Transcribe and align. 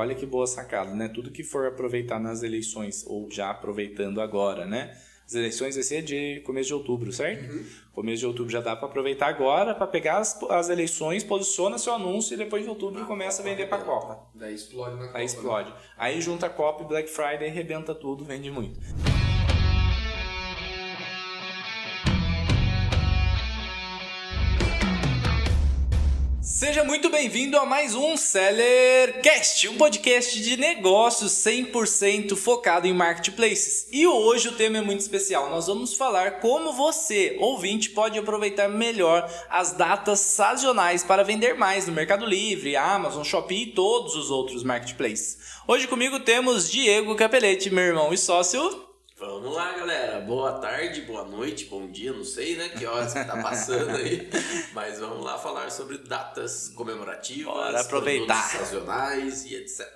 olha 0.00 0.14
que 0.14 0.26
boa 0.26 0.46
sacada, 0.46 0.94
né? 0.94 1.08
Tudo 1.08 1.30
que 1.30 1.42
for 1.42 1.66
aproveitar 1.66 2.18
nas 2.18 2.42
eleições, 2.42 3.04
ou 3.06 3.30
já 3.30 3.50
aproveitando 3.50 4.20
agora, 4.20 4.66
né? 4.66 4.96
As 5.26 5.34
eleições 5.36 5.76
vai 5.76 5.84
ser 5.84 6.02
de 6.02 6.40
começo 6.40 6.66
de 6.66 6.74
outubro, 6.74 7.12
certo? 7.12 7.52
Uhum. 7.52 7.64
Começo 7.92 8.18
de 8.18 8.26
outubro 8.26 8.50
já 8.50 8.60
dá 8.60 8.74
para 8.74 8.88
aproveitar 8.88 9.28
agora, 9.28 9.74
para 9.74 9.86
pegar 9.86 10.18
as, 10.18 10.42
as, 10.42 10.68
eleições, 10.68 11.22
posiciona 11.22 11.78
seu 11.78 11.94
anúncio 11.94 12.34
e 12.34 12.36
depois 12.36 12.64
de 12.64 12.68
outubro 12.68 13.04
começa 13.06 13.40
a 13.40 13.44
vender 13.44 13.68
para 13.68 13.82
a 13.82 13.84
Copa. 13.84 14.26
Daí 14.34 14.54
explode 14.54 14.96
na 14.96 15.06
Copa. 15.06 15.18
Aí 15.18 15.24
explode. 15.24 15.70
Né? 15.70 15.76
Aí 15.96 16.20
junta 16.20 16.46
a 16.46 16.50
Copa 16.50 16.82
e 16.82 16.86
Black 16.86 17.08
Friday, 17.08 17.48
arrebenta 17.48 17.94
tudo, 17.94 18.24
vende 18.24 18.50
muito. 18.50 18.80
Seja 26.60 26.84
muito 26.84 27.08
bem-vindo 27.08 27.56
a 27.56 27.64
mais 27.64 27.94
um 27.94 28.18
Sellercast, 28.18 29.66
um 29.66 29.78
podcast 29.78 30.38
de 30.42 30.58
negócios 30.58 31.32
100% 31.32 32.36
focado 32.36 32.86
em 32.86 32.92
marketplaces. 32.92 33.88
E 33.90 34.06
hoje 34.06 34.48
o 34.48 34.52
tema 34.52 34.76
é 34.76 34.82
muito 34.82 35.00
especial. 35.00 35.48
Nós 35.48 35.68
vamos 35.68 35.94
falar 35.94 36.32
como 36.32 36.74
você, 36.74 37.34
ouvinte, 37.40 37.88
pode 37.88 38.18
aproveitar 38.18 38.68
melhor 38.68 39.26
as 39.48 39.72
datas 39.72 40.20
sazonais 40.20 41.02
para 41.02 41.24
vender 41.24 41.54
mais 41.54 41.86
no 41.86 41.94
Mercado 41.94 42.26
Livre, 42.26 42.76
Amazon, 42.76 43.24
Shopee 43.24 43.62
e 43.62 43.72
todos 43.72 44.14
os 44.14 44.30
outros 44.30 44.62
marketplaces. 44.62 45.38
Hoje 45.66 45.88
comigo 45.88 46.20
temos 46.20 46.70
Diego 46.70 47.16
Capelete, 47.16 47.70
meu 47.70 47.84
irmão 47.84 48.12
e 48.12 48.18
sócio. 48.18 48.89
Vamos 49.20 49.54
lá, 49.54 49.74
galera. 49.74 50.18
Boa 50.20 50.52
tarde, 50.52 51.02
boa 51.02 51.26
noite, 51.26 51.66
bom 51.66 51.86
dia, 51.86 52.10
não 52.10 52.24
sei, 52.24 52.56
né? 52.56 52.70
Que 52.70 52.86
horas 52.86 53.12
que 53.12 53.22
tá 53.22 53.36
passando 53.42 53.94
aí. 53.94 54.26
Mas 54.72 54.98
vamos 54.98 55.22
lá 55.22 55.36
falar 55.36 55.70
sobre 55.70 55.98
datas 55.98 56.72
comemorativas, 56.74 57.52
Bora 57.52 57.80
aproveitar. 57.82 58.42
sazonais 58.48 59.44
e 59.44 59.56
etc. 59.56 59.86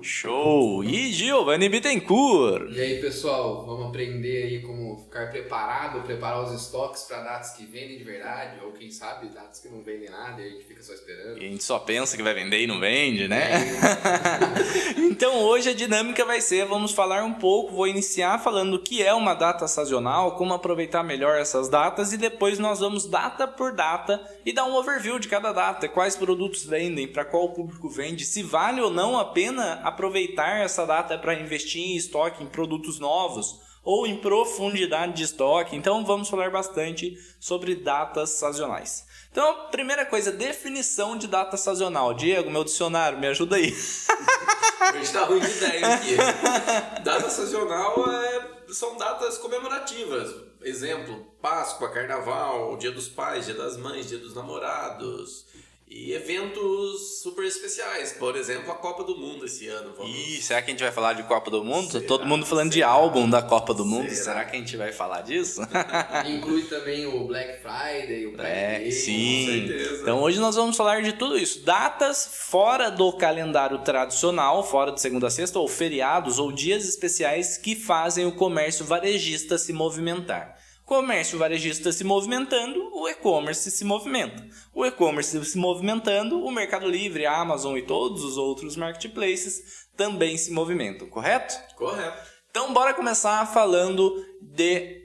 Show! 0.00 0.82
E 0.82 1.12
Giovanni 1.12 1.68
Bittencourt? 1.68 2.72
E 2.72 2.80
aí, 2.80 3.00
pessoal, 3.00 3.64
vamos 3.64 3.86
aprender 3.86 4.46
aí 4.46 4.62
como 4.62 4.98
ficar 5.04 5.30
preparado, 5.30 6.02
preparar 6.02 6.42
os 6.42 6.60
estoques 6.60 7.02
para 7.02 7.22
datas 7.22 7.52
que 7.52 7.64
vendem 7.64 7.98
de 7.98 8.04
verdade, 8.04 8.58
ou 8.64 8.72
quem 8.72 8.90
sabe 8.90 9.28
datas 9.28 9.60
que 9.60 9.68
não 9.68 9.80
vendem 9.84 10.10
nada 10.10 10.42
e 10.42 10.44
a 10.44 10.50
gente 10.50 10.64
fica 10.64 10.82
só 10.82 10.92
esperando. 10.92 11.40
E 11.40 11.46
a 11.46 11.48
gente 11.48 11.62
só 11.62 11.78
pensa 11.78 12.16
que 12.16 12.22
vai 12.22 12.34
vender 12.34 12.60
e 12.60 12.66
não 12.66 12.80
vende, 12.80 13.28
né? 13.28 13.52
É. 13.52 14.98
então 15.06 15.38
hoje 15.44 15.70
a 15.70 15.74
dinâmica 15.74 16.24
vai 16.24 16.40
ser, 16.40 16.66
vamos 16.66 16.90
falar 16.90 17.22
um 17.22 17.34
pouco, 17.34 17.76
vou 17.76 17.86
iniciar 17.86 18.42
falando 18.42 18.71
falando 18.72 18.76
o 18.76 18.78
que 18.78 19.02
é 19.02 19.12
uma 19.12 19.34
data 19.34 19.68
sazonal, 19.68 20.36
como 20.36 20.54
aproveitar 20.54 21.02
melhor 21.02 21.36
essas 21.38 21.68
datas 21.68 22.12
e 22.12 22.16
depois 22.16 22.58
nós 22.58 22.80
vamos 22.80 23.06
data 23.06 23.46
por 23.46 23.72
data 23.72 24.20
e 24.44 24.52
dar 24.52 24.64
um 24.64 24.74
overview 24.74 25.18
de 25.18 25.28
cada 25.28 25.52
data, 25.52 25.88
quais 25.88 26.16
produtos 26.16 26.64
vendem, 26.64 27.06
para 27.06 27.24
qual 27.24 27.50
público 27.50 27.88
vende, 27.88 28.24
se 28.24 28.42
vale 28.42 28.80
ou 28.80 28.90
não 28.90 29.18
a 29.18 29.24
pena 29.24 29.80
aproveitar 29.84 30.60
essa 30.60 30.86
data 30.86 31.18
para 31.18 31.34
investir 31.34 31.82
em 31.82 31.96
estoque, 31.96 32.42
em 32.42 32.46
produtos 32.46 32.98
novos 32.98 33.60
ou 33.84 34.06
em 34.06 34.16
profundidade 34.16 35.14
de 35.14 35.24
estoque. 35.24 35.76
Então 35.76 36.04
vamos 36.04 36.28
falar 36.28 36.50
bastante 36.50 37.16
sobre 37.40 37.74
datas 37.74 38.30
sazonais. 38.30 39.04
Então, 39.30 39.70
primeira 39.70 40.04
coisa, 40.04 40.30
definição 40.30 41.16
de 41.16 41.26
data 41.26 41.56
sazonal. 41.56 42.12
Diego, 42.12 42.50
meu 42.50 42.64
dicionário, 42.64 43.18
me 43.18 43.26
ajuda 43.26 43.56
aí. 43.56 43.74
Hoje 44.94 45.12
tá 45.12 45.24
ruim 45.24 45.40
de 45.40 45.50
ideia 45.50 45.94
aqui. 45.94 46.16
Data 47.02 47.30
sazonal 47.30 48.04
é 48.10 48.61
são 48.72 48.96
datas 48.96 49.38
comemorativas. 49.38 50.34
Exemplo, 50.62 51.26
Páscoa, 51.40 51.90
Carnaval, 51.90 52.76
Dia 52.76 52.90
dos 52.90 53.08
Pais, 53.08 53.46
Dia 53.46 53.54
das 53.54 53.76
Mães, 53.76 54.08
Dia 54.08 54.18
dos 54.18 54.34
Namorados. 54.34 55.46
E 55.94 56.14
eventos 56.14 57.20
super 57.20 57.44
especiais, 57.44 58.12
por 58.12 58.34
exemplo, 58.34 58.72
a 58.72 58.74
Copa 58.74 59.04
do 59.04 59.14
Mundo 59.14 59.44
esse 59.44 59.68
ano. 59.68 59.92
Vamos... 59.94 60.10
Ih, 60.10 60.40
será 60.40 60.62
que 60.62 60.70
a 60.70 60.72
gente 60.72 60.82
vai 60.82 60.90
falar 60.90 61.12
de 61.12 61.22
Copa 61.24 61.50
do 61.50 61.62
Mundo? 61.62 61.92
Será? 61.92 62.06
Todo 62.06 62.24
mundo 62.24 62.46
falando 62.46 62.72
será? 62.72 62.86
de 62.86 62.92
álbum 62.94 63.28
da 63.28 63.42
Copa 63.42 63.74
do 63.74 63.84
Mundo. 63.84 64.08
Será? 64.08 64.22
será? 64.22 64.44
que 64.46 64.56
a 64.56 64.58
gente 64.58 64.74
vai 64.74 64.90
falar 64.90 65.20
disso? 65.20 65.60
Inclui 66.26 66.62
também 66.62 67.04
o 67.04 67.26
Black 67.26 67.60
Friday, 67.60 68.26
o 68.26 68.32
Black 68.32 68.50
é, 68.50 68.78
Day. 68.78 68.90
Sim. 68.92 69.44
Com 69.44 69.68
certeza. 69.68 70.02
Então 70.02 70.22
hoje 70.22 70.40
nós 70.40 70.56
vamos 70.56 70.78
falar 70.78 71.02
de 71.02 71.12
tudo 71.12 71.36
isso. 71.36 71.62
Datas 71.62 72.26
fora 72.48 72.90
do 72.90 73.12
calendário 73.12 73.78
tradicional, 73.80 74.64
fora 74.64 74.92
de 74.92 75.00
segunda 75.00 75.26
a 75.26 75.30
sexta, 75.30 75.58
ou 75.58 75.68
feriados 75.68 76.38
ou 76.38 76.50
dias 76.50 76.88
especiais 76.88 77.58
que 77.58 77.76
fazem 77.76 78.24
o 78.24 78.32
comércio 78.32 78.86
varejista 78.86 79.58
se 79.58 79.74
movimentar 79.74 80.61
comércio 80.84 81.38
varejista 81.38 81.92
se 81.92 82.04
movimentando, 82.04 82.90
o 82.92 83.08
e-commerce 83.08 83.70
se 83.70 83.84
movimenta. 83.84 84.46
O 84.74 84.84
e-commerce 84.84 85.44
se 85.44 85.58
movimentando, 85.58 86.44
o 86.44 86.50
Mercado 86.50 86.88
Livre, 86.88 87.26
a 87.26 87.36
Amazon 87.36 87.76
e 87.76 87.82
todos 87.82 88.24
os 88.24 88.36
outros 88.36 88.76
marketplaces 88.76 89.86
também 89.96 90.36
se 90.36 90.52
movimentam, 90.52 91.08
correto? 91.08 91.54
Correto. 91.76 92.30
Então 92.50 92.72
bora 92.72 92.94
começar 92.94 93.46
falando 93.46 94.14
de 94.40 95.02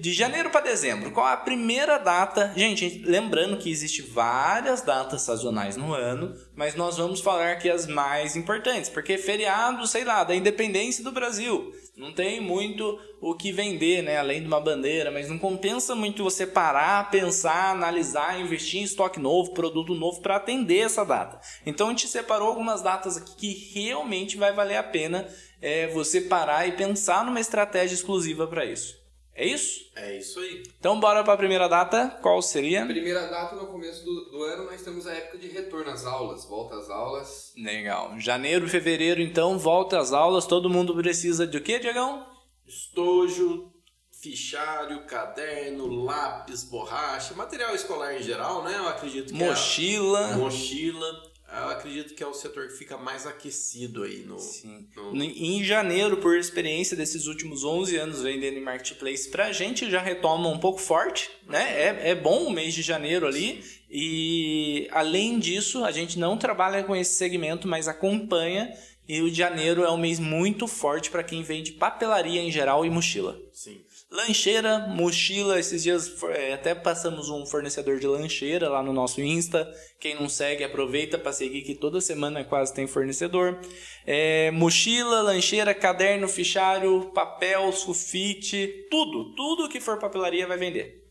de 0.00 0.12
janeiro 0.12 0.50
para 0.50 0.62
dezembro. 0.62 1.12
Qual 1.12 1.26
a 1.26 1.36
primeira 1.36 1.96
data? 1.98 2.52
Gente, 2.56 3.02
lembrando 3.06 3.56
que 3.56 3.70
existe 3.70 4.02
várias 4.02 4.82
datas 4.82 5.22
sazonais 5.22 5.76
no 5.76 5.94
ano, 5.94 6.34
mas 6.56 6.74
nós 6.74 6.96
vamos 6.96 7.20
falar 7.20 7.52
aqui 7.52 7.70
as 7.70 7.86
mais 7.86 8.34
importantes, 8.34 8.90
porque 8.90 9.16
feriado, 9.16 9.86
sei 9.86 10.04
lá, 10.04 10.24
da 10.24 10.34
independência 10.34 11.04
do 11.04 11.12
Brasil. 11.12 11.72
Não 12.00 12.14
tem 12.14 12.40
muito 12.40 12.98
o 13.20 13.34
que 13.34 13.52
vender, 13.52 14.02
né? 14.02 14.16
Além 14.16 14.40
de 14.40 14.46
uma 14.46 14.58
bandeira, 14.58 15.10
mas 15.10 15.28
não 15.28 15.38
compensa 15.38 15.94
muito 15.94 16.24
você 16.24 16.46
parar, 16.46 17.10
pensar, 17.10 17.72
analisar, 17.72 18.40
investir 18.40 18.80
em 18.80 18.84
estoque 18.84 19.20
novo, 19.20 19.52
produto 19.52 19.94
novo 19.94 20.18
para 20.22 20.36
atender 20.36 20.78
essa 20.78 21.04
data. 21.04 21.38
Então 21.66 21.88
a 21.88 21.90
gente 21.90 22.08
separou 22.08 22.48
algumas 22.48 22.80
datas 22.80 23.18
aqui 23.18 23.34
que 23.34 23.74
realmente 23.74 24.38
vai 24.38 24.50
valer 24.50 24.78
a 24.78 24.82
pena 24.82 25.28
é, 25.60 25.88
você 25.88 26.22
parar 26.22 26.66
e 26.66 26.72
pensar 26.72 27.22
numa 27.22 27.38
estratégia 27.38 27.94
exclusiva 27.94 28.46
para 28.46 28.64
isso. 28.64 28.99
É 29.40 29.46
isso? 29.46 29.90
É 29.96 30.18
isso 30.18 30.38
aí. 30.38 30.62
Então 30.78 31.00
bora 31.00 31.24
para 31.24 31.32
a 31.32 31.36
primeira 31.38 31.66
data. 31.66 32.10
Qual 32.20 32.42
seria? 32.42 32.84
Primeira 32.84 33.26
data 33.26 33.56
no 33.56 33.68
começo 33.68 34.04
do, 34.04 34.30
do, 34.30 34.42
ano 34.42 34.64
nós 34.64 34.82
temos 34.82 35.06
a 35.06 35.14
época 35.14 35.38
de 35.38 35.48
retorno 35.48 35.90
às 35.90 36.04
aulas, 36.04 36.44
volta 36.44 36.76
às 36.76 36.90
aulas. 36.90 37.54
Legal. 37.56 38.20
Janeiro, 38.20 38.68
fevereiro, 38.68 39.18
então 39.22 39.58
volta 39.58 39.98
às 39.98 40.12
aulas. 40.12 40.46
Todo 40.46 40.68
mundo 40.68 40.94
precisa 40.94 41.46
de 41.46 41.56
o 41.56 41.62
quê, 41.62 41.78
Diegão? 41.78 42.26
Estojo, 42.66 43.72
fichário, 44.20 45.06
caderno, 45.06 45.86
lápis, 46.04 46.62
borracha, 46.62 47.32
material 47.32 47.74
escolar 47.74 48.14
em 48.14 48.22
geral, 48.22 48.62
né? 48.62 48.76
Eu 48.76 48.88
acredito 48.88 49.28
que 49.28 49.42
mochila, 49.42 50.20
é 50.20 50.32
a... 50.34 50.36
mochila. 50.36 51.29
Eu 51.52 51.68
acredito 51.68 52.14
que 52.14 52.22
é 52.22 52.26
o 52.26 52.32
setor 52.32 52.68
que 52.68 52.74
fica 52.74 52.96
mais 52.96 53.26
aquecido 53.26 54.04
aí 54.04 54.24
no, 54.24 54.38
Sim. 54.38 54.86
no... 54.94 55.22
Em 55.22 55.64
janeiro, 55.64 56.18
por 56.18 56.36
experiência 56.36 56.96
desses 56.96 57.26
últimos 57.26 57.64
11 57.64 57.96
anos 57.96 58.22
vendendo 58.22 58.56
em 58.56 58.62
marketplace, 58.62 59.28
pra 59.28 59.50
gente 59.52 59.90
já 59.90 60.00
retoma 60.00 60.48
um 60.48 60.58
pouco 60.58 60.80
forte, 60.80 61.28
né? 61.46 61.72
É, 61.82 62.10
é 62.10 62.14
bom 62.14 62.44
o 62.44 62.52
mês 62.52 62.72
de 62.72 62.82
janeiro 62.82 63.26
ali. 63.26 63.64
E 63.90 64.86
além 64.92 65.40
disso, 65.40 65.84
a 65.84 65.90
gente 65.90 66.18
não 66.18 66.36
trabalha 66.36 66.84
com 66.84 66.94
esse 66.94 67.14
segmento, 67.14 67.66
mas 67.66 67.88
acompanha. 67.88 68.72
E 69.08 69.20
o 69.20 69.28
de 69.28 69.36
janeiro 69.36 69.82
é 69.82 69.90
um 69.90 69.96
mês 69.96 70.20
muito 70.20 70.68
forte 70.68 71.10
para 71.10 71.24
quem 71.24 71.42
vende 71.42 71.72
papelaria 71.72 72.40
em 72.40 72.52
geral 72.52 72.86
e 72.86 72.90
mochila. 72.90 73.36
Sim. 73.52 73.80
Lancheira, 74.12 74.88
mochila, 74.88 75.60
esses 75.60 75.84
dias 75.84 76.20
é, 76.30 76.54
até 76.54 76.74
passamos 76.74 77.30
um 77.30 77.46
fornecedor 77.46 78.00
de 78.00 78.08
lancheira 78.08 78.68
lá 78.68 78.82
no 78.82 78.92
nosso 78.92 79.20
Insta. 79.20 79.72
Quem 80.00 80.16
não 80.16 80.28
segue, 80.28 80.64
aproveita 80.64 81.16
para 81.16 81.32
seguir 81.32 81.62
que 81.62 81.76
toda 81.76 82.00
semana 82.00 82.42
quase 82.42 82.74
tem 82.74 82.88
fornecedor. 82.88 83.60
É, 84.04 84.50
mochila, 84.50 85.22
lancheira, 85.22 85.72
caderno, 85.72 86.26
fichário, 86.26 87.12
papel, 87.14 87.70
sulfite, 87.70 88.88
tudo, 88.90 89.32
tudo 89.36 89.68
que 89.68 89.80
for 89.80 89.96
papelaria 89.96 90.44
vai 90.44 90.58
vender. 90.58 91.04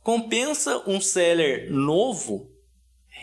Compensa 0.00 0.88
um 0.88 1.00
seller 1.00 1.68
novo 1.72 2.55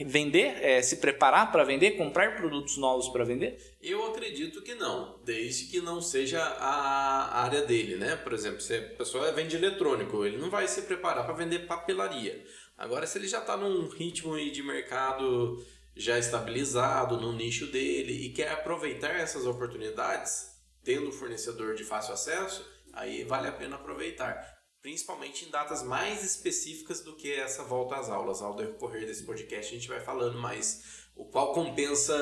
vender, 0.02 0.58
é, 0.64 0.82
se 0.82 0.98
preparar 0.98 1.52
para 1.52 1.64
vender, 1.64 1.92
comprar 1.92 2.36
produtos 2.36 2.78
novos 2.78 3.10
para 3.10 3.24
vender? 3.24 3.58
Eu 3.82 4.08
acredito 4.08 4.62
que 4.64 4.74
não, 4.74 5.20
desde 5.24 5.66
que 5.66 5.82
não 5.82 6.02
seja 6.02 6.42
a 6.42 7.44
área 7.44 7.62
dele, 7.62 7.98
né? 7.98 8.16
Por 8.16 8.34
exemplo, 8.34 8.62
se 8.62 8.76
a 8.76 8.82
pessoa 8.96 9.32
vende 9.32 9.56
eletrônico, 9.56 10.26
ele 10.26 10.38
não 10.38 10.50
vai 10.50 10.68
se 10.68 10.82
preparar 10.84 11.26
para 11.26 11.36
vender 11.36 11.68
papelaria. 11.68 12.44
Agora, 12.76 13.06
se 13.06 13.20
ele 13.20 13.28
já 13.28 13.40
está 13.40 13.56
num 13.56 13.88
ritmo 13.88 14.36
de 14.38 14.64
mercado 14.64 15.64
já 15.96 16.18
estabilizado 16.18 17.22
no 17.22 17.32
nicho 17.32 17.68
dele 17.68 18.26
e 18.26 18.30
quer 18.30 18.52
aproveitar 18.52 19.12
essas 19.12 19.46
oportunidades, 19.46 20.58
tendo 20.84 21.12
fornecedor 21.12 21.76
de 21.76 21.84
fácil 21.84 22.16
acesso, 22.16 22.68
aí 22.92 23.24
vale 23.24 23.48
a 23.48 23.52
pena 23.52 23.76
aproveitar 23.76 24.53
principalmente 24.84 25.46
em 25.46 25.50
datas 25.50 25.82
mais 25.82 26.24
específicas 26.24 27.02
do 27.02 27.16
que 27.16 27.34
essa 27.34 27.64
volta 27.64 27.96
às 27.96 28.10
aulas. 28.10 28.42
Ao 28.42 28.54
decorrer 28.54 29.08
desse 29.08 29.24
podcast 29.24 29.74
a 29.74 29.78
gente 29.80 29.88
vai 29.88 30.02
falando 30.02 30.38
mais 30.38 31.02
o 31.16 31.26
qual 31.26 31.54
compensa 31.54 32.14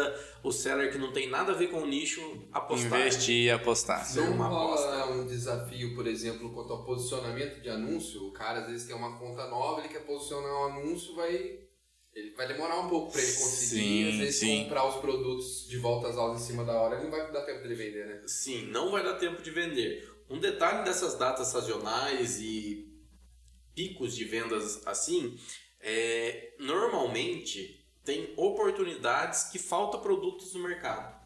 o 0.43 0.51
seller 0.51 0.91
que 0.91 0.97
não 0.97 1.11
tem 1.11 1.27
nada 1.27 1.53
a 1.53 1.55
ver 1.55 1.67
com 1.71 1.81
o 1.81 1.87
nicho 1.87 2.21
apostar. 2.51 2.99
Investir 2.99 3.45
e 3.45 3.49
apostar. 3.49 4.05
Ser 4.05 4.19
uma 4.21 4.45
aposta. 4.45 5.07
um 5.07 5.25
desafio, 5.25 5.95
por 5.95 6.05
exemplo, 6.05 6.53
quanto 6.53 6.71
ao 6.71 6.85
posicionamento 6.85 7.61
de 7.61 7.69
anúncio. 7.69 8.27
O 8.27 8.31
cara 8.31 8.59
às 8.59 8.67
vezes 8.67 8.85
tem 8.85 8.95
uma 8.95 9.17
conta 9.17 9.47
nova, 9.47 9.79
ele 9.79 9.89
quer 9.89 10.05
posicionar 10.05 10.51
um 10.51 10.65
anúncio, 10.65 11.15
vai 11.15 11.61
Ele 12.13 12.35
vai 12.35 12.47
demorar 12.47 12.79
um 12.81 12.89
pouco 12.89 13.11
pra 13.11 13.21
ele 13.21 13.31
conseguir, 13.31 13.81
Sim, 13.81 14.09
às 14.09 14.15
vezes, 14.17 14.35
sim. 14.35 14.63
comprar 14.65 14.85
os 14.87 14.95
produtos 14.97 15.65
de 15.67 15.77
volta 15.79 16.09
às 16.09 16.17
aulas 16.17 16.41
em 16.41 16.45
cima 16.45 16.63
da 16.65 16.73
hora, 16.73 16.95
ele 16.95 17.05
não 17.05 17.11
vai 17.11 17.31
dar 17.31 17.41
tempo 17.41 17.63
dele 17.63 17.75
vender, 17.75 18.05
né? 18.05 18.21
Sim, 18.27 18.65
não 18.67 18.91
vai 18.91 19.01
dar 19.01 19.15
tempo 19.15 19.41
de 19.41 19.49
vender. 19.49 20.10
Um 20.31 20.39
detalhe 20.39 20.85
dessas 20.85 21.15
datas 21.15 21.47
sazonais 21.47 22.39
e 22.39 22.89
picos 23.75 24.15
de 24.15 24.23
vendas 24.23 24.81
assim 24.87 25.37
é 25.81 26.53
normalmente 26.59 27.85
tem 28.03 28.33
oportunidades 28.37 29.43
que 29.45 29.59
falta 29.59 29.97
produtos 29.97 30.53
no 30.53 30.63
mercado. 30.63 31.21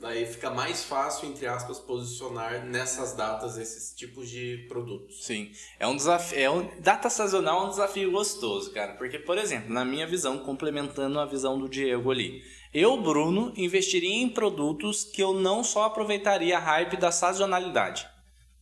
Daí 0.00 0.26
fica 0.26 0.50
mais 0.50 0.84
fácil, 0.84 1.28
entre 1.28 1.46
aspas, 1.46 1.78
posicionar 1.78 2.64
nessas 2.64 3.14
datas 3.14 3.56
esses 3.56 3.94
tipos 3.94 4.28
de 4.28 4.66
produtos. 4.68 5.24
Sim, 5.24 5.50
é 5.78 5.86
um 5.86 5.96
desafio. 5.96 6.38
É 6.38 6.50
um, 6.50 6.80
data 6.80 7.10
sazonal 7.10 7.62
é 7.62 7.66
um 7.66 7.70
desafio 7.70 8.10
gostoso, 8.12 8.72
cara. 8.72 8.94
Porque, 8.94 9.18
por 9.18 9.38
exemplo, 9.38 9.72
na 9.72 9.84
minha 9.84 10.06
visão, 10.06 10.38
complementando 10.38 11.18
a 11.18 11.26
visão 11.26 11.58
do 11.58 11.68
Diego 11.68 12.10
ali, 12.10 12.44
eu, 12.72 12.96
Bruno, 13.00 13.52
investiria 13.56 14.22
em 14.22 14.28
produtos 14.28 15.02
que 15.02 15.22
eu 15.22 15.34
não 15.34 15.64
só 15.64 15.84
aproveitaria 15.84 16.56
a 16.56 16.60
hype 16.60 16.96
da 16.96 17.10
sazonalidade. 17.10 18.08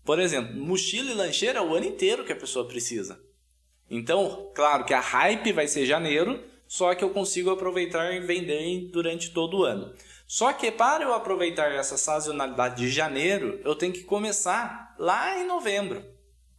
Por 0.06 0.20
exemplo, 0.20 0.55
mochila 0.56 1.11
e 1.11 1.14
lancheira 1.14 1.58
é 1.58 1.62
o 1.62 1.75
ano 1.75 1.87
inteiro 1.87 2.25
que 2.25 2.32
a 2.32 2.37
pessoa 2.37 2.69
precisa. 2.69 3.20
Então, 3.91 4.53
claro 4.55 4.85
que 4.85 4.94
a 4.94 5.00
hype 5.00 5.53
vai 5.53 5.67
ser 5.67 5.85
janeiro, 5.85 6.43
só 6.69 6.94
que 6.94 7.03
eu 7.03 7.11
consigo 7.11 7.50
aproveitar 7.50 8.14
e 8.14 8.20
vender 8.20 8.88
durante 8.93 9.31
todo 9.31 9.58
o 9.58 9.64
ano. 9.64 9.93
Só 10.25 10.53
que 10.53 10.70
para 10.70 11.03
eu 11.03 11.12
aproveitar 11.12 11.73
essa 11.73 11.99
sazonalidade 11.99 12.76
de 12.76 12.88
janeiro, 12.88 13.61
eu 13.64 13.75
tenho 13.75 13.93
que 13.93 14.05
começar 14.05 14.94
lá 14.97 15.38
em 15.41 15.47
novembro 15.47 16.05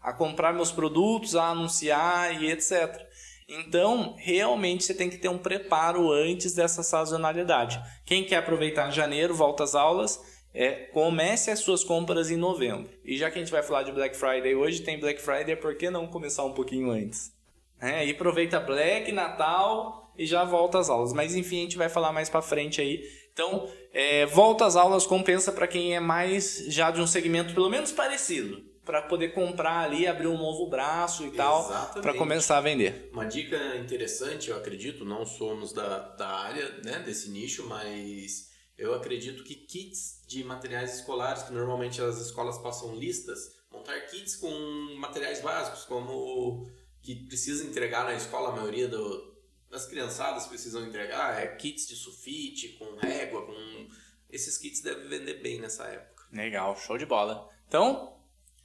a 0.01 0.11
comprar 0.11 0.53
meus 0.53 0.71
produtos, 0.71 1.35
a 1.35 1.47
anunciar 1.47 2.41
e 2.41 2.51
etc. 2.51 3.01
Então, 3.47 4.13
realmente 4.17 4.83
você 4.83 4.93
tem 4.93 5.09
que 5.09 5.17
ter 5.17 5.29
um 5.29 5.37
preparo 5.37 6.11
antes 6.11 6.53
dessa 6.53 6.83
sazonalidade. 6.83 7.81
Quem 8.05 8.25
quer 8.25 8.37
aproveitar 8.37 8.91
janeiro, 8.91 9.33
volta 9.33 9.63
às 9.63 9.73
aulas, 9.73 10.21
é, 10.57 10.71
comece 10.91 11.51
as 11.51 11.59
suas 11.59 11.83
compras 11.83 12.31
em 12.31 12.35
novembro. 12.35 12.89
E 13.05 13.15
já 13.15 13.29
que 13.29 13.37
a 13.37 13.41
gente 13.41 13.51
vai 13.51 13.61
falar 13.61 13.83
de 13.83 13.91
Black 13.91 14.17
Friday 14.17 14.55
hoje, 14.55 14.81
tem 14.81 14.99
Black 14.99 15.21
Friday, 15.21 15.55
por 15.55 15.75
que 15.75 15.91
não 15.91 16.07
começar 16.07 16.43
um 16.43 16.53
pouquinho 16.53 16.89
antes? 16.89 17.31
É, 17.79 18.03
e 18.07 18.09
aproveita 18.09 18.59
Black, 18.59 19.11
Natal 19.11 20.11
e 20.17 20.25
já 20.25 20.43
volta 20.43 20.79
às 20.79 20.89
aulas. 20.89 21.13
Mas 21.13 21.35
enfim, 21.35 21.59
a 21.59 21.61
gente 21.61 21.77
vai 21.77 21.89
falar 21.89 22.11
mais 22.11 22.27
pra 22.27 22.41
frente 22.41 22.81
aí. 22.81 23.07
Então, 23.31 23.69
é, 23.93 24.25
volta 24.25 24.65
às 24.65 24.75
aulas 24.75 25.05
compensa 25.05 25.51
para 25.51 25.67
quem 25.67 25.95
é 25.95 25.99
mais 25.99 26.65
já 26.69 26.89
de 26.89 26.99
um 26.99 27.05
segmento 27.05 27.53
pelo 27.53 27.69
menos 27.69 27.91
parecido, 27.91 28.59
para 28.83 29.03
poder 29.03 29.35
comprar 29.35 29.81
ali, 29.81 30.07
abrir 30.07 30.25
um 30.25 30.39
novo 30.39 30.67
braço 30.71 31.23
e 31.23 31.29
tal, 31.29 31.69
para 32.01 32.15
começar 32.15 32.57
a 32.57 32.61
vender. 32.61 33.11
Uma 33.13 33.25
dica 33.25 33.75
interessante, 33.75 34.49
eu 34.49 34.57
acredito, 34.57 35.05
não 35.05 35.23
somos 35.23 35.71
da, 35.71 35.99
da 35.99 36.29
área 36.29 36.67
né, 36.83 36.97
desse 37.05 37.29
nicho, 37.29 37.67
mas 37.69 38.56
eu 38.77 38.93
acredito 38.93 39.43
que 39.43 39.55
kits 39.55 40.21
de 40.27 40.43
materiais 40.43 40.95
escolares, 40.95 41.43
que 41.43 41.53
normalmente 41.53 42.01
as 42.01 42.19
escolas 42.21 42.57
passam 42.59 42.95
listas, 42.95 43.55
montar 43.71 43.99
kits 44.01 44.35
com 44.35 44.51
materiais 44.99 45.41
básicos, 45.41 45.83
como 45.85 46.69
que 47.01 47.15
precisa 47.15 47.65
entregar 47.65 48.05
na 48.05 48.13
escola, 48.13 48.49
a 48.49 48.55
maioria 48.55 48.87
do, 48.87 49.35
das 49.69 49.87
criançadas 49.87 50.45
precisam 50.45 50.85
entregar, 50.85 51.41
é 51.41 51.47
kits 51.47 51.87
de 51.87 51.95
sulfite, 51.95 52.69
com 52.77 52.95
régua, 52.95 53.45
com... 53.45 53.87
Esses 54.29 54.57
kits 54.57 54.81
devem 54.81 55.07
vender 55.07 55.35
bem 55.35 55.59
nessa 55.59 55.85
época. 55.85 56.25
Legal, 56.33 56.75
show 56.75 56.97
de 56.97 57.05
bola. 57.05 57.49
Então, 57.67 58.13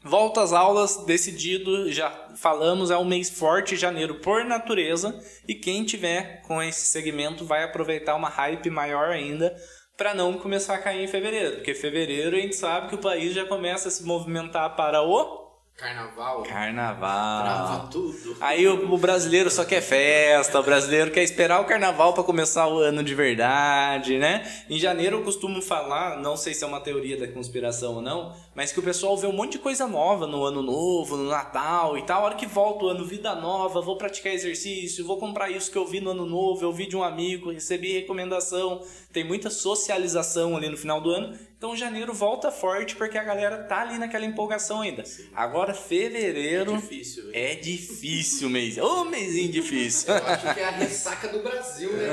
volta 0.02 0.42
às 0.42 0.52
aulas, 0.52 1.04
decidido, 1.06 1.90
já 1.90 2.34
falamos, 2.34 2.90
é 2.90 2.98
um 2.98 3.04
mês 3.04 3.30
forte, 3.30 3.76
janeiro 3.76 4.20
por 4.20 4.44
natureza, 4.44 5.16
e 5.46 5.54
quem 5.54 5.84
tiver 5.84 6.42
com 6.42 6.60
esse 6.60 6.86
segmento 6.86 7.46
vai 7.46 7.62
aproveitar 7.62 8.16
uma 8.16 8.28
hype 8.28 8.68
maior 8.70 9.10
ainda 9.10 9.56
para 9.96 10.14
não 10.14 10.34
começar 10.34 10.74
a 10.74 10.78
cair 10.78 11.04
em 11.04 11.08
fevereiro, 11.08 11.56
porque 11.56 11.74
fevereiro 11.74 12.36
a 12.36 12.40
gente 12.40 12.56
sabe 12.56 12.88
que 12.88 12.94
o 12.94 12.98
país 12.98 13.34
já 13.34 13.44
começa 13.44 13.88
a 13.88 13.90
se 13.90 14.04
movimentar 14.04 14.74
para 14.76 15.02
o 15.02 15.41
Carnaval, 15.76 16.42
carnaval. 16.44 17.42
Trava 17.42 17.88
tudo. 17.90 18.36
Aí 18.40 18.68
o, 18.68 18.92
o 18.92 18.98
brasileiro 18.98 19.50
só 19.50 19.64
quer 19.64 19.80
festa, 19.80 20.60
o 20.60 20.62
brasileiro 20.62 21.10
quer 21.10 21.24
esperar 21.24 21.60
o 21.60 21.64
carnaval 21.64 22.12
para 22.12 22.22
começar 22.22 22.68
o 22.68 22.78
ano 22.78 23.02
de 23.02 23.14
verdade, 23.14 24.16
né? 24.16 24.46
Em 24.70 24.78
janeiro 24.78 25.16
eu 25.16 25.24
costumo 25.24 25.60
falar, 25.60 26.20
não 26.20 26.36
sei 26.36 26.54
se 26.54 26.62
é 26.62 26.66
uma 26.68 26.80
teoria 26.80 27.18
da 27.18 27.26
conspiração 27.26 27.96
ou 27.96 28.02
não, 28.02 28.32
mas 28.54 28.70
que 28.70 28.78
o 28.78 28.82
pessoal 28.82 29.16
vê 29.16 29.26
um 29.26 29.32
monte 29.32 29.52
de 29.52 29.58
coisa 29.58 29.88
nova 29.88 30.24
no 30.24 30.44
ano 30.44 30.62
novo, 30.62 31.16
no 31.16 31.28
Natal 31.28 31.98
e 31.98 32.02
tal. 32.02 32.22
A 32.22 32.26
hora 32.26 32.34
que 32.36 32.46
volta 32.46 32.84
o 32.84 32.88
ano, 32.88 33.04
vida 33.04 33.34
nova, 33.34 33.80
vou 33.80 33.96
praticar 33.96 34.32
exercício, 34.32 35.04
vou 35.04 35.16
comprar 35.16 35.50
isso 35.50 35.70
que 35.72 35.78
eu 35.78 35.86
vi 35.86 36.00
no 36.00 36.10
ano 36.10 36.26
novo, 36.26 36.64
eu 36.64 36.72
vi 36.72 36.86
de 36.86 36.96
um 36.96 37.02
amigo, 37.02 37.50
recebi 37.50 37.92
recomendação. 37.92 38.82
Tem 39.12 39.24
muita 39.24 39.50
socialização 39.50 40.56
ali 40.56 40.68
no 40.68 40.76
final 40.76 41.00
do 41.00 41.10
ano. 41.10 41.36
Então 41.62 41.76
janeiro 41.76 42.12
volta 42.12 42.50
forte 42.50 42.96
porque 42.96 43.16
a 43.16 43.22
galera 43.22 43.56
tá 43.56 43.82
ali 43.82 43.96
naquela 43.96 44.24
empolgação 44.24 44.80
ainda. 44.80 45.04
Agora 45.32 45.72
fevereiro 45.72 46.74
É 46.74 46.76
difícil. 46.78 47.22
hein? 47.26 47.30
é 47.34 47.54
difícil 47.54 48.50
mês. 48.50 48.78
Ô, 48.78 49.04
mêsinho 49.04 49.52
difícil. 49.52 50.12
eu 50.12 50.26
acho 50.26 50.54
que 50.54 50.58
é 50.58 50.64
a 50.64 50.70
ressaca 50.72 51.28
do 51.28 51.38
Brasil, 51.38 51.92
né? 51.92 52.08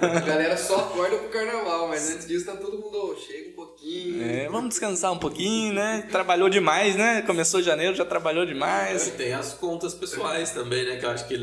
A 0.00 0.20
galera 0.20 0.56
só 0.56 0.76
acorda 0.86 1.18
pro 1.18 1.28
carnaval, 1.28 1.88
mas 1.88 2.12
antes 2.12 2.26
disso 2.26 2.46
tá 2.46 2.56
todo 2.56 2.78
mundo, 2.78 2.96
"Ô, 2.96 3.14
chega 3.14 3.50
um 3.50 3.52
pouquinho. 3.52 4.24
É, 4.24 4.48
vamos 4.48 4.70
descansar 4.70 5.12
um 5.12 5.18
pouquinho, 5.18 5.74
né? 5.74 6.08
Trabalhou 6.10 6.48
demais, 6.48 6.96
né? 6.96 7.20
Começou 7.26 7.60
janeiro, 7.62 7.94
já 7.94 8.06
trabalhou 8.06 8.46
demais. 8.46 9.06
E 9.06 9.10
tem 9.10 9.34
as 9.34 9.52
contas 9.52 9.92
pessoais 9.92 10.50
também, 10.52 10.86
né? 10.86 10.96
Que 10.96 11.04
eu 11.04 11.10
acho 11.10 11.28
que 11.28 11.34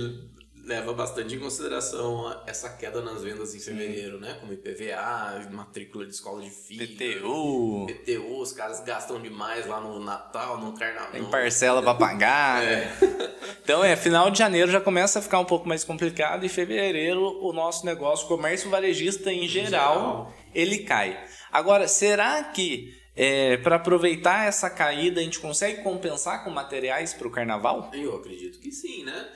leva 0.69 0.94
bastante 0.94 1.33
em 1.33 1.39
consideração 1.39 2.31
essa 2.45 2.69
queda 2.69 3.01
nas 3.01 3.24
vendas 3.24 3.56
em 3.56 3.60
fevereiro, 3.60 4.19
né? 4.19 4.38
Como 4.39 4.54
IPVA, 4.54 5.50
matrícula 5.51 6.06
de 6.06 6.13
escola 6.13 6.44
de 6.44 6.51
filho. 6.51 6.88
PTU, 6.88 7.88
PTU, 7.88 8.39
os 8.39 8.54
caras 8.54 8.80
gastam 8.81 9.19
demais 9.19 9.66
lá 9.66 9.81
no 9.81 10.00
Natal, 10.00 10.60
no 10.60 10.77
carnaval. 10.77 11.12
tem 11.12 11.25
parcela 11.25 11.81
pra 11.81 11.95
pagar. 11.95 12.62
né? 12.62 12.95
Então 13.63 13.83
é, 13.83 13.95
final 13.95 14.31
de 14.31 14.39
janeiro 14.39 14.71
já 14.71 14.81
começa 14.81 15.19
a 15.19 15.21
ficar 15.21 15.39
um 15.39 15.45
pouco 15.45 15.68
mais 15.68 15.83
complicado 15.83 16.44
e 16.44 16.50
fevereiro 16.50 17.22
o 17.44 17.54
nosso 17.54 17.86
negócio, 17.86 18.27
comércio 18.27 18.69
varejista 18.69 19.31
em 19.31 19.48
geral, 19.48 19.95
geral. 19.95 20.33
ele 20.56 20.80
cai. 20.80 21.19
Agora, 21.51 21.88
será 21.88 22.44
que 22.45 22.95
é, 23.15 23.57
para 23.57 23.75
aproveitar 23.75 24.48
essa 24.48 24.69
caída 24.72 25.19
a 25.19 25.24
gente 25.24 25.39
consegue 25.39 25.83
compensar 25.83 26.44
com 26.44 26.50
materiais 26.50 27.13
para 27.13 27.27
o 27.27 27.31
carnaval? 27.31 27.92
Eu 27.94 28.15
acredito 28.15 28.60
que 28.60 28.72
sim, 28.72 29.04
né? 29.04 29.30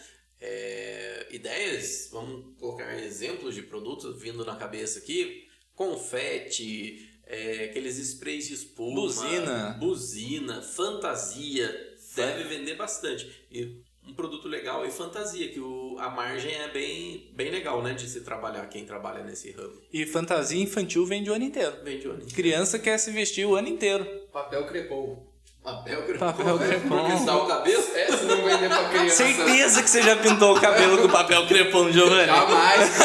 É, 0.45 1.28
ideias, 1.31 2.10
vamos 2.12 2.57
colocar 2.60 3.00
exemplos 3.00 3.56
de 3.56 3.62
produtos 3.62 4.22
vindo 4.22 4.44
na 4.44 4.57
cabeça 4.57 5.00
aqui. 5.00 5.48
Confete, 5.74 7.10
é, 7.25 7.66
aqueles 7.69 7.98
sprays 7.98 8.50
de 8.50 8.54
espuma. 8.56 9.00
Buzina. 9.00 9.77
Buzina, 9.79 10.62
fantasia. 10.62 11.96
Deve 12.13 12.44
vender 12.44 12.75
bastante. 12.75 13.48
E 13.50 13.82
um 14.06 14.13
produto 14.13 14.50
legal 14.50 14.84
é 14.84 14.91
fantasia, 14.91 15.48
que 15.48 15.62
o, 15.62 15.96
a 15.98 16.10
margem 16.10 16.53
é 16.53 16.67
bem, 16.67 17.32
bem 17.34 17.50
legal, 17.50 17.82
né? 17.82 17.94
De 17.94 18.08
se 18.08 18.20
trabalhar, 18.20 18.67
quem 18.67 18.86
trabalha 18.86 19.24
nesse 19.24 19.51
ramo. 19.51 19.82
E 19.94 20.06
fantasia 20.06 20.62
infantil 20.62 21.06
vende 21.06 21.29
o 21.29 21.34
ano 21.34 21.46
inteiro. 21.46 21.77
Vende 21.86 22.08
onde? 22.10 22.34
Criança 22.34 22.77
quer 22.77 22.98
se 22.98 23.12
vestir 23.12 23.46
o 23.46 23.56
ano 23.56 23.70
inteiro. 23.70 24.06
Papel 24.32 24.67
crepom. 24.67 25.33
Papel 25.63 26.01
crepom. 26.03 26.20
Papel 26.20 26.60
crepom. 26.60 26.89
Por 26.89 27.05
cristal 27.08 27.43
o 27.43 27.48
cabelo? 27.48 27.84
É, 27.96 28.05
se 28.17 28.25
não 28.25 28.43
vender 28.43 28.67
pra 28.67 28.84
criança. 28.89 29.15
Certeza 29.15 29.82
que 29.82 29.89
você 29.89 30.01
já 30.01 30.15
pintou 30.17 30.58
o 30.58 30.60
cabelo 30.60 31.01
com 31.01 31.08
papel 31.08 31.48
crepom, 31.48 31.89
Giovanni. 31.89 32.25
Jamais. 32.25 33.00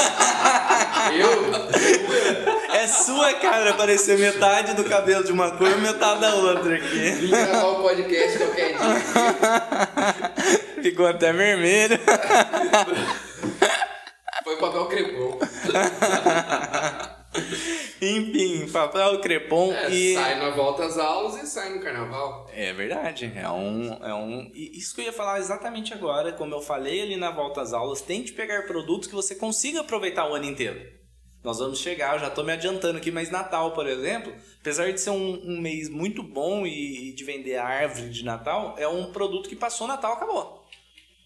eu? 1.14 2.74
É 2.74 2.86
sua 2.88 3.34
cara 3.34 3.74
parecer 3.74 4.18
metade 4.18 4.74
do 4.74 4.82
cabelo 4.84 5.22
de 5.22 5.30
uma 5.30 5.52
cor 5.52 5.70
e 5.70 5.76
metade 5.76 6.20
da 6.20 6.34
outra 6.34 6.74
aqui. 6.74 7.10
Vim 7.10 7.28
gravar 7.30 7.68
o 7.68 7.82
podcast 7.82 8.38
qualquer 8.38 8.76
dia. 8.76 9.02
Ficou 10.82 11.06
até 11.06 11.32
vermelho. 11.32 11.98
Foi 14.42 14.56
papel 14.56 14.86
crepom. 14.86 15.38
Enfim, 18.00 18.68
papel 18.70 19.20
crepom 19.20 19.72
É, 19.72 19.90
e. 19.90 20.14
sai 20.14 20.38
na 20.38 20.50
volta 20.50 20.84
às 20.84 20.96
aulas 20.98 21.42
e 21.42 21.46
sai 21.46 21.74
no 21.74 21.80
carnaval. 21.82 22.46
É 22.52 22.72
verdade, 22.72 23.32
é 23.34 23.48
um, 23.50 23.92
é 24.04 24.14
um. 24.14 24.50
e 24.54 24.78
Isso 24.78 24.94
que 24.94 25.00
eu 25.00 25.06
ia 25.06 25.12
falar 25.12 25.38
exatamente 25.38 25.92
agora, 25.92 26.32
como 26.32 26.54
eu 26.54 26.60
falei 26.60 27.02
ali 27.02 27.16
na 27.16 27.30
volta 27.30 27.60
às 27.60 27.72
aulas, 27.72 28.00
tente 28.00 28.32
pegar 28.32 28.66
produtos 28.66 29.08
que 29.08 29.14
você 29.14 29.34
consiga 29.34 29.80
aproveitar 29.80 30.30
o 30.30 30.34
ano 30.34 30.44
inteiro. 30.46 30.80
Nós 31.42 31.60
vamos 31.60 31.78
chegar, 31.78 32.14
eu 32.14 32.20
já 32.20 32.26
estou 32.26 32.44
me 32.44 32.52
adiantando 32.52 32.98
aqui, 32.98 33.10
mas 33.12 33.30
Natal, 33.30 33.72
por 33.72 33.86
exemplo, 33.86 34.32
apesar 34.60 34.92
de 34.92 35.00
ser 35.00 35.10
um, 35.10 35.40
um 35.44 35.60
mês 35.60 35.88
muito 35.88 36.20
bom 36.22 36.66
e, 36.66 37.10
e 37.10 37.14
de 37.14 37.24
vender 37.24 37.54
a 37.56 37.64
árvore 37.64 38.10
de 38.10 38.24
Natal, 38.24 38.74
é 38.76 38.88
um 38.88 39.12
produto 39.12 39.48
que 39.48 39.54
passou 39.56 39.86
o 39.86 39.88
Natal, 39.88 40.14
acabou. 40.14 40.57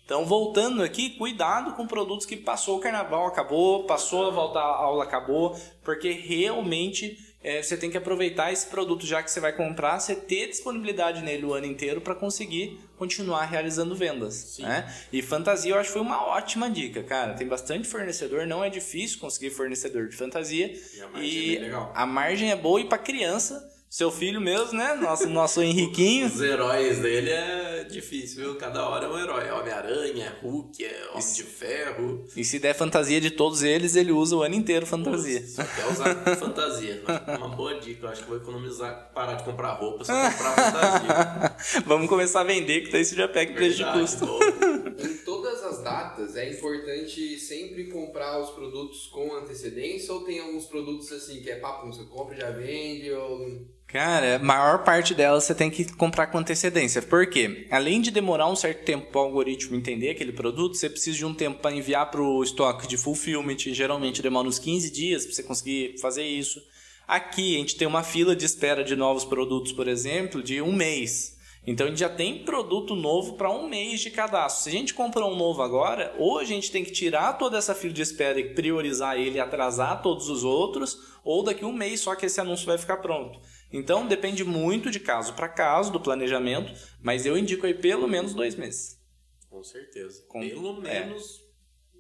Então, 0.05 0.27
voltando 0.27 0.83
aqui, 0.83 1.11
cuidado 1.11 1.73
com 1.75 1.87
produtos 1.87 2.27
que 2.27 2.37
passou 2.37 2.77
o 2.79 2.81
carnaval, 2.81 3.27
acabou, 3.27 3.85
passou 3.85 4.27
a 4.27 4.31
volta 4.31 4.59
à 4.59 4.63
aula, 4.63 5.05
acabou, 5.05 5.57
porque 5.83 6.11
realmente 6.11 7.19
é, 7.43 7.63
você 7.63 7.77
tem 7.77 7.91
que 7.91 7.97
aproveitar 7.97 8.53
esse 8.53 8.67
produto 8.67 9.05
já 9.07 9.23
que 9.23 9.31
você 9.31 9.41
vai 9.41 9.53
comprar, 9.53 9.99
você 9.99 10.15
ter 10.15 10.49
disponibilidade 10.49 11.23
nele 11.23 11.45
o 11.45 11.53
ano 11.53 11.67
inteiro 11.67 12.01
para 12.01 12.15
conseguir 12.15 12.79
continuar 12.97 13.45
realizando 13.47 13.97
vendas. 13.97 14.59
Né? 14.59 14.93
E 15.13 15.23
fantasia 15.23 15.73
eu 15.73 15.79
acho 15.79 15.89
que 15.89 15.95
foi 15.95 16.03
uma 16.03 16.25
ótima 16.25 16.71
dica, 16.71 17.03
cara. 17.03 17.35
Tem 17.35 17.47
bastante 17.47 17.89
fornecedor, 17.89 18.47
não 18.47 18.63
é 18.63 18.71
difícil 18.71 19.19
conseguir 19.19 19.51
fornecedor 19.51 20.09
de 20.09 20.17
fantasia. 20.17 20.73
E 20.95 21.01
a 21.01 21.09
margem 21.09 21.31
E 21.31 21.57
é 21.57 21.59
bem 21.59 21.61
legal. 21.63 21.93
a 21.95 22.07
margem 22.07 22.51
é 22.51 22.57
boa 22.57 22.81
e 22.81 22.85
para 22.85 22.99
criança, 22.99 23.72
seu 23.93 24.11
filho 24.11 24.41
mesmo, 24.41 24.73
né? 24.73 24.95
Nosso, 24.95 25.29
nosso 25.29 25.61
Henriquinho. 25.61 26.25
Os 26.27 26.41
heróis 26.41 26.99
dele 27.01 27.29
é 27.29 27.85
difícil, 27.85 28.43
viu? 28.43 28.57
Cada 28.57 28.89
hora 28.89 29.05
é 29.05 29.09
um 29.11 29.19
herói. 29.19 29.47
É 29.47 29.53
Homem-Aranha, 29.53 30.25
é 30.25 30.43
Hulk, 30.43 30.83
é 30.83 31.11
Homem 31.11 31.33
de 31.35 31.43
Ferro. 31.43 32.25
E 32.35 32.43
se 32.43 32.59
der 32.59 32.75
fantasia 32.75 33.21
de 33.21 33.31
todos 33.31 33.63
eles, 33.63 33.95
ele 33.95 34.11
usa 34.11 34.35
o 34.35 34.43
ano 34.43 34.55
inteiro 34.55 34.87
fantasia. 34.87 35.47
Só 35.47 35.63
quer 35.63 35.87
usar 35.93 36.37
fantasia. 36.39 37.03
Uma 37.37 37.51
boa 37.51 37.79
dica. 37.81 38.07
Eu 38.07 38.11
acho 38.11 38.23
que 38.23 38.29
vou 38.31 38.39
economizar, 38.39 39.13
parar 39.15 39.35
de 39.35 39.45
comprar 39.45 39.73
roupa, 39.73 40.07
só 40.07 40.15
comprar 40.15 40.55
fantasia. 40.55 41.83
Vamos 41.85 42.09
começar 42.09 42.41
a 42.41 42.45
vender, 42.45 42.85
que 42.85 42.93
daí 42.93 43.05
você 43.05 43.15
já 43.15 43.29
pega 43.29 43.53
preço 43.53 43.77
de 43.77 43.85
custo. 43.93 44.25
Em 45.05 45.19
todas 45.19 45.63
as 45.65 45.83
datas 45.83 46.35
é 46.35 46.51
importante 46.51 47.39
sempre 47.39 47.91
comprar 47.91 48.41
os 48.41 48.49
produtos 48.53 49.09
com 49.09 49.37
antecedência 49.37 50.15
ou 50.15 50.25
tem 50.25 50.41
alguns 50.41 50.65
produtos 50.65 51.13
assim 51.13 51.43
que 51.43 51.51
é 51.51 51.57
papo, 51.57 51.87
você 51.87 52.05
compra 52.05 52.35
e 52.35 52.41
já 52.41 52.51
vende 52.51 53.11
ou 53.13 53.71
Cara, 53.93 54.39
maior 54.39 54.85
parte 54.85 55.15
delas 55.15 55.45
você 55.45 55.55
tem 55.55 55.71
que 55.71 55.85
comprar 55.93 56.29
com 56.29 56.39
antecedência. 56.39 57.03
Por 57.03 57.27
quê? 57.27 57.67
Além 57.71 58.01
de 58.01 58.11
demorar 58.11 58.49
um 58.49 58.57
certo 58.57 58.87
tempo 58.87 59.09
para 59.13 59.21
o 59.21 59.25
algoritmo 59.25 59.77
entender 59.77 60.09
aquele 60.09 60.33
produto, 60.33 60.79
você 60.79 60.89
precisa 60.89 61.19
de 61.19 61.27
um 61.27 61.35
tempo 61.35 61.61
para 61.61 61.77
enviar 61.77 62.11
para 62.11 62.23
o 62.23 62.43
estoque 62.43 62.89
de 62.89 62.97
fulfillment. 62.97 63.59
Geralmente 63.59 64.23
demora 64.23 64.49
uns 64.49 64.59
15 64.59 64.91
dias 64.91 65.27
para 65.27 65.35
você 65.35 65.43
conseguir 65.43 65.99
fazer 66.01 66.25
isso. 66.25 66.59
Aqui 67.07 67.57
a 67.57 67.59
gente 67.59 67.77
tem 67.77 67.87
uma 67.87 68.03
fila 68.03 68.35
de 68.35 68.47
espera 68.47 68.83
de 68.83 68.97
novos 68.97 69.27
produtos, 69.27 69.73
por 69.73 69.87
exemplo, 69.87 70.43
de 70.43 70.63
um 70.63 70.73
mês. 70.73 71.37
Então 71.67 71.87
a 71.87 71.91
gente 71.91 72.01
já 72.01 72.09
tem 72.09 72.45
produto 72.45 72.97
novo 72.97 73.35
para 73.35 73.51
um 73.51 73.69
mês 73.69 74.01
de 74.01 74.11
cadastro. 74.11 74.65
Se 74.65 74.69
a 74.71 74.73
gente 74.73 74.95
comprar 74.95 75.27
um 75.27 75.37
novo 75.37 75.61
agora, 75.61 76.15
ou 76.19 76.39
a 76.39 76.45
gente 76.45 76.73
tem 76.73 76.83
que 76.83 76.91
tirar 76.91 77.35
toda 77.35 77.59
essa 77.59 77.75
fila 77.75 77.93
de 77.93 78.01
espera 78.01 78.41
e 78.41 78.55
priorizar 78.55 79.17
ele 79.17 79.37
e 79.37 79.41
atrasar 79.41 80.01
todos 80.01 80.31
os 80.31 80.43
outros, 80.43 80.99
ou 81.23 81.45
daqui 81.45 81.65
um 81.65 81.73
mês 81.73 82.01
só 82.01 82.17
que 82.17 82.25
esse 82.27 82.41
anúncio 82.41 82.67
vai 82.67 82.79
ficar 82.79 82.97
pronto. 82.97 83.39
Então 83.73 84.07
depende 84.07 84.45
muito 84.45 84.91
de 84.91 85.01
caso 85.01 85.33
para 85.35 85.49
caso 85.49 85.91
do 85.91 85.99
planejamento, 86.01 86.73
mas 87.01 87.25
eu 87.25 87.37
indico 87.39 87.67
aí 87.67 87.75
pelo 87.75 88.07
menos 88.07 88.35
dois 88.35 88.55
meses. 88.55 89.01
Com 89.49 89.63
certeza. 89.65 90.23
Com- 90.29 90.41
Pelo 90.41 90.87
é. 90.87 91.01
menos. 91.07 91.41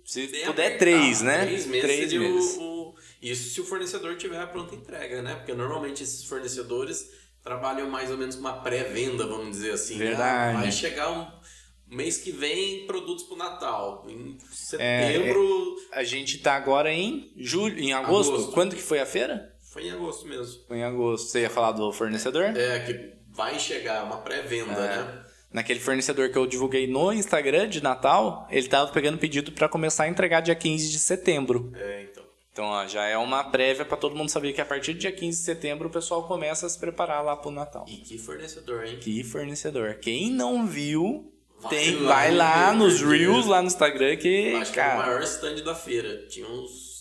Se 0.05 0.27
puder 0.27 0.49
apertado, 0.49 0.79
três, 0.79 1.23
né? 1.23 1.47
Três 1.47 1.67
meses 1.67 1.83
Três 1.83 2.11
seria 2.11 2.21
o- 2.29 2.35
meses. 2.35 2.57
o- 2.59 2.95
Isso 3.23 3.51
se 3.55 3.61
o 3.61 3.65
fornecedor 3.65 4.17
tiver 4.17 4.39
a 4.41 4.47
pronta 4.47 4.75
entrega, 4.75 5.23
né? 5.23 5.37
Porque 5.37 5.55
normalmente 5.55 6.03
esses 6.03 6.25
fornecedores 6.25 7.09
trabalham 7.43 7.89
mais 7.89 8.11
ou 8.11 8.19
menos 8.19 8.35
com 8.35 8.41
uma 8.41 8.61
pré-venda, 8.63 9.27
vamos 9.27 9.57
dizer 9.57 9.71
assim. 9.73 9.97
né? 9.97 10.07
Verdade. 10.07 10.59
Vai 10.61 10.73
chegar 10.73 11.11
um 11.13 11.95
mês 11.97 12.17
que 12.19 12.33
vem 12.33 12.85
produtos 12.87 13.25
pro 13.25 13.37
Natal. 13.37 14.05
Em 14.09 14.37
É, 14.41 14.55
setembro. 14.55 15.77
A 15.93 16.03
gente 16.03 16.39
tá 16.39 16.55
agora 16.55 16.93
em 16.93 17.33
julho, 17.37 17.79
em 17.79 17.93
agosto. 17.93 18.33
Agosto. 18.35 18.53
Quando 18.53 18.75
que 18.75 18.83
foi 18.83 18.99
a 18.99 19.07
feira? 19.07 19.52
Foi 19.73 19.87
em 19.87 19.91
agosto 19.91 20.27
mesmo. 20.29 20.63
Foi 20.69 20.77
em 20.79 20.85
agosto. 20.85 21.29
Você 21.29 21.41
ia 21.41 21.51
falar 21.51 21.73
do 21.73 21.91
fornecedor? 21.93 22.45
É, 22.57 22.81
que 22.81 23.13
vai 23.31 23.59
chegar 23.59 24.05
uma 24.05 24.19
pré-venda, 24.19 24.73
É. 24.73 24.97
né? 24.99 25.25
Naquele 25.51 25.81
fornecedor 25.81 26.31
que 26.31 26.37
eu 26.37 26.47
divulguei 26.47 26.87
no 26.87 27.13
Instagram 27.13 27.69
de 27.69 27.83
Natal, 27.83 28.47
ele 28.51 28.69
tava 28.69 28.91
pegando 28.91 29.19
pedido 29.19 29.53
para 29.53 29.69
começar 29.69 30.05
a 30.05 30.09
entregar 30.09 30.41
dia 30.41 30.55
15 30.55 30.91
de 30.91 30.99
setembro. 30.99 31.71
É, 31.75 32.03
então. 32.11 32.23
Então, 32.53 32.65
ó, 32.67 32.87
já 32.87 33.05
é 33.07 33.17
uma 33.17 33.45
prévia 33.45 33.85
para 33.85 33.97
todo 33.97 34.15
mundo 34.15 34.29
saber 34.29 34.53
que 34.53 34.61
a 34.61 34.65
partir 34.65 34.93
do 34.93 34.99
dia 34.99 35.11
15 35.13 35.39
de 35.39 35.45
setembro 35.45 35.89
o 35.89 35.91
pessoal 35.91 36.25
começa 36.25 36.67
a 36.67 36.69
se 36.69 36.79
preparar 36.79 37.25
lá 37.25 37.35
pro 37.35 37.51
Natal. 37.51 37.87
E 37.89 37.97
que 37.97 38.19
fornecedor, 38.19 38.85
hein? 38.85 38.99
Que 39.01 39.25
fornecedor. 39.25 39.95
Quem 39.95 40.31
não 40.31 40.67
viu, 40.67 41.33
Vai 41.61 41.71
tem, 41.71 41.97
lá 42.01 42.15
vai 42.15 42.35
lá 42.35 42.73
nos 42.75 43.01
Reels 43.01 43.47
lá 43.47 43.63
no 43.63 43.69
Instagram 43.69 44.17
que, 44.17 44.55
acho 44.55 44.71
que 44.73 44.81
era 44.81 44.89
o 44.89 44.97
cara, 44.99 45.07
maior 45.07 45.23
stand 45.23 45.63
da 45.65 45.75
feira. 45.75 46.27
Tinha 46.29 46.47
uns 46.47 46.92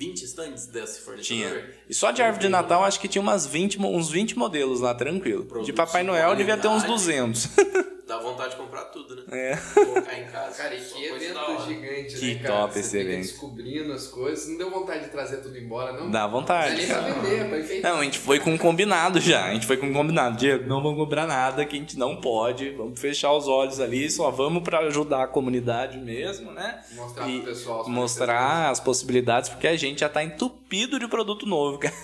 20 0.00 0.22
stands 0.24 0.66
desse 0.66 1.00
fornecedor. 1.02 1.50
tinha. 1.50 1.70
E 1.88 1.92
só 1.92 2.10
de 2.10 2.22
árvore 2.22 2.44
de 2.46 2.48
Natal 2.48 2.82
acho 2.84 2.98
que 2.98 3.06
tinha 3.06 3.20
umas 3.20 3.46
20, 3.46 3.78
mo- 3.78 3.94
uns 3.94 4.08
20 4.10 4.38
modelos 4.38 4.80
lá, 4.80 4.94
tranquilo. 4.94 5.42
De 5.42 5.48
Produtos 5.48 5.74
Papai 5.74 6.00
de 6.00 6.06
Noel 6.08 6.34
devia 6.36 6.56
ter 6.56 6.68
uns 6.68 6.82
qualidade. 6.84 6.92
200. 6.92 7.48
Dá 8.10 8.18
vontade 8.18 8.50
de 8.50 8.56
comprar 8.56 8.86
tudo, 8.86 9.14
né? 9.14 9.22
É. 9.30 9.56
Colocar 9.72 10.18
em 10.18 10.24
casa. 10.26 10.56
Cara, 10.56 10.74
e 10.74 10.80
que 10.80 11.04
evento 11.04 11.64
gigante, 11.64 12.16
Que 12.18 12.34
né, 12.34 12.40
cara? 12.42 12.54
top 12.62 12.72
Você 12.74 12.80
esse 12.80 12.98
evento. 12.98 13.22
descobrindo 13.22 13.92
as 13.92 14.08
coisas. 14.08 14.48
Não 14.48 14.58
deu 14.58 14.68
vontade 14.68 15.04
de 15.04 15.10
trazer 15.10 15.36
tudo 15.36 15.56
embora, 15.56 15.92
não? 15.92 16.10
Dá 16.10 16.22
Não 16.22 16.30
vontade, 16.32 16.74
nem 16.74 16.86
pra 16.88 16.96
cara. 16.96 17.14
vender. 17.14 17.80
Não, 17.82 18.00
a 18.00 18.02
gente 18.04 18.18
foi 18.18 18.40
com 18.40 18.50
um 18.50 18.58
combinado 18.58 19.20
já. 19.20 19.44
A 19.46 19.54
gente 19.54 19.64
foi 19.64 19.76
com 19.76 19.86
um 19.86 19.92
combinado. 19.92 20.36
Diego, 20.36 20.66
não 20.66 20.82
vamos 20.82 20.98
cobrar 20.98 21.24
nada 21.24 21.64
que 21.64 21.76
a 21.76 21.78
gente 21.78 21.96
não 21.96 22.16
pode. 22.20 22.70
Vamos 22.70 22.98
fechar 22.98 23.32
os 23.32 23.46
olhos 23.46 23.78
ali. 23.78 24.10
Só 24.10 24.28
vamos 24.28 24.64
pra 24.64 24.80
ajudar 24.80 25.22
a 25.22 25.28
comunidade 25.28 25.96
mesmo, 25.98 26.50
né? 26.50 26.82
Mostrar 26.96 27.28
E 27.28 27.36
pro 27.42 27.46
pessoal. 27.52 27.80
as 27.82 27.86
Mostrar 27.88 28.70
as 28.70 28.80
possibilidades, 28.80 29.48
porque 29.50 29.68
a 29.68 29.76
gente 29.76 30.00
já 30.00 30.08
tá 30.08 30.20
entupido 30.24 30.98
de 30.98 31.06
produto 31.06 31.46
novo, 31.46 31.78
cara. 31.78 31.94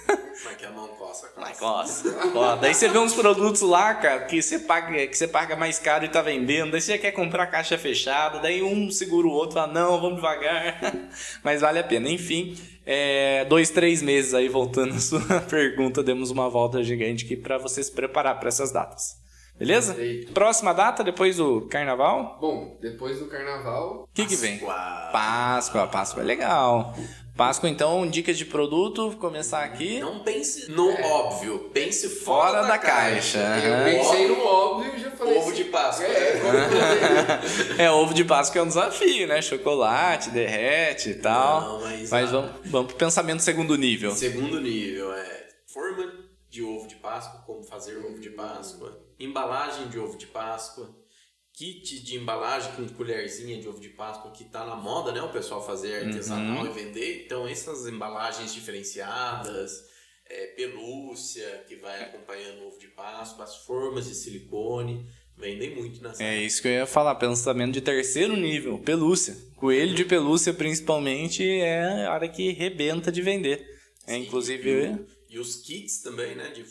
Mas 0.45 0.57
que 0.57 0.65
a 0.67 0.71
mão 0.71 0.87
Mas, 1.37 1.61
Nossa. 1.61 2.31
Ó, 2.35 2.57
daí 2.57 2.75
você 2.75 2.89
vê 2.89 2.99
uns 2.99 3.15
produtos 3.15 3.61
lá, 3.63 3.95
cara, 3.95 4.25
que 4.25 4.41
você 4.41 4.59
paga, 4.59 5.07
que 5.07 5.17
você 5.17 5.29
paga 5.29 5.57
mais 5.57 5.79
caro 5.79 6.05
e 6.05 6.09
tá 6.09 6.23
vendendo. 6.23 6.73
Daí 6.73 6.81
você 6.81 6.93
já 6.93 6.99
quer 6.99 7.13
comprar 7.13 7.47
caixa 7.47 7.79
fechada. 7.79 8.39
Daí 8.39 8.63
um 8.63 8.91
segura 8.91 9.27
o 9.27 9.31
outro, 9.31 9.55
fala, 9.55 9.73
não, 9.73 10.01
vamos 10.01 10.17
devagar. 10.17 10.81
Mas 11.43 11.61
vale 11.61 11.79
a 11.79 11.85
pena. 11.85 12.09
Enfim, 12.09 12.57
é, 12.85 13.45
dois, 13.45 13.71
três 13.71 14.03
meses 14.03 14.35
aí, 14.35 14.49
voltando 14.49 14.95
à 14.95 14.99
sua 14.99 15.41
pergunta, 15.49 16.03
demos 16.03 16.31
uma 16.31 16.49
volta 16.49 16.83
gigante 16.83 17.25
aqui 17.25 17.37
pra 17.37 17.59
você 17.59 17.83
se 17.83 17.93
preparar 17.93 18.39
pra 18.39 18.49
essas 18.49 18.73
datas. 18.73 19.26
Beleza? 19.59 19.95
Perfeito. 19.95 20.33
Próxima 20.33 20.73
data, 20.75 21.03
depois 21.03 21.37
do 21.37 21.63
carnaval, 21.63 22.39
Bom, 22.41 22.77
depois 22.81 23.19
do 23.19 23.27
carnaval, 23.27 24.03
o 24.05 24.09
que 24.15 24.27
que 24.27 24.37
vem? 24.37 24.59
Páscoa. 24.59 25.11
Páscoa. 25.13 25.87
Páscoa 25.87 26.23
é 26.23 26.27
legal. 26.27 26.95
Páscoa, 27.37 27.69
então, 27.69 28.09
dicas 28.09 28.39
de 28.39 28.47
produto, 28.47 29.11
vou 29.11 29.19
começar 29.21 29.63
aqui. 29.63 30.01
Não 30.01 30.21
pense 30.21 30.71
no 30.71 30.91
óbvio, 30.91 31.71
pense 31.73 32.09
fora, 32.09 32.63
Fora 32.63 32.67
da 32.67 32.79
caixa. 32.79 33.39
eu 33.39 33.75
Aham. 33.75 33.85
pensei 33.85 34.29
no 34.29 34.43
óbvio 34.43 34.97
e 34.97 34.99
já 35.01 35.11
falei. 35.11 35.37
Ovo 35.37 35.51
assim, 35.51 35.63
de 35.63 35.65
Páscoa. 35.71 36.07
É. 36.07 36.37
É, 37.85 37.91
ovo 37.91 38.15
de 38.15 38.25
Páscoa 38.25 38.59
é 38.61 38.63
um 38.63 38.69
desafio, 38.69 39.27
né? 39.27 39.43
Chocolate, 39.43 40.31
derrete 40.31 41.11
e 41.11 41.15
tal. 41.15 41.61
Não, 41.61 41.81
mas, 41.83 42.11
mas 42.11 42.29
ah, 42.29 42.41
vamos, 42.41 42.71
vamos 42.71 42.87
pro 42.89 42.97
pensamento 42.97 43.43
segundo 43.43 43.77
nível. 43.77 44.13
Segundo 44.13 44.59
nível 44.61 45.13
é 45.13 45.47
forma 45.67 46.11
de 46.49 46.63
ovo 46.63 46.87
de 46.89 46.95
Páscoa, 46.97 47.43
como 47.47 47.63
fazer 47.63 47.99
ovo 47.99 48.19
de 48.19 48.31
Páscoa, 48.31 48.99
embalagem 49.19 49.89
de 49.89 49.99
ovo 49.99 50.17
de 50.19 50.27
Páscoa, 50.27 50.95
kit 51.53 52.01
de 52.03 52.17
embalagem 52.17 52.73
com 52.73 52.87
colherzinha 52.91 53.59
de 53.61 53.67
ovo 53.69 53.81
de 53.81 53.89
Páscoa 53.89 54.31
que 54.31 54.45
tá 54.45 54.65
na 54.67 54.77
moda, 54.77 55.11
né? 55.13 55.23
O 55.23 55.31
pessoal 55.33 55.65
fazer 55.65 56.05
artesanal 56.07 56.65
Uhum. 56.65 56.71
e 56.71 56.75
vender. 56.85 57.25
Então 57.25 57.49
essas 57.49 57.87
embalagens 57.87 58.53
diferenciadas, 58.53 59.85
é, 60.29 60.47
pelúcia 60.49 61.65
que 61.69 61.77
vai 61.77 62.03
acompanhando 62.03 62.63
o 62.63 62.67
ovo 62.69 62.79
de 62.79 62.89
Páscoa, 62.89 63.45
as 63.45 63.57
formas 63.65 64.07
de 64.07 64.15
silicone, 64.15 65.07
vendem 65.37 65.75
muito 65.75 66.03
nessa. 66.03 66.23
É 66.23 66.43
isso 66.43 66.61
que 66.61 66.69
eu 66.69 66.73
ia 66.73 66.87
falar, 66.87 67.15
pensamento 67.15 67.73
de 67.73 67.81
terceiro 67.81 68.37
nível, 68.37 68.79
pelúcia. 68.79 69.37
Coelho 69.57 69.95
de 69.95 70.05
pelúcia, 70.05 70.53
principalmente, 70.53 71.43
é 71.49 72.05
a 72.07 72.13
hora 72.13 72.29
que 72.29 72.53
rebenta 72.53 73.11
de 73.11 73.23
vender. 73.23 73.67
É, 74.07 74.15
Sim, 74.15 74.23
inclusive, 74.23 74.71
E, 75.31 75.35
e 75.35 75.39
os 75.39 75.57
kits 75.57 76.03
também, 76.03 76.35
né? 76.35 76.51
De 76.51 76.65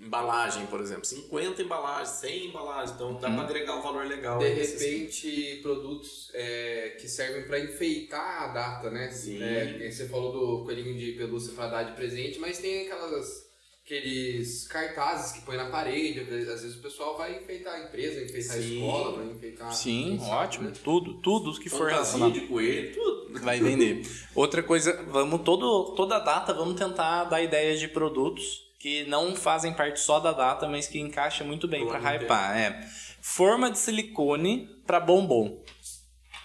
embalagem, 0.00 0.66
por 0.66 0.80
exemplo. 0.80 1.04
50 1.04 1.62
embalagens, 1.62 2.08
100 2.16 2.46
embalagens. 2.46 2.92
Então 2.92 3.14
dá 3.14 3.30
pra 3.30 3.42
agregar 3.42 3.76
um 3.76 3.82
valor 3.82 4.06
legal. 4.06 4.38
De 4.38 4.48
repente, 4.48 5.58
produtos 5.62 6.30
é, 6.34 6.96
que 7.00 7.08
servem 7.08 7.44
pra 7.44 7.58
enfeitar 7.60 8.44
a 8.44 8.46
data, 8.48 8.90
né? 8.90 9.10
Sim. 9.10 9.42
É, 9.42 9.90
você 9.90 10.08
falou 10.08 10.32
do 10.32 10.64
coelhinho 10.64 10.98
de 10.98 11.12
pelúcia 11.12 11.52
pra 11.54 11.68
dar 11.68 11.82
de 11.84 11.92
presente, 11.92 12.38
mas 12.38 12.58
tem 12.58 12.86
aquelas 12.86 13.48
aqueles 13.84 14.68
cartazes 14.68 15.32
que 15.32 15.42
põe 15.42 15.56
na 15.56 15.68
parede. 15.68 16.20
Às 16.20 16.26
vezes, 16.62 16.76
o 16.76 16.80
pessoal 16.82 17.18
vai 17.18 17.36
enfeitar 17.38 17.74
a 17.74 17.80
empresa, 17.86 18.22
enfeitar 18.22 18.56
a 18.56 18.60
Sim. 18.60 18.74
escola, 18.84 19.16
vai 19.16 19.26
enfeitar. 19.32 19.72
sim, 19.72 20.18
sabe, 20.20 20.30
ótimo. 20.30 20.68
né? 20.68 20.72
Tudo, 20.84 21.14
tudo 21.14 21.58
que 21.58 21.68
for 21.68 21.88
relacionado. 21.88 22.32
de 22.32 22.42
coelho, 22.42 22.94
tudo. 22.94 23.40
Vai 23.40 23.58
vender. 23.60 24.02
Outra 24.34 24.62
coisa, 24.62 24.92
vamos 25.08 25.42
todo, 25.42 25.94
toda 25.96 26.18
data, 26.20 26.54
vamos 26.54 26.76
tentar 26.78 27.24
dar 27.24 27.42
ideias 27.42 27.80
de 27.80 27.88
produtos 27.88 28.69
que 28.80 29.04
não 29.04 29.36
fazem 29.36 29.74
parte 29.74 30.00
só 30.00 30.18
da 30.18 30.32
data, 30.32 30.66
mas 30.66 30.88
que 30.88 30.98
encaixa 30.98 31.44
muito 31.44 31.68
bem 31.68 31.86
para 31.86 31.98
hypar. 31.98 32.56
É. 32.56 32.88
Forma 33.20 33.70
de 33.70 33.78
silicone 33.78 34.68
para 34.86 34.98
bombom. 34.98 35.62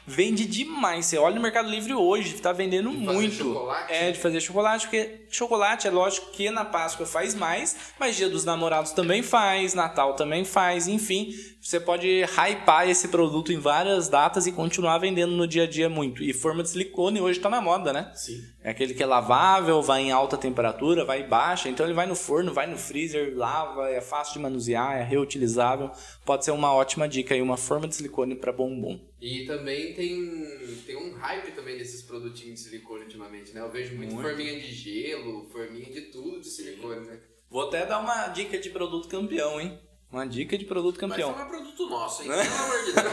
Vende 0.06 0.46
demais. 0.46 1.06
Você 1.06 1.18
olha 1.18 1.34
no 1.34 1.42
Mercado 1.42 1.70
Livre 1.70 1.94
hoje, 1.94 2.36
tá 2.36 2.52
vendendo 2.52 2.92
De 2.92 3.06
fazer 3.06 3.18
muito. 3.18 3.36
chocolate? 3.38 3.94
É, 3.94 4.12
de 4.12 4.20
fazer 4.20 4.42
chocolate, 4.42 4.86
porque 4.86 5.26
chocolate 5.32 5.88
é 5.88 5.90
lógico 5.90 6.30
que 6.32 6.52
na 6.52 6.66
Páscoa 6.66 7.06
faz 7.08 7.34
mais, 7.34 7.94
mas 7.98 8.16
Dia 8.18 8.30
dos 8.30 8.44
Namorados 8.44 8.92
também 8.92 9.24
faz, 9.24 9.74
Natal 9.74 10.14
também 10.14 10.44
faz, 10.44 10.88
enfim, 10.88 11.34
você 11.66 11.80
pode 11.80 12.22
hypar 12.22 12.88
esse 12.88 13.08
produto 13.08 13.52
em 13.52 13.58
várias 13.58 14.08
datas 14.08 14.46
e 14.46 14.52
continuar 14.52 15.00
vendendo 15.00 15.36
no 15.36 15.48
dia 15.48 15.64
a 15.64 15.68
dia 15.68 15.90
muito. 15.90 16.24
E 16.24 16.32
forma 16.32 16.62
de 16.62 16.70
silicone 16.70 17.20
hoje 17.20 17.40
tá 17.40 17.50
na 17.50 17.60
moda, 17.60 17.92
né? 17.92 18.12
Sim. 18.14 18.40
É 18.62 18.70
aquele 18.70 18.94
que 18.94 19.02
é 19.02 19.06
lavável, 19.06 19.82
vai 19.82 20.04
em 20.04 20.12
alta 20.12 20.38
temperatura, 20.38 21.04
vai 21.04 21.28
baixa, 21.28 21.68
então 21.68 21.84
ele 21.84 21.96
vai 21.96 22.06
no 22.06 22.16
forno, 22.16 22.54
vai 22.54 22.68
no 22.68 22.78
freezer, 22.78 23.36
lava, 23.36 23.90
é 23.90 24.00
fácil 24.00 24.34
de 24.34 24.40
manusear, 24.42 24.96
é 24.96 25.04
reutilizável. 25.04 25.90
Pode 26.24 26.46
ser 26.46 26.52
uma 26.52 26.72
ótima 26.72 27.10
dica 27.10 27.34
aí, 27.34 27.42
uma 27.42 27.58
forma 27.58 27.88
de 27.88 27.96
silicone 27.96 28.36
para 28.36 28.54
bombom. 28.54 29.00
E 29.20 29.48
também 29.48 29.96
tem, 29.96 30.86
tem 30.86 30.96
um 30.96 31.16
hype 31.16 31.52
também 31.54 31.80
desses 31.80 32.04
produtinhos 32.04 32.60
de 32.60 32.66
silicone 32.68 33.06
ultimamente, 33.06 33.54
né? 33.56 33.62
Eu 33.62 33.72
vejo 33.72 33.96
muito, 33.96 34.14
muito. 34.14 34.28
forminha 34.28 34.54
de 34.60 34.72
gelo, 34.72 35.50
forminha 35.50 35.92
de 35.92 36.02
tudo 36.12 36.42
de 36.42 36.48
silicone, 36.48 37.08
né? 37.08 37.20
Vou 37.50 37.64
até 37.64 37.88
dar 37.88 38.02
uma 38.02 38.28
dica 38.28 38.60
de 38.60 38.70
produto 38.70 39.08
campeão, 39.08 39.60
hein? 39.60 39.80
Uma 40.16 40.26
dica 40.26 40.58
de 40.58 40.64
produto 40.64 40.98
campeão. 40.98 41.36
Mas 41.36 41.40
não 41.40 41.46
é 41.46 41.50
produto 41.50 41.90
nosso, 41.90 42.24
hein? 42.24 42.30
Pelo 42.30 42.42
amor 42.42 42.86
de 42.86 42.94
Deus. 42.94 43.06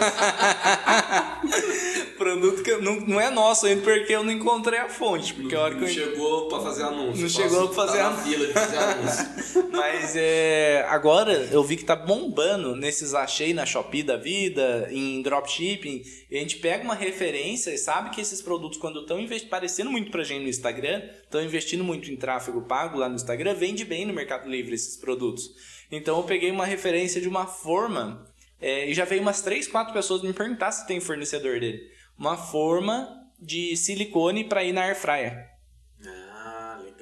produto 2.16 2.62
que 2.62 2.76
não, 2.76 3.00
não 3.00 3.20
é 3.20 3.28
nosso 3.28 3.66
ainda 3.66 3.82
porque 3.82 4.14
eu 4.14 4.22
não 4.22 4.30
encontrei 4.30 4.78
a 4.78 4.88
fonte. 4.88 5.34
Porque 5.34 5.52
não, 5.52 5.62
a 5.62 5.64
hora 5.64 5.74
não 5.74 5.80
que 5.80 5.86
eu... 5.86 6.04
chegou 6.04 6.48
pra 6.48 6.60
fazer 6.60 6.84
anúncio. 6.84 7.22
Não 7.22 7.28
chegou 7.28 7.66
pra 7.66 7.74
fazer, 7.74 7.98
tá 7.98 8.08
an... 8.10 8.16
fila 8.18 8.46
de 8.46 8.52
fazer 8.52 8.76
anúncio. 8.76 9.26
Mas 9.72 10.14
é, 10.14 10.86
agora 10.88 11.32
eu 11.50 11.64
vi 11.64 11.76
que 11.76 11.84
tá 11.84 11.96
bombando 11.96 12.76
nesses 12.76 13.14
achei 13.14 13.52
na 13.52 13.66
Shopee 13.66 14.04
da 14.04 14.16
vida, 14.16 14.88
em 14.92 15.20
dropshipping. 15.22 16.04
E 16.30 16.36
a 16.36 16.38
gente 16.38 16.58
pega 16.58 16.84
uma 16.84 16.94
referência 16.94 17.72
e 17.72 17.78
sabe 17.78 18.10
que 18.10 18.20
esses 18.20 18.40
produtos, 18.40 18.78
quando 18.78 19.00
estão 19.00 19.18
parecendo 19.50 19.90
muito 19.90 20.12
pra 20.12 20.22
gente 20.22 20.44
no 20.44 20.48
Instagram, 20.48 21.02
estão 21.24 21.42
investindo 21.42 21.82
muito 21.82 22.12
em 22.12 22.14
tráfego 22.14 22.62
pago 22.62 22.96
lá 22.96 23.08
no 23.08 23.16
Instagram, 23.16 23.54
vende 23.54 23.84
bem 23.84 24.06
no 24.06 24.12
Mercado 24.12 24.48
Livre 24.48 24.76
esses 24.76 24.96
produtos. 24.96 25.50
Então 25.92 26.16
eu 26.16 26.22
peguei 26.24 26.50
uma 26.50 26.64
referência 26.64 27.20
de 27.20 27.28
uma 27.28 27.46
forma 27.46 28.26
é, 28.58 28.88
e 28.88 28.94
já 28.94 29.04
veio 29.04 29.20
umas 29.20 29.42
3, 29.42 29.68
4 29.68 29.92
pessoas 29.92 30.22
me 30.22 30.32
perguntar 30.32 30.72
se 30.72 30.86
tem 30.86 31.00
fornecedor 31.00 31.60
dele. 31.60 31.82
Uma 32.18 32.36
forma 32.36 33.08
de 33.38 33.76
silicone 33.76 34.44
para 34.44 34.64
ir 34.64 34.72
na 34.72 34.82
air 34.82 34.96
fryer. 34.96 35.32
Ah, 35.32 35.51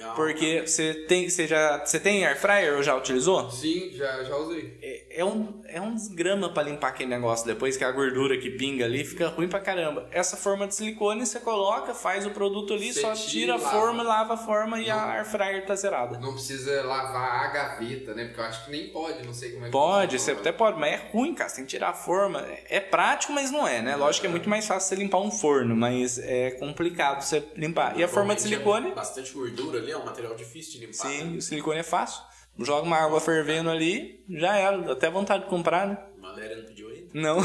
legal. 0.01 0.15
Porque 0.15 0.63
você 0.65 0.93
tem, 0.93 1.29
você 1.29 1.47
já, 1.47 1.83
você 1.85 1.99
tem 1.99 2.25
air 2.25 2.39
fryer 2.39 2.75
ou 2.75 2.83
já 2.83 2.95
utilizou? 2.95 3.49
Sim, 3.51 3.91
já, 3.93 4.23
já 4.23 4.35
usei. 4.35 4.77
É, 4.81 5.21
é 5.21 5.25
um, 5.25 5.61
é 5.67 5.79
um 5.79 5.93
desgrama 5.93 6.49
para 6.49 6.63
limpar 6.63 6.89
aquele 6.89 7.09
negócio 7.09 7.45
depois 7.45 7.77
que 7.77 7.83
a 7.83 7.91
gordura 7.91 8.37
que 8.37 8.49
pinga 8.49 8.85
ali 8.85 9.03
fica 9.03 9.27
ruim 9.27 9.47
pra 9.47 9.59
caramba. 9.59 10.07
Essa 10.11 10.35
forma 10.35 10.67
de 10.67 10.75
silicone 10.75 11.25
você 11.25 11.39
coloca, 11.39 11.93
faz 11.93 12.25
o 12.25 12.31
produto 12.31 12.73
ali, 12.73 12.93
você 12.93 13.01
só 13.01 13.13
tira 13.13 13.55
a 13.55 13.59
forma, 13.59 14.03
lava 14.03 14.33
a 14.33 14.37
forma 14.37 14.79
e 14.79 14.87
não, 14.87 14.97
a 14.97 15.13
air 15.13 15.25
fryer 15.25 15.65
tá 15.65 15.75
zerada. 15.75 16.19
Não 16.19 16.33
precisa 16.33 16.83
lavar 16.83 17.45
a 17.45 17.47
gaveta, 17.49 18.13
né? 18.13 18.25
Porque 18.25 18.39
eu 18.39 18.45
acho 18.45 18.65
que 18.65 18.71
nem 18.71 18.89
pode, 18.89 19.25
não 19.25 19.33
sei 19.33 19.51
como 19.51 19.63
é 19.63 19.67
que 19.67 19.71
Pode, 19.71 20.19
você 20.19 20.31
até 20.31 20.51
pode, 20.51 20.79
mas 20.79 20.93
é 20.93 21.09
ruim, 21.11 21.33
cara, 21.33 21.49
você 21.49 21.57
tem 21.57 21.65
que 21.65 21.71
tirar 21.71 21.89
a 21.89 21.93
forma. 21.93 22.45
É 22.69 22.79
prático, 22.79 23.33
mas 23.33 23.51
não 23.51 23.67
é, 23.67 23.81
né? 23.81 23.95
Lógico 23.95 24.21
que 24.21 24.27
é 24.27 24.29
muito 24.29 24.49
mais 24.49 24.65
fácil 24.65 24.89
você 24.89 24.95
limpar 24.95 25.19
um 25.19 25.31
forno, 25.31 25.75
mas 25.75 26.17
é 26.19 26.51
complicado 26.51 27.21
você 27.21 27.43
limpar. 27.55 27.97
E 27.97 28.03
a 28.03 28.07
forma 28.07 28.35
de 28.35 28.41
silicone. 28.41 28.91
É 28.91 28.95
bastante 28.95 29.31
gordura 29.33 29.79
ali, 29.79 29.90
é 29.91 29.97
um 29.97 30.05
material 30.05 30.35
difícil 30.35 30.73
de 30.79 30.85
limpar. 30.85 31.07
Sim, 31.07 31.23
né? 31.23 31.37
o 31.37 31.41
silicone 31.41 31.79
é 31.79 31.83
fácil. 31.83 32.23
Joga 32.59 32.83
uma 32.85 32.97
água 32.97 33.19
fervendo 33.19 33.69
ali, 33.69 34.23
já 34.29 34.55
era. 34.55 34.77
Dá 34.79 34.91
até 34.93 35.09
vontade 35.09 35.43
de 35.43 35.49
comprar, 35.49 35.87
né? 35.87 35.97
Valéria 36.19 36.57
não 36.57 36.65
pediu 36.65 36.89
ainda? 36.89 37.09
Não. 37.13 37.37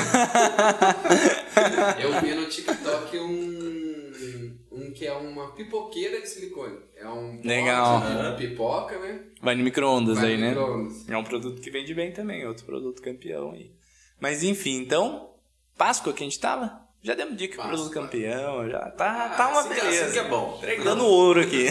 Eu 1.98 2.20
vi 2.20 2.34
no 2.34 2.46
TikTok 2.46 3.18
um, 3.18 4.58
um 4.70 4.92
que 4.92 5.06
é 5.06 5.12
uma 5.12 5.52
pipoqueira 5.52 6.20
de 6.20 6.28
silicone. 6.28 6.78
É 6.94 7.08
um 7.08 7.40
Legal. 7.42 8.36
de 8.36 8.48
pipoca, 8.48 8.98
né? 8.98 9.22
Vai 9.40 9.54
no 9.54 9.64
micro-ondas 9.64 10.18
aí, 10.18 10.36
no 10.36 10.40
né? 10.40 10.48
micro 10.50 10.92
É 11.08 11.16
um 11.16 11.24
produto 11.24 11.60
que 11.60 11.70
vende 11.70 11.94
bem 11.94 12.12
também, 12.12 12.46
outro 12.46 12.66
produto 12.66 13.00
campeão 13.00 13.52
aí. 13.52 13.72
Mas 14.20 14.42
enfim, 14.42 14.78
então, 14.78 15.30
Páscoa 15.76 16.12
que 16.12 16.22
a 16.22 16.26
gente 16.26 16.40
tava? 16.40 16.85
Já 17.06 17.14
demos 17.14 17.36
dica 17.36 17.62
pro 17.62 17.68
produto 17.68 17.92
campeão, 17.92 18.68
já 18.68 18.90
tá, 18.90 19.28
tá 19.28 19.48
uma 19.48 19.60
assim 19.60 19.68
beleza. 19.68 20.06
assim 20.06 20.12
que 20.14 20.18
é 20.18 20.28
bom. 20.28 20.56
Entregando 20.58 21.06
ouro 21.06 21.40
aqui. 21.40 21.66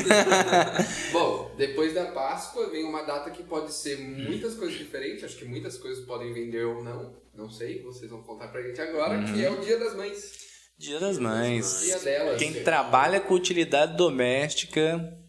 bom, 1.12 1.54
depois 1.58 1.94
da 1.94 2.06
Páscoa 2.06 2.70
vem 2.70 2.86
uma 2.86 3.02
data 3.02 3.30
que 3.30 3.44
pode 3.44 3.74
ser 3.74 3.98
muitas 4.00 4.56
coisas 4.56 4.78
diferentes. 4.78 5.26
Acho 5.26 5.36
que 5.36 5.44
muitas 5.44 5.78
coisas 5.78 6.06
podem 6.06 6.32
vender 6.32 6.64
ou 6.64 6.82
não. 6.82 7.18
Não 7.34 7.50
sei, 7.50 7.82
vocês 7.82 8.10
vão 8.10 8.24
contar 8.24 8.48
pra 8.48 8.62
gente 8.62 8.80
agora, 8.80 9.22
que 9.26 9.44
é 9.44 9.52
o 9.52 9.60
Dia 9.60 9.78
das 9.78 9.94
Mães. 9.94 10.32
Dia 10.78 11.02
das 11.02 11.20
Mães. 11.20 11.82
Dia 11.82 12.00
delas. 12.00 12.40
Quem 12.40 12.64
trabalha 12.64 13.20
com 13.20 13.34
utilidade 13.34 13.98
doméstica 13.98 15.20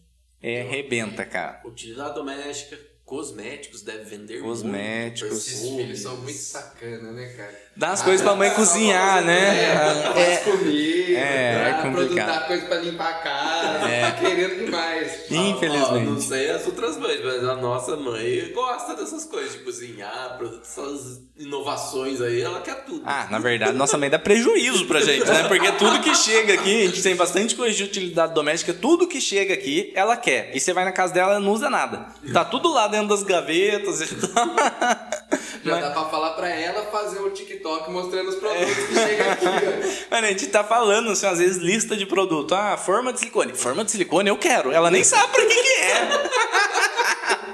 é 0.41 0.61
rebenta, 0.61 1.25
cara. 1.25 1.61
Utilidade 1.65 2.15
doméstica, 2.15 2.79
cosméticos 3.07 3.81
deve 3.83 4.03
vender 4.03 4.41
cosméticos 4.41 5.31
muito. 5.31 5.47
Esses 5.47 5.61
filhos 5.61 5.99
são 6.01 6.17
muito 6.17 6.37
sacana, 6.37 7.13
né, 7.13 7.29
cara? 7.37 7.67
Dá 7.73 7.91
as 7.91 8.01
ah, 8.01 8.03
coisas 8.03 8.21
pra 8.21 8.35
mãe 8.35 8.49
cozinhar, 8.51 9.23
né? 9.23 10.13
É, 10.17 10.33
é, 10.33 10.37
comida, 10.37 11.11
é, 11.11 11.69
é 11.69 11.81
complicado. 11.81 12.27
Dá 12.27 12.39
coisa 12.41 12.65
pra 12.65 12.77
limpar 12.79 13.07
a 13.07 13.19
casa, 13.19 13.87
é. 13.87 14.01
tá 14.01 14.11
querendo 14.11 14.65
demais. 14.65 15.31
Infelizmente. 15.31 16.05
não 16.05 16.19
sei 16.19 16.49
as 16.49 16.65
outras 16.65 16.97
mães, 16.97 17.21
mas 17.23 17.43
a 17.45 17.55
nossa 17.55 17.95
mãe 17.95 18.51
gosta 18.53 18.93
dessas 18.93 19.23
coisas, 19.23 19.53
de 19.53 19.59
cozinhar, 19.59 20.37
essas 20.61 21.21
inovações 21.37 22.19
aí, 22.19 22.41
ela 22.41 22.59
quer 22.59 22.83
tudo. 22.83 23.03
Ah, 23.05 23.27
na 23.31 23.39
verdade, 23.39 23.77
nossa 23.77 23.97
mãe 23.97 24.09
dá 24.09 24.19
prejuízo 24.19 24.85
pra 24.85 24.99
gente, 24.99 25.25
né? 25.25 25.47
Porque 25.47 25.71
tudo 25.73 26.01
que 26.01 26.13
chega 26.13 26.55
aqui, 26.55 26.83
a 26.83 26.87
gente 26.87 27.01
tem 27.01 27.15
bastante 27.15 27.55
coisa 27.55 27.77
de 27.77 27.83
utilidade 27.83 28.33
doméstica, 28.33 28.73
tudo 28.73 29.07
que 29.07 29.21
chega 29.21 29.53
aqui, 29.53 29.93
ela 29.95 30.17
quer. 30.17 30.51
E 30.53 30.59
você 30.59 30.73
vai 30.73 30.83
na 30.83 30.91
casa 30.91 31.13
dela, 31.13 31.33
ela 31.33 31.39
não 31.39 31.53
usa 31.53 31.69
nada. 31.69 32.07
Tá 32.33 32.43
tudo 32.43 32.73
lá 32.73 32.87
dentro 32.87 32.96
das 33.05 33.23
gavetas 33.23 34.01
e 34.01 34.15
tal. 34.15 34.47
Já 35.63 35.73
mas... 35.73 35.83
dá 35.83 35.91
pra 35.91 36.05
falar 36.05 36.31
pra 36.31 36.49
ela 36.49 36.85
fazer 36.85 37.19
um 37.19 37.29
TikTok 37.29 37.91
mostrando 37.91 38.29
os 38.29 38.35
produtos 38.35 38.69
é. 38.69 38.87
que 38.87 38.93
chegam 38.93 39.31
aqui. 39.31 40.05
Mano, 40.09 40.27
a 40.27 40.29
gente 40.29 40.47
tá 40.47 40.63
falando, 40.63 41.09
assim, 41.11 41.25
às 41.25 41.39
vezes, 41.39 41.57
lista 41.57 41.95
de 41.95 42.05
produto. 42.05 42.55
Ah, 42.55 42.77
forma 42.77 43.11
de 43.11 43.19
silicone. 43.19 43.53
Forma 43.53 43.83
de 43.83 43.91
silicone 43.91 44.29
eu 44.29 44.37
quero. 44.37 44.71
Ela 44.71 44.89
nem 44.89 45.03
sabe 45.03 45.31
pra 45.31 45.45
que 45.45 45.55
que 45.55 45.81
é. 45.81 46.29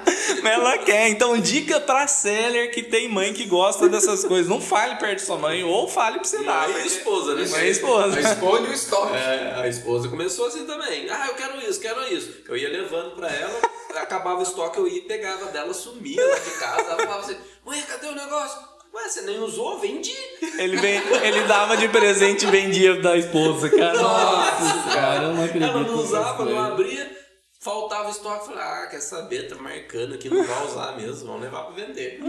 Mas 0.42 0.52
ela 0.52 0.78
quer. 0.78 1.08
Então, 1.08 1.38
dica 1.38 1.80
pra 1.80 2.06
seller 2.06 2.70
que 2.70 2.82
tem 2.82 3.08
mãe 3.08 3.32
que 3.32 3.46
gosta 3.46 3.88
dessas 3.88 4.24
coisas. 4.24 4.46
Não 4.46 4.60
fale 4.60 4.96
perto 4.96 5.16
de 5.16 5.22
sua 5.22 5.38
mãe 5.38 5.64
ou 5.64 5.88
fale 5.88 6.18
pra 6.18 6.24
você 6.24 6.42
dar. 6.44 6.70
E 6.70 6.74
a 6.74 6.86
esposa, 6.86 7.34
né? 7.34 7.42
a 7.42 7.66
esposa. 7.66 8.18
A 8.18 8.20
esposa 8.20 8.62
e 8.62 8.68
o 8.68 8.72
estoque. 8.72 9.16
É, 9.16 9.54
a 9.56 9.68
esposa 9.68 10.08
começou 10.08 10.46
assim 10.46 10.66
também. 10.66 11.08
Ah, 11.10 11.28
eu 11.28 11.34
quero 11.34 11.58
isso, 11.60 11.80
quero 11.80 12.00
isso. 12.12 12.30
Eu 12.46 12.56
ia 12.56 12.68
levando 12.68 13.16
pra 13.16 13.28
ela, 13.28 13.58
acabava 14.02 14.40
o 14.40 14.42
estoque, 14.42 14.78
eu 14.78 14.88
ia 14.88 14.98
e 14.98 15.02
pegava 15.02 15.46
dela, 15.46 15.72
sumia 15.72 16.24
lá 16.26 16.38
de 16.38 16.50
casa. 16.52 16.80
Ela 16.82 16.96
falava 16.96 17.20
assim, 17.20 17.36
mãe, 17.64 17.82
cadê 17.82 18.06
o 18.08 18.14
negócio? 18.14 18.74
Ué, 18.94 19.08
você 19.08 19.22
nem 19.22 19.40
usou? 19.40 19.80
Vendi. 19.80 20.14
Ele, 20.56 20.76
vem, 20.76 21.02
ele 21.22 21.42
dava 21.44 21.76
de 21.76 21.88
presente 21.88 22.46
e 22.46 22.50
vendia 22.50 23.00
da 23.02 23.16
esposa, 23.16 23.68
cara. 23.68 24.00
Nossa, 24.00 24.94
cara, 24.94 25.24
eu 25.24 25.34
não 25.34 25.44
acredito. 25.44 25.70
Ela 25.70 25.80
não 25.80 25.98
usava, 25.98 26.44
não 26.44 26.60
abria. 26.60 27.24
Faltava 27.58 28.10
estoque, 28.10 28.46
falei, 28.46 28.62
ah, 28.62 28.86
quer 28.90 29.00
saber, 29.00 29.48
tá 29.48 29.56
marcando 29.56 30.14
aqui, 30.14 30.28
não 30.28 30.44
vai 30.44 30.66
usar 30.66 30.96
mesmo, 30.98 31.26
vamos 31.26 31.42
levar 31.42 31.64
para 31.64 31.74
vender. 31.74 32.20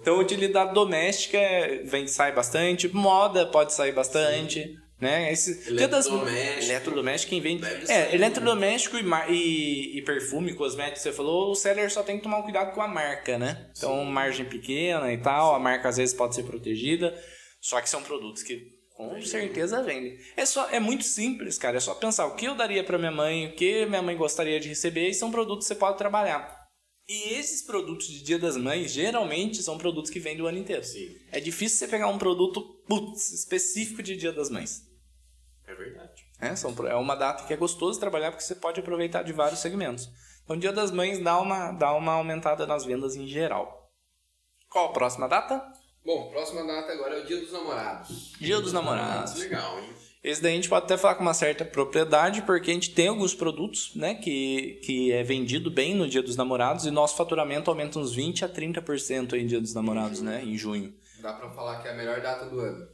então, 0.00 0.16
utilidade 0.18 0.72
doméstica 0.72 1.38
vem, 1.84 2.06
sai 2.06 2.30
bastante, 2.30 2.88
moda 2.94 3.44
pode 3.44 3.72
sair 3.72 3.90
bastante. 3.90 4.62
Sim. 4.62 4.81
Né? 5.02 5.32
Esse, 5.32 5.68
eletrodoméstico. 5.68 6.62
eletrodoméstico, 6.62 7.30
quem 7.30 7.40
vende. 7.40 7.66
É, 7.90 8.14
eletrodoméstico 8.14 8.96
e, 8.96 9.04
e, 9.32 9.98
e, 9.98 10.02
perfume, 10.02 10.54
cosmético, 10.54 11.00
você 11.00 11.10
falou, 11.12 11.50
o 11.50 11.56
seller 11.56 11.90
só 11.90 12.04
tem 12.04 12.18
que 12.18 12.22
tomar 12.22 12.40
cuidado 12.44 12.72
com 12.72 12.80
a 12.80 12.86
marca, 12.86 13.36
né? 13.36 13.68
Então, 13.76 14.04
Sim. 14.04 14.12
margem 14.12 14.46
pequena 14.46 15.12
e 15.12 15.18
tal, 15.18 15.56
a 15.56 15.58
marca 15.58 15.88
às 15.88 15.96
vezes 15.96 16.14
pode 16.14 16.36
ser 16.36 16.44
protegida. 16.44 17.12
Só 17.60 17.80
que 17.80 17.90
são 17.90 18.00
produtos 18.00 18.44
que 18.44 18.62
com 18.96 19.20
certeza 19.22 19.82
vende. 19.82 20.18
É, 20.36 20.46
só, 20.46 20.68
é 20.70 20.78
muito 20.78 21.02
simples, 21.02 21.58
cara. 21.58 21.78
É 21.78 21.80
só 21.80 21.94
pensar 21.94 22.26
o 22.26 22.36
que 22.36 22.46
eu 22.46 22.54
daria 22.54 22.84
para 22.84 22.96
minha 22.96 23.10
mãe, 23.10 23.48
o 23.48 23.56
que 23.56 23.84
minha 23.86 24.02
mãe 24.02 24.16
gostaria 24.16 24.60
de 24.60 24.68
receber, 24.68 25.08
e 25.08 25.14
são 25.14 25.32
produtos 25.32 25.66
que 25.66 25.74
você 25.74 25.80
pode 25.80 25.98
trabalhar. 25.98 26.62
E 27.08 27.34
esses 27.34 27.62
produtos 27.62 28.06
de 28.06 28.22
Dia 28.22 28.38
das 28.38 28.56
Mães, 28.56 28.92
geralmente, 28.92 29.60
são 29.64 29.76
produtos 29.76 30.12
que 30.12 30.20
vendem 30.20 30.42
o 30.42 30.46
ano 30.46 30.58
inteiro. 30.58 30.84
Sim. 30.84 31.08
É 31.32 31.40
difícil 31.40 31.78
você 31.78 31.88
pegar 31.88 32.06
um 32.06 32.18
produto 32.18 32.62
putz, 32.86 33.32
específico 33.32 34.00
de 34.00 34.16
Dia 34.16 34.32
das 34.32 34.48
Mães. 34.48 34.91
É 35.72 35.74
verdade. 35.74 36.26
É, 36.38 36.54
são, 36.54 36.74
é 36.86 36.94
uma 36.94 37.14
data 37.14 37.44
que 37.44 37.52
é 37.52 37.56
gostoso 37.56 37.98
trabalhar 37.98 38.30
porque 38.30 38.44
você 38.44 38.54
pode 38.54 38.78
aproveitar 38.78 39.22
de 39.22 39.32
vários 39.32 39.60
segmentos. 39.60 40.10
Então, 40.44 40.58
Dia 40.58 40.72
das 40.72 40.90
Mães 40.90 41.18
dá 41.18 41.40
uma, 41.40 41.72
dá 41.72 41.94
uma 41.94 42.12
aumentada 42.12 42.66
nas 42.66 42.84
vendas 42.84 43.16
em 43.16 43.26
geral. 43.26 43.90
Qual 44.68 44.90
a 44.90 44.92
próxima 44.92 45.28
data? 45.28 45.62
Bom, 46.04 46.30
próxima 46.30 46.66
data 46.66 46.92
agora 46.92 47.18
é 47.18 47.22
o 47.22 47.26
Dia 47.26 47.40
dos 47.40 47.52
Namorados. 47.52 48.32
Dia 48.38 48.60
dos 48.60 48.72
Namorados. 48.72 49.34
Legal, 49.36 49.78
hein? 49.78 49.90
Esse 50.22 50.40
daí 50.40 50.52
a 50.52 50.54
gente 50.54 50.68
pode 50.68 50.84
até 50.84 50.96
falar 50.96 51.16
com 51.16 51.22
uma 51.22 51.34
certa 51.34 51.64
propriedade, 51.64 52.42
porque 52.42 52.70
a 52.70 52.74
gente 52.74 52.90
tem 52.90 53.08
alguns 53.08 53.34
produtos, 53.34 53.92
né, 53.96 54.14
que, 54.14 54.80
que 54.84 55.10
é 55.10 55.22
vendido 55.24 55.68
bem 55.68 55.96
no 55.96 56.08
Dia 56.08 56.22
dos 56.22 56.36
Namorados 56.36 56.86
e 56.86 56.92
nosso 56.92 57.16
faturamento 57.16 57.70
aumenta 57.70 57.98
uns 57.98 58.14
20 58.14 58.44
a 58.44 58.48
30% 58.48 59.32
em 59.32 59.46
Dia 59.46 59.60
dos 59.60 59.74
Namorados, 59.74 60.20
né, 60.20 60.44
em 60.44 60.56
junho. 60.56 60.94
Dá 61.20 61.32
para 61.32 61.50
falar 61.50 61.82
que 61.82 61.88
é 61.88 61.92
a 61.92 61.94
melhor 61.94 62.20
data 62.20 62.46
do 62.46 62.60
ano. 62.60 62.86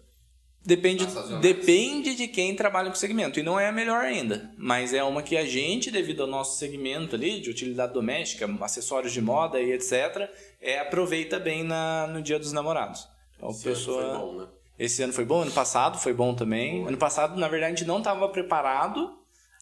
Depende, 0.69 1.07
depende 1.41 2.15
de 2.15 2.29
quem 2.29 2.55
trabalha 2.55 2.91
com 2.91 2.95
o 2.95 2.99
segmento. 2.99 3.41
E 3.41 3.43
não 3.43 3.59
é 3.59 3.69
a 3.69 3.73
melhor 3.73 4.05
ainda. 4.05 4.53
Mas 4.59 4.93
é 4.93 5.03
uma 5.03 5.23
que 5.23 5.35
a 5.35 5.47
gente, 5.47 5.91
devido 5.91 6.21
ao 6.21 6.27
nosso 6.27 6.59
segmento 6.59 7.17
ali, 7.17 7.41
de 7.41 7.49
utilidade 7.49 7.95
doméstica, 7.95 8.47
acessórios 8.61 9.15
de 9.15 9.23
moda 9.23 9.59
e 9.59 9.73
etc., 9.73 10.29
é, 10.61 10.79
aproveita 10.79 11.39
bem 11.39 11.65
na, 11.65 12.07
no 12.09 12.21
dia 12.21 12.39
dos 12.39 12.53
namorados. 12.53 13.09
Então, 13.35 13.49
Esse 13.49 13.65
pessoa... 13.65 14.03
ano 14.03 14.11
foi 14.11 14.19
bom, 14.19 14.33
né? 14.35 14.47
Esse 14.79 15.03
ano 15.03 15.13
foi 15.15 15.25
bom, 15.25 15.41
ano 15.41 15.53
passado 15.53 15.99
foi 15.99 16.13
bom 16.13 16.35
também. 16.35 16.87
Ano 16.87 16.99
passado, 16.99 17.41
na 17.41 17.49
verdade, 17.49 17.73
a 17.73 17.77
gente 17.77 17.89
não 17.89 17.99
estava 17.99 18.29
preparado 18.29 19.19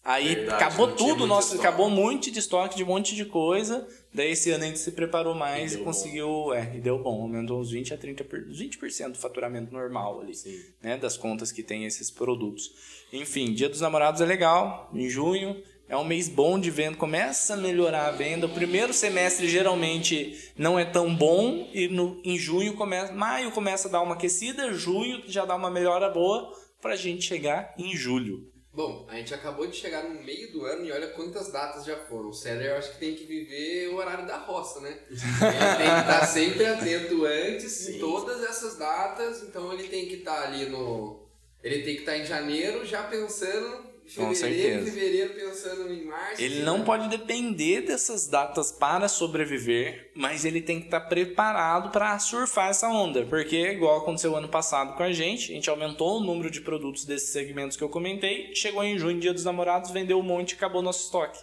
Aí 0.06 0.36
Verdade, 0.36 0.62
acabou 0.62 0.92
tudo, 0.92 1.26
nosso, 1.26 1.56
acabou 1.56 1.88
um 1.88 1.90
monte 1.90 2.30
de 2.30 2.38
estoque 2.38 2.76
de 2.76 2.84
um 2.84 2.86
monte 2.86 3.16
de 3.16 3.24
coisa. 3.24 3.84
Daí 4.16 4.30
esse 4.30 4.50
ano 4.50 4.64
a 4.64 4.66
gente 4.66 4.78
se 4.78 4.92
preparou 4.92 5.34
mais 5.34 5.74
E 5.74 5.76
e, 5.76 5.84
conseguiu, 5.84 6.54
é, 6.54 6.74
e 6.74 6.80
deu 6.80 6.98
bom, 6.98 7.20
aumentou 7.20 7.60
uns 7.60 7.70
20 7.70 7.92
a 7.92 7.98
30 7.98 8.24
por, 8.24 8.40
20% 8.40 9.12
do 9.12 9.18
faturamento 9.18 9.70
normal 9.70 10.22
ali, 10.22 10.34
Sim. 10.34 10.58
né, 10.82 10.96
das 10.96 11.18
contas 11.18 11.52
que 11.52 11.62
tem 11.62 11.84
esses 11.84 12.10
produtos. 12.10 12.72
Enfim, 13.12 13.52
Dia 13.52 13.68
dos 13.68 13.82
Namorados 13.82 14.22
é 14.22 14.24
legal, 14.24 14.90
em 14.94 15.06
junho 15.10 15.62
é 15.86 15.94
um 15.96 16.04
mês 16.04 16.30
bom 16.30 16.58
de 16.58 16.70
venda, 16.70 16.96
começa 16.96 17.52
a 17.52 17.56
melhorar 17.58 18.06
a 18.06 18.10
venda. 18.10 18.46
O 18.46 18.54
primeiro 18.54 18.94
semestre 18.94 19.46
geralmente 19.48 20.50
não 20.56 20.78
é 20.78 20.84
tão 20.84 21.14
bom 21.14 21.68
e 21.74 21.86
no, 21.86 22.20
em 22.24 22.38
junho 22.38 22.72
começa, 22.74 23.12
maio 23.12 23.52
começa 23.52 23.86
a 23.86 23.90
dar 23.90 24.00
uma 24.00 24.14
aquecida, 24.14 24.72
junho 24.72 25.22
já 25.26 25.44
dá 25.44 25.54
uma 25.54 25.70
melhora 25.70 26.08
boa 26.08 26.50
pra 26.80 26.96
gente 26.96 27.22
chegar 27.22 27.74
em 27.78 27.94
julho. 27.94 28.50
Bom, 28.76 29.06
a 29.08 29.16
gente 29.16 29.32
acabou 29.32 29.66
de 29.66 29.74
chegar 29.74 30.04
no 30.04 30.22
meio 30.22 30.52
do 30.52 30.66
ano 30.66 30.84
e 30.84 30.92
olha 30.92 31.08
quantas 31.08 31.50
datas 31.50 31.86
já 31.86 31.96
foram. 31.96 32.28
O 32.28 32.34
Céder 32.34 32.72
eu 32.72 32.76
acho 32.76 32.92
que 32.92 32.98
tem 32.98 33.14
que 33.14 33.24
viver 33.24 33.88
o 33.88 33.96
horário 33.96 34.26
da 34.26 34.36
roça, 34.36 34.80
né? 34.80 34.98
Ele 35.08 35.18
tem 35.18 35.94
que 35.94 36.00
estar 36.00 36.26
sempre 36.26 36.66
atento 36.66 37.24
antes 37.24 37.72
Sim. 37.72 37.98
todas 37.98 38.44
essas 38.44 38.76
datas, 38.76 39.42
então 39.42 39.72
ele 39.72 39.88
tem 39.88 40.06
que 40.06 40.16
estar 40.16 40.42
ali 40.42 40.66
no. 40.66 41.26
Ele 41.62 41.84
tem 41.84 41.94
que 41.94 42.02
estar 42.02 42.18
em 42.18 42.26
janeiro 42.26 42.84
já 42.84 43.04
pensando 43.04 43.85
Com 44.14 44.34
certeza. 44.34 44.84
fevereiro 44.84 45.34
pensando 45.34 45.92
em 45.92 46.04
março. 46.04 46.40
Ele 46.40 46.62
não 46.62 46.84
pode 46.84 47.08
depender 47.08 47.80
dessas 47.82 48.28
datas 48.28 48.70
para 48.70 49.08
sobreviver, 49.08 50.12
mas 50.14 50.44
ele 50.44 50.60
tem 50.60 50.78
que 50.78 50.86
estar 50.86 51.00
preparado 51.00 51.90
para 51.90 52.18
surfar 52.18 52.70
essa 52.70 52.88
onda, 52.88 53.24
porque 53.26 53.56
igual 53.72 53.98
aconteceu 53.98 54.36
ano 54.36 54.48
passado 54.48 54.96
com 54.96 55.02
a 55.02 55.12
gente, 55.12 55.50
a 55.50 55.54
gente 55.54 55.70
aumentou 55.70 56.18
o 56.18 56.24
número 56.24 56.50
de 56.50 56.60
produtos 56.60 57.04
desses 57.04 57.30
segmentos 57.30 57.76
que 57.76 57.82
eu 57.82 57.88
comentei, 57.88 58.54
chegou 58.54 58.84
em 58.84 58.98
junho, 58.98 59.18
Dia 59.18 59.32
dos 59.32 59.44
Namorados, 59.44 59.90
vendeu 59.90 60.18
um 60.18 60.22
monte 60.22 60.52
e 60.52 60.54
acabou 60.54 60.82
nosso 60.82 61.04
estoque. 61.04 61.38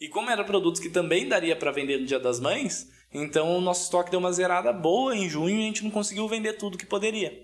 E 0.00 0.08
como 0.08 0.30
eram 0.30 0.44
produtos 0.44 0.80
que 0.80 0.88
também 0.88 1.28
daria 1.28 1.56
para 1.56 1.70
vender 1.70 1.98
no 1.98 2.06
Dia 2.06 2.18
das 2.18 2.40
Mães, 2.40 2.88
então 3.12 3.56
o 3.56 3.60
nosso 3.60 3.84
estoque 3.84 4.10
deu 4.10 4.18
uma 4.18 4.32
zerada 4.32 4.72
boa 4.72 5.14
em 5.14 5.28
junho 5.28 5.56
e 5.56 5.62
a 5.62 5.66
gente 5.66 5.84
não 5.84 5.90
conseguiu 5.90 6.26
vender 6.26 6.54
tudo 6.54 6.78
que 6.78 6.86
poderia. 6.86 7.43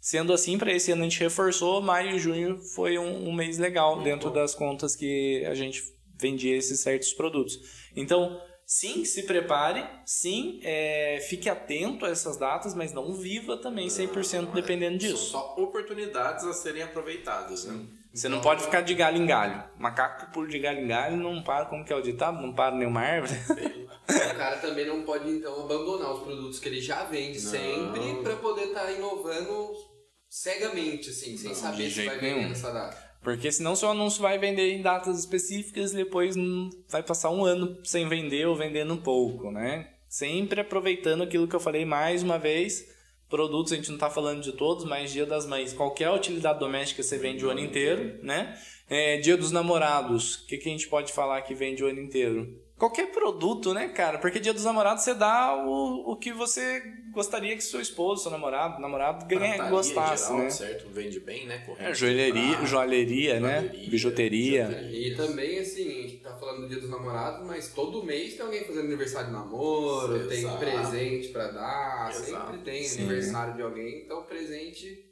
Sendo 0.00 0.32
assim, 0.32 0.56
para 0.58 0.72
esse 0.72 0.92
ano 0.92 1.02
a 1.02 1.04
gente 1.04 1.20
reforçou, 1.20 1.80
maio 1.82 2.16
e 2.16 2.18
junho 2.18 2.58
foi 2.74 2.98
um, 2.98 3.28
um 3.28 3.32
mês 3.32 3.58
legal 3.58 4.00
dentro 4.02 4.30
das 4.30 4.54
contas 4.54 4.94
que 4.94 5.44
a 5.44 5.54
gente 5.54 5.82
vendia 6.18 6.56
esses 6.56 6.80
certos 6.80 7.12
produtos. 7.12 7.58
Então, 7.96 8.40
sim, 8.64 9.04
se 9.04 9.24
prepare, 9.24 9.84
sim, 10.04 10.60
é, 10.62 11.20
fique 11.28 11.48
atento 11.48 12.04
a 12.04 12.10
essas 12.10 12.36
datas, 12.36 12.74
mas 12.74 12.92
não 12.92 13.14
viva 13.14 13.56
também 13.56 13.88
100% 13.88 14.52
dependendo 14.52 15.00
São 15.00 15.10
disso. 15.10 15.30
só 15.30 15.54
oportunidades 15.56 16.44
a 16.44 16.52
serem 16.52 16.82
aproveitadas, 16.82 17.64
né? 17.64 17.86
Você 18.18 18.28
não 18.28 18.40
pode 18.40 18.64
ficar 18.64 18.80
de 18.80 18.94
galho 18.94 19.16
em 19.16 19.26
galho. 19.26 19.62
Macaco 19.78 20.26
que 20.26 20.32
pula 20.32 20.48
de 20.48 20.58
galho 20.58 20.80
em 20.80 20.88
galho 20.88 21.16
não 21.16 21.40
para, 21.40 21.66
como 21.66 21.84
que 21.84 21.92
é 21.92 21.96
o 21.96 22.02
ditado? 22.02 22.42
Não 22.42 22.52
para 22.52 22.74
nenhuma 22.74 23.00
árvore. 23.00 23.38
O 24.08 24.36
cara 24.36 24.56
também 24.56 24.86
não 24.86 25.02
pode, 25.02 25.30
então, 25.30 25.64
abandonar 25.64 26.12
os 26.14 26.22
produtos 26.24 26.58
que 26.58 26.68
ele 26.68 26.80
já 26.80 27.04
vende 27.04 27.40
Não. 27.40 27.50
sempre 27.50 28.22
pra 28.22 28.36
poder 28.36 28.68
estar 28.68 28.90
inovando 28.90 29.72
cegamente, 30.28 31.10
assim, 31.10 31.36
sem 31.36 31.50
Não, 31.50 31.54
saber 31.54 31.90
se 31.90 32.06
vai 32.06 32.18
vender 32.18 32.34
nenhum. 32.34 32.48
nessa 32.48 32.72
data. 32.72 32.96
Porque 33.22 33.52
senão 33.52 33.76
seu 33.76 33.90
anúncio 33.90 34.22
vai 34.22 34.38
vender 34.38 34.72
em 34.72 34.82
datas 34.82 35.18
específicas 35.18 35.92
e 35.92 35.96
depois 35.96 36.34
vai 36.88 37.02
passar 37.02 37.30
um 37.30 37.44
ano 37.44 37.78
sem 37.84 38.08
vender 38.08 38.46
ou 38.46 38.56
vendendo 38.56 38.94
um 38.94 39.00
pouco, 39.00 39.50
né? 39.50 39.90
Sempre 40.08 40.60
aproveitando 40.60 41.22
aquilo 41.22 41.46
que 41.46 41.54
eu 41.54 41.60
falei 41.60 41.84
mais 41.84 42.22
uma 42.22 42.38
vez. 42.38 42.84
Produtos 43.28 43.72
a 43.72 43.76
gente 43.76 43.90
não 43.90 43.98
tá 43.98 44.08
falando 44.08 44.42
de 44.42 44.52
todos, 44.52 44.84
mas 44.84 45.12
Dia 45.12 45.26
das 45.26 45.46
Mães, 45.46 45.72
qualquer 45.72 46.10
utilidade 46.10 46.58
doméstica 46.58 47.02
você 47.02 47.18
vende 47.18 47.44
o 47.44 47.50
ano 47.50 47.60
inteiro, 47.60 48.18
né? 48.22 48.58
É, 48.88 49.18
dia 49.18 49.36
dos 49.36 49.50
Namorados, 49.50 50.36
o 50.36 50.46
que, 50.46 50.56
que 50.56 50.68
a 50.68 50.72
gente 50.72 50.88
pode 50.88 51.12
falar 51.12 51.42
que 51.42 51.54
vende 51.54 51.84
o 51.84 51.88
ano 51.88 52.00
inteiro? 52.00 52.58
Qualquer 52.78 53.10
produto, 53.10 53.74
né, 53.74 53.88
cara? 53.88 54.18
Porque 54.18 54.38
Dia 54.38 54.54
dos 54.54 54.64
Namorados 54.64 55.02
você 55.02 55.12
dá 55.12 55.52
o, 55.66 56.12
o 56.12 56.16
que 56.16 56.32
você 56.32 56.80
gostaria 57.10 57.56
que 57.56 57.62
seu 57.62 57.80
esposo, 57.80 58.22
seu 58.22 58.30
namorado, 58.30 58.80
namorado 58.80 59.26
ganha, 59.26 59.68
gostasse, 59.68 60.28
geral, 60.28 60.38
né? 60.44 60.50
Certo? 60.50 60.88
Vende 60.90 61.18
bem, 61.18 61.46
né? 61.46 61.58
Corrente 61.66 61.90
É, 61.90 61.94
joalheria, 61.94 62.56
de 62.58 62.66
joalheria, 62.66 63.40
né? 63.40 63.60
joalheria, 63.62 63.90
Bijuteria. 63.90 64.66
bijuteria. 64.68 64.98
E 65.10 65.16
também, 65.16 65.58
assim, 65.58 65.88
a 65.88 66.02
gente 66.02 66.16
tá 66.18 66.36
falando 66.36 66.60
do 66.62 66.68
dia 66.68 66.78
dos 66.80 66.88
namorados, 66.88 67.44
mas 67.44 67.72
todo 67.74 68.04
mês 68.04 68.34
tem 68.34 68.46
alguém 68.46 68.62
fazendo 68.64 68.84
aniversário 68.86 69.26
de 69.28 69.32
namoro, 69.32 70.28
tem 70.28 70.38
Exato. 70.38 70.58
presente 70.58 71.28
pra 71.28 71.48
dar, 71.48 72.10
Exato. 72.10 72.52
sempre 72.52 72.58
tem 72.58 72.84
Sim. 72.84 73.02
aniversário 73.02 73.54
de 73.54 73.62
alguém, 73.62 74.02
então 74.04 74.22
presente 74.22 75.07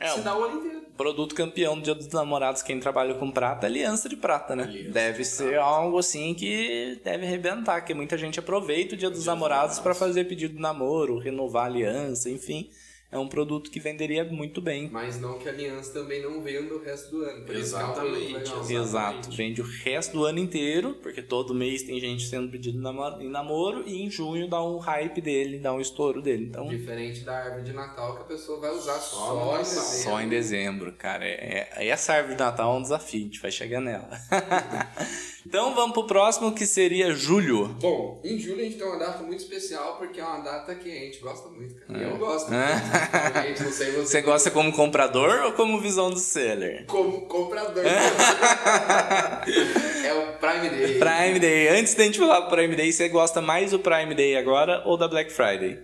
É, 0.00 0.08
se 0.08 0.20
dá 0.20 0.36
o 0.36 0.44
ano 0.44 0.58
inteiro. 0.58 0.82
produto 0.96 1.34
campeão 1.34 1.74
do 1.76 1.82
Dia 1.82 1.94
dos 1.94 2.08
Namorados, 2.08 2.62
quem 2.62 2.78
trabalha 2.78 3.14
com 3.14 3.30
prata, 3.30 3.66
é 3.66 3.68
aliança 3.68 4.08
de 4.08 4.16
prata, 4.16 4.54
né? 4.54 4.64
Aliança 4.64 4.90
deve 4.90 5.18
de 5.18 5.24
ser 5.24 5.50
prata. 5.50 5.64
algo 5.64 5.98
assim 5.98 6.34
que 6.34 7.00
deve 7.02 7.26
arrebentar, 7.26 7.80
que 7.80 7.92
muita 7.94 8.16
gente 8.16 8.38
aproveita 8.38 8.94
o 8.94 8.98
Dia 8.98 9.08
dos 9.10 9.18
dos 9.18 9.26
Namorados 9.26 9.78
para 9.80 9.92
Namorados. 9.92 9.98
fazer 9.98 10.24
pedido 10.24 10.54
de 10.54 10.60
namoro, 10.60 11.18
renovar 11.18 11.64
a 11.64 11.66
aliança, 11.66 12.30
enfim. 12.30 12.70
É 13.10 13.18
um 13.18 13.26
produto 13.26 13.70
que 13.70 13.80
venderia 13.80 14.22
muito 14.22 14.60
bem. 14.60 14.90
Mas 14.92 15.18
não 15.18 15.38
que 15.38 15.48
a 15.48 15.52
aliança 15.52 15.94
também 15.94 16.22
não 16.22 16.42
venda 16.42 16.74
o 16.74 16.82
resto 16.84 17.10
do 17.10 17.22
ano. 17.24 17.42
É 17.48 17.56
Exatamente, 17.56 18.32
legal. 18.34 18.70
exato. 18.70 19.30
Vende 19.30 19.62
o 19.62 19.64
resto 19.64 20.12
do 20.12 20.24
ano 20.26 20.38
inteiro, 20.38 20.94
porque 21.02 21.22
todo 21.22 21.54
mês 21.54 21.82
tem 21.84 21.98
gente 21.98 22.26
sendo 22.26 22.50
pedido 22.50 22.76
em 22.78 23.30
namoro, 23.30 23.82
e 23.88 24.02
em 24.02 24.10
junho 24.10 24.46
dá 24.46 24.62
um 24.62 24.76
hype 24.76 25.22
dele, 25.22 25.58
dá 25.58 25.72
um 25.72 25.80
estouro 25.80 26.20
dele. 26.20 26.44
Então, 26.50 26.68
Diferente 26.68 27.20
da 27.20 27.38
árvore 27.44 27.62
de 27.62 27.72
Natal 27.72 28.14
que 28.16 28.22
a 28.22 28.26
pessoa 28.26 28.60
vai 28.60 28.72
usar 28.72 28.98
Só 28.98 29.16
só, 29.16 29.34
no 29.34 29.40
em 29.40 29.44
Natal. 29.46 29.58
dezembro. 29.62 30.02
Só 30.02 30.20
em 30.20 30.28
dezembro, 30.28 30.92
cara. 30.92 31.24
É, 31.24 31.68
é- 31.76 31.88
essa 31.88 32.12
árvore 32.12 32.34
de 32.34 32.40
Natal 32.42 32.74
é 32.74 32.78
um 32.78 32.82
desafio, 32.82 33.20
a 33.20 33.24
gente 33.24 33.40
vai 33.40 33.50
chegar 33.50 33.80
nela. 33.80 34.10
então 35.46 35.74
vamos 35.74 35.92
pro 35.92 36.06
próximo 36.06 36.52
que 36.52 36.66
seria 36.66 37.14
julho. 37.14 37.68
Bom, 37.80 38.20
em 38.24 38.38
julho 38.38 38.60
a 38.60 38.64
gente 38.64 38.76
tem 38.76 38.86
uma 38.86 38.98
data 38.98 39.22
muito 39.22 39.40
especial 39.40 39.96
porque 39.96 40.20
é 40.20 40.24
uma 40.24 40.40
data 40.40 40.74
que 40.74 40.90
a 40.90 41.04
gente 41.04 41.20
gosta 41.20 41.48
muito, 41.48 41.74
cara. 41.76 42.00
Eu 42.00 42.18
gosto. 42.18 42.52
É. 42.52 43.54
Sei 43.54 43.92
você. 43.92 43.92
Você 43.92 44.22
gosta 44.22 44.50
como 44.50 44.72
comprador 44.72 45.44
ou 45.44 45.52
como 45.52 45.80
visão 45.80 46.10
do 46.10 46.18
seller? 46.18 46.84
Como 46.86 47.22
comprador. 47.22 47.84
é 47.86 47.98
o 50.14 50.32
Prime 50.38 50.70
Day. 50.70 50.98
Prime 50.98 51.38
Day. 51.38 51.68
Antes 51.68 51.94
da 51.94 52.04
gente 52.04 52.18
falar 52.18 52.40
do 52.40 52.50
Prime 52.50 52.76
Day, 52.76 52.92
você 52.92 53.08
gosta 53.08 53.40
mais 53.40 53.70
do 53.70 53.78
Prime 53.78 54.14
Day 54.14 54.36
agora 54.36 54.82
ou 54.84 54.96
da 54.96 55.08
Black 55.08 55.32
Friday? 55.32 55.78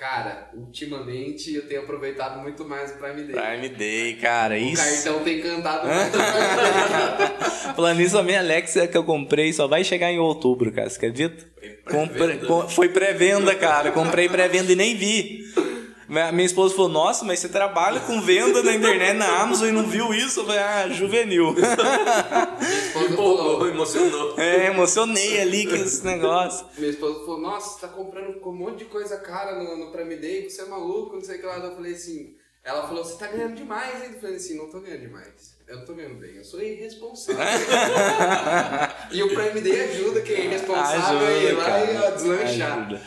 Cara, 0.00 0.48
ultimamente 0.54 1.54
eu 1.54 1.68
tenho 1.68 1.82
aproveitado 1.82 2.40
muito 2.40 2.64
mais 2.66 2.90
o 2.90 2.94
Prime 2.94 3.22
Day. 3.22 3.36
Prime 3.36 3.68
Day, 3.68 4.14
cara. 4.14 4.54
O 4.54 4.56
Isso. 4.56 4.82
cartão 4.82 5.22
tem 5.22 5.42
cantado 5.42 5.86
muito 5.86 6.16
o. 6.16 7.74
Falando 7.76 8.00
a 8.18 8.22
minha 8.22 8.38
Alexa 8.38 8.88
que 8.88 8.96
eu 8.96 9.04
comprei 9.04 9.52
só 9.52 9.66
vai 9.68 9.84
chegar 9.84 10.10
em 10.10 10.18
outubro, 10.18 10.72
cara. 10.72 10.88
Você 10.88 10.96
acredita? 10.96 11.44
Comprei- 11.84 12.38
com- 12.38 12.66
foi 12.66 12.88
pré-venda, 12.88 13.54
cara. 13.54 13.92
Comprei 13.92 14.26
pré-venda 14.26 14.72
e 14.72 14.76
nem 14.76 14.96
vi. 14.96 15.44
Minha 16.10 16.44
esposa 16.44 16.74
falou, 16.74 16.90
nossa, 16.90 17.24
mas 17.24 17.38
você 17.38 17.48
trabalha 17.48 18.00
com 18.00 18.20
venda 18.20 18.64
na 18.64 18.74
internet, 18.74 19.16
na 19.16 19.42
Amazon 19.42 19.68
e 19.68 19.72
não 19.72 19.86
viu 19.86 20.12
isso? 20.12 20.40
Eu 20.40 20.44
falei, 20.44 20.60
ah, 20.60 20.88
juvenil. 20.88 21.52
Minha 21.54 22.78
esposa 22.84 23.12
Empolgou, 23.12 23.36
falou, 23.36 23.68
emocionou. 23.68 24.34
É, 24.36 24.66
emocionei 24.66 25.40
ali 25.40 25.68
com 25.68 25.76
esse 25.76 26.04
negócio. 26.04 26.66
minha 26.76 26.90
esposa 26.90 27.20
falou, 27.20 27.40
nossa, 27.40 27.74
você 27.74 27.86
tá 27.86 27.88
comprando 27.92 28.40
com 28.40 28.50
um 28.50 28.56
monte 28.56 28.78
de 28.78 28.84
coisa 28.86 29.18
cara 29.18 29.62
no, 29.62 29.76
no 29.76 29.92
Prime 29.92 30.16
Day, 30.16 30.50
você 30.50 30.62
é 30.62 30.64
maluco, 30.64 31.14
não 31.14 31.22
sei 31.22 31.36
o 31.36 31.40
que 31.40 31.46
lá. 31.46 31.58
Eu 31.58 31.76
falei 31.76 31.92
assim, 31.92 32.34
ela 32.64 32.88
falou, 32.88 33.04
você 33.04 33.16
tá 33.16 33.28
ganhando 33.28 33.54
demais, 33.54 34.02
hein? 34.02 34.10
Eu 34.14 34.20
falei 34.20 34.36
assim, 34.36 34.56
não 34.56 34.68
tô 34.68 34.80
ganhando 34.80 35.02
demais. 35.02 35.60
Eu 35.68 35.76
não 35.76 35.84
tô 35.84 35.94
ganhando 35.94 36.16
bem, 36.16 36.34
eu 36.34 36.44
sou 36.44 36.60
irresponsável. 36.60 37.40
e 39.12 39.22
o 39.22 39.28
Prime 39.28 39.60
Day 39.60 39.80
ajuda 39.82 40.22
quem 40.22 40.34
é 40.34 40.44
irresponsável 40.46 41.20
a 41.24 41.32
ir 41.32 41.52
lá 41.52 41.84
e 41.84 41.96
ó, 41.96 42.10
deslanchar. 42.10 42.78
Ajuda. 42.78 43.00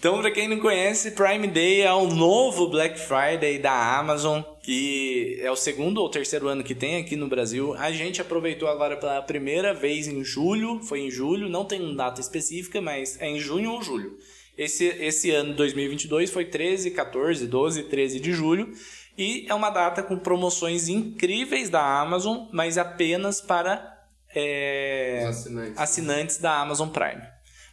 Então, 0.00 0.18
pra 0.18 0.30
quem 0.30 0.48
não 0.48 0.58
conhece, 0.58 1.10
Prime 1.10 1.46
Day 1.46 1.82
é 1.82 1.92
o 1.92 2.06
novo 2.06 2.70
Black 2.70 2.98
Friday 2.98 3.58
da 3.58 3.98
Amazon, 3.98 4.40
que 4.62 5.38
é 5.42 5.50
o 5.50 5.56
segundo 5.56 5.98
ou 5.98 6.08
terceiro 6.08 6.48
ano 6.48 6.64
que 6.64 6.74
tem 6.74 6.96
aqui 6.96 7.16
no 7.16 7.28
Brasil. 7.28 7.74
A 7.74 7.92
gente 7.92 8.18
aproveitou 8.18 8.66
agora 8.66 8.96
pela 8.96 9.20
primeira 9.20 9.74
vez 9.74 10.08
em 10.08 10.24
julho, 10.24 10.80
foi 10.82 11.00
em 11.00 11.10
julho, 11.10 11.50
não 11.50 11.66
tem 11.66 11.94
data 11.94 12.18
específica, 12.18 12.80
mas 12.80 13.20
é 13.20 13.28
em 13.28 13.38
junho 13.38 13.72
ou 13.72 13.82
julho. 13.82 14.16
Esse, 14.56 14.86
esse 14.86 15.32
ano 15.32 15.52
2022 15.52 16.30
foi 16.30 16.46
13, 16.46 16.92
14, 16.92 17.46
12, 17.46 17.82
13 17.82 18.20
de 18.20 18.32
julho. 18.32 18.72
E 19.18 19.44
é 19.50 19.54
uma 19.54 19.68
data 19.68 20.02
com 20.02 20.18
promoções 20.18 20.88
incríveis 20.88 21.68
da 21.68 22.00
Amazon, 22.00 22.46
mas 22.52 22.78
apenas 22.78 23.42
para 23.42 24.00
é, 24.34 25.26
assinantes. 25.28 25.78
assinantes 25.78 26.38
da 26.38 26.58
Amazon 26.58 26.88
Prime. 26.88 27.20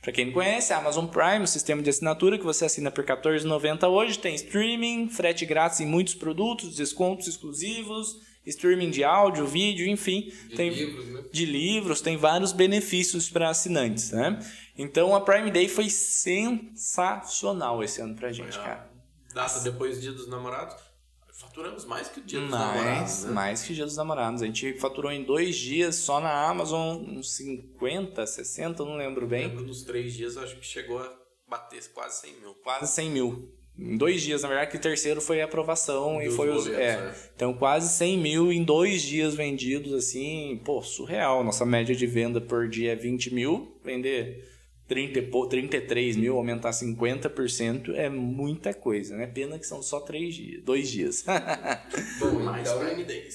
Para 0.07 0.13
quem 0.13 0.27
não 0.27 0.31
conhece, 0.31 0.71
a 0.71 0.77
Amazon 0.77 1.05
Prime, 1.05 1.43
o 1.43 1.47
sistema 1.47 1.81
de 1.81 1.89
assinatura 1.89 2.37
que 2.37 2.45
você 2.45 2.63
assina 2.63 2.89
por 2.89 3.03
R$ 3.03 3.13
14,90 3.13 3.89
hoje, 3.89 4.17
tem 4.17 4.33
streaming, 4.35 5.09
frete 5.09 5.45
grátis 5.45 5.81
em 5.81 5.85
muitos 5.85 6.15
produtos, 6.15 6.77
descontos 6.77 7.27
exclusivos, 7.27 8.15
streaming 8.45 8.89
de 8.89 9.03
áudio, 9.03 9.45
vídeo, 9.45 9.85
enfim, 9.85 10.31
De 10.47 10.55
tem 10.55 10.69
livros, 10.69 11.07
né? 11.07 11.23
de 11.29 11.45
livros, 11.45 11.99
tem 11.99 12.15
vários 12.15 12.53
benefícios 12.53 13.29
para 13.29 13.49
assinantes, 13.49 14.11
né? 14.11 14.39
Então 14.77 15.13
a 15.13 15.19
Prime 15.19 15.51
Day 15.51 15.67
foi 15.67 15.89
sensacional 15.89 17.83
esse 17.83 17.99
ano 17.99 18.15
pra 18.15 18.31
gente, 18.31 18.57
cara. 18.57 18.89
Data 19.33 19.59
depois 19.59 19.97
do 19.97 20.01
Dia 20.03 20.13
dos 20.13 20.29
Namorados. 20.29 20.86
Faturamos 21.57 21.85
mais 21.85 22.07
que 22.07 22.19
o 22.19 22.23
dia 22.23 22.39
dos 22.39 22.49
mais, 22.51 22.75
namorados. 22.75 23.23
Né? 23.23 23.31
mais 23.31 23.63
que 23.63 23.71
o 23.71 23.75
dia 23.75 23.85
dos 23.85 23.97
namorados. 23.97 24.41
A 24.43 24.45
gente 24.45 24.73
faturou 24.73 25.11
em 25.11 25.23
dois 25.23 25.55
dias 25.55 25.95
só 25.95 26.19
na 26.19 26.47
Amazon 26.47 26.97
uns 26.97 27.35
50, 27.35 28.25
60, 28.25 28.85
não 28.85 28.95
lembro 28.95 29.25
bem. 29.25 29.47
Lembro 29.47 29.65
nos 29.65 29.81
três 29.81 30.13
dias, 30.13 30.35
eu 30.35 30.43
acho 30.43 30.55
que 30.57 30.65
chegou 30.65 30.99
a 30.99 31.11
bater 31.49 31.83
quase 31.93 32.21
100 32.27 32.33
mil. 32.39 32.53
Quase 32.63 32.93
100 32.93 33.09
mil. 33.09 33.51
Em 33.75 33.97
dois 33.97 34.21
dias, 34.21 34.41
na 34.41 34.49
verdade, 34.49 34.71
que 34.71 34.77
o 34.77 34.81
terceiro 34.81 35.21
foi 35.21 35.41
a 35.41 35.45
aprovação 35.45 36.21
e 36.21 36.25
Dos 36.25 36.35
foi 36.35 36.49
os. 36.49 36.67
É, 36.67 36.97
né? 36.97 37.15
Então, 37.35 37.53
quase 37.53 37.89
100 37.89 38.17
mil 38.17 38.51
em 38.51 38.63
dois 38.63 39.01
dias 39.01 39.35
vendidos, 39.35 39.93
assim, 39.93 40.61
pô, 40.63 40.81
surreal. 40.81 41.43
Nossa 41.43 41.65
média 41.65 41.95
de 41.95 42.05
venda 42.05 42.41
por 42.41 42.67
dia 42.67 42.93
é 42.93 42.95
20 42.95 43.33
mil, 43.33 43.79
vender 43.83 44.56
30, 44.87 45.19
e 45.19 45.21
pou- 45.23 45.47
33 45.47 46.15
mil, 46.15 46.37
aumentar 46.37 46.71
50% 46.71 47.93
é 47.93 48.09
muita 48.09 48.73
coisa, 48.73 49.17
né? 49.17 49.27
Pena 49.27 49.59
que 49.59 49.67
são 49.67 49.81
só 49.81 49.99
três 49.99 50.33
dias, 50.33 50.63
dois 50.63 50.89
dias. 50.89 51.25
Bom, 52.19 52.39
Mais 52.39 52.67
então 52.67 52.79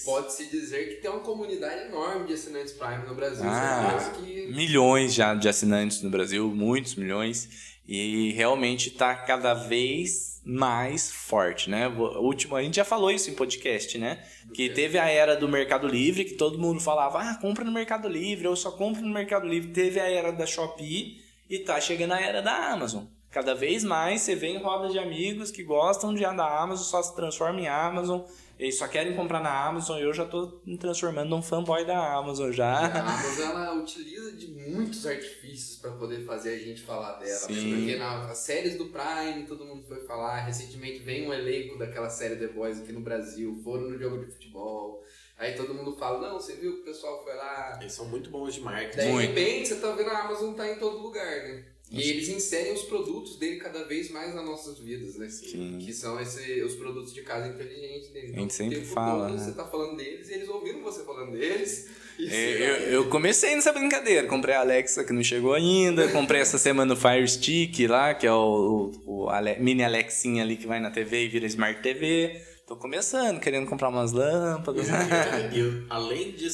pode-se 0.05 0.51
dizer 0.51 0.89
que 0.89 0.95
tem 1.03 1.11
uma 1.11 1.21
comunidade 1.21 1.89
enorme 1.89 2.27
de 2.27 2.33
assinantes 2.35 2.73
Prime 2.73 3.07
no 3.07 3.15
Brasil. 3.15 3.45
Ah, 3.45 4.13
que 4.19 4.47
milhões 4.53 5.13
já 5.13 5.35
de 5.35 5.49
assinantes 5.49 6.03
no 6.03 6.09
Brasil, 6.11 6.49
muitos 6.49 6.95
milhões. 6.95 7.73
E 7.87 8.33
realmente 8.33 8.89
está 8.89 9.15
cada 9.15 9.53
vez 9.55 10.41
mais 10.45 11.13
forte, 11.13 11.69
né? 11.69 11.89
O 11.89 12.21
último, 12.23 12.57
a 12.57 12.63
gente 12.63 12.77
já 12.77 12.85
falou 12.85 13.11
isso 13.11 13.29
em 13.29 13.35
podcast, 13.35 13.99
né? 13.99 14.25
Que 14.55 14.71
teve 14.71 14.99
a 14.99 15.09
era 15.09 15.37
do 15.37 15.49
Mercado 15.49 15.87
Livre, 15.87 16.25
que 16.25 16.35
todo 16.35 16.59
mundo 16.59 16.81
falava, 16.81 17.19
ah, 17.21 17.39
compra 17.41 17.65
no 17.65 17.73
Mercado 17.73 18.09
Livre, 18.09 18.47
eu 18.47 18.57
só 18.57 18.71
compro 18.71 19.03
no 19.03 19.13
Mercado 19.13 19.47
Livre. 19.47 19.73
Teve 19.73 20.01
a 20.01 20.09
era 20.09 20.33
da 20.33 20.47
Shopee 20.47 21.22
e 21.53 21.59
tá 21.59 21.79
chegando 21.79 22.13
a 22.13 22.21
era 22.21 22.41
da 22.41 22.73
Amazon. 22.73 23.05
Cada 23.31 23.55
vez 23.55 23.85
mais 23.85 24.23
você 24.23 24.35
vê 24.35 24.49
em 24.49 24.63
rodas 24.63 24.91
de 24.91 24.99
amigos 24.99 25.51
que 25.51 25.63
gostam 25.63 26.15
de 26.15 26.23
da 26.23 26.63
Amazon, 26.63 26.85
só 26.85 27.03
se 27.03 27.15
transforma 27.15 27.61
em 27.61 27.69
Amazon, 27.69 28.23
eles 28.59 28.79
só 28.79 28.89
querem 28.89 29.15
comprar 29.15 29.41
na 29.41 29.67
Amazon. 29.67 29.99
Eu 29.99 30.15
já 30.15 30.25
tô 30.25 30.61
me 30.65 30.79
transformando 30.79 31.29
num 31.29 31.43
fanboy 31.43 31.85
da 31.85 32.15
Amazon 32.15 32.53
já. 32.53 32.79
A 32.79 33.01
Amazon 33.01 33.51
ela 33.51 33.75
utiliza 33.75 34.33
de 34.33 34.49
muitos 34.49 35.07
artifícios 35.07 35.79
para 35.79 35.91
poder 35.93 36.25
fazer 36.25 36.55
a 36.55 36.59
gente 36.59 36.81
falar 36.81 37.19
dela. 37.19 37.39
Sim. 37.41 37.55
Mesmo 37.55 37.77
porque 37.77 37.97
nas 37.97 38.39
séries 38.39 38.79
do 38.79 38.87
Prime, 38.87 39.47
todo 39.47 39.67
mundo 39.67 39.85
foi 39.87 40.07
falar. 40.07 40.47
Recentemente 40.47 41.01
veio 41.01 41.29
um 41.29 41.35
elenco 41.35 41.79
daquela 41.79 42.09
série 42.09 42.37
The 42.37 42.49
Boys 42.49 42.81
aqui 42.81 42.93
no 42.93 43.01
Brasil, 43.01 43.61
foram 43.63 43.91
no 43.91 43.99
jogo 43.99 44.25
de 44.25 44.33
futebol. 44.33 45.03
Aí 45.43 45.55
todo 45.55 45.75
mundo 45.75 45.93
fala, 45.97 46.21
não, 46.29 46.39
você 46.41 46.55
viu 46.55 46.75
que 46.77 46.81
o 46.83 46.85
pessoal 46.85 47.23
foi 47.25 47.35
lá. 47.35 47.79
Eles 47.81 47.93
são 47.93 48.07
muito 48.07 48.31
bons 48.31 48.55
de 48.55 48.61
marketing. 48.61 48.97
Daí, 48.97 49.13
de 49.13 49.27
repente, 49.27 49.69
você 49.71 49.77
tá 49.77 49.91
vendo 49.93 50.09
a 50.11 50.19
Amazon 50.21 50.55
tá 50.55 50.71
em 50.71 50.77
todo 50.77 50.99
lugar, 50.99 51.25
né? 51.43 51.65
E 51.91 52.01
eles 52.09 52.27
inserem 52.29 52.73
os 52.73 52.83
produtos 52.85 53.37
dele 53.37 53.57
cada 53.57 53.85
vez 53.85 54.11
mais 54.11 54.35
nas 54.35 54.45
nossas 54.47 54.79
vidas, 54.79 55.17
né? 55.17 55.29
Sim. 55.29 55.79
Que 55.85 55.93
são 55.93 56.19
esse, 56.19 56.63
os 56.63 56.75
produtos 56.75 57.13
de 57.13 57.21
casa 57.23 57.49
inteligente 57.49 58.09
dele. 58.13 58.29
Então, 58.29 58.39
A 58.39 58.41
gente 58.43 58.55
sempre 58.55 58.77
o 58.77 58.81
tempo 58.81 58.95
fala, 58.95 59.27
todo 59.29 59.37
né? 59.39 59.45
Você 59.45 59.53
tá 59.53 59.65
falando 59.67 59.97
deles 59.99 60.31
e 60.31 60.33
eles 60.33 60.49
ouviram 60.49 60.81
você 60.81 61.05
falando 61.05 61.33
deles. 61.33 61.89
Eu, 62.19 62.29
eu, 62.29 62.77
eu 62.93 63.09
comecei 63.11 63.55
nessa 63.55 63.73
brincadeira. 63.73 64.27
Comprei 64.27 64.55
a 64.55 64.61
Alexa 64.61 65.05
que 65.05 65.13
não 65.13 65.23
chegou 65.23 65.53
ainda. 65.55 66.09
Comprei 66.09 66.41
essa 66.41 66.57
semana 66.57 66.95
o 66.95 66.97
Fire 66.97 67.29
Stick 67.29 67.81
lá, 67.89 68.15
que 68.15 68.27
é 68.27 68.33
o, 68.33 68.93
o, 69.07 69.25
o 69.25 69.29
Ale- 69.29 69.59
mini 69.59 69.83
Alexinha 69.85 70.45
ali 70.45 70.57
que 70.57 70.67
vai 70.67 70.81
na 70.81 70.91
TV 70.91 71.25
e 71.25 71.29
vira 71.29 71.47
Smart 71.47 71.83
TV. 71.83 72.41
Tô 72.73 72.77
começando, 72.77 73.39
querendo 73.39 73.69
comprar 73.69 73.91
umas 73.91 74.13
lâmpadas. 74.13 74.87
E 74.89 75.59
eu, 75.61 75.85
além 75.91 76.33
de, 76.33 76.49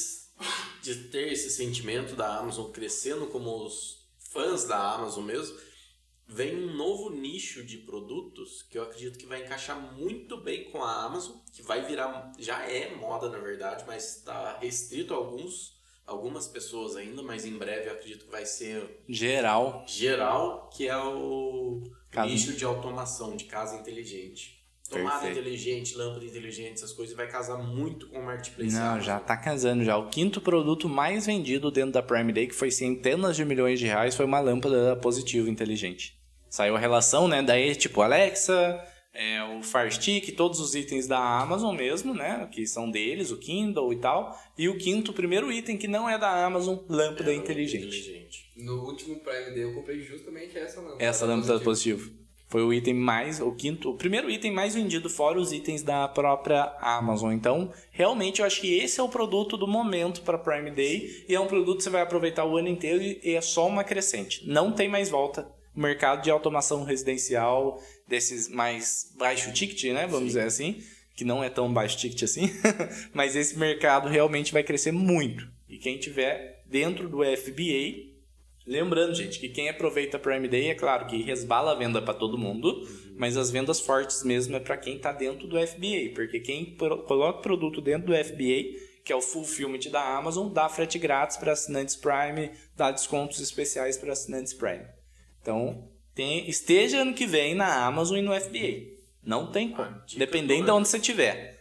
de 0.83 0.94
ter 1.11 1.33
esse 1.33 1.48
sentimento 1.48 2.16
da 2.16 2.38
Amazon 2.38 2.72
crescendo 2.72 3.28
como 3.28 3.64
os 3.64 4.04
fãs 4.18 4.64
da 4.64 4.94
Amazon 4.94 5.22
mesmo, 5.22 5.57
vem 6.26 6.57
um 6.57 6.74
novo 6.74 7.09
nicho 7.11 7.62
de 7.62 7.78
produtos 7.78 8.64
que 8.64 8.76
eu 8.76 8.83
acredito 8.83 9.16
que 9.16 9.26
vai 9.26 9.44
encaixar 9.44 9.81
muito 9.94 10.37
bem 10.38 10.64
com 10.72 10.83
a 10.83 11.04
Amazon, 11.04 11.37
que 11.52 11.62
vai 11.62 11.87
virar, 11.87 12.33
já 12.37 12.68
é 12.68 12.96
moda 12.96 13.28
na 13.28 13.38
verdade, 13.38 13.85
mas 13.87 14.16
está 14.16 14.59
restrito 14.59 15.14
a 15.14 15.18
alguns, 15.18 15.78
algumas 16.04 16.48
pessoas 16.48 16.96
ainda, 16.96 17.22
mas 17.22 17.44
em 17.44 17.57
breve 17.57 17.90
eu 17.90 17.92
acredito 17.92 18.24
que 18.24 18.33
vai 18.33 18.44
ser 18.44 19.04
Geral. 19.09 19.85
geral, 19.87 20.68
que 20.70 20.88
é 20.88 20.96
o 20.98 21.81
Casa- 22.11 22.28
nicho 22.28 22.54
de 22.54 22.64
automação, 22.64 23.37
de 23.37 23.44
casa 23.44 23.76
inteligente. 23.76 24.58
Tomada 24.90 25.20
Perfeito. 25.20 25.38
inteligente, 25.40 25.94
lâmpada 25.96 26.24
inteligente, 26.24 26.72
essas 26.74 26.92
coisas 26.92 27.14
vai 27.14 27.29
casar 27.29 27.59
muito 27.59 28.09
com 28.09 28.20
o 28.20 28.24
marketplace. 28.24 28.74
Não, 28.74 29.01
já 29.01 29.20
tá 29.20 29.37
casando 29.37 29.85
já. 29.85 29.96
O 29.98 30.09
quinto 30.09 30.40
produto 30.40 30.88
mais 30.88 31.27
vendido 31.27 31.70
dentro 31.70 31.92
da 31.92 32.03
Prime 32.03 32.33
Day, 32.33 32.46
que 32.46 32.55
foi 32.55 32.70
centenas 32.70 33.37
de 33.37 33.44
milhões 33.44 33.79
de 33.79 33.87
reais, 33.87 34.14
foi 34.16 34.24
uma 34.24 34.40
lâmpada 34.40 34.96
positiva 34.96 35.51
inteligente. 35.51 36.16
Saiu 36.48 36.74
a 36.74 36.79
relação, 36.79 37.29
né? 37.29 37.42
Daí, 37.42 37.74
tipo, 37.77 38.01
Alexa, 38.01 38.83
é, 39.12 39.42
o 39.42 39.62
Fire 39.62 39.92
Stick, 39.92 40.33
todos 40.35 40.59
os 40.59 40.74
itens 40.74 41.07
da 41.07 41.18
Amazon 41.18 41.77
mesmo, 41.77 42.14
né? 42.14 42.48
Que 42.51 42.66
são 42.66 42.90
deles, 42.90 43.31
o 43.31 43.37
Kindle 43.37 43.92
e 43.92 43.96
tal. 44.01 44.35
E 44.57 44.70
o 44.70 44.79
quinto, 44.79 45.11
o 45.11 45.14
primeiro 45.14 45.53
item 45.53 45.77
que 45.77 45.87
não 45.87 46.09
é 46.09 46.16
da 46.18 46.46
Amazon, 46.46 46.79
lâmpada 46.88 47.31
É, 47.31 47.37
inteligente. 47.37 47.85
inteligente. 47.85 48.51
No 48.57 48.87
último 48.87 49.20
Prime 49.20 49.51
Day 49.55 49.64
eu 49.64 49.74
comprei 49.74 50.01
justamente 50.01 50.57
essa 50.57 50.81
lâmpada. 50.81 51.05
Essa 51.05 51.27
lâmpada 51.27 51.61
positiva. 51.61 52.11
Foi 52.48 52.62
o 52.62 52.72
item 52.72 52.94
mais, 52.94 53.40
o 53.40 53.52
quinto, 53.52 53.90
o 53.90 53.94
primeiro 53.94 54.30
item 54.30 54.50
mais 54.50 54.74
vendido, 54.74 55.11
fora 55.11 55.38
os 55.38 55.52
itens 55.52 55.82
da 55.82 56.08
própria 56.08 56.74
Amazon. 56.80 57.32
Então, 57.32 57.70
realmente, 57.90 58.40
eu 58.40 58.46
acho 58.46 58.62
que 58.62 58.78
esse 58.78 58.98
é 58.98 59.02
o 59.02 59.08
produto 59.08 59.54
do 59.56 59.68
momento 59.68 60.22
para 60.22 60.38
Prime 60.38 60.70
Day. 60.70 61.26
E 61.28 61.34
é 61.34 61.40
um 61.40 61.46
produto 61.46 61.78
que 61.78 61.84
você 61.84 61.90
vai 61.90 62.00
aproveitar 62.00 62.46
o 62.46 62.56
ano 62.56 62.68
inteiro 62.68 63.02
e 63.02 63.34
é 63.34 63.40
só 63.42 63.68
uma 63.68 63.84
crescente. 63.84 64.48
Não 64.48 64.72
tem 64.72 64.88
mais 64.88 65.11
volta. 65.11 65.46
O 65.76 65.80
mercado 65.80 66.22
de 66.22 66.30
automação 66.30 66.84
residencial, 66.84 67.78
desses 68.08 68.48
mais 68.48 69.12
baixo 69.18 69.52
ticket, 69.52 69.92
né? 69.92 70.06
Vamos 70.06 70.28
dizer 70.28 70.44
assim. 70.44 70.82
Que 71.14 71.24
não 71.24 71.44
é 71.44 71.50
tão 71.50 71.70
baixo 71.70 71.98
ticket 71.98 72.22
assim. 72.22 72.50
Mas 73.12 73.37
esse 73.37 73.58
mercado 73.58 74.08
realmente 74.08 74.54
vai 74.54 74.62
crescer 74.62 74.92
muito. 74.92 75.46
E 75.68 75.76
quem 75.76 75.98
tiver 75.98 76.62
dentro 76.64 77.08
do 77.11 77.18
FBA, 77.18 78.08
Lembrando, 78.68 79.14
gente, 79.14 79.40
que 79.40 79.48
quem 79.48 79.70
aproveita 79.70 80.18
Prime 80.18 80.46
Day, 80.46 80.68
é 80.68 80.74
claro 80.74 81.07
que 81.07 81.22
resbala 81.22 81.72
a 81.72 81.74
venda 81.74 82.02
para 82.02 82.12
todo 82.12 82.37
mundo, 82.37 82.87
mas 83.16 83.35
as 83.37 83.50
vendas 83.50 83.81
fortes 83.81 84.22
mesmo 84.22 84.54
é 84.57 84.61
para 84.61 84.76
quem 84.76 84.96
está 84.96 85.11
dentro 85.11 85.46
do 85.48 85.57
FBA, 85.59 86.12
porque 86.14 86.38
quem 86.38 86.66
pro- 86.76 87.02
coloca 87.04 87.38
o 87.38 87.42
produto 87.42 87.81
dentro 87.81 88.09
do 88.09 88.14
FBA, 88.14 88.87
que 89.02 89.11
é 89.11 89.16
o 89.16 89.22
Fulfillment 89.22 89.90
da 89.90 90.02
Amazon, 90.18 90.52
dá 90.52 90.68
frete 90.68 90.98
grátis 90.98 91.38
para 91.38 91.52
assinantes 91.52 91.96
Prime, 91.96 92.50
dá 92.76 92.90
descontos 92.90 93.40
especiais 93.40 93.96
para 93.96 94.12
assinantes 94.12 94.52
Prime. 94.52 94.85
Então, 95.40 95.88
tem- 96.14 96.46
esteja 96.48 96.98
ano 96.98 97.14
que 97.14 97.24
vem 97.26 97.54
na 97.54 97.87
Amazon 97.87 98.18
e 98.18 98.22
no 98.22 98.35
FBA. 98.38 98.98
Não 99.24 99.50
tem 99.50 99.70
como. 99.70 99.88
Ah, 99.88 100.04
Dependendo 100.14 100.64
de 100.66 100.70
onde 100.70 100.88
você 100.88 100.98
estiver. 100.98 101.57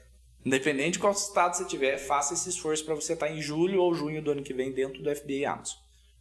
Independente 0.45 0.93
de 0.93 0.99
qual 0.99 1.13
estado 1.13 1.55
você 1.55 1.63
estiver, 1.63 1.97
faça 1.97 2.33
esse 2.33 2.49
esforço 2.49 2.83
para 2.83 2.95
você 2.95 3.13
estar 3.13 3.29
em 3.29 3.41
julho 3.41 3.81
ou 3.81 3.93
junho 3.93 4.21
do 4.21 4.31
ano 4.31 4.43
que 4.43 4.53
vem 4.53 4.73
dentro 4.73 5.01
do 5.01 5.09
FBA 5.15 5.49
Amazon. 5.49 5.77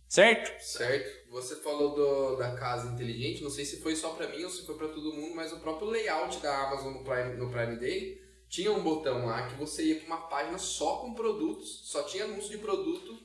Certo? 0.08 0.62
Certo. 0.62 1.30
Você 1.30 1.56
falou 1.56 1.94
do- 1.94 2.36
da 2.36 2.54
casa 2.54 2.92
inteligente, 2.92 3.42
não 3.42 3.50
sei 3.50 3.64
se 3.64 3.80
foi 3.80 3.96
só 3.96 4.10
pra 4.10 4.28
mim 4.28 4.44
ou 4.44 4.50
se 4.50 4.64
foi 4.64 4.76
pra 4.76 4.88
todo 4.88 5.12
mundo, 5.12 5.34
mas 5.34 5.52
o 5.52 5.58
próprio 5.60 5.88
layout 5.90 6.38
da 6.40 6.68
Amazon 6.68 6.94
no 6.94 7.04
Prime, 7.04 7.34
no 7.36 7.50
Prime 7.50 7.76
Day 7.76 8.22
tinha 8.48 8.72
um 8.72 8.82
botão 8.82 9.26
lá 9.26 9.48
que 9.48 9.56
você 9.56 9.84
ia 9.84 9.96
pra 9.96 10.06
uma 10.06 10.28
página 10.28 10.56
só 10.58 10.98
com 10.98 11.12
produtos, 11.14 11.80
só 11.84 12.04
tinha 12.04 12.24
anúncio 12.24 12.50
de 12.50 12.58
produto 12.58 13.18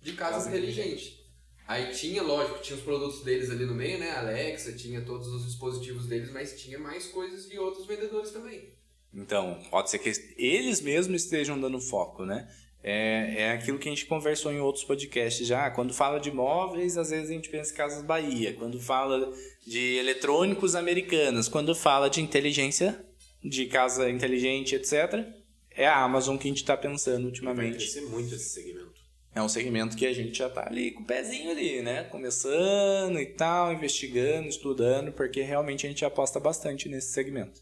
de 0.00 0.12
casa, 0.12 0.36
Casa 0.36 0.48
inteligente. 0.48 1.18
Aí 1.66 1.90
tinha, 1.92 2.22
lógico, 2.22 2.60
tinha 2.62 2.78
os 2.78 2.84
produtos 2.84 3.22
deles 3.22 3.50
ali 3.50 3.66
no 3.66 3.74
meio, 3.74 3.98
né? 3.98 4.12
Alexa, 4.12 4.72
tinha 4.72 5.02
todos 5.02 5.26
os 5.28 5.44
dispositivos 5.44 6.06
deles, 6.06 6.30
mas 6.30 6.58
tinha 6.58 6.78
mais 6.78 7.08
coisas 7.08 7.46
de 7.48 7.58
outros 7.58 7.84
vendedores 7.86 8.30
também. 8.30 8.72
Então, 9.12 9.60
pode 9.70 9.90
ser 9.90 9.98
que 9.98 10.08
eles 10.38 10.80
mesmos 10.80 11.24
estejam 11.24 11.60
dando 11.60 11.80
foco, 11.80 12.24
né? 12.24 12.48
É, 12.82 13.34
é 13.38 13.50
aquilo 13.52 13.78
que 13.78 13.88
a 13.88 13.92
gente 13.92 14.06
conversou 14.06 14.52
em 14.52 14.60
outros 14.60 14.84
podcasts 14.84 15.46
já. 15.46 15.70
Quando 15.70 15.92
fala 15.92 16.18
de 16.18 16.30
móveis, 16.30 16.96
às 16.96 17.10
vezes 17.10 17.30
a 17.30 17.32
gente 17.32 17.48
pensa 17.48 17.72
em 17.72 17.76
Casas 17.76 18.04
Bahia. 18.04 18.52
Quando 18.54 18.80
fala 18.80 19.32
de 19.66 19.96
eletrônicos 19.96 20.74
americanos, 20.74 21.48
quando 21.48 21.74
fala 21.74 22.08
de 22.08 22.20
inteligência, 22.20 23.04
de 23.42 23.66
casa 23.66 24.08
inteligente, 24.08 24.74
etc., 24.74 25.26
é 25.70 25.86
a 25.86 26.02
Amazon 26.02 26.36
que 26.36 26.48
a 26.48 26.50
gente 26.50 26.58
está 26.58 26.76
pensando 26.76 27.22
Vai 27.22 27.26
ultimamente. 27.26 27.76
crescer 27.76 28.00
muito 28.02 28.34
esse 28.34 28.48
segmento. 28.48 28.98
É 29.34 29.42
um 29.42 29.48
segmento 29.48 29.96
que 29.96 30.06
a 30.06 30.12
gente 30.12 30.36
já 30.36 30.50
tá 30.50 30.66
ali 30.66 30.90
com 30.90 31.02
o 31.02 31.06
pezinho 31.06 31.50
ali, 31.50 31.80
né? 31.82 32.02
Começando 32.04 33.20
e 33.20 33.26
tal, 33.26 33.72
investigando, 33.72 34.48
estudando, 34.48 35.12
porque 35.12 35.42
realmente 35.42 35.86
a 35.86 35.88
gente 35.88 36.04
aposta 36.04 36.40
bastante 36.40 36.88
nesse 36.88 37.12
segmento. 37.12 37.60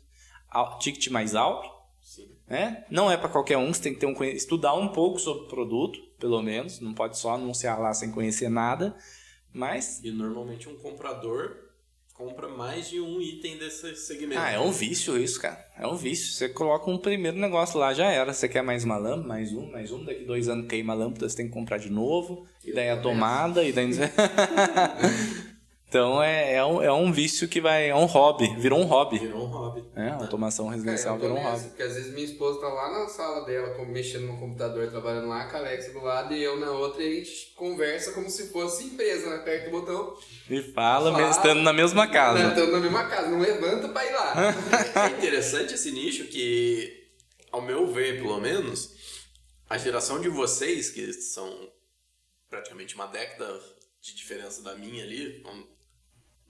Ticket 0.81 1.09
mais 1.09 1.35
alto. 1.35 1.76
Né? 2.49 2.85
Não 2.91 3.11
é 3.11 3.17
para 3.17 3.29
qualquer 3.29 3.59
um, 3.59 3.73
você 3.73 3.83
tem 3.83 3.95
que 3.95 4.01
ter 4.01 4.07
um, 4.07 4.25
estudar 4.25 4.75
um 4.75 4.89
pouco 4.89 5.19
sobre 5.19 5.45
o 5.45 5.49
produto, 5.49 5.99
pelo 6.19 6.43
menos. 6.43 6.81
Não 6.81 6.95
pode 6.95 7.19
só 7.19 7.35
anunciar 7.35 7.81
lá 7.81 7.93
sem 7.93 8.11
conhecer 8.11 8.49
nada. 8.49 8.97
Mas, 9.53 10.01
E 10.05 10.11
normalmente 10.11 10.69
um 10.69 10.77
comprador 10.77 11.57
compra 12.13 12.49
mais 12.49 12.89
de 12.89 13.01
um 13.01 13.21
item 13.21 13.59
desse 13.59 13.95
segmento. 13.97 14.41
ah, 14.41 14.51
é 14.51 14.59
um 14.59 14.71
vício 14.71 15.19
isso, 15.19 15.41
cara. 15.41 15.63
É 15.79 15.87
um 15.87 15.97
vício. 15.97 16.33
Você 16.33 16.49
coloca 16.49 16.91
um 16.91 16.99
primeiro 16.99 17.39
negócio 17.39 17.79
lá, 17.79 17.93
já 17.93 18.11
era. 18.11 18.33
Você 18.33 18.49
quer 18.49 18.63
mais 18.63 18.85
uma 18.85 18.97
lâmpada, 18.97 19.29
mais 19.29 19.53
um, 19.53 19.71
mais 19.71 19.91
um. 19.93 20.05
Daqui 20.05 20.25
dois 20.25 20.49
anos 20.49 20.67
queima 20.67 20.93
a 20.93 20.97
lâmpada, 20.97 21.29
você 21.29 21.37
tem 21.37 21.47
que 21.47 21.53
comprar 21.53 21.79
de 21.79 21.91
novo. 21.91 22.47
E 22.65 22.73
daí 22.73 22.91
a 22.91 23.01
tomada, 23.01 23.65
e 23.65 23.73
daí... 23.73 23.91
Então 25.97 26.23
é, 26.23 26.57
é, 26.57 26.65
um, 26.65 26.83
é 26.83 26.93
um 26.93 27.11
vício 27.11 27.49
que 27.49 27.59
vai. 27.59 27.89
É 27.89 27.95
um 27.95 28.05
hobby, 28.05 28.55
virou 28.59 28.79
um 28.79 28.85
hobby. 28.85 29.19
Virou 29.19 29.45
um 29.45 29.47
hobby. 29.47 29.83
É, 29.97 30.11
automação 30.11 30.69
residencial 30.69 31.15
tô 31.17 31.23
virou 31.23 31.39
um 31.39 31.43
hobby. 31.43 31.69
porque 31.69 31.83
às 31.83 31.95
vezes 31.95 32.13
minha 32.13 32.27
esposa 32.27 32.61
tá 32.61 32.69
lá 32.69 33.01
na 33.01 33.09
sala 33.09 33.47
dela, 33.47 33.75
mexendo 33.87 34.27
no 34.27 34.37
computador, 34.39 34.91
trabalhando 34.91 35.29
lá, 35.29 35.47
com 35.49 35.57
a 35.57 35.61
Alexa 35.61 35.93
do 35.93 36.01
lado, 36.01 36.35
e 36.35 36.43
eu 36.43 36.61
na 36.61 36.71
outra, 36.71 37.03
e 37.03 37.13
a 37.13 37.15
gente 37.15 37.55
conversa 37.57 38.13
como 38.13 38.29
se 38.29 38.49
fosse 38.53 38.85
empresa, 38.85 39.31
né? 39.31 39.37
Aperta 39.37 39.69
o 39.69 39.71
botão. 39.71 40.15
E 40.51 40.61
fala, 40.61 41.11
Fala. 41.13 41.31
estando 41.31 41.63
na 41.63 41.73
mesma 41.73 42.05
Né? 42.05 42.13
casa. 42.13 42.51
Tô 42.55 42.67
na 42.67 42.79
mesma 42.79 43.05
casa, 43.07 43.29
não 43.31 43.39
levanta 43.39 43.89
pra 43.89 44.05
ir 44.05 44.13
lá. 44.13 44.35
É 45.09 45.17
interessante 45.17 45.73
esse 45.73 45.91
nicho 45.93 46.27
que, 46.27 47.09
ao 47.51 47.63
meu 47.63 47.87
ver, 47.87 48.21
pelo 48.21 48.39
menos, 48.39 48.91
a 49.71 49.79
geração 49.79 50.21
de 50.21 50.29
vocês, 50.29 50.91
que 50.91 51.11
são 51.15 51.51
praticamente 52.51 52.95
uma 52.95 53.07
década 53.07 53.59
de 54.03 54.15
diferença 54.15 54.63
da 54.63 54.75
minha 54.75 55.03
ali, 55.03 55.43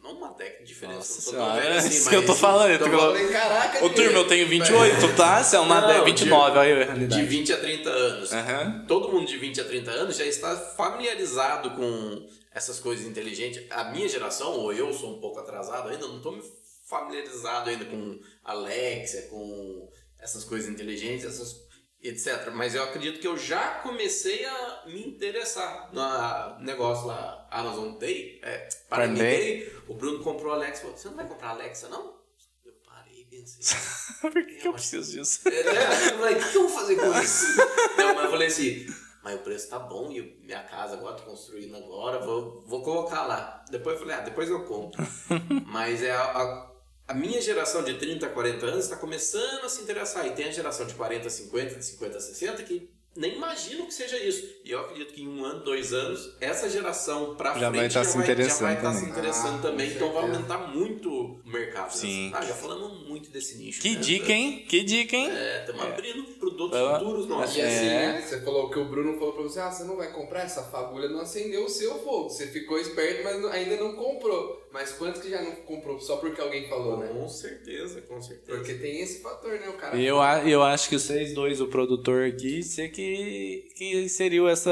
não- 0.06 0.12
não 0.12 0.18
uma 0.18 0.32
década 0.34 0.58
de 0.60 0.64
diferença, 0.64 0.98
Nossa 0.98 1.14
não 1.14 1.20
sou 1.20 1.32
senhora, 1.32 1.52
tão 1.52 1.60
velho 1.62 1.74
é 1.74 1.78
assim, 1.78 1.88
isso 1.88 1.98
mas 2.00 2.08
que 2.08 2.14
eu 2.16 2.26
tô 2.26 2.34
falando. 2.34 2.70
Eu 2.72 2.78
Tô 2.78 2.84
tô 2.84 2.90
falando, 2.98 3.32
caraca, 3.32 3.84
Ô, 3.84 3.90
turma, 3.90 4.18
eu 4.18 4.28
tenho 4.28 4.48
28, 4.48 5.16
tá? 5.16 5.42
Você 5.42 5.56
é 5.56 5.60
uma 5.60 5.80
Não, 5.80 5.88
de- 5.88 5.98
de- 5.98 6.04
29, 6.04 6.58
olha 6.58 6.60
aí 6.60 6.72
a 6.72 6.84
de 6.84 6.84
realidade. 6.90 7.22
20 7.26 7.52
a 7.52 7.56
30 7.58 7.90
anos. 7.90 8.32
Aham. 8.32 8.84
Todo 8.86 9.12
mundo 9.12 9.26
de 9.26 9.36
20 9.36 9.60
a 9.60 9.64
30 9.64 9.90
anos 9.90 10.16
já 10.16 10.24
está 10.24 10.56
familiarizado 10.56 11.70
com 11.72 12.26
essas 12.54 12.78
coisas 12.78 13.04
inteligentes. 13.06 13.62
A 13.70 13.84
minha 13.84 14.08
geração, 14.08 14.52
ou 14.52 14.72
eu 14.72 14.92
sou 14.92 15.16
um 15.16 15.20
pouco 15.20 15.38
atrasado 15.40 15.88
ainda, 15.88 16.06
não 16.06 16.16
estou 16.18 16.32
me 16.32 16.42
familiarizado 16.88 17.68
ainda 17.70 17.84
com 17.84 18.18
Alexia, 18.44 19.22
com 19.22 19.88
essas 20.18 20.44
coisas 20.44 20.68
inteligentes, 20.68 21.24
essas 21.26 21.65
etc. 22.08 22.50
Mas 22.52 22.74
eu 22.74 22.82
acredito 22.82 23.20
que 23.20 23.26
eu 23.26 23.36
já 23.36 23.80
comecei 23.80 24.44
a 24.44 24.82
me 24.86 25.06
interessar 25.06 25.90
no 25.92 26.64
negócio 26.64 27.06
lá, 27.06 27.46
Amazon 27.50 27.92
Day, 27.98 28.40
é, 28.42 28.68
Prime 28.88 29.14
Prime 29.14 29.18
Day. 29.18 29.76
O 29.88 29.94
Bruno 29.94 30.22
comprou 30.22 30.52
a 30.52 30.56
Alexa. 30.56 30.82
Falou, 30.82 30.96
Você 30.96 31.08
não 31.08 31.16
vai 31.16 31.28
comprar 31.28 31.48
a 31.48 31.52
Alexa, 31.52 31.88
não? 31.88 32.16
Eu 32.64 32.72
parei 32.84 33.20
e 33.20 33.24
pensei. 33.24 33.78
Por 34.20 34.32
que, 34.32 34.42
que 34.42 34.68
eu 34.68 34.72
preciso 34.72 35.12
disso? 35.12 35.48
É, 35.48 35.62
né? 35.62 36.10
Eu 36.12 36.18
falei, 36.18 36.34
o 36.34 36.38
que 36.38 36.50
que 36.50 36.56
eu 36.56 36.68
vou 36.68 36.78
fazer 36.78 36.96
com 36.96 37.18
isso? 37.20 37.56
Não, 37.96 38.14
mas 38.14 38.24
eu 38.24 38.30
falei 38.30 38.48
assim, 38.48 38.86
mas 39.22 39.34
o 39.34 39.38
preço 39.38 39.68
tá 39.68 39.78
bom 39.78 40.12
e 40.12 40.38
minha 40.44 40.62
casa 40.62 40.94
agora, 40.94 41.16
tô 41.16 41.24
construindo 41.24 41.76
agora, 41.76 42.20
vou, 42.20 42.62
vou 42.66 42.82
colocar 42.82 43.26
lá. 43.26 43.64
Depois 43.70 43.96
eu 43.96 44.00
falei, 44.00 44.16
ah, 44.16 44.20
depois 44.20 44.48
eu 44.48 44.64
compro. 44.64 45.04
mas 45.66 46.02
é 46.02 46.12
a, 46.12 46.22
a, 46.22 46.75
a 47.08 47.14
minha 47.14 47.40
geração 47.40 47.82
de 47.84 47.94
30, 47.94 48.28
40 48.28 48.66
anos 48.66 48.84
está 48.84 48.96
começando 48.96 49.64
a 49.64 49.68
se 49.68 49.82
interessar. 49.82 50.26
E 50.26 50.30
tem 50.30 50.46
a 50.46 50.50
geração 50.50 50.86
de 50.86 50.94
40, 50.94 51.28
50, 51.30 51.74
de 51.76 51.84
50, 51.84 52.20
60 52.20 52.62
que 52.64 52.90
nem 53.18 53.34
imagino 53.36 53.86
que 53.86 53.94
seja 53.94 54.18
isso. 54.18 54.46
E 54.62 54.70
eu 54.72 54.78
acredito 54.80 55.14
que 55.14 55.22
em 55.22 55.26
um 55.28 55.42
ano, 55.42 55.64
dois 55.64 55.90
anos, 55.94 56.36
essa 56.38 56.68
geração 56.68 57.34
pra 57.34 57.56
Já 57.58 57.70
frente 57.70 57.80
vai 57.80 57.88
tá 57.88 58.04
se 58.04 58.10
já 58.10 58.14
vai 58.18 58.24
interessando 58.24 58.72
estar 58.76 58.92
se 58.92 58.98
também. 59.00 59.10
interessando 59.10 59.54
Ah, 59.58 59.62
também. 59.62 59.90
Então 59.90 60.12
vai 60.12 60.22
aumentar 60.24 60.58
muito 60.68 61.08
o 61.10 61.40
mercado. 61.46 61.86
né? 61.86 61.90
Sim. 61.92 62.30
Ah, 62.34 62.44
já 62.44 62.52
falamos 62.54 63.08
muito 63.08 63.30
desse 63.30 63.56
nicho. 63.56 63.80
Que 63.80 63.94
né? 63.94 64.00
dica, 64.00 64.32
hein? 64.32 64.66
Que 64.68 64.82
dica, 64.84 65.16
hein? 65.16 65.30
É, 65.30 65.60
estamos 65.60 65.80
abrindo 65.82 66.24
produtos 66.34 66.76
Ah, 66.78 66.98
futuros 66.98 67.26
nossos. 67.26 67.56
E 67.56 67.62
assim, 67.62 67.86
É. 67.86 68.12
né? 68.12 68.20
Você 68.20 68.40
falou 68.42 68.68
que 68.68 68.78
o 68.78 68.84
Bruno 68.84 69.14
falou 69.18 69.32
pra 69.32 69.42
você, 69.44 69.60
ah, 69.60 69.70
você 69.70 69.84
não 69.84 69.96
vai 69.96 70.12
comprar? 70.12 70.42
Essa 70.42 70.64
fagulha 70.64 71.08
não 71.08 71.20
acendeu 71.20 71.64
o 71.64 71.70
seu 71.70 71.98
fogo. 72.00 72.28
Você 72.28 72.48
ficou 72.48 72.78
esperto, 72.78 73.24
mas 73.24 73.42
ainda 73.46 73.76
não 73.78 73.94
comprou. 73.96 74.65
Mas 74.78 74.92
quantos 74.92 75.22
que 75.22 75.30
já 75.30 75.40
não 75.40 75.52
comprou 75.52 75.98
só 75.98 76.18
porque 76.18 76.38
alguém 76.38 76.68
falou, 76.68 76.98
né? 76.98 77.08
Com 77.08 77.26
certeza, 77.26 78.02
com 78.02 78.20
certeza. 78.20 78.58
Porque 78.58 78.74
tem 78.74 79.00
esse 79.00 79.22
fator, 79.22 79.52
né? 79.58 79.70
O 79.70 79.72
cara. 79.72 79.96
E 79.96 80.04
eu, 80.04 80.20
a- 80.20 80.46
eu 80.46 80.62
acho 80.62 80.90
que 80.90 80.98
vocês 80.98 81.32
dois, 81.32 81.62
o 81.62 81.66
produtor 81.68 82.26
aqui, 82.26 82.62
você 82.62 82.86
que, 82.86 83.70
que 83.74 83.96
inseriu 84.02 84.46
essa 84.46 84.70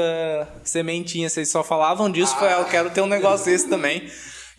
sementinha. 0.63 1.27
Vocês 1.27 1.49
só 1.49 1.63
falavam 1.63 2.11
disso, 2.11 2.35
foi, 2.37 2.49
"Ah, 2.49 2.59
eu 2.59 2.65
quero 2.65 2.91
ter 2.91 3.01
um 3.01 3.07
negócio 3.07 3.47
desse 3.47 3.67
também. 3.67 4.07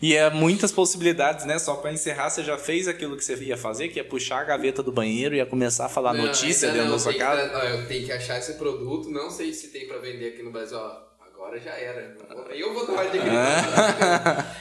E 0.01 0.13
é 0.13 0.29
muitas 0.29 0.71
possibilidades, 0.71 1.45
né? 1.45 1.57
Só 1.57 1.75
pra 1.77 1.93
encerrar, 1.93 2.29
você 2.29 2.43
já 2.43 2.57
fez 2.57 2.87
aquilo 2.87 3.15
que 3.15 3.23
você 3.23 3.35
ia 3.37 3.55
fazer, 3.57 3.87
que 3.87 3.97
ia 3.99 4.03
puxar 4.03 4.41
a 4.41 4.43
gaveta 4.43 4.83
do 4.83 4.91
banheiro 4.91 5.33
e 5.33 5.37
ia 5.37 5.45
começar 5.45 5.85
a 5.85 5.89
falar 5.89 6.13
Não, 6.13 6.25
notícia 6.25 6.67
dentro 6.71 6.85
não, 6.87 6.91
da 6.91 6.99
sua 6.99 7.11
tem 7.13 7.19
que 7.21 7.25
casa. 7.25 7.51
ó, 7.57 7.63
eu 7.63 7.87
tenho 7.87 8.05
que 8.05 8.11
achar 8.11 8.37
esse 8.37 8.53
produto, 8.55 9.09
não 9.09 9.31
sei 9.31 9.53
se 9.53 9.69
tem 9.69 9.87
pra 9.87 9.97
vender 9.97 10.33
aqui 10.33 10.43
no 10.43 10.51
Brasil. 10.51 10.77
Ó, 10.77 11.06
agora 11.47 11.59
já 11.59 11.71
era. 11.71 12.15
Aí 12.49 12.59
eu 12.59 12.73
vou 12.73 12.85
dar 12.85 12.93
uma 12.93 13.05
dica. 13.09 13.25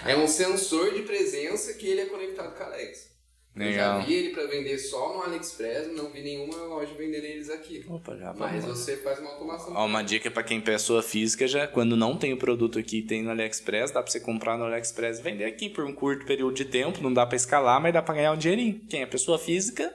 é 0.07 0.17
um 0.17 0.27
sensor 0.29 0.95
de 0.95 1.03
presença 1.03 1.75
que 1.75 1.87
ele 1.89 2.03
é 2.03 2.07
conectado 2.07 2.57
com 2.57 2.63
a 2.63 2.67
Alexa. 2.67 3.17
Eu 3.57 3.73
já 3.73 3.95
Legal. 3.97 4.03
vi 4.03 4.13
ele 4.15 4.29
pra 4.35 4.45
vender 4.47 4.77
só 4.79 5.15
no 5.15 5.23
AliExpress, 5.23 5.89
não 5.97 6.11
vi 6.11 6.21
nenhuma 6.23 6.55
loja 6.65 6.93
vendendo 6.93 7.25
eles 7.25 7.49
aqui. 7.49 7.87
Opa, 7.89 8.15
já 8.15 8.35
Mas 8.35 8.63
vamos. 8.63 8.79
você 8.81 8.99
faz 8.99 9.19
uma 9.19 9.31
automação. 9.31 9.73
Ó, 9.75 9.87
uma 9.87 10.03
dica 10.03 10.31
pra 10.31 10.43
quem 10.43 10.59
é 10.59 10.61
pessoa 10.61 11.03
física, 11.03 11.49
já 11.49 11.67
quando 11.67 11.97
não 11.97 12.19
tem 12.19 12.35
o 12.35 12.37
produto 12.37 12.79
aqui 12.79 12.99
e 12.99 13.03
tem 13.03 13.23
no 13.23 13.31
AliExpress, 13.31 13.91
dá 13.93 14.03
pra 14.03 14.13
você 14.13 14.21
comprar 14.21 14.59
no 14.59 14.65
AliExpress 14.65 15.21
e 15.21 15.23
vender 15.23 15.47
aqui 15.47 15.71
por 15.71 15.85
um 15.87 15.93
curto 15.95 16.27
período 16.27 16.55
de 16.55 16.67
tempo, 16.67 17.03
não 17.03 17.11
dá 17.13 17.25
pra 17.25 17.35
escalar, 17.37 17.81
mas 17.81 17.95
dá 17.95 18.03
pra 18.03 18.15
ganhar 18.15 18.33
um 18.33 18.37
dinheirinho. 18.37 18.79
Quem 18.91 19.01
é 19.01 19.07
pessoa 19.07 19.39
física, 19.39 19.91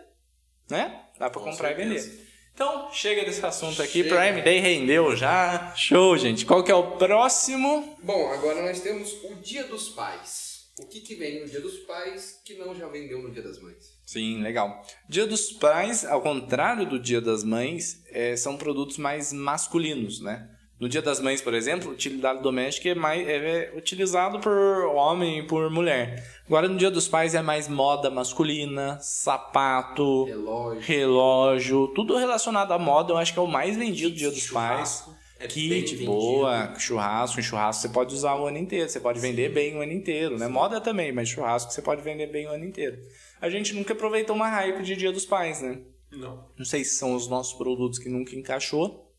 né? 0.67 0.99
Dá 1.19 1.29
pra 1.29 1.39
Com 1.39 1.51
comprar 1.51 1.71
e 1.73 1.75
certeza. 1.75 2.09
vender. 2.09 2.30
Então, 2.53 2.91
chega 2.91 3.23
desse 3.23 3.45
assunto 3.45 3.81
aqui, 3.81 4.03
Chega. 4.03 4.15
Prime 4.15 4.41
Day 4.41 4.59
rendeu 4.59 5.15
já. 5.15 5.73
Show, 5.75 6.17
gente. 6.17 6.45
Qual 6.45 6.63
que 6.63 6.71
é 6.71 6.75
o 6.75 6.97
próximo? 6.97 7.97
Bom, 8.03 8.31
agora 8.31 8.61
nós 8.61 8.81
temos 8.81 9.13
o 9.23 9.35
Dia 9.35 9.63
dos 9.65 9.89
Pais. 9.89 10.69
O 10.79 10.85
que, 10.85 11.01
que 11.01 11.15
vem 11.15 11.41
no 11.41 11.47
Dia 11.47 11.61
dos 11.61 11.79
Pais 11.79 12.41
que 12.45 12.55
não 12.55 12.75
já 12.75 12.87
vendeu 12.87 13.21
no 13.21 13.31
Dia 13.31 13.41
das 13.43 13.61
Mães? 13.61 13.99
Sim, 14.05 14.41
legal. 14.41 14.85
Dia 15.07 15.25
dos 15.25 15.51
Pais, 15.53 16.05
ao 16.05 16.21
contrário 16.21 16.87
do 16.87 16.99
Dia 16.99 17.21
das 17.21 17.43
Mães, 17.43 18.03
é, 18.09 18.35
são 18.35 18.57
produtos 18.57 18.97
mais 18.97 19.31
masculinos, 19.31 20.21
né? 20.21 20.49
No 20.81 20.89
Dia 20.89 21.03
das 21.03 21.19
Mães, 21.19 21.43
por 21.43 21.53
exemplo, 21.53 21.91
utilidade 21.91 22.41
doméstica 22.41 22.89
é, 22.89 22.95
mais, 22.95 23.27
é 23.27 23.71
utilizado 23.77 24.39
por 24.39 24.51
homem 24.95 25.37
e 25.37 25.43
por 25.43 25.69
mulher. 25.69 26.27
Agora, 26.47 26.67
no 26.67 26.75
Dia 26.75 26.89
dos 26.89 27.07
Pais 27.07 27.35
é 27.35 27.41
mais 27.43 27.67
moda 27.67 28.09
masculina, 28.09 28.97
sapato, 28.99 30.23
Relógio. 30.23 30.81
relógio, 30.81 31.87
tudo 31.89 32.17
relacionado 32.17 32.71
à 32.71 32.79
moda. 32.79 33.13
Eu 33.13 33.17
acho 33.17 33.31
que 33.31 33.37
é 33.37 33.41
o 33.43 33.47
mais 33.47 33.77
vendido 33.77 34.09
do 34.09 34.15
Dia 34.15 34.31
dos 34.31 34.49
Pais. 34.49 35.07
É 35.39 35.45
Kit, 35.45 35.97
boa, 36.03 36.73
churrasco, 36.79 37.39
em 37.39 37.43
churrasco 37.43 37.83
você 37.83 37.89
pode 37.89 38.15
usar 38.15 38.35
o 38.35 38.47
ano 38.47 38.57
inteiro, 38.57 38.89
você 38.89 38.99
pode 38.99 39.19
vender 39.19 39.49
bem 39.49 39.77
o 39.77 39.81
ano 39.81 39.91
inteiro, 39.91 40.35
né? 40.35 40.47
Moda 40.47 40.81
também, 40.81 41.11
mas 41.11 41.29
churrasco 41.29 41.71
você 41.71 41.81
pode 41.83 42.01
vender 42.01 42.27
bem 42.31 42.47
o 42.47 42.51
ano 42.51 42.65
inteiro. 42.65 42.97
A 43.39 43.51
gente 43.51 43.75
nunca 43.75 43.93
aproveitou 43.93 44.35
uma 44.35 44.49
hype 44.49 44.81
de 44.81 44.95
Dia 44.95 45.11
dos 45.11 45.25
Pais, 45.25 45.61
né? 45.61 45.79
Não. 46.11 46.43
Não 46.57 46.65
sei 46.65 46.83
se 46.83 46.95
são 46.95 47.13
os 47.13 47.27
nossos 47.27 47.53
produtos 47.53 47.99
que 47.99 48.09
nunca 48.09 48.35
encaixou. 48.35 49.10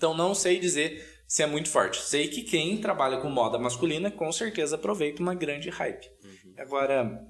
Então 0.00 0.14
não 0.14 0.34
sei 0.34 0.58
dizer 0.58 1.06
se 1.28 1.42
é 1.42 1.46
muito 1.46 1.68
forte. 1.68 2.00
Sei 2.00 2.26
que 2.26 2.40
quem 2.42 2.78
trabalha 2.78 3.18
com 3.18 3.28
moda 3.28 3.58
masculina 3.58 4.10
com 4.10 4.32
certeza 4.32 4.76
aproveita 4.76 5.20
uma 5.20 5.34
grande 5.34 5.68
hype. 5.68 6.08
Agora 6.56 7.20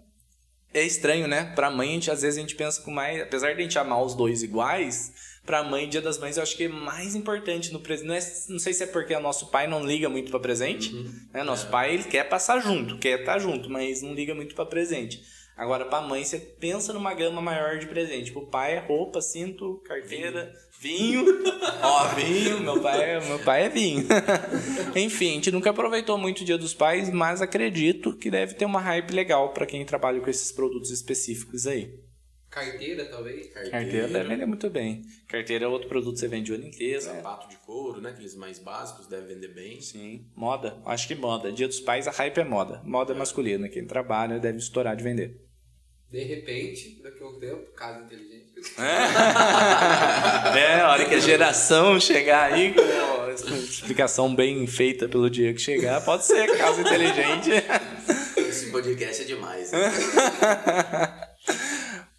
é 0.72 0.85
estranho, 0.85 1.26
né? 1.26 1.52
Pra 1.56 1.68
mãe, 1.68 1.88
a 1.88 1.92
gente, 1.94 2.11
às 2.12 2.22
vezes 2.22 2.38
a 2.38 2.40
gente 2.42 2.54
pensa 2.54 2.80
com 2.83 2.92
mais, 2.92 3.20
apesar 3.20 3.52
de 3.54 3.59
a 3.59 3.62
gente 3.64 3.76
amar 3.76 4.00
os 4.04 4.14
dois 4.14 4.44
iguais, 4.44 5.12
pra 5.44 5.64
mãe, 5.64 5.88
Dia 5.88 6.00
das 6.00 6.16
Mães, 6.16 6.37
eu 6.37 6.44
acho 6.44 6.56
que 6.56 6.62
é 6.64 6.68
mais 6.68 7.16
importante 7.16 7.72
no 7.72 7.80
presente. 7.80 8.06
Não, 8.06 8.14
é- 8.14 8.33
não 8.50 8.59
sei 8.61 8.72
se 8.72 8.85
é 8.85 8.87
porque 8.87 9.12
o 9.12 9.20
nosso 9.20 9.50
pai 9.50 9.66
não 9.66 9.85
liga 9.85 10.09
muito 10.09 10.30
pra 10.30 10.38
presente, 10.38 10.92
né? 11.35 11.42
Nosso 11.42 11.66
pai 11.70 11.94
ele 11.94 12.04
quer 12.04 12.22
passar 12.28 12.61
junto, 12.61 12.98
quer 12.98 13.18
estar 13.18 13.40
junto, 13.40 13.68
mas 13.68 14.00
não 14.00 14.14
liga 14.14 14.33
muito 14.33 14.54
pra 14.54 14.64
presente. 14.64 15.20
Agora, 15.56 15.85
pra 15.85 16.00
mãe, 16.00 16.24
você 16.24 16.38
pensa 16.38 16.92
numa 16.92 17.12
gama 17.14 17.42
maior 17.42 17.78
de 17.78 17.87
presente. 17.87 18.30
Pro 18.33 18.46
pai 18.46 18.76
é 18.76 18.78
roupa, 18.78 19.20
cinto, 19.20 19.83
carteira, 19.85 20.50
vinho. 20.81 21.25
Ó, 21.83 22.09
vinho, 22.14 22.61
meu 22.61 22.81
pai, 22.81 23.11
é- 23.16 23.21
meu 23.29 23.38
pai 23.40 23.62
é 23.64 23.69
vinho. 23.69 24.07
Enfim, 24.97 25.31
a 25.31 25.35
gente 25.35 25.51
nunca 25.51 25.71
aproveitou 25.71 26.16
muito 26.19 26.40
o 26.40 26.45
Dia 26.45 26.57
dos 26.59 26.73
Pais, 26.75 27.11
mas 27.11 27.43
acredito 27.43 28.16
que 28.16 28.31
deve 28.31 28.55
ter 28.55 28.64
uma 28.64 28.81
hype 28.81 29.11
legal 29.12 29.53
pra 29.53 29.66
quem 29.66 29.85
trabalha 29.85 30.21
com 30.21 30.31
esses 30.31 30.51
produtos 30.53 30.90
específicos 30.90 31.66
aí. 31.66 32.01
Carteira, 32.49 33.05
talvez. 33.05 33.47
Carteira 33.53 34.09
deve 34.09 34.29
vender 34.29 34.47
muito 34.47 34.69
bem. 34.69 35.03
Carteira 35.29 35.66
é 35.66 35.69
outro 35.69 35.88
produto 35.88 36.14
que 36.14 36.21
você 36.21 36.27
vende 36.27 36.51
o 36.51 36.57
ano 36.57 36.66
inteiro. 36.66 36.95
né? 37.07 37.14
Sapato 37.14 37.49
de 37.49 37.57
couro, 37.59 38.01
né? 38.01 38.11
Aqueles 38.11 38.35
mais 38.35 38.59
básicos, 38.59 39.07
deve 39.07 39.33
vender 39.35 39.55
bem. 39.55 39.81
Sim. 39.81 40.27
Moda. 40.35 40.77
Acho 40.85 41.07
que 41.07 41.14
moda. 41.14 41.53
Dia 41.53 41.69
dos 41.69 41.79
Pais, 41.79 42.09
a 42.09 42.11
hype 42.11 42.38
é 42.38 42.45
moda. 42.45 42.83
Moda 42.85 43.14
masculina. 43.14 43.69
Quem 43.69 43.87
trabalha 43.87 44.40
deve 44.40 44.59
estourar 44.59 44.97
de 44.97 45.05
vender. 45.05 45.40
De 46.11 46.25
repente, 46.25 47.01
daqui 47.01 47.23
a 47.23 47.29
um 47.29 47.38
tempo, 47.38 47.71
casa 47.73 48.05
inteligente. 48.05 48.39
É, 50.57 50.81
a 50.81 50.90
hora 50.90 51.05
que 51.05 51.14
a 51.14 51.20
geração 51.20 52.01
chegar 52.01 52.53
aí 52.53 52.75
com 52.75 53.55
explicação 53.57 54.35
bem 54.35 54.66
feita 54.66 55.09
pelo 55.09 55.31
dia 55.31 55.53
que 55.53 55.61
chegar, 55.61 56.01
pode 56.05 56.25
ser 56.25 56.57
casa 56.57 56.81
inteligente. 56.81 57.51
Esse 58.37 58.66
podcast 58.70 59.23
é 59.23 59.25
demais. 59.25 59.70
né? 59.73 59.79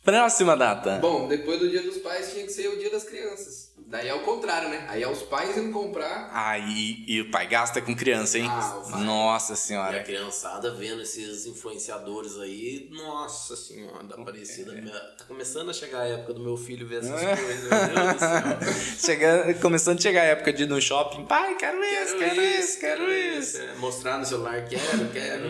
Próxima 0.04 0.58
data. 0.58 0.97
Bom, 0.97 1.27
depois 1.27 1.60
do 1.60 1.69
Dia 1.69 1.84
dos 1.84 1.97
Pais 1.97 2.32
tinha 2.34 2.45
que 2.45 2.51
ser 2.51 2.67
o 2.69 2.77
Dia 2.77 2.89
das 2.89 3.04
Crianças. 3.04 3.61
Daí 3.91 4.08
é 4.08 4.13
o 4.13 4.21
contrário, 4.21 4.69
né? 4.69 4.85
Aí 4.87 5.04
é 5.04 5.08
os 5.10 5.21
pais 5.21 5.58
indo 5.58 5.69
comprar. 5.73 6.29
Aí, 6.33 7.04
e 7.06 7.19
o 7.19 7.29
pai 7.29 7.46
gasta 7.46 7.81
com 7.81 7.94
criança, 7.94 8.39
hein? 8.39 8.48
Ah. 8.50 9.00
Nossa 9.04 9.52
E 9.52 9.54
a 9.54 9.58
senhora. 9.58 10.04
criançada 10.04 10.73
vendo 10.73 11.02
esses 11.02 11.46
influenciadores 11.46 12.37
aí, 12.39 12.87
nossa 12.89 13.54
senhora, 13.58 14.02
da 14.06 14.15
parecida. 14.23 14.71
Tá 15.17 15.25
começando 15.25 15.69
a 15.71 15.73
chegar 15.73 16.04
a 16.04 16.08
época 16.08 16.33
do 16.33 16.42
meu 16.42 16.56
filho 16.56 16.87
ver 16.87 17.00
essas 17.00 17.21
É. 17.21 17.35
coisas, 17.35 17.69
meu 17.69 17.69
Deus 17.69 18.13
do 18.13 18.19
céu. 18.19 18.98
Chega, 19.06 19.54
começando 19.56 20.00
a 20.00 20.02
chegar 20.02 20.21
a 20.21 20.25
época 20.25 20.54
de 20.54 20.63
ir 20.63 20.67
no 20.67 20.79
shopping. 20.81 21.25
Pai, 21.25 21.56
quero 21.56 21.83
isso, 21.83 22.17
quero, 22.17 22.42
isso, 22.42 22.79
quero 22.79 23.12
isso. 23.12 23.58
É, 23.58 23.75
mostrar 23.75 24.17
no 24.17 24.25
celular, 24.25 24.63
quero, 24.69 25.10
quero. 25.12 25.50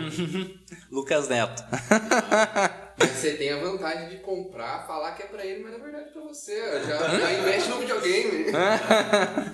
Lucas 0.90 1.28
Neto. 1.28 1.62
Mas 1.70 2.81
você 3.14 3.32
tem 3.34 3.50
a 3.52 3.58
vantagem 3.58 4.08
de 4.08 4.16
comprar, 4.18 4.86
falar 4.86 5.12
que 5.12 5.22
é 5.22 5.26
pra 5.26 5.44
ele, 5.44 5.62
mas 5.62 5.72
na 5.72 5.78
verdade 5.78 6.08
é 6.08 6.12
pra 6.12 6.22
você. 6.22 6.56
Já, 6.86 7.18
já 7.18 7.32
investe 7.32 7.68
no 7.68 7.78
videogame. 7.78 8.46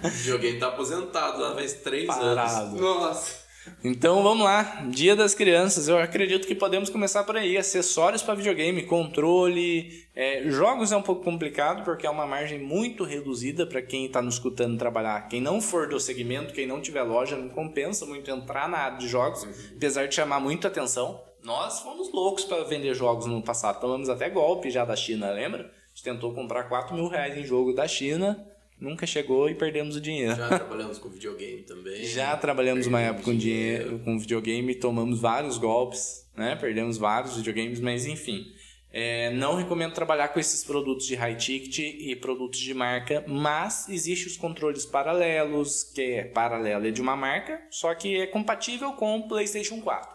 O 0.04 0.08
videogame 0.08 0.58
tá 0.58 0.68
aposentado 0.68 1.40
lá 1.40 1.54
faz 1.54 1.74
três 1.74 2.08
anos. 2.08 2.22
Parado. 2.22 2.76
Nossa. 2.76 3.48
Então 3.84 4.22
vamos 4.22 4.44
lá, 4.44 4.86
Dia 4.90 5.14
das 5.14 5.34
Crianças. 5.34 5.88
Eu 5.88 5.98
acredito 5.98 6.46
que 6.46 6.54
podemos 6.54 6.90
começar 6.90 7.24
por 7.24 7.36
aí. 7.36 7.56
Acessórios 7.56 8.22
para 8.22 8.34
videogame, 8.34 8.82
controle. 8.84 10.06
é, 10.14 10.48
jogos 10.48 10.92
é 10.92 10.96
um 10.96 11.02
pouco 11.02 11.22
complicado 11.22 11.84
porque 11.84 12.06
é 12.06 12.10
uma 12.10 12.26
margem 12.26 12.58
muito 12.58 13.04
reduzida 13.04 13.66
para 13.66 13.82
quem 13.82 14.06
está 14.06 14.22
nos 14.22 14.34
escutando 14.34 14.78
trabalhar. 14.78 15.28
Quem 15.28 15.40
não 15.40 15.60
for 15.60 15.88
do 15.88 16.00
segmento, 16.00 16.54
quem 16.54 16.66
não 16.66 16.80
tiver 16.80 17.02
loja, 17.02 17.36
não 17.36 17.48
compensa 17.48 18.06
muito 18.06 18.30
entrar 18.30 18.68
na 18.68 18.78
área 18.78 18.98
de 18.98 19.08
jogos, 19.08 19.46
apesar 19.76 20.08
de 20.08 20.14
chamar 20.14 20.40
muita 20.40 20.68
atenção. 20.68 21.27
Nós 21.42 21.80
fomos 21.80 22.12
loucos 22.12 22.44
para 22.44 22.64
vender 22.64 22.94
jogos 22.94 23.26
no 23.26 23.42
passado. 23.42 23.80
Tomamos 23.80 24.08
até 24.08 24.28
golpe 24.28 24.70
já 24.70 24.84
da 24.84 24.96
China, 24.96 25.30
lembra? 25.30 25.62
A 25.62 25.88
gente 25.94 26.04
tentou 26.04 26.34
comprar 26.34 26.64
4 26.64 26.94
mil 26.94 27.08
reais 27.08 27.36
em 27.36 27.44
jogo 27.44 27.72
da 27.72 27.88
China, 27.88 28.46
nunca 28.80 29.06
chegou 29.06 29.48
e 29.48 29.54
perdemos 29.54 29.96
o 29.96 30.00
dinheiro. 30.00 30.36
Já 30.36 30.48
trabalhamos 30.58 30.98
com 30.98 31.08
videogame 31.08 31.62
também. 31.62 32.04
Já 32.04 32.36
trabalhamos 32.36 32.86
uma 32.86 33.00
época 33.00 33.24
com 33.24 33.36
dinheiro, 33.36 33.98
com 34.00 34.18
videogame, 34.18 34.74
tomamos 34.74 35.20
vários 35.20 35.58
golpes, 35.58 36.28
né? 36.36 36.56
Perdemos 36.56 36.96
vários 36.96 37.36
videogames, 37.36 37.80
mas 37.80 38.06
enfim. 38.06 38.46
É, 38.90 39.30
não 39.30 39.54
recomendo 39.54 39.92
trabalhar 39.92 40.28
com 40.28 40.40
esses 40.40 40.64
produtos 40.64 41.06
de 41.06 41.14
high 41.14 41.36
ticket 41.36 41.78
e 41.78 42.16
produtos 42.16 42.58
de 42.58 42.72
marca, 42.72 43.22
mas 43.28 43.86
existe 43.88 44.26
os 44.26 44.36
controles 44.36 44.86
paralelos, 44.86 45.84
que 45.84 46.00
é 46.00 46.24
paralelo 46.24 46.86
é 46.86 46.90
de 46.90 47.00
uma 47.00 47.14
marca, 47.14 47.60
só 47.70 47.94
que 47.94 48.16
é 48.16 48.26
compatível 48.26 48.92
com 48.92 49.18
o 49.18 49.28
PlayStation 49.28 49.80
4, 49.82 50.08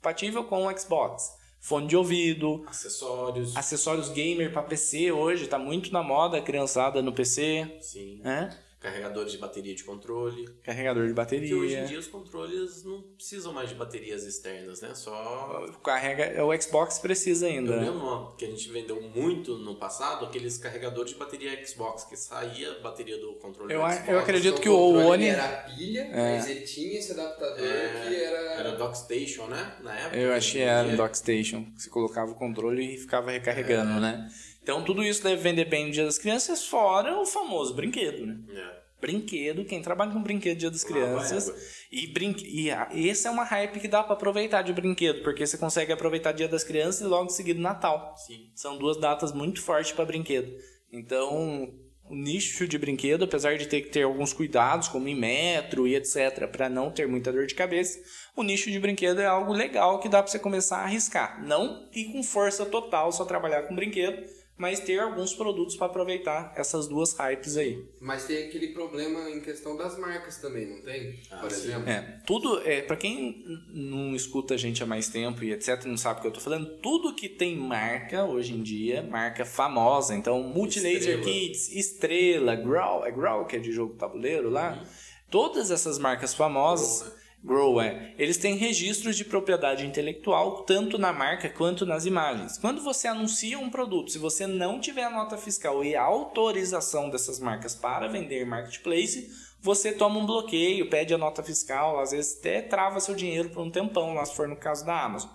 compatível 0.00 0.44
com 0.44 0.66
o 0.66 0.78
Xbox, 0.78 1.36
fone 1.60 1.86
de 1.86 1.94
ouvido, 1.96 2.64
Acessórios. 2.66 3.54
acessórios 3.54 4.08
gamer 4.08 4.50
para 4.50 4.62
PC 4.62 5.12
hoje, 5.12 5.46
tá 5.46 5.58
muito 5.58 5.92
na 5.92 6.02
moda 6.02 6.38
a 6.38 6.42
criançada 6.42 7.02
no 7.02 7.12
PC, 7.12 7.76
Sim. 7.82 8.20
né? 8.22 8.58
Carregadores 8.80 9.32
de 9.32 9.38
bateria 9.38 9.74
de 9.74 9.84
controle. 9.84 10.48
Carregador 10.64 11.06
de 11.06 11.12
Porque 11.12 11.34
hoje 11.36 11.44
em 11.44 11.52
bateria. 11.52 11.84
dia 11.84 11.98
os 11.98 12.06
controles 12.06 12.82
não 12.82 13.02
precisam 13.14 13.52
mais 13.52 13.68
de 13.68 13.74
baterias 13.74 14.24
externas, 14.24 14.80
né? 14.80 14.94
Só. 14.94 15.68
Carrega, 15.84 16.42
o 16.44 16.58
Xbox 16.62 16.98
precisa 16.98 17.46
ainda. 17.46 17.72
Eu 17.74 17.76
né? 17.80 17.90
lembro 17.90 18.06
ó, 18.06 18.30
que 18.36 18.46
a 18.46 18.48
gente 18.48 18.70
vendeu 18.70 18.98
muito 19.02 19.58
no 19.58 19.76
passado 19.76 20.24
aqueles 20.24 20.56
carregadores 20.56 21.12
de 21.12 21.18
bateria 21.18 21.62
Xbox, 21.66 22.04
que 22.04 22.16
saía 22.16 22.72
a 22.72 22.78
bateria 22.80 23.18
do 23.18 23.34
controle 23.34 23.74
Eu 23.74 23.82
do 23.82 23.90
Xbox. 23.92 24.08
eu 24.08 24.18
acredito 24.18 24.48
Então, 24.52 24.62
que 24.62 24.68
o 24.70 24.76
controle 24.78 25.08
One- 25.10 25.26
era 25.28 25.48
pilha, 25.76 26.10
mas 26.14 26.48
ele 26.48 26.60
tinha 26.62 26.98
esse 26.98 27.12
adaptador 27.12 27.56
que 27.58 28.14
era. 28.16 28.40
Era 28.60 28.72
Dockstation, 28.76 29.46
né? 29.46 29.76
Na 29.82 29.94
época. 29.94 30.16
Eu 30.16 30.40
que 30.40 30.58
era 30.58 30.96
Dockstation. 30.96 31.64
que 31.76 31.82
Você 31.82 31.90
colocava 31.90 32.32
o 32.32 32.34
controle 32.34 32.94
e 32.94 32.96
ficava 32.98 33.30
recarregando, 33.30 34.00
né? 34.00 34.26
Então 34.62 34.84
tudo 34.84 35.02
isso 35.02 35.22
deve 35.22 35.40
vender 35.42 35.64
bem 35.66 35.86
no 35.86 35.92
Dia 35.92 36.04
das 36.04 36.18
Crianças, 36.18 36.66
fora 36.66 37.18
o 37.18 37.24
famoso 37.26 37.74
brinquedo, 37.74 38.26
né? 38.26 38.38
É. 38.54 38.80
Brinquedo, 39.00 39.64
quem 39.64 39.80
trabalha 39.80 40.12
com 40.12 40.22
brinquedo 40.22 40.58
Dia 40.58 40.70
das 40.70 40.84
Crianças. 40.84 41.48
égua. 41.48 41.60
E, 41.90 42.06
brinque... 42.08 42.44
e 42.46 42.70
a- 42.70 42.88
esse 42.92 43.26
é 43.26 43.30
uma 43.30 43.44
hype 43.44 43.80
que 43.80 43.88
dá 43.88 44.02
pra 44.02 44.12
aproveitar 44.12 44.60
de 44.60 44.74
brinquedo, 44.74 45.22
porque 45.22 45.46
você 45.46 45.56
consegue 45.56 45.90
aproveitar 45.90 46.32
Dia 46.32 46.48
das 46.48 46.62
Crianças 46.62 47.00
e 47.00 47.04
logo 47.04 47.26
em 47.26 47.30
seguida 47.34 47.58
Natal. 47.58 48.14
Sim. 48.26 48.50
São 48.54 48.76
duas 48.76 48.98
datas 48.98 49.32
muito 49.32 49.62
fortes 49.62 49.92
para 49.92 50.04
brinquedo. 50.04 50.52
Então, 50.92 51.72
o 52.04 52.14
nicho 52.14 52.68
de 52.68 52.76
brinquedo, 52.76 53.24
apesar 53.24 53.56
de 53.56 53.66
ter 53.66 53.80
que 53.80 53.88
ter 53.88 54.02
alguns 54.02 54.34
cuidados, 54.34 54.88
como 54.88 55.08
em 55.08 55.14
metro 55.14 55.86
e 55.88 55.94
etc, 55.94 56.46
para 56.52 56.68
não 56.68 56.90
ter 56.90 57.08
muita 57.08 57.32
dor 57.32 57.46
de 57.46 57.54
cabeça, 57.54 57.98
o 58.36 58.42
nicho 58.42 58.70
de 58.70 58.78
brinquedo 58.78 59.20
é 59.20 59.26
algo 59.26 59.52
legal 59.54 59.98
que 60.00 60.10
dá 60.10 60.22
para 60.22 60.30
você 60.30 60.38
começar 60.38 60.78
a 60.78 60.84
arriscar. 60.84 61.42
Não 61.46 61.88
ir 61.94 62.12
com 62.12 62.22
força 62.22 62.66
total 62.66 63.10
só 63.12 63.24
trabalhar 63.24 63.62
com 63.62 63.74
brinquedo, 63.74 64.22
mas 64.60 64.78
ter 64.78 65.00
alguns 65.00 65.32
produtos 65.32 65.74
para 65.74 65.86
aproveitar 65.86 66.52
essas 66.54 66.86
duas 66.86 67.14
hypes 67.14 67.56
aí. 67.56 67.82
Mas 67.98 68.24
tem 68.26 68.46
aquele 68.46 68.68
problema 68.68 69.30
em 69.30 69.40
questão 69.40 69.74
das 69.74 69.98
marcas 69.98 70.36
também, 70.36 70.66
não 70.66 70.82
tem? 70.82 71.18
Ah, 71.30 71.38
Por 71.38 71.50
sim. 71.50 71.68
exemplo. 71.68 71.88
É, 71.88 72.20
tudo 72.26 72.60
é 72.68 72.82
para 72.82 72.94
quem 72.94 73.42
não 73.72 74.14
escuta 74.14 74.52
a 74.52 74.56
gente 74.58 74.82
há 74.82 74.86
mais 74.86 75.08
tempo 75.08 75.42
e 75.42 75.50
etc, 75.52 75.82
não 75.86 75.96
sabe 75.96 76.18
o 76.18 76.22
que 76.22 76.28
eu 76.28 76.32
tô 76.32 76.40
falando, 76.40 76.78
tudo 76.82 77.14
que 77.14 77.26
tem 77.26 77.56
marca 77.56 78.26
hoje 78.26 78.52
em 78.52 78.62
dia, 78.62 79.02
marca 79.02 79.46
famosa, 79.46 80.14
então 80.14 80.42
Multilaser. 80.42 81.22
Kids, 81.22 81.72
Estrela, 81.74 82.54
Growl, 82.54 83.06
é 83.06 83.10
Growl 83.10 83.46
que 83.46 83.56
é 83.56 83.58
de 83.58 83.72
jogo 83.72 83.94
tabuleiro 83.94 84.50
lá. 84.50 84.84
Todas 85.30 85.70
essas 85.70 85.98
marcas 85.98 86.34
famosas, 86.34 87.10
Grow, 87.42 87.76
né? 87.76 87.88
Grow 87.88 88.10
é, 88.10 88.14
eles 88.18 88.36
têm 88.36 88.56
registros 88.56 89.16
de 89.16 89.24
propriedade 89.24 89.86
intelectual 89.86 90.62
tanto 90.64 90.98
na 90.98 91.12
marca 91.12 91.48
quanto 91.48 91.86
nas 91.86 92.04
imagens. 92.04 92.58
Quando 92.58 92.82
você 92.82 93.08
anuncia 93.08 93.58
um 93.58 93.70
produto, 93.70 94.10
se 94.10 94.18
você 94.18 94.46
não 94.46 94.80
tiver 94.80 95.04
a 95.04 95.10
nota 95.10 95.36
fiscal 95.36 95.82
e 95.82 95.96
a 95.96 96.02
autorização 96.02 97.08
dessas 97.08 97.40
marcas 97.40 97.74
para 97.74 98.08
vender 98.08 98.42
em 98.42 98.48
marketplace, 98.48 99.30
você 99.62 99.92
toma 99.92 100.18
um 100.18 100.26
bloqueio, 100.26 100.88
pede 100.88 101.14
a 101.14 101.18
nota 101.18 101.42
fiscal, 101.42 101.98
às 102.00 102.12
vezes 102.12 102.38
até 102.38 102.62
trava 102.62 103.00
seu 103.00 103.14
dinheiro 103.14 103.50
por 103.50 103.62
um 103.62 103.70
tempão, 103.70 104.14
lá 104.14 104.24
se 104.24 104.34
for 104.34 104.48
no 104.48 104.56
caso 104.56 104.84
da 104.84 105.02
Amazon. 105.02 105.30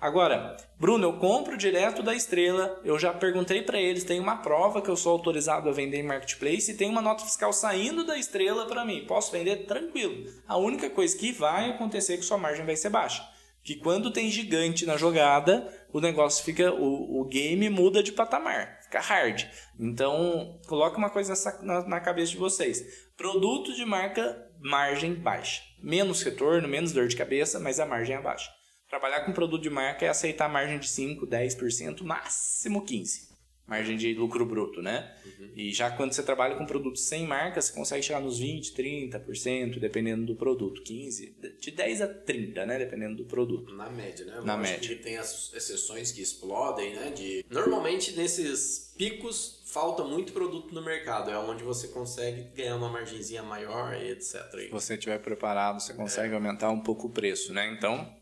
Agora, 0.00 0.56
Bruno, 0.78 1.04
eu 1.06 1.12
compro 1.18 1.58
direto 1.58 2.02
da 2.02 2.14
Estrela, 2.14 2.80
eu 2.82 2.98
já 2.98 3.12
perguntei 3.12 3.60
para 3.60 3.78
eles, 3.78 4.02
tem 4.02 4.18
uma 4.18 4.36
prova 4.38 4.80
que 4.80 4.88
eu 4.88 4.96
sou 4.96 5.12
autorizado 5.12 5.68
a 5.68 5.72
vender 5.72 5.98
em 5.98 6.02
marketplace 6.06 6.70
e 6.70 6.76
tem 6.76 6.88
uma 6.88 7.02
nota 7.02 7.22
fiscal 7.24 7.52
saindo 7.52 8.02
da 8.04 8.16
Estrela 8.16 8.64
para 8.64 8.84
mim. 8.84 9.04
Posso 9.06 9.30
vender 9.30 9.66
tranquilo. 9.66 10.24
A 10.48 10.56
única 10.56 10.88
coisa 10.88 11.16
que 11.18 11.32
vai 11.32 11.68
acontecer 11.70 12.14
é 12.14 12.16
que 12.16 12.24
sua 12.24 12.38
margem 12.38 12.64
vai 12.64 12.76
ser 12.76 12.88
baixa. 12.88 13.22
Que 13.62 13.74
quando 13.76 14.10
tem 14.10 14.30
gigante 14.30 14.86
na 14.86 14.96
jogada, 14.96 15.70
o 15.92 16.00
negócio 16.00 16.42
fica. 16.42 16.72
O, 16.72 17.20
o 17.20 17.24
game 17.26 17.68
muda 17.68 18.02
de 18.02 18.10
patamar, 18.10 18.78
fica 18.84 19.00
hard. 19.00 19.44
Então, 19.78 20.58
coloque 20.66 20.96
uma 20.96 21.10
coisa 21.10 21.28
nessa- 21.28 21.60
na, 21.62 21.86
na 21.86 22.00
cabeça 22.00 22.32
de 22.32 22.38
vocês: 22.38 22.82
produto 23.18 23.74
de 23.74 23.84
marca, 23.84 24.50
margem 24.62 25.12
baixa. 25.12 25.60
Menos 25.82 26.22
retorno, 26.22 26.66
menos 26.66 26.92
dor 26.92 27.06
de 27.06 27.16
cabeça, 27.16 27.60
mas 27.60 27.78
a 27.78 27.84
margem 27.84 28.16
é 28.16 28.20
baixa. 28.22 28.50
Trabalhar 28.90 29.20
com 29.20 29.32
produto 29.32 29.62
de 29.62 29.70
marca 29.70 30.04
é 30.04 30.08
aceitar 30.08 30.48
margem 30.48 30.80
de 30.80 30.88
5, 30.88 31.24
10%, 31.24 32.02
máximo 32.02 32.84
15%. 32.84 33.30
Margem 33.64 33.96
de 33.96 34.12
lucro 34.14 34.44
bruto, 34.44 34.82
né? 34.82 35.14
E 35.54 35.72
já 35.72 35.92
quando 35.92 36.12
você 36.12 36.24
trabalha 36.24 36.56
com 36.56 36.66
produtos 36.66 37.02
sem 37.02 37.24
marca, 37.24 37.62
você 37.62 37.72
consegue 37.72 38.02
chegar 38.02 38.18
nos 38.18 38.40
20, 38.40 38.74
30%, 38.74 39.78
dependendo 39.78 40.26
do 40.26 40.34
produto. 40.34 40.82
15, 40.82 41.36
de 41.60 41.70
10 41.70 42.00
a 42.00 42.08
30, 42.08 42.66
né? 42.66 42.78
Dependendo 42.80 43.14
do 43.14 43.24
produto. 43.26 43.72
Na 43.72 43.88
média, 43.88 44.26
né? 44.26 44.40
Na 44.44 44.56
Lógico 44.56 44.80
média. 44.80 44.96
que 44.96 45.00
tem 45.00 45.18
as 45.18 45.52
exceções 45.54 46.10
que 46.10 46.20
explodem, 46.20 46.96
né? 46.96 47.12
De... 47.12 47.46
Normalmente 47.48 48.16
nesses 48.16 48.92
picos 48.98 49.62
falta 49.66 50.02
muito 50.02 50.32
produto 50.32 50.74
no 50.74 50.82
mercado. 50.82 51.30
É 51.30 51.38
onde 51.38 51.62
você 51.62 51.86
consegue 51.86 52.48
ganhar 52.56 52.74
uma 52.74 52.88
margenzinha 52.88 53.44
maior 53.44 53.94
e 53.94 54.10
etc. 54.10 54.50
Se 54.52 54.68
você 54.68 54.94
estiver 54.94 55.20
preparado, 55.20 55.78
você 55.78 55.94
consegue 55.94 56.34
aumentar 56.34 56.70
um 56.70 56.80
pouco 56.80 57.06
o 57.06 57.10
preço, 57.10 57.52
né? 57.52 57.72
Então, 57.72 58.18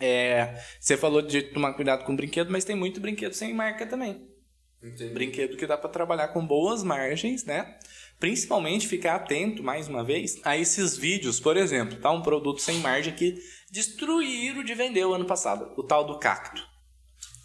é, 0.00 0.54
você 0.80 0.96
falou 0.96 1.22
de 1.22 1.42
tomar 1.42 1.74
cuidado 1.74 2.04
com 2.04 2.14
brinquedo, 2.14 2.50
mas 2.50 2.64
tem 2.64 2.76
muito 2.76 3.00
brinquedo 3.00 3.32
sem 3.32 3.52
marca 3.52 3.86
também. 3.86 4.26
Entendi. 4.82 5.12
Brinquedo 5.12 5.56
que 5.56 5.66
dá 5.66 5.76
para 5.76 5.90
trabalhar 5.90 6.28
com 6.28 6.46
boas 6.46 6.84
margens, 6.84 7.44
né? 7.44 7.76
Principalmente 8.20 8.86
ficar 8.86 9.16
atento, 9.16 9.62
mais 9.62 9.88
uma 9.88 10.04
vez, 10.04 10.40
a 10.44 10.56
esses 10.56 10.96
vídeos. 10.96 11.40
Por 11.40 11.56
exemplo, 11.56 11.98
tá 11.98 12.10
um 12.12 12.22
produto 12.22 12.60
sem 12.60 12.78
margem 12.78 13.12
que 13.12 13.36
destruíram 13.72 14.62
de 14.62 14.74
vender 14.74 15.04
o 15.04 15.14
ano 15.14 15.24
passado. 15.24 15.72
O 15.76 15.82
tal 15.82 16.04
do 16.04 16.18
cacto. 16.18 16.62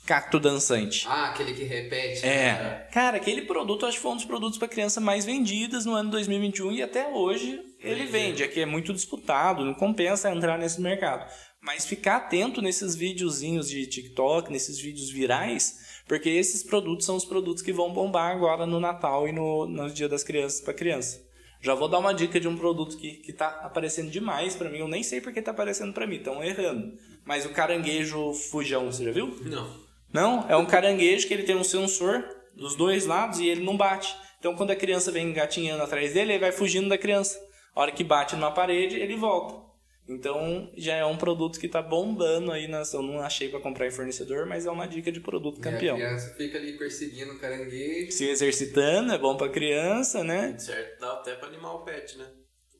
Cacto 0.05 0.39
dançante. 0.39 1.07
Ah, 1.07 1.29
aquele 1.29 1.53
que 1.53 1.63
repete. 1.63 2.23
né? 2.23 2.29
É. 2.29 2.89
Cara, 2.91 3.17
aquele 3.17 3.43
produto 3.43 3.85
acho 3.85 3.97
que 3.97 4.03
foi 4.03 4.11
um 4.11 4.15
dos 4.15 4.25
produtos 4.25 4.59
para 4.59 4.67
criança 4.67 4.99
mais 4.99 5.25
vendidos 5.25 5.85
no 5.85 5.93
ano 5.93 6.11
2021 6.11 6.73
e 6.73 6.83
até 6.83 7.07
hoje 7.07 7.59
ele 7.79 8.05
vende. 8.05 8.43
Aqui 8.43 8.59
é 8.59 8.65
muito 8.65 8.93
disputado, 8.93 9.63
não 9.63 9.73
compensa 9.73 10.29
entrar 10.29 10.57
nesse 10.57 10.81
mercado. 10.81 11.25
Mas 11.63 11.85
ficar 11.85 12.17
atento 12.17 12.61
nesses 12.61 12.93
videozinhos 12.93 13.69
de 13.69 13.87
TikTok, 13.87 14.51
nesses 14.51 14.77
vídeos 14.77 15.09
virais, 15.09 16.03
porque 16.05 16.29
esses 16.29 16.61
produtos 16.61 17.05
são 17.05 17.15
os 17.15 17.23
produtos 17.23 17.63
que 17.63 17.71
vão 17.71 17.93
bombar 17.93 18.35
agora 18.35 18.65
no 18.65 18.81
Natal 18.81 19.29
e 19.29 19.31
no, 19.31 19.65
no 19.65 19.89
Dia 19.89 20.09
das 20.09 20.25
Crianças 20.25 20.59
para 20.59 20.73
criança. 20.73 21.23
Já 21.61 21.73
vou 21.73 21.87
dar 21.87 21.99
uma 21.99 22.13
dica 22.13 22.37
de 22.37 22.49
um 22.49 22.57
produto 22.57 22.97
que, 22.97 23.11
que 23.13 23.31
tá 23.31 23.47
aparecendo 23.63 24.11
demais 24.11 24.53
para 24.53 24.69
mim. 24.69 24.79
Eu 24.79 24.89
nem 24.89 25.01
sei 25.01 25.21
porque 25.21 25.41
tá 25.41 25.51
aparecendo 25.51 25.93
para 25.93 26.05
mim, 26.05 26.17
estão 26.17 26.43
errando. 26.43 26.97
Mas 27.23 27.45
o 27.45 27.53
caranguejo 27.53 28.33
fujão, 28.33 28.91
você 28.91 29.05
já 29.05 29.11
viu? 29.13 29.27
Não. 29.43 29.73
Não, 30.11 30.45
é 30.49 30.57
um 30.57 30.65
caranguejo 30.65 31.25
que 31.25 31.33
ele 31.33 31.43
tem 31.43 31.55
um 31.55 31.63
sensor 31.63 32.25
dos 32.53 32.75
dois 32.75 33.05
lados 33.05 33.39
e 33.39 33.47
ele 33.47 33.63
não 33.63 33.77
bate. 33.77 34.13
Então 34.37 34.53
quando 34.53 34.71
a 34.71 34.75
criança 34.75 35.13
vem 35.13 35.29
engatinhando 35.29 35.81
atrás 35.81 36.13
dele, 36.13 36.33
ele 36.33 36.39
vai 36.39 36.51
fugindo 36.51 36.89
da 36.89 36.97
criança. 36.97 37.39
A 37.73 37.79
hora 37.79 37.91
que 37.93 38.03
bate 38.03 38.35
numa 38.35 38.51
parede, 38.51 38.97
ele 38.97 39.15
volta. 39.15 39.62
Então 40.07 40.69
já 40.75 40.95
é 40.95 41.05
um 41.05 41.15
produto 41.17 41.59
que 41.59 41.67
tá 41.67 41.81
bombando 41.81 42.51
aí 42.51 42.67
nas. 42.67 42.93
Eu 42.93 43.01
não 43.01 43.19
achei 43.21 43.49
para 43.49 43.59
comprar 43.59 43.87
em 43.87 43.91
fornecedor, 43.91 44.45
mas 44.45 44.65
é 44.65 44.71
uma 44.71 44.85
dica 44.85 45.11
de 45.11 45.21
produto 45.21 45.61
campeão. 45.61 45.97
E 45.97 46.01
a 46.01 46.05
criança 46.05 46.35
fica 46.35 46.57
ali 46.57 46.77
perseguindo 46.77 47.33
o 47.33 47.39
caranguejo. 47.39 48.11
Se 48.11 48.27
exercitando, 48.27 49.13
é 49.13 49.17
bom 49.17 49.37
pra 49.37 49.49
criança, 49.49 50.23
né? 50.23 50.57
Certo, 50.57 50.99
dá 50.99 51.13
até 51.13 51.35
pra 51.35 51.47
animar 51.47 51.75
o 51.75 51.79
pet, 51.85 52.17
né? 52.17 52.25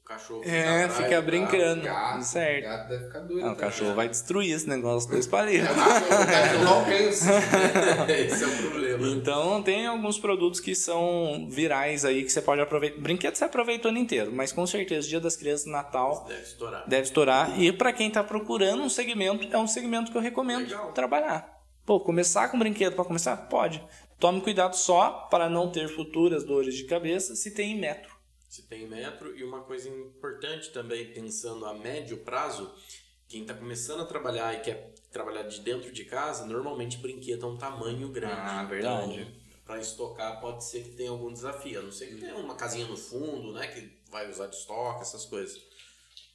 O 0.04 0.06
cachorro 0.06 0.42
É, 0.46 0.90
fica 0.90 1.10
tá? 1.10 1.22
brincando. 1.22 1.82
Gato, 1.84 2.24
certo. 2.24 2.64
gato 2.66 2.90
deve 2.90 3.06
ficar 3.06 3.20
doido. 3.22 3.46
Ah, 3.48 3.54
o 3.54 3.56
cachorro 3.56 3.96
vai 3.96 4.10
destruir 4.10 4.54
esse 4.54 4.68
negócio 4.68 5.10
dois. 5.10 5.26
O 5.28 5.30
cachorro, 5.32 6.66
o 6.66 6.68
alcança. 6.68 7.32
Esse 8.12 8.44
é 8.44 8.48
o 8.48 8.58
problema. 8.58 9.08
Então 9.08 9.64
tem 9.64 9.88
alguns 9.88 10.20
produtos 10.20 10.60
que 10.60 10.76
são 10.76 11.48
virais 11.50 12.04
aí 12.04 12.22
que 12.24 12.30
você 12.30 12.42
pode 12.42 12.60
aproveitar. 12.60 13.00
Brinquedo 13.00 13.36
você 13.36 13.46
aproveita 13.46 13.88
o 13.88 13.92
ano 13.92 13.98
inteiro, 13.98 14.30
mas 14.34 14.52
com 14.52 14.68
certeza 14.68 15.08
Dia 15.08 15.22
das 15.22 15.38
Crianças, 15.38 15.68
Natal 15.68 16.26
Deve 16.28 16.42
estourar. 16.42 16.84
deve 16.90 17.04
estourar. 17.04 17.62
E 17.62 17.72
para 17.72 17.94
quem 17.94 18.12
tá 18.12 18.22
procurando 18.22 18.84
um 18.84 18.90
segmento, 18.90 19.48
é 19.56 19.58
um 19.58 19.68
segmento 19.68 20.12
que 20.12 20.18
eu 20.18 20.22
recomendo 20.22 20.64
Legal. 20.68 20.92
trabalhar. 20.92 21.50
Pô, 21.86 22.02
começar 22.02 22.50
com 22.50 22.60
brinquedo 22.60 22.94
para 22.96 23.06
começar? 23.06 23.38
Pode. 23.48 23.82
Tome 24.20 24.42
cuidado 24.42 24.76
só 24.76 25.28
para 25.32 25.50
não 25.50 25.70
ter 25.72 25.88
futuras 25.88 26.44
dores 26.44 26.76
de 26.76 26.84
cabeça 26.84 27.36
se 27.36 27.52
tem 27.52 27.72
em 27.72 27.80
metro. 27.80 28.13
Se 28.54 28.62
tem 28.62 28.88
metro. 28.88 29.36
E 29.36 29.44
uma 29.44 29.62
coisa 29.62 29.90
importante 29.90 30.70
também, 30.70 31.12
pensando 31.12 31.66
a 31.66 31.74
médio 31.74 32.18
prazo, 32.18 32.72
quem 33.28 33.42
está 33.42 33.56
começando 33.56 34.02
a 34.02 34.06
trabalhar 34.06 34.54
e 34.54 34.60
quer 34.62 34.94
trabalhar 35.12 35.42
de 35.42 35.60
dentro 35.62 35.92
de 35.92 36.06
casa, 36.06 36.46
normalmente 36.46 37.00
brinquedo 37.00 37.48
é 37.48 37.50
um 37.50 37.58
tamanho 37.58 38.10
grande. 38.10 38.36
Ah, 38.36 38.64
verdade. 38.64 39.22
Então, 39.22 39.34
para 39.66 39.80
estocar 39.80 40.40
pode 40.40 40.64
ser 40.64 40.84
que 40.84 40.92
tenha 40.92 41.10
algum 41.10 41.34
desafio. 41.34 41.80
A 41.80 41.82
não 41.82 41.92
ser 41.92 42.06
que 42.06 42.18
tenha 42.18 42.36
uma 42.36 42.54
casinha 42.54 42.86
no 42.86 42.96
fundo, 42.96 43.54
né? 43.54 43.66
Que 43.66 43.92
vai 44.12 44.30
usar 44.30 44.46
de 44.46 44.56
estoque, 44.56 45.02
essas 45.02 45.26
coisas. 45.26 45.60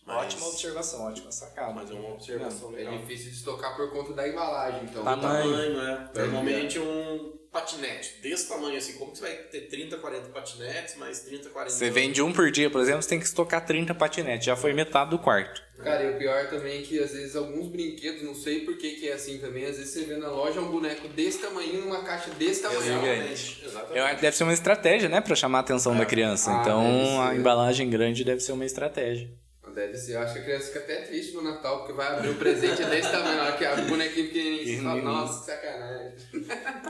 Mas- 0.08 0.34
Ótima 0.34 0.46
observação, 0.46 1.02
ótima 1.06 1.30
sacada. 1.30 1.72
Mas 1.74 1.90
é 1.90 1.94
uma 1.94 2.14
observação 2.14 2.72
É 2.72 2.76
legal. 2.76 2.98
difícil 2.98 3.30
de 3.30 3.36
estocar 3.36 3.76
por 3.76 3.90
conta 3.90 4.14
da 4.14 4.26
embalagem, 4.26 4.84
então. 4.84 5.04
Tamanho. 5.04 5.50
tamanho, 5.52 5.80
é. 5.80 6.10
Normalmente 6.22 6.78
um 6.78 7.36
patinete 7.52 8.20
desse 8.22 8.48
tamanho 8.48 8.76
assim, 8.76 8.94
como 8.94 9.12
que 9.12 9.18
você 9.18 9.24
vai 9.24 9.34
ter 9.36 9.62
30, 9.68 9.96
40 9.98 10.28
patinetes, 10.30 10.96
mais 10.96 11.20
30, 11.20 11.48
40... 11.50 11.70
Você 11.70 11.90
vende 11.90 12.22
um 12.22 12.32
por 12.32 12.50
dia, 12.50 12.70
por 12.70 12.80
exemplo, 12.80 13.02
você 13.02 13.08
tem 13.08 13.18
que 13.18 13.24
estocar 13.26 13.64
30 13.64 13.94
patinetes. 13.94 14.46
Já 14.46 14.54
foi 14.56 14.72
metade 14.72 15.10
do 15.10 15.18
quarto. 15.18 15.62
Cara, 15.78 16.02
e 16.04 16.14
o 16.14 16.18
pior 16.18 16.48
também 16.48 16.80
é 16.80 16.82
que 16.82 16.98
às 16.98 17.12
vezes 17.12 17.36
alguns 17.36 17.68
brinquedos, 17.68 18.22
não 18.22 18.34
sei 18.34 18.64
por 18.64 18.76
que, 18.76 18.92
que 18.96 19.08
é 19.08 19.12
assim 19.12 19.38
também, 19.38 19.64
às 19.64 19.76
vezes 19.78 19.92
você 19.94 20.04
vê 20.04 20.16
na 20.16 20.28
loja 20.28 20.60
um 20.60 20.70
boneco 20.70 21.06
desse 21.08 21.38
tamanho 21.38 21.80
numa 21.82 22.02
caixa 22.02 22.30
desse 22.30 22.62
tamanho. 22.62 22.80
Exatamente. 22.82 23.62
Exatamente. 23.64 23.98
Eu 23.98 24.04
acho 24.04 24.14
que 24.16 24.22
deve 24.22 24.36
ser 24.36 24.44
uma 24.44 24.52
estratégia, 24.52 25.08
né? 25.08 25.20
Pra 25.20 25.36
chamar 25.36 25.58
a 25.58 25.60
atenção 25.60 25.96
da 25.96 26.04
criança. 26.04 26.50
Ah, 26.50 26.60
então, 26.60 27.22
a 27.22 27.34
embalagem 27.34 27.88
grande 27.88 28.24
deve 28.24 28.40
ser 28.40 28.52
uma 28.52 28.64
estratégia. 28.66 29.30
Deve 29.78 29.96
ser, 29.96 30.16
eu 30.16 30.22
acho 30.22 30.32
que 30.32 30.40
a 30.40 30.42
criança 30.42 30.66
fica 30.66 30.78
até 30.80 31.02
triste 31.02 31.34
no 31.34 31.40
Natal, 31.40 31.78
porque 31.78 31.92
vai 31.92 32.08
abrir 32.08 32.30
o 32.30 32.34
presente 32.34 32.82
desse 32.82 33.12
tamanho, 33.12 33.40
hora 33.40 33.56
que 33.56 33.82
bonequinho 33.82 34.26
pequenininho, 34.26 34.76
você 34.76 34.82
fala, 34.82 35.02
nossa, 35.02 35.38
que 35.38 35.46
sacanagem. 35.46 36.12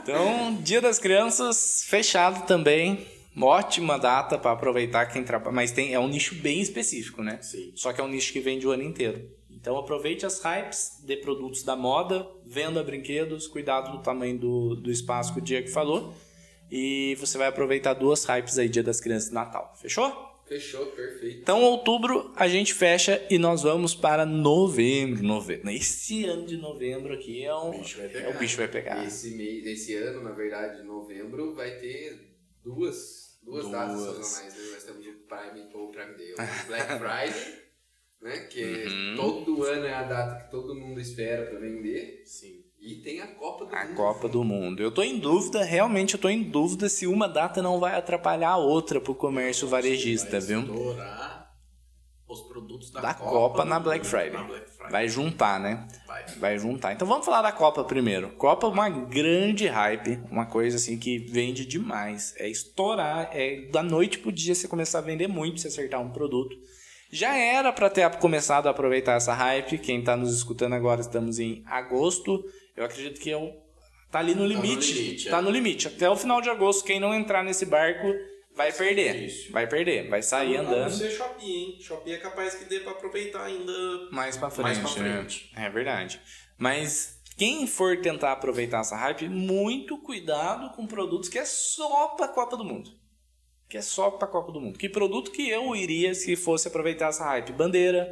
Então, 0.01 0.55
Dia 0.63 0.81
das 0.81 0.97
Crianças 0.97 1.83
fechado 1.87 2.47
também. 2.47 3.05
Ótima 3.39 3.99
data 3.99 4.39
pra 4.39 4.53
aproveitar 4.53 5.05
quem 5.05 5.23
trabalha. 5.23 5.55
Mas 5.55 5.71
tem, 5.71 5.93
é 5.93 5.99
um 5.99 6.07
nicho 6.07 6.33
bem 6.33 6.61
específico, 6.61 7.21
né? 7.21 7.37
Sim. 7.43 7.71
Só 7.75 7.93
que 7.93 8.01
é 8.01 8.03
um 8.03 8.07
nicho 8.07 8.33
que 8.33 8.39
vende 8.39 8.65
o 8.65 8.71
ano 8.71 8.81
inteiro. 8.81 9.29
Então 9.51 9.77
aproveite 9.77 10.25
as 10.25 10.41
hypes 10.41 10.99
de 11.03 11.15
produtos 11.17 11.61
da 11.61 11.75
moda, 11.75 12.27
venda 12.43 12.83
brinquedos, 12.83 13.47
cuidado 13.47 13.91
do 13.91 14.01
tamanho 14.01 14.37
do, 14.37 14.75
do 14.75 14.89
espaço 14.91 15.31
que 15.33 15.39
o 15.39 15.43
Diego 15.43 15.69
falou. 15.69 16.13
E 16.71 17.15
você 17.19 17.37
vai 17.37 17.47
aproveitar 17.47 17.93
duas 17.93 18.25
hypes 18.25 18.57
aí, 18.57 18.67
Dia 18.67 18.83
das 18.83 18.99
Crianças 18.99 19.29
e 19.29 19.33
Natal. 19.33 19.75
Fechou? 19.79 20.28
Fechou, 20.49 20.87
perfeito. 20.87 21.37
Então, 21.41 21.61
outubro 21.63 22.33
a 22.35 22.47
gente 22.47 22.73
fecha 22.73 23.25
e 23.29 23.37
nós 23.37 23.61
vamos 23.61 23.93
para 23.95 24.25
novembro. 24.25 25.23
novembro. 25.23 25.69
Esse 25.69 26.25
ano 26.25 26.45
de 26.45 26.57
novembro 26.57 27.13
aqui 27.13 27.45
é 27.45 27.55
um. 27.55 27.69
O 27.69 27.79
bicho 27.79 27.97
vai 27.97 28.05
é, 28.07 28.09
pegar. 28.09 28.29
o 28.29 28.39
bicho 28.39 28.57
vai 28.57 28.67
pegar. 28.67 29.05
Esse, 29.05 29.29
mês, 29.35 29.65
esse 29.65 29.95
ano, 29.95 30.23
na 30.23 30.31
verdade, 30.31 30.81
de 30.81 30.83
novembro, 30.87 31.53
vai 31.53 31.77
ter 31.79 32.35
duas, 32.63 33.39
duas, 33.43 33.61
Duas. 33.65 33.71
datas 33.71 34.01
sazonais. 34.01 34.55
Né? 34.57 34.63
Nós 34.73 34.83
temos 34.83 35.05
o 35.05 35.13
Prime 35.27 35.69
ou 35.73 35.91
Prime 35.91 36.13
Day. 36.15 36.33
Black 36.67 36.87
Friday, 36.99 37.59
né? 38.21 38.37
Que 38.47 38.63
Uhum. 38.87 39.15
todo 39.15 39.63
ano 39.63 39.85
é 39.85 39.93
a 39.93 40.03
data 40.03 40.43
que 40.45 40.51
todo 40.51 40.73
mundo 40.75 40.99
espera 40.99 41.45
pra 41.45 41.59
vender. 41.59 42.23
Sim. 42.25 42.58
E 42.81 42.95
tem 42.95 43.19
a 43.19 43.27
Copa 43.27 43.65
do 43.65 43.75
A 43.75 43.85
Mundo. 43.85 43.95
Copa 43.95 44.29
do 44.29 44.43
Mundo. 44.43 44.81
Eu 44.81 44.91
tô 44.91 45.03
em 45.03 45.19
dúvida, 45.19 45.63
realmente 45.63 46.13
eu 46.13 46.19
tô 46.19 46.29
em 46.29 46.41
dúvida 46.41 46.87
se 46.87 47.05
uma 47.05 47.27
data 47.27 47.61
não 47.61 47.79
vai 47.79 47.95
atrapalhar 47.95 48.51
a 48.51 48.57
outra 48.57 49.01
pro 49.01 49.13
comércio 49.13 49.67
varejista, 49.67 50.39
viu? 50.39 50.61
Estourar 50.61 51.39
os 52.29 52.41
produtos 52.41 52.91
da, 52.91 53.01
Da 53.01 53.13
Copa, 53.13 53.31
Copa 53.31 53.65
na 53.65 53.79
Black 53.79 54.05
Friday. 54.05 54.31
Na 54.31 54.43
Black 54.43 54.69
Friday. 54.69 54.91
Vai 54.91 55.09
juntar, 55.09 55.59
né? 55.59 55.87
Vai. 56.07 56.25
Vai 56.37 56.59
juntar. 56.59 56.93
Então 56.93 57.07
vamos 57.07 57.25
falar 57.25 57.41
da 57.41 57.51
Copa 57.51 57.83
primeiro. 57.83 58.29
Copa 58.35 58.67
é 58.67 58.69
uma 58.69 58.87
grande 58.87 59.67
hype, 59.67 60.19
uma 60.31 60.45
coisa 60.45 60.77
assim 60.77 60.97
que 60.97 61.17
vende 61.17 61.65
demais. 61.65 62.33
É 62.37 62.47
estourar, 62.47 63.29
é 63.33 63.67
da 63.71 63.83
noite 63.83 64.19
pro 64.19 64.31
dia 64.31 64.55
você 64.55 64.67
começar 64.67 64.99
a 64.99 65.01
vender 65.01 65.27
muito 65.27 65.59
se 65.59 65.67
acertar 65.67 65.99
um 65.99 66.11
produto. 66.11 66.55
Já 67.11 67.35
era 67.35 67.73
para 67.73 67.89
ter 67.89 68.07
começado 68.17 68.67
a 68.67 68.69
aproveitar 68.69 69.13
essa 69.13 69.33
hype. 69.33 69.79
Quem 69.79 70.03
tá 70.03 70.15
nos 70.15 70.33
escutando 70.33 70.73
agora, 70.73 71.01
estamos 71.01 71.39
em 71.39 71.63
agosto. 71.65 72.43
Eu 72.79 72.85
acredito 72.85 73.19
que 73.19 73.29
é 73.29 73.35
o 73.37 73.53
tá 74.09 74.19
ali 74.19 74.33
no 74.33 74.45
limite. 74.45 74.93
limite, 74.93 75.27
é. 75.27 75.31
tá 75.31 75.41
no 75.41 75.49
limite. 75.51 75.87
Até 75.87 76.09
o 76.09 76.15
final 76.15 76.39
de 76.41 76.49
agosto, 76.49 76.85
quem 76.85 76.99
não 76.99 77.13
entrar 77.13 77.43
nesse 77.43 77.65
barco 77.65 78.07
vai 78.55 78.71
perder. 78.71 79.13
difícil. 79.27 79.51
Vai 79.51 79.67
perder, 79.67 80.09
vai 80.09 80.21
sair 80.23 80.57
A 80.57 80.63
não 80.63 80.71
andando. 80.71 80.91
ser 80.93 81.11
Shopee, 81.11 81.45
hein? 81.51 81.77
Shopee 81.81 82.13
é 82.13 82.17
capaz 82.17 82.55
que 82.55 82.65
dê 82.65 82.79
pra 82.79 82.91
aproveitar 82.93 83.43
ainda 83.43 83.73
Mais 84.11 84.37
pra 84.37 84.49
frente, 84.49 84.79
mais 84.81 84.93
pra 84.93 85.03
né? 85.03 85.17
frente. 85.17 85.51
É 85.55 85.69
verdade. 85.69 86.21
Mas 86.57 87.19
quem 87.37 87.67
for 87.67 87.97
tentar 88.01 88.31
aproveitar 88.31 88.79
essa 88.79 88.95
hype, 88.95 89.27
muito 89.27 89.97
cuidado 89.97 90.73
com 90.75 90.87
produtos 90.87 91.27
que 91.29 91.37
é 91.37 91.45
só 91.45 92.07
pra 92.15 92.27
Copa 92.29 92.55
do 92.55 92.63
Mundo. 92.63 92.91
Que 93.67 93.77
é 93.77 93.81
só 93.81 94.09
pra 94.09 94.27
Copa 94.27 94.51
do 94.51 94.59
Mundo. 94.59 94.79
Que 94.79 94.89
produto 94.89 95.31
que 95.31 95.47
eu 95.49 95.75
iria 95.75 96.15
se 96.15 96.35
fosse 96.35 96.67
aproveitar 96.69 97.09
essa 97.09 97.25
hype? 97.25 97.51
Bandeira. 97.51 98.09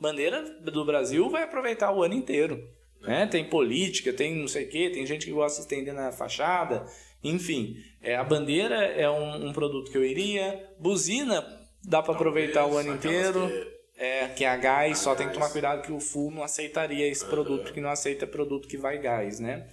Bandeira 0.00 0.42
do 0.60 0.84
Brasil 0.84 1.28
vai 1.28 1.42
aproveitar 1.42 1.92
o 1.92 2.02
ano 2.02 2.14
inteiro. 2.14 2.62
Né? 3.06 3.26
Tem 3.26 3.44
política, 3.44 4.12
tem 4.12 4.34
não 4.34 4.48
sei 4.48 4.64
o 4.64 4.68
quê, 4.68 4.90
tem 4.90 5.06
gente 5.06 5.26
que 5.26 5.32
gosta 5.32 5.56
de 5.58 5.62
estender 5.66 5.94
na 5.94 6.10
fachada. 6.12 6.84
Enfim, 7.22 7.76
é, 8.02 8.16
a 8.16 8.24
bandeira 8.24 8.76
é 8.76 9.08
um, 9.10 9.48
um 9.48 9.52
produto 9.52 9.90
que 9.90 9.96
eu 9.98 10.04
iria. 10.04 10.68
Buzina 10.78 11.44
dá 11.84 12.02
pra 12.02 12.14
aproveitar 12.14 12.66
o 12.66 12.76
ano 12.76 12.94
inteiro. 12.94 13.46
que- 13.48 13.76
É, 13.98 14.26
que 14.28 14.44
é 14.44 14.48
a 14.48 14.56
gás, 14.58 14.92
A 14.92 15.02
só 15.02 15.14
tem 15.14 15.26
que 15.26 15.32
gás. 15.32 15.38
tomar 15.38 15.50
cuidado 15.50 15.80
que 15.80 15.90
o 15.90 15.98
full 15.98 16.30
não 16.30 16.42
aceitaria 16.42 17.08
esse 17.08 17.24
produto, 17.24 17.72
que 17.72 17.80
não 17.80 17.88
aceita 17.88 18.26
produto 18.26 18.68
que 18.68 18.76
vai 18.76 18.98
gás, 18.98 19.40
né? 19.40 19.66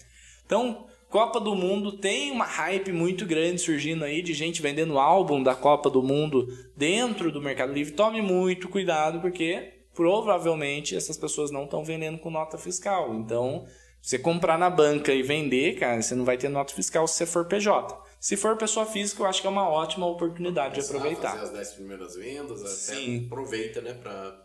Então, 0.46 0.88
Copa 1.10 1.42
do 1.42 1.54
Mundo 1.54 1.98
tem 1.98 2.32
uma 2.32 2.46
hype 2.46 2.94
muito 2.94 3.26
grande 3.26 3.60
surgindo 3.60 4.06
aí 4.06 4.22
de 4.22 4.34
gente 4.34 4.62
vendendo 4.62 4.98
álbum 4.98 5.44
da 5.44 5.54
Copa 5.54 5.90
do 5.90 6.02
Mundo 6.02 6.48
dentro 6.78 7.34
do 7.34 7.42
Mercado 7.42 7.74
Livre. 7.74 7.94
Tome 7.94 8.22
muito 8.22 8.70
cuidado, 8.70 9.20
porque 9.20 9.74
provavelmente 9.94 10.96
essas 10.96 11.18
pessoas 11.18 11.52
não 11.52 11.66
estão 11.66 11.84
vendendo 11.84 12.18
com 12.18 12.30
nota 12.30 12.58
fiscal. 12.58 13.14
Então, 13.16 13.66
você 14.02 14.20
comprar 14.20 14.58
na 14.58 14.70
banca 14.70 15.14
e 15.14 15.24
vender, 15.24 15.80
cara, 15.80 16.02
você 16.02 16.16
não 16.16 16.26
vai 16.26 16.38
ter 16.38 16.50
nota 16.50 16.74
fiscal 16.74 17.08
se 17.08 17.16
você 17.16 17.26
for 17.26 17.46
PJ. 17.46 18.04
Se 18.20 18.38
for 18.38 18.58
pessoa 18.58 18.86
física, 18.86 19.22
eu 19.22 19.28
acho 19.28 19.42
que 19.42 19.48
é 19.48 19.50
uma 19.50 19.68
ótima 19.68 20.06
oportunidade 20.06 20.76
de 20.76 20.88
Começar 20.88 20.94
a 20.94 20.98
aproveitar. 20.98 21.32
Fazer 21.32 21.44
as 21.44 21.52
10 21.52 21.72
primeiras 21.72 22.16
vendas, 22.16 22.70
Sim. 22.70 23.26
aproveita, 23.26 23.82
né, 23.82 23.94
pra 23.94 24.44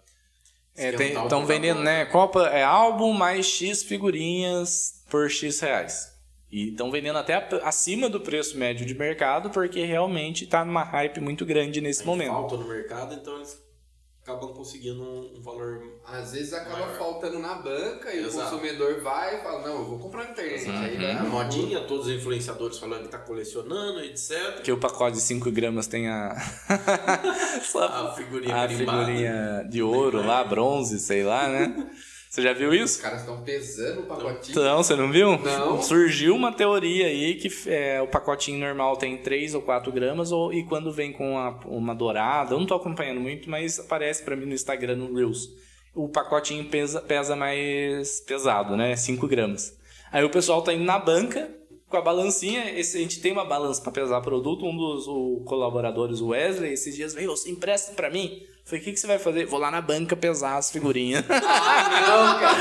É, 0.76 0.90
estão 0.90 1.44
vendendo, 1.46 1.80
né? 1.80 2.04
Copa 2.06 2.46
é 2.48 2.62
álbum 2.62 3.12
mais 3.12 3.46
X 3.46 3.82
figurinhas 3.82 5.04
por 5.10 5.30
X 5.30 5.60
reais. 5.60 6.12
E 6.50 6.70
estão 6.70 6.90
vendendo 6.90 7.18
até 7.18 7.34
acima 7.62 8.08
do 8.08 8.20
preço 8.20 8.56
médio 8.56 8.86
de 8.86 8.94
mercado, 8.94 9.50
porque 9.50 9.84
realmente 9.84 10.44
está 10.44 10.64
numa 10.64 10.82
hype 10.82 11.20
muito 11.20 11.44
grande 11.44 11.80
nesse 11.80 12.00
Tem 12.00 12.06
momento. 12.06 12.30
falta 12.30 12.56
no 12.56 12.66
mercado, 12.66 13.14
então 13.14 13.36
eles 13.36 13.60
acabam 14.28 14.52
conseguindo 14.52 15.02
um, 15.02 15.32
um 15.38 15.40
valor 15.40 15.82
Às 16.04 16.32
vezes 16.32 16.52
acaba 16.52 16.80
Maior. 16.80 16.98
faltando 16.98 17.38
na 17.38 17.54
banca 17.54 18.12
e 18.12 18.18
Exato. 18.18 18.36
o 18.36 18.50
consumidor 18.58 19.00
vai 19.00 19.36
e 19.38 19.42
fala, 19.42 19.66
não, 19.66 19.78
eu 19.78 19.84
vou 19.86 19.98
comprar 19.98 20.24
na 20.24 20.30
internet. 20.32 20.68
Aí 20.68 21.02
É 21.04 21.12
a 21.12 21.22
modinha, 21.22 21.80
todos 21.80 22.06
os 22.06 22.12
influenciadores 22.12 22.78
falando 22.78 23.02
que 23.04 23.08
tá 23.08 23.18
colecionando, 23.18 24.00
etc. 24.00 24.60
Que 24.62 24.70
o 24.72 24.78
pacote 24.78 25.16
de 25.16 25.22
5 25.22 25.50
gramas 25.50 25.86
tem 25.86 26.08
a. 26.08 26.34
A 27.78 28.12
figurinha 28.14 28.54
a 28.56 28.68
figurinha 28.68 29.66
de 29.68 29.82
ouro 29.82 30.24
lá, 30.24 30.42
bronze, 30.44 30.98
sei 30.98 31.22
lá, 31.22 31.48
né? 31.48 31.90
Você 32.38 32.42
já 32.42 32.52
viu 32.52 32.70
Os 32.70 32.76
isso? 32.92 33.02
caras 33.02 33.20
estão 33.20 33.42
pesando 33.42 34.00
o 34.00 34.02
pacotinho. 34.04 34.60
Não, 34.62 34.76
você 34.82 34.94
não 34.94 35.10
viu? 35.10 35.36
Não. 35.38 35.82
Surgiu 35.82 36.36
uma 36.36 36.52
teoria 36.52 37.06
aí 37.06 37.34
que 37.34 37.48
é, 37.68 38.00
o 38.00 38.06
pacotinho 38.06 38.60
normal 38.60 38.96
tem 38.96 39.16
3 39.18 39.54
ou 39.54 39.62
4 39.62 39.90
gramas 39.90 40.30
ou, 40.30 40.52
e 40.52 40.62
quando 40.64 40.92
vem 40.92 41.12
com 41.12 41.36
a- 41.36 41.58
uma 41.66 41.94
dourada, 41.94 42.54
eu 42.54 42.58
não 42.60 42.66
tô 42.66 42.74
acompanhando 42.74 43.20
muito, 43.20 43.50
mas 43.50 43.80
aparece 43.80 44.22
pra 44.22 44.36
mim 44.36 44.46
no 44.46 44.54
Instagram, 44.54 44.94
no 44.96 45.12
Reels. 45.14 45.48
O 45.94 46.08
pacotinho 46.08 46.64
pesa, 46.66 47.00
pesa 47.00 47.34
mais 47.34 48.20
pesado, 48.20 48.76
né? 48.76 48.94
5 48.94 49.26
gramas. 49.26 49.76
Aí 50.12 50.22
o 50.24 50.30
pessoal 50.30 50.62
tá 50.62 50.72
indo 50.72 50.84
na 50.84 50.98
banca 50.98 51.50
com 51.88 51.96
a 51.96 52.02
balancinha, 52.02 52.70
esse, 52.78 52.98
a 52.98 53.00
gente 53.00 53.20
tem 53.20 53.32
uma 53.32 53.44
balança 53.46 53.80
para 53.82 53.90
pesar 53.90 54.20
produto, 54.20 54.64
um 54.64 54.76
dos 54.76 55.06
colaboradores, 55.44 56.20
o 56.20 56.28
Wesley, 56.28 56.72
esses 56.74 56.94
dias 56.94 57.14
veio, 57.14 57.30
você 57.30 57.50
empresta 57.50 57.94
para 57.94 58.10
mim? 58.10 58.42
Falei, 58.68 58.82
o 58.82 58.84
que, 58.84 58.92
que 58.92 59.00
você 59.00 59.06
vai 59.06 59.18
fazer? 59.18 59.46
Vou 59.46 59.58
lá 59.58 59.70
na 59.70 59.80
banca 59.80 60.14
pesar 60.14 60.58
as 60.58 60.70
figurinhas. 60.70 61.24
Ah, 61.30 62.00
não, 62.06 62.38
cara. 62.38 62.58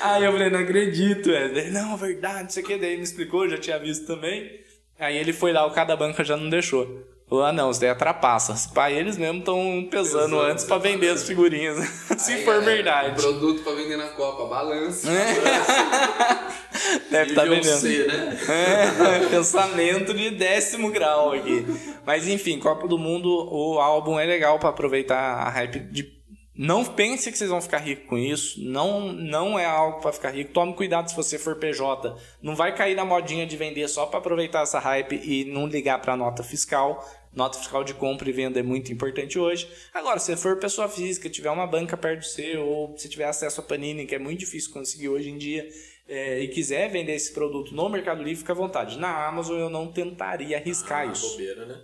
Aí 0.00 0.24
eu 0.24 0.32
falei, 0.32 0.48
não 0.48 0.60
acredito, 0.60 1.28
Wesley. 1.28 1.70
Não, 1.70 1.94
verdade, 1.98 2.52
isso 2.52 2.60
aqui. 2.60 2.78
Daí 2.78 2.88
ele 2.88 2.96
me 2.96 3.02
explicou, 3.02 3.46
já 3.50 3.58
tinha 3.58 3.78
visto 3.78 4.06
também. 4.06 4.60
Aí 4.98 5.18
ele 5.18 5.34
foi 5.34 5.52
lá, 5.52 5.66
o 5.66 5.72
cada 5.72 5.94
banca 5.94 6.24
já 6.24 6.38
não 6.38 6.48
deixou. 6.48 7.06
Falou, 7.32 7.46
ah 7.46 7.52
não, 7.52 7.70
isso 7.70 7.80
daí 7.80 7.88
é 7.88 7.94
trapaça. 7.94 8.54
Para 8.74 8.92
eles 8.92 9.16
mesmo 9.16 9.38
estão 9.38 9.88
pesando 9.90 10.38
antes 10.38 10.66
para 10.66 10.76
vender 10.76 11.08
as 11.08 11.22
figurinhas. 11.22 11.78
Se 12.18 12.32
Aí, 12.32 12.44
for 12.44 12.56
galera, 12.56 12.74
verdade. 12.74 13.22
Produto 13.22 13.62
pra 13.62 13.72
vender 13.72 13.96
na 13.96 14.08
Copa, 14.08 14.44
balança. 14.44 15.08
Deve 17.10 17.30
estar 17.30 17.46
Nível 17.46 17.62
vendendo. 17.62 17.80
C, 17.80 18.06
né? 18.06 18.38
É, 18.50 19.28
pensamento 19.32 20.12
de 20.12 20.32
décimo 20.32 20.90
grau 20.90 21.32
aqui. 21.32 21.64
Mas 22.04 22.28
enfim, 22.28 22.58
Copa 22.58 22.86
do 22.86 22.98
Mundo, 22.98 23.48
o 23.50 23.80
álbum 23.80 24.20
é 24.20 24.26
legal 24.26 24.58
pra 24.58 24.68
aproveitar 24.68 25.16
a 25.16 25.48
hype 25.48 25.78
de. 25.90 26.20
Não 26.54 26.84
pense 26.84 27.32
que 27.32 27.38
vocês 27.38 27.48
vão 27.48 27.62
ficar 27.62 27.78
ricos 27.78 28.10
com 28.10 28.18
isso. 28.18 28.62
Não, 28.62 29.10
não 29.10 29.58
é 29.58 29.64
algo 29.64 30.02
pra 30.02 30.12
ficar 30.12 30.32
rico. 30.32 30.52
Tome 30.52 30.74
cuidado 30.74 31.08
se 31.08 31.16
você 31.16 31.38
for 31.38 31.56
PJ. 31.56 32.14
Não 32.42 32.54
vai 32.54 32.74
cair 32.74 32.94
na 32.94 33.06
modinha 33.06 33.46
de 33.46 33.56
vender 33.56 33.88
só 33.88 34.04
pra 34.04 34.18
aproveitar 34.18 34.64
essa 34.64 34.78
hype 34.78 35.18
e 35.24 35.46
não 35.46 35.66
ligar 35.66 35.98
pra 36.02 36.14
nota 36.14 36.42
fiscal. 36.42 37.02
Nota 37.34 37.58
fiscal 37.58 37.82
de 37.82 37.94
compra 37.94 38.28
e 38.28 38.32
venda 38.32 38.60
é 38.60 38.62
muito 38.62 38.92
importante 38.92 39.38
hoje. 39.38 39.66
Agora, 39.94 40.18
se 40.18 40.36
for 40.36 40.58
pessoa 40.58 40.88
física, 40.88 41.30
tiver 41.30 41.50
uma 41.50 41.66
banca 41.66 41.96
perto 41.96 42.20
do 42.20 42.26
seu, 42.26 42.66
ou 42.66 42.98
se 42.98 43.08
tiver 43.08 43.24
acesso 43.24 43.60
a 43.60 43.62
Panini, 43.64 44.04
que 44.06 44.14
é 44.14 44.18
muito 44.18 44.40
difícil 44.40 44.70
conseguir 44.72 45.08
hoje 45.08 45.30
em 45.30 45.38
dia, 45.38 45.66
é, 46.06 46.40
e 46.40 46.48
quiser 46.48 46.90
vender 46.90 47.14
esse 47.14 47.32
produto 47.32 47.74
no 47.74 47.88
Mercado 47.88 48.22
Livre, 48.22 48.36
fica 48.40 48.52
à 48.52 48.56
vontade. 48.56 48.98
Na 48.98 49.26
Amazon 49.26 49.58
eu 49.58 49.70
não 49.70 49.90
tentaria 49.90 50.58
arriscar 50.58 51.08
Ah, 51.08 51.12
isso. 51.12 51.30
bobeira, 51.30 51.64
né? 51.64 51.80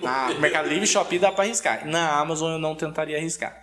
Na 0.00 0.34
Mercado 0.40 0.68
Livre 0.68 0.86
Shopee 0.86 1.18
dá 1.18 1.30
para 1.30 1.44
arriscar. 1.44 1.86
Na 1.86 2.18
Amazon 2.18 2.50
eu 2.52 2.58
não 2.58 2.74
tentaria 2.74 3.18
arriscar. 3.18 3.60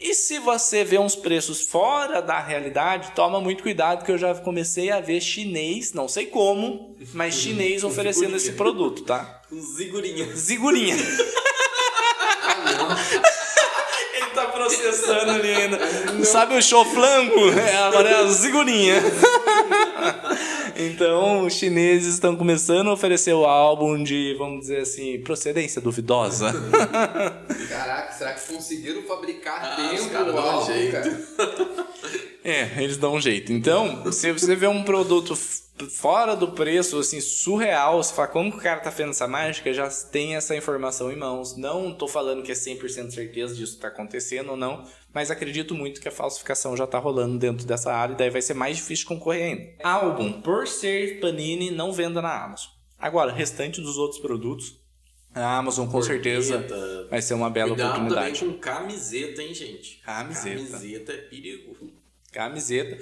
E 0.00 0.14
se 0.14 0.38
você 0.38 0.84
vê 0.84 0.96
uns 0.96 1.16
preços 1.16 1.60
fora 1.62 2.22
da 2.22 2.38
realidade, 2.38 3.10
toma 3.16 3.40
muito 3.40 3.64
cuidado 3.64 4.04
que 4.04 4.12
eu 4.12 4.18
já 4.18 4.32
comecei 4.32 4.92
a 4.92 5.00
ver 5.00 5.20
chinês, 5.20 5.92
não 5.92 6.06
sei 6.06 6.26
como, 6.26 6.94
mas 7.12 7.34
chinês 7.34 7.82
oferecendo 7.82 8.36
esse 8.36 8.52
produto, 8.52 9.02
tá? 9.02 9.42
Com 9.50 9.60
zigurinha. 9.60 10.24
Zigurinha. 10.36 10.94
Ele 14.14 14.26
tá 14.34 14.46
processando 14.46 15.32
ali 15.32 15.52
ainda. 15.52 16.24
Sabe 16.24 16.56
o 16.56 16.62
show 16.62 16.84
flanco? 16.84 17.50
É, 17.58 17.76
agora 17.78 18.08
é 18.08 18.14
a 18.20 18.26
zigurinha. 18.28 19.02
Então, 20.80 21.44
os 21.44 21.54
chineses 21.54 22.14
estão 22.14 22.36
começando 22.36 22.88
a 22.88 22.92
oferecer 22.92 23.32
o 23.32 23.44
álbum 23.44 24.00
de, 24.00 24.36
vamos 24.38 24.60
dizer 24.60 24.82
assim, 24.82 25.18
procedência 25.22 25.82
duvidosa. 25.82 26.54
Será 28.18 28.32
que 28.34 28.52
conseguiram 28.52 29.02
fabricar 29.04 29.64
Ah, 29.64 29.76
tempo 29.76 29.94
os 30.02 30.06
caras 30.08 30.28
o 30.28 30.36
dão 30.36 30.44
um 30.44 30.50
álbum, 30.50 30.66
jeito. 30.66 30.92
cara? 30.92 31.88
É, 32.44 32.82
eles 32.82 32.96
dão 32.96 33.14
um 33.14 33.20
jeito. 33.20 33.52
Então, 33.52 34.10
se 34.10 34.32
você 34.32 34.56
vê 34.56 34.66
um 34.66 34.82
produto 34.82 35.36
fora 35.90 36.34
do 36.34 36.52
preço, 36.52 36.98
assim, 36.98 37.20
surreal, 37.20 38.02
você 38.02 38.14
fala 38.14 38.28
como 38.28 38.50
que 38.50 38.56
o 38.56 38.60
cara 38.60 38.80
tá 38.80 38.90
fazendo 38.90 39.10
essa 39.10 39.28
mágica, 39.28 39.72
já 39.74 39.86
tem 40.10 40.34
essa 40.34 40.56
informação 40.56 41.12
em 41.12 41.16
mãos. 41.16 41.56
Não 41.58 41.92
tô 41.92 42.08
falando 42.08 42.42
que 42.42 42.50
é 42.50 42.54
100% 42.54 43.10
certeza 43.10 43.54
disso 43.54 43.78
tá 43.78 43.88
acontecendo 43.88 44.50
ou 44.52 44.56
não, 44.56 44.82
mas 45.12 45.30
acredito 45.30 45.74
muito 45.74 46.00
que 46.00 46.08
a 46.08 46.12
falsificação 46.12 46.74
já 46.74 46.86
tá 46.86 46.98
rolando 46.98 47.38
dentro 47.38 47.66
dessa 47.66 47.92
área 47.92 48.14
e 48.14 48.16
daí 48.16 48.30
vai 48.30 48.40
ser 48.40 48.54
mais 48.54 48.76
difícil 48.78 49.02
de 49.04 49.08
concorrer 49.08 49.42
ainda. 49.42 49.72
Álbum, 49.84 50.40
por 50.40 50.66
ser 50.66 51.20
Panini, 51.20 51.70
não 51.70 51.92
venda 51.92 52.22
na 52.22 52.44
Amazon. 52.44 52.70
Agora, 52.98 53.30
restante 53.32 53.80
dos 53.82 53.98
outros 53.98 54.20
produtos, 54.22 54.80
a 55.34 55.58
Amazon 55.58 55.88
com 55.88 56.02
certeza 56.02 56.54
Corneta. 56.58 57.06
vai 57.10 57.22
ser 57.22 57.34
uma 57.34 57.50
bela 57.50 57.68
Cuidado 57.70 57.90
oportunidade. 57.90 58.38
também 58.40 58.54
com 58.54 58.58
camiseta, 58.60 59.42
hein, 59.42 59.54
gente? 59.54 60.00
Camiseta. 60.04 60.56
Camiseta 60.72 61.12
é 61.12 61.16
perigo. 61.18 61.76
Camiseta. 62.32 62.98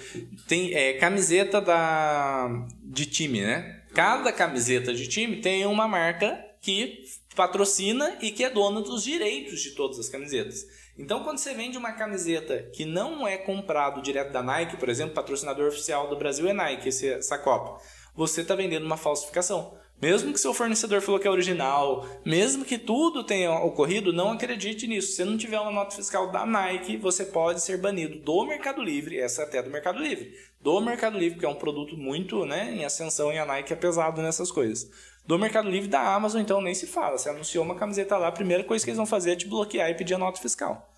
Tem 0.47 0.73
é, 0.75 0.95
camiseta 0.95 1.61
da 1.61 2.67
de 2.83 3.07
time, 3.07 3.41
né? 3.43 3.83
Cada 3.95 4.31
camiseta 4.33 4.95
de 4.95 5.09
time 5.09 5.41
tem 5.41 5.67
uma 5.67 5.89
marca 5.89 6.39
que 6.61 7.05
patrocina 7.35 8.17
e 8.21 8.31
que 8.31 8.45
é 8.45 8.51
dona 8.51 8.81
dos 8.81 9.03
direitos 9.03 9.61
de 9.61 9.71
todas 9.73 9.99
as 9.99 10.09
camisetas. 10.09 10.65
Então, 10.99 11.23
quando 11.23 11.39
você 11.39 11.53
vende 11.55 11.77
uma 11.77 11.93
camiseta 11.93 12.71
que 12.73 12.85
não 12.85 13.27
é 13.29 13.37
comprado 13.37 14.01
direto 14.01 14.33
da 14.33 14.43
Nike, 14.43 14.77
por 14.79 14.89
exemplo, 14.89 15.15
patrocinador 15.15 15.69
oficial 15.69 16.09
do 16.09 16.17
Brasil 16.17 16.49
é 16.49 16.53
Nike, 16.55 16.89
esse- 16.89 17.09
essa 17.11 17.37
Copa, 17.37 17.79
você 18.15 18.41
está 18.41 18.55
vendendo 18.55 18.87
uma 18.87 18.97
falsificação. 18.97 19.77
Mesmo 20.01 20.31
que 20.31 20.39
seu 20.39 20.53
fornecedor 20.53 21.01
falou 21.01 21.19
que 21.19 21.27
é 21.27 21.31
original, 21.31 22.07
mesmo 22.23 22.67
que 22.67 22.77
tudo 22.77 23.25
tenha 23.25 23.51
ocorrido, 23.51 24.13
não 24.13 24.33
acredite 24.33 24.87
nisso. 24.87 25.13
Se 25.13 25.25
não 25.25 25.39
tiver 25.39 25.59
uma 25.59 25.71
nota 25.71 25.97
fiscal 25.97 26.31
da 26.31 26.45
Nike, 26.45 26.99
você 26.99 27.25
pode 27.25 27.63
ser 27.63 27.79
banido 27.79 28.19
do 28.19 28.45
Mercado 28.45 28.83
Livre, 28.83 29.19
essa 29.19 29.41
é 29.41 29.45
até 29.47 29.63
do 29.63 29.71
Mercado 29.71 29.99
Livre. 29.99 30.35
Do 30.61 30.81
Mercado 30.83 31.19
Livre, 31.19 31.39
que 31.39 31.47
é 31.47 31.49
um 31.49 31.55
produto 31.55 31.97
muito 31.97 32.45
né, 32.45 32.75
em 32.75 32.85
ascensão 32.85 33.33
e 33.33 33.39
a 33.39 33.47
Nike 33.47 33.73
é 33.73 33.77
pesado 33.77 34.21
nessas 34.21 34.51
coisas. 34.51 34.91
Do 35.25 35.39
Mercado 35.39 35.71
Livre 35.71 35.89
da 35.89 36.15
Amazon, 36.15 36.43
então, 36.43 36.61
nem 36.61 36.75
se 36.75 36.87
fala. 36.87 37.17
Você 37.17 37.31
anunciou 37.31 37.65
uma 37.65 37.75
camiseta 37.75 38.19
lá, 38.19 38.29
a 38.29 38.33
primeira 38.33 38.65
coisa 38.65 38.85
que 38.85 38.91
eles 38.91 38.99
vão 38.99 39.07
fazer 39.07 39.33
é 39.33 39.37
te 39.37 39.49
bloquear 39.49 39.91
e 39.91 39.95
pedir 39.95 40.15
a 40.15 40.19
nota 40.19 40.41
fiscal. 40.41 40.93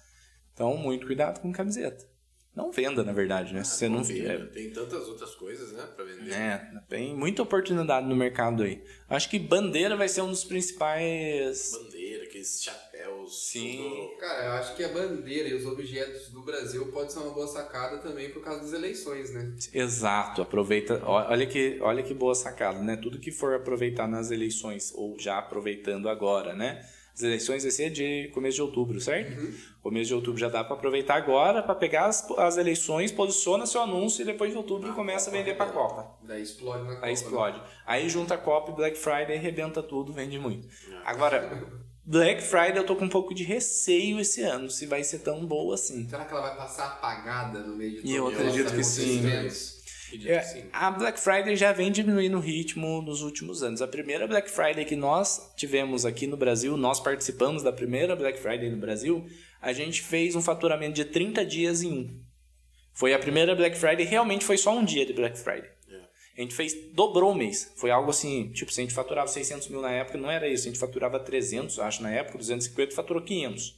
Então, 0.53 0.77
muito 0.77 1.07
cuidado 1.07 1.41
com 1.41 1.53
camiseta. 1.53 2.18
Não 2.59 2.73
venda, 2.73 3.05
na 3.05 3.13
verdade, 3.13 3.55
né? 3.55 3.63
Se 3.63 3.77
você 3.77 3.89
não 3.89 4.03
Bobeira. 4.03 4.47
Tem 4.49 4.69
tantas 4.71 5.07
outras 5.07 5.33
coisas, 5.37 5.71
né, 5.73 5.87
pra 5.95 6.05
vender. 6.05 6.33
é, 6.33 6.69
tem 6.89 7.15
muita 7.15 7.41
oportunidade 7.41 8.05
no 8.09 8.17
mercado 8.17 8.65
aí. 8.65 8.83
Acho 9.09 9.31
que 9.31 9.39
bandeira 9.39 9.97
vai 9.97 10.09
ser 10.09 10.23
um 10.23 10.29
dos 10.31 10.43
principais. 10.43 11.71
Bandeira, 11.73 12.25
aqueles 12.25 12.61
chapéus. 12.63 13.49
Sim. 13.51 13.77
tudo- 13.77 14.19
Cara, 14.19 14.45
eu 14.47 14.53
acho 14.53 14.75
que 14.75 14.83
a 14.83 14.89
bandeira 14.89 15.49
e 15.49 15.55
os 15.55 15.67
objetos 15.67 16.31
do 16.31 16.43
Brasil 16.43 16.87
pode 16.91 17.13
ser 17.13 17.21
uma 17.21 17.31
boa 17.33 17.47
sacada 17.47 17.99
também 17.99 18.31
por 18.31 18.43
causa 18.43 18.61
das 18.63 18.73
eleições, 18.73 19.33
né? 19.33 19.53
Exato, 19.73 20.43
aproveita. 20.43 21.01
Olha 21.05 21.47
que, 21.47 21.79
olha 21.81 22.03
que 22.03 22.13
boa 22.13 22.35
sacada, 22.35 22.81
né? 22.83 22.97
Tudo 22.97 23.21
que 23.21 23.31
for 23.31 23.55
aproveitar 23.55 24.09
nas 24.09 24.31
eleições, 24.33 24.93
ou 24.97 25.17
já 25.19 25.39
aproveitando 25.39 26.09
agora, 26.09 26.55
né? 26.55 26.85
As 27.19 27.25
eleições 27.25 27.65
vai 27.65 27.73
ser 27.73 27.91
de 27.91 28.31
começo 28.33 28.55
de 28.55 28.63
outubro, 28.63 29.01
certo? 29.01 29.53
Começo 29.83 30.07
de 30.07 30.15
outubro 30.15 30.39
já 30.39 30.49
dá 30.49 30.63
para 30.63 30.77
aproveitar 30.77 31.17
agora, 31.17 31.61
para 31.61 31.75
pegar 31.75 32.07
as, 32.07 32.25
as 32.39 32.57
eleições, 32.57 33.11
posiciona 33.11 33.67
seu 33.67 33.83
anúncio 33.83 34.23
e 34.23 34.25
depois 34.25 34.53
de 34.53 34.57
outubro 34.57 34.95
começa 34.95 35.29
a 35.29 35.33
vender 35.33 35.55
para 35.55 35.73
Copa. 35.73 36.17
Daí 36.23 36.43
explode 36.43 36.85
na 36.85 36.95
Copa. 36.95 37.07
Aí 37.07 37.09
né? 37.09 37.13
explode. 37.13 37.63
Aí 37.85 38.09
junta 38.09 38.35
a 38.35 38.39
Copa 38.39 38.71
e 38.71 38.75
Black 38.77 38.97
Friday, 38.97 39.37
arrebenta 39.37 39.83
tudo, 39.83 40.13
vende 40.13 40.39
muito. 40.39 40.69
Agora, 41.05 41.69
Black 42.05 42.41
Friday 42.41 42.77
eu 42.77 42.87
tô 42.87 42.95
com 42.95 43.07
um 43.07 43.09
pouco 43.09 43.35
de 43.35 43.43
receio 43.43 44.21
esse 44.21 44.41
ano, 44.43 44.71
se 44.71 44.87
vai 44.87 45.03
ser 45.03 45.19
tão 45.19 45.45
boa 45.45 45.75
assim. 45.75 46.09
Será 46.09 46.25
que 46.25 46.33
ela 46.33 46.43
vai 46.43 46.57
passar 46.57 46.87
apagada 46.87 47.59
no 47.65 47.75
meio 47.75 48.01
de 48.01 48.07
E 48.07 48.15
eu 48.15 48.29
acredito 48.29 48.73
que 48.73 48.85
sim. 48.85 49.19
acontecimentos? 49.19 49.78
É, 50.25 50.65
a 50.73 50.91
Black 50.91 51.21
Friday 51.21 51.55
já 51.57 51.73
vem 51.73 51.93
diminuindo 51.93 52.37
o 52.37 52.41
ritmo 52.41 53.03
nos 53.03 53.23
últimos 53.23 53.63
anos. 53.63 53.83
A 53.83 53.89
primeira 53.89 54.27
Black 54.27 54.51
Friday 54.51 54.85
que 54.85 54.97
nós 54.97 55.53
tivemos 55.57 56.07
aqui 56.07 56.27
no 56.27 56.37
Brasil, 56.37 56.77
nós 56.77 57.01
participamos 57.01 57.63
da 57.63 57.73
primeira 57.73 58.17
Black 58.17 58.39
Friday 58.39 58.71
no 58.71 58.79
Brasil, 58.79 59.27
a 59.61 59.73
gente 59.73 60.01
fez 60.03 60.35
um 60.35 60.43
faturamento 60.43 60.95
de 60.95 61.05
30 61.05 61.45
dias 61.45 61.83
em 61.83 61.93
um. 61.93 62.21
Foi 62.93 63.13
a 63.13 63.19
primeira 63.19 63.55
Black 63.55 63.77
Friday, 63.77 64.07
realmente 64.07 64.45
foi 64.45 64.57
só 64.57 64.77
um 64.77 64.85
dia 64.85 65.05
de 65.05 65.13
Black 65.13 65.39
Friday. 65.39 65.71
A 66.39 66.41
gente 66.41 66.55
fez, 66.55 66.73
dobrou 66.93 67.33
o 67.33 67.35
mês. 67.35 67.73
Foi 67.75 67.91
algo 67.91 68.11
assim, 68.11 68.53
tipo, 68.53 68.73
se 68.73 68.81
a 68.81 68.85
gente 68.85 68.95
faturava 68.95 69.27
600 69.27 69.67
mil 69.69 69.83
na 69.83 69.91
época, 69.91 70.17
não 70.17 70.31
era 70.31 70.49
isso. 70.49 70.69
A 70.69 70.71
gente 70.71 70.79
faturava 70.79 71.19
300, 71.19 71.81
acho, 71.81 72.01
na 72.01 72.13
época, 72.13 72.39
250, 72.39 72.95
faturou 72.95 73.21
500. 73.21 73.77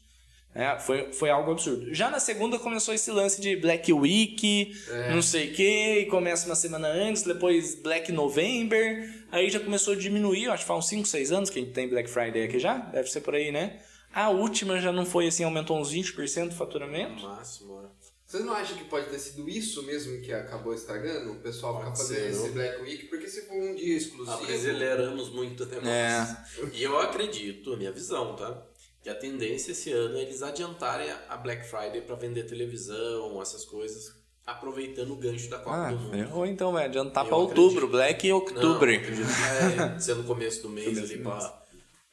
É, 0.54 0.78
foi, 0.80 1.12
foi 1.12 1.30
algo 1.30 1.52
absurdo. 1.52 1.94
Já 1.94 2.10
na 2.10 2.18
segunda 2.18 2.58
começou 2.58 2.92
esse 2.92 3.10
lance 3.10 3.40
de 3.40 3.54
Black 3.56 3.92
Week, 3.92 4.74
não 5.10 5.22
sei 5.22 5.50
o 5.50 5.54
que, 5.54 5.98
e 6.00 6.06
começa 6.06 6.46
uma 6.46 6.56
semana 6.56 6.88
antes, 6.88 7.22
depois 7.22 7.76
Black 7.76 8.10
November, 8.10 9.08
aí 9.30 9.48
já 9.48 9.60
começou 9.60 9.94
a 9.94 9.96
diminuir, 9.96 10.48
acho 10.48 10.64
que 10.64 10.68
faz 10.68 10.78
uns 10.80 10.88
5, 10.88 11.06
6 11.06 11.32
anos 11.32 11.50
que 11.50 11.58
a 11.60 11.62
gente 11.62 11.72
tem 11.72 11.88
Black 11.88 12.10
Friday 12.10 12.42
aqui 12.42 12.58
já, 12.58 12.78
deve 12.78 13.08
ser 13.08 13.20
por 13.20 13.34
aí, 13.34 13.52
né? 13.52 13.80
A 14.12 14.28
última 14.30 14.80
já 14.80 14.90
não 14.90 15.06
foi 15.06 15.28
assim, 15.28 15.44
aumentou 15.44 15.78
uns 15.78 15.92
20% 15.92 16.48
do 16.48 16.54
faturamento. 16.56 17.22
Máximo, 17.22 17.84
é. 17.84 18.10
Vocês 18.26 18.44
não 18.44 18.52
acham 18.52 18.76
que 18.76 18.84
pode 18.84 19.06
ter 19.06 19.18
sido 19.18 19.48
isso 19.48 19.82
mesmo 19.84 20.20
que 20.20 20.32
acabou 20.32 20.72
estragando? 20.72 21.32
O 21.32 21.36
pessoal 21.36 21.78
ficar 21.78 21.96
fazendo 21.96 22.18
ser, 22.18 22.28
esse 22.30 22.46
não? 22.46 22.52
Black 22.52 22.82
Week? 22.82 23.04
Porque 23.06 23.28
se 23.28 23.42
for 23.42 23.56
um 23.56 23.74
dia 23.74 23.96
exclusivo... 23.96 24.36
Abrasileiramos 24.36 25.30
muito 25.30 25.64
o 25.64 25.66
negócio. 25.66 25.90
É. 25.90 26.26
E 26.72 26.82
eu 26.82 26.96
acredito, 26.98 27.72
a 27.72 27.76
minha 27.76 27.90
visão, 27.90 28.36
tá? 28.36 28.69
Que 29.02 29.08
a 29.08 29.14
tendência 29.14 29.72
esse 29.72 29.90
ano 29.92 30.16
é 30.18 30.22
eles 30.22 30.42
adiantarem 30.42 31.08
a 31.28 31.36
Black 31.36 31.66
Friday 31.66 32.02
pra 32.02 32.16
vender 32.16 32.44
televisão, 32.44 33.40
essas 33.40 33.64
coisas, 33.64 34.14
aproveitando 34.46 35.12
o 35.12 35.16
gancho 35.16 35.48
da 35.48 35.58
Copa 35.58 35.76
Ah, 35.88 35.90
do 35.90 35.98
Mundo. 35.98 36.30
ou 36.34 36.44
então 36.46 36.72
vai 36.72 36.84
adiantar 36.84 37.24
Eu 37.24 37.28
pra 37.28 37.36
outubro. 37.38 37.88
Black 37.88 38.28
Não, 38.28 38.36
Outubro. 38.36 38.88
que 39.00 39.10
vai 39.10 39.98
ser 40.00 40.14
no 40.16 40.24
começo 40.24 40.62
do 40.62 40.68
mês 40.70 40.98
ali 40.98 41.16
do 41.16 41.30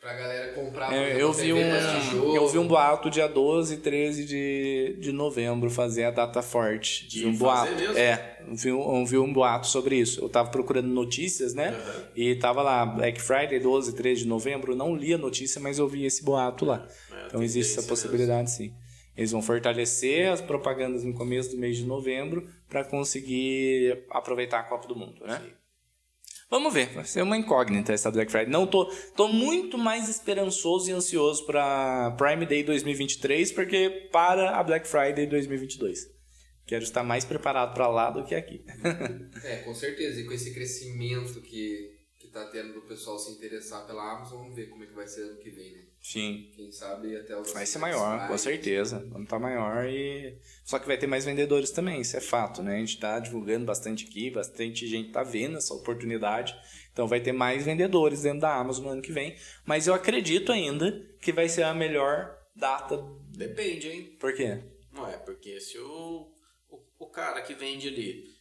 pra, 0.08 0.14
galera 0.16 0.54
comprar. 0.54 0.94
É, 0.94 1.16
eu, 1.22 1.34
vi 1.34 1.54
um, 1.54 2.12
jogo. 2.12 2.36
eu 2.36 2.48
vi 2.48 2.58
um 2.58 2.68
boato 2.68 3.10
dia 3.10 3.28
12 3.28 3.74
e 3.74 3.78
13 3.78 4.26
de, 4.26 4.98
de 5.00 5.12
novembro 5.12 5.70
fazer 5.70 6.06
a 6.06 6.12
data 6.12 6.42
forte. 6.42 7.08
De 7.08 7.20
Vi 7.20 7.26
um 7.26 7.36
boato. 7.36 7.76
mesmo? 7.76 7.98
É, 7.98 8.40
vi 8.48 8.72
um, 8.72 9.06
vi 9.06 9.18
um 9.18 9.32
boato 9.32 9.68
sobre 9.68 9.96
isso. 9.98 10.22
Eu 10.22 10.30
tava 10.30 10.50
procurando 10.50 10.88
notícias, 10.88 11.54
né? 11.54 11.72
Uhum. 11.72 12.04
E 12.16 12.36
tava 12.36 12.62
lá, 12.62 12.86
Black 12.86 13.22
Friday, 13.22 13.60
12 13.60 13.92
e 13.92 13.94
13 13.94 14.22
de 14.22 14.28
novembro. 14.28 14.72
Eu 14.72 14.78
não 14.78 14.96
li 14.96 15.14
a 15.14 15.18
notícia, 15.18 15.60
mas 15.60 15.80
eu 15.80 15.88
vi 15.88 16.06
esse 16.06 16.24
boato 16.24 16.66
lá. 16.66 16.88
É, 17.12 17.28
então 17.28 17.44
existe 17.44 17.78
essa 17.78 17.88
possibilidade, 17.88 18.52
sim. 18.52 18.74
Eles 19.18 19.32
vão 19.32 19.42
fortalecer 19.42 20.32
as 20.32 20.42
propagandas 20.42 21.04
no 21.04 21.12
começo 21.12 21.50
do 21.50 21.58
mês 21.58 21.78
de 21.78 21.86
novembro 21.86 22.48
para 22.70 22.84
conseguir 22.84 24.06
aproveitar 24.12 24.60
a 24.60 24.64
Copa 24.64 24.88
do 24.88 24.96
Mundo, 24.96 25.26
né? 25.26 25.42
Vamos 26.50 26.74
ver, 26.74 26.94
vai 26.94 27.04
ser 27.04 27.22
uma 27.22 27.36
incógnita 27.36 27.92
essa 27.92 28.10
Black 28.10 28.32
Friday. 28.32 28.50
Não 28.50 28.66
tô, 28.66 28.86
tô 29.16 29.28
muito 29.28 29.78
mais 29.78 30.08
esperançoso 30.08 30.90
e 30.90 30.94
ansioso 30.94 31.46
para 31.46 32.12
Prime 32.12 32.46
Day 32.46 32.64
2023, 32.64 33.52
porque 33.52 34.08
para 34.12 34.58
a 34.58 34.64
Black 34.64 34.88
Friday 34.88 35.28
2022. 35.28 36.16
Quero 36.66 36.84
estar 36.84 37.04
mais 37.04 37.26
preparado 37.26 37.74
para 37.74 37.88
lá 37.88 38.10
do 38.10 38.24
que 38.24 38.36
aqui. 38.36 38.64
É, 39.44 39.58
com 39.58 39.74
certeza. 39.74 40.20
E 40.20 40.26
com 40.26 40.34
esse 40.34 40.54
crescimento 40.54 41.42
que, 41.42 41.97
tá 42.38 42.46
tendo 42.46 42.74
do 42.74 42.82
pessoal 42.82 43.18
se 43.18 43.32
interessar 43.32 43.86
pela 43.86 44.16
Amazon, 44.16 44.40
vamos 44.40 44.56
ver 44.56 44.68
como 44.70 44.84
é 44.84 44.88
que 44.88 44.94
vai 44.94 45.08
ser 45.08 45.24
ano 45.24 45.38
que 45.38 45.50
vem, 45.50 45.72
né? 45.72 45.84
Sim. 46.02 46.52
Quem 46.56 46.72
sabe 46.72 47.16
até 47.16 47.36
os 47.36 47.52
Vai 47.52 47.66
ser 47.66 47.80
maior, 47.80 48.28
com 48.28 48.38
certeza. 48.38 49.00
Vamos 49.10 49.24
estar 49.24 49.40
maior 49.40 49.86
e. 49.86 50.38
Só 50.64 50.80
que 50.80 50.88
vai 50.88 50.98
ter 50.98 51.08
mais 51.08 51.26
vendedores 51.26 51.72
também, 51.72 52.02
isso 52.02 52.16
é 52.16 52.22
fato, 52.22 52.62
né? 52.62 52.76
A 52.76 52.80
gente 52.80 52.94
está 52.96 53.20
divulgando 53.20 53.66
bastante 53.66 54.06
aqui, 54.06 54.30
bastante 54.30 54.88
gente 54.88 55.08
está 55.08 55.24
vendo 55.24 55.58
essa 55.58 55.74
oportunidade. 55.74 56.56
Então 56.94 57.08
vai 57.08 57.20
ter 57.20 57.32
mais 57.32 57.66
vendedores 57.66 58.22
dentro 58.22 58.42
da 58.42 58.56
Amazon 58.56 58.86
no 58.86 58.92
ano 58.92 59.02
que 59.02 59.12
vem. 59.12 59.36
Mas 59.66 59.88
eu 59.88 59.94
acredito 59.94 60.52
ainda 60.52 60.92
que 61.22 61.32
vai 61.32 61.50
ser 61.50 61.64
a 61.64 61.74
melhor 61.74 62.38
data. 62.56 63.04
Depende, 63.30 63.90
hein? 63.90 64.18
Por 64.20 64.34
quê? 64.34 64.64
Não 64.92 65.08
é, 65.08 65.18
porque 65.18 65.60
se 65.60 65.78
o, 65.78 66.32
o, 66.70 66.80
o 67.00 67.08
cara 67.08 67.42
que 67.42 67.54
vende 67.54 67.88
ali 67.88 68.37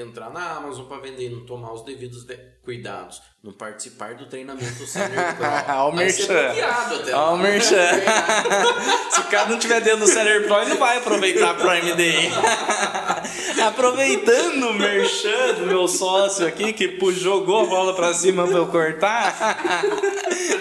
entrar 0.00 0.30
na 0.30 0.56
Amazon 0.56 0.86
para 0.86 0.98
vender 1.02 1.26
e 1.26 1.30
não 1.30 1.44
tomar 1.46 1.72
os 1.72 1.82
devidos 1.84 2.24
de- 2.24 2.38
cuidados, 2.64 3.20
não 3.42 3.52
participar 3.52 4.14
do 4.14 4.26
treinamento 4.26 4.86
Senior 4.86 5.34
Pro, 5.36 5.74
Ó 5.74 5.88
o 5.88 5.94
vai 5.94 6.10
ser 6.10 6.28
merchan. 6.28 6.44
bloqueado 6.44 6.94
até 6.96 7.14
Ó 7.14 7.18
lá. 7.18 7.32
o 7.32 7.38
merchan. 7.38 7.88
Se 9.10 9.20
o 9.20 9.24
cara 9.24 9.48
não 9.48 9.58
tiver 9.58 9.80
dentro 9.80 10.00
do 10.00 10.06
Seller 10.06 10.46
Pro, 10.46 10.56
ele 10.60 10.70
não 10.70 10.76
vai 10.76 10.98
aproveitar 10.98 11.50
a 11.50 11.54
Prime 11.54 11.92
Day. 11.94 12.30
Aproveitando 13.66 14.70
o 14.70 14.74
merchan 14.74 15.54
do 15.54 15.66
meu 15.66 15.88
sócio 15.88 16.46
aqui, 16.46 16.72
que 16.72 16.98
jogou 17.12 17.62
a 17.62 17.66
bola 17.66 17.94
pra 17.94 18.14
cima 18.14 18.46
pra 18.46 18.56
eu 18.58 18.66
cortar. 18.66 19.56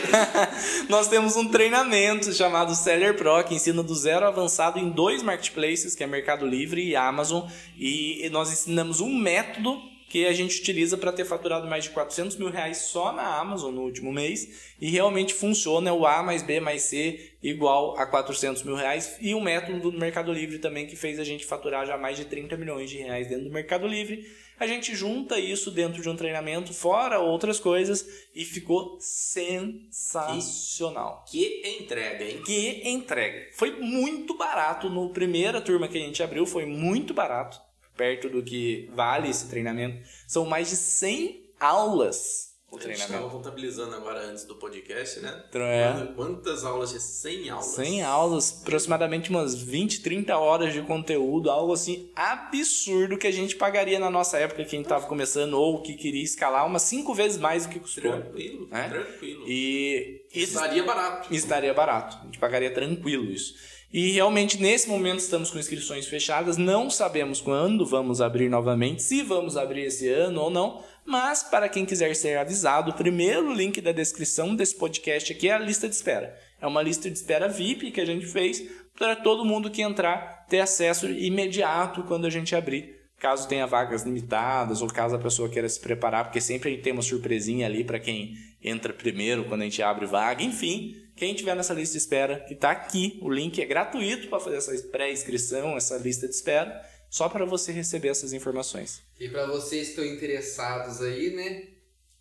Nós 0.90 1.08
temos 1.08 1.36
um 1.36 1.48
treinamento 1.48 2.32
chamado 2.34 2.76
Seller 2.76 3.16
Pro, 3.16 3.44
que 3.44 3.56
ensina 3.56 3.84
do 3.84 3.96
zero 3.96 4.26
avançado 4.26 4.80
em 4.80 4.90
dois 4.90 5.24
marketplaces, 5.24 5.96
que 5.96 6.04
é 6.04 6.08
Mercado 6.08 6.46
Livre 6.46 6.84
e 6.84 6.96
Amazon. 6.96 7.48
E 7.78 8.28
nós 8.32 8.52
ensinamos 8.52 9.02
um 9.02 9.14
método 9.14 9.82
que 10.10 10.26
a 10.26 10.32
gente 10.32 10.60
utiliza 10.60 10.98
para 10.98 11.12
ter 11.12 11.26
faturado 11.26 11.68
mais 11.68 11.84
de 11.84 11.90
400 11.90 12.38
mil 12.38 12.50
reais 12.50 12.78
só 12.78 13.12
na 13.12 13.38
Amazon 13.38 13.74
no 13.74 13.82
último 13.82 14.12
mês 14.12 14.72
e 14.80 14.90
realmente 14.90 15.34
funciona 15.34 15.90
é 15.90 15.92
o 15.92 16.08
A 16.08 16.24
mais 16.24 16.42
B 16.42 16.62
mais 16.62 16.84
C 16.84 17.34
igual 17.44 17.98
a 17.98 18.06
400 18.06 18.64
mil 18.64 18.76
reais 18.76 19.18
e 19.20 19.34
o 19.34 19.42
método 19.42 19.92
do 19.92 20.00
Mercado 20.00 20.32
Livre 20.32 20.60
também 20.60 20.88
que 20.88 20.96
fez 20.96 21.20
a 21.20 21.26
gente 21.26 21.46
faturar 21.46 21.86
já 21.86 21.98
mais 21.98 22.16
de 22.16 22.24
30 22.24 22.56
milhões 22.56 22.90
de 22.90 22.98
reais 22.98 23.28
dentro 23.28 23.46
do 23.46 23.52
Mercado 23.52 23.86
Livre. 23.86 24.26
A 24.60 24.66
gente 24.66 24.96
junta 24.96 25.40
isso 25.40 25.70
dentro 25.70 26.02
de 26.02 26.10
um 26.10 26.16
treinamento, 26.16 26.74
fora 26.74 27.20
outras 27.20 27.60
coisas, 27.60 28.04
e 28.34 28.44
ficou 28.44 28.98
sensacional. 29.00 31.24
Que 31.30 31.62
entrega, 31.80 32.26
hein? 32.26 32.42
Que 32.44 32.90
entrega. 32.90 33.50
Foi 33.54 33.80
muito 33.80 34.36
barato 34.36 34.90
no 34.90 35.10
primeira 35.10 35.62
turma 35.62 35.88
que 35.88 35.98
a 35.98 36.02
gente 36.02 36.24
abriu, 36.24 36.48
foi 36.48 36.66
muito 36.66 37.14
barato, 37.14 37.62
perto 37.96 38.30
do 38.30 38.42
que 38.42 38.90
vale 38.94 39.30
esse 39.30 39.48
treinamento. 39.48 40.04
São 40.28 40.44
mais 40.46 40.70
de 40.70 40.76
100 40.76 41.46
aulas 41.60 42.47
o 42.70 42.76
A 42.76 42.82
gente 42.82 42.92
estava 42.94 43.08
treinamento. 43.08 43.36
contabilizando 43.38 43.96
agora 43.96 44.20
antes 44.28 44.44
do 44.44 44.56
podcast, 44.56 45.20
né? 45.22 45.44
É. 45.54 46.14
Quantas 46.16 46.66
aulas 46.66 46.92
de 46.92 47.00
100 47.02 47.50
aulas? 47.50 47.66
100 47.68 48.04
aulas, 48.04 48.60
aproximadamente 48.62 49.30
umas 49.30 49.56
20, 49.56 50.02
30 50.02 50.38
horas 50.38 50.74
de 50.74 50.82
conteúdo, 50.82 51.50
algo 51.50 51.72
assim 51.74 52.10
absurdo 52.16 53.18
que 53.18 53.26
a 53.28 53.32
gente 53.32 53.56
pagaria 53.56 54.00
na 54.00 54.10
nossa 54.10 54.38
época 54.38 54.64
que 54.64 54.76
a 54.76 54.78
gente 54.78 54.86
estava 54.86 55.08
começando 55.08 55.54
ou 55.54 55.82
que 55.82 55.94
queria 55.94 56.24
escalar 56.24 56.66
umas 56.66 56.82
5 56.82 57.14
vezes 57.14 57.38
mais 57.38 57.66
do 57.66 57.72
que 57.72 57.80
custou. 57.80 58.12
Tranquilo, 58.12 58.68
É? 58.72 58.90
tranquilo. 58.90 59.44
E 59.48 60.22
Estaria 60.34 60.84
barato. 60.84 61.34
estaria 61.34 61.74
barato. 61.74 62.18
A 62.22 62.26
gente 62.26 62.38
pagaria 62.38 62.74
tranquilo 62.74 63.26
isso. 63.32 63.56
E 63.94 64.12
realmente 64.12 64.62
nesse 64.62 64.90
momento 64.90 65.20
estamos 65.20 65.50
com 65.50 65.58
inscrições 65.58 66.06
fechadas, 66.08 66.58
não 66.58 66.90
sabemos 66.90 67.40
quando 67.40 67.86
vamos 67.86 68.20
abrir 68.20 68.50
novamente, 68.50 69.02
se 69.02 69.24
vamos 69.24 69.56
abrir 69.56 69.84
esse 69.86 70.10
ano 70.10 70.42
ou 70.42 70.50
não, 70.50 70.84
mas 71.08 71.42
para 71.42 71.70
quem 71.70 71.86
quiser 71.86 72.14
ser 72.18 72.38
avisado, 72.38 72.92
o 72.92 72.94
primeiro 72.94 73.54
link 73.54 73.80
da 73.80 73.94
descrição 73.94 74.54
desse 74.54 74.76
podcast 74.76 75.32
aqui 75.32 75.48
é 75.48 75.54
a 75.54 75.58
lista 75.58 75.88
de 75.88 75.96
espera. 75.96 76.38
É 76.60 76.68
uma 76.68 76.82
lista 76.82 77.10
de 77.10 77.18
espera 77.18 77.48
VIP 77.48 77.92
que 77.92 78.02
a 78.02 78.06
gente 78.06 78.26
fez 78.26 78.62
para 79.00 79.16
todo 79.16 79.46
mundo 79.46 79.72
que 79.72 79.82
entrar 79.82 80.46
ter 80.50 80.60
acesso 80.60 81.08
imediato 81.08 82.04
quando 82.04 82.26
a 82.26 82.30
gente 82.30 82.54
abrir. 82.54 82.98
Caso 83.20 83.48
tenha 83.48 83.66
vagas 83.66 84.04
limitadas 84.04 84.82
ou 84.82 84.90
caso 84.90 85.16
a 85.16 85.20
pessoa 85.20 85.48
queira 85.48 85.70
se 85.70 85.80
preparar, 85.80 86.26
porque 86.26 86.42
sempre 86.42 86.70
a 86.70 86.72
gente 86.74 86.84
tem 86.84 86.92
uma 86.92 87.02
surpresinha 87.02 87.66
ali 87.68 87.86
para 87.86 88.00
quem 88.00 88.34
entra 88.62 88.92
primeiro 88.92 89.46
quando 89.46 89.62
a 89.62 89.64
gente 89.64 89.82
abre 89.82 90.06
vaga, 90.06 90.44
enfim. 90.44 90.94
Quem 91.16 91.34
tiver 91.34 91.56
nessa 91.56 91.74
lista 91.74 91.94
de 91.94 92.00
espera, 92.00 92.42
que 92.42 92.54
está 92.54 92.70
aqui, 92.70 93.18
o 93.22 93.30
link 93.30 93.60
é 93.62 93.66
gratuito 93.66 94.28
para 94.28 94.40
fazer 94.42 94.58
essa 94.58 94.88
pré-inscrição, 94.90 95.78
essa 95.78 95.98
lista 95.98 96.28
de 96.28 96.36
espera, 96.36 96.80
só 97.10 97.30
para 97.30 97.46
você 97.46 97.72
receber 97.72 98.10
essas 98.10 98.34
informações. 98.34 99.02
E 99.20 99.30
pra 99.30 99.46
vocês 99.48 99.88
que 99.88 99.90
estão 99.92 100.06
interessados 100.06 101.02
aí, 101.02 101.36
né? 101.36 101.68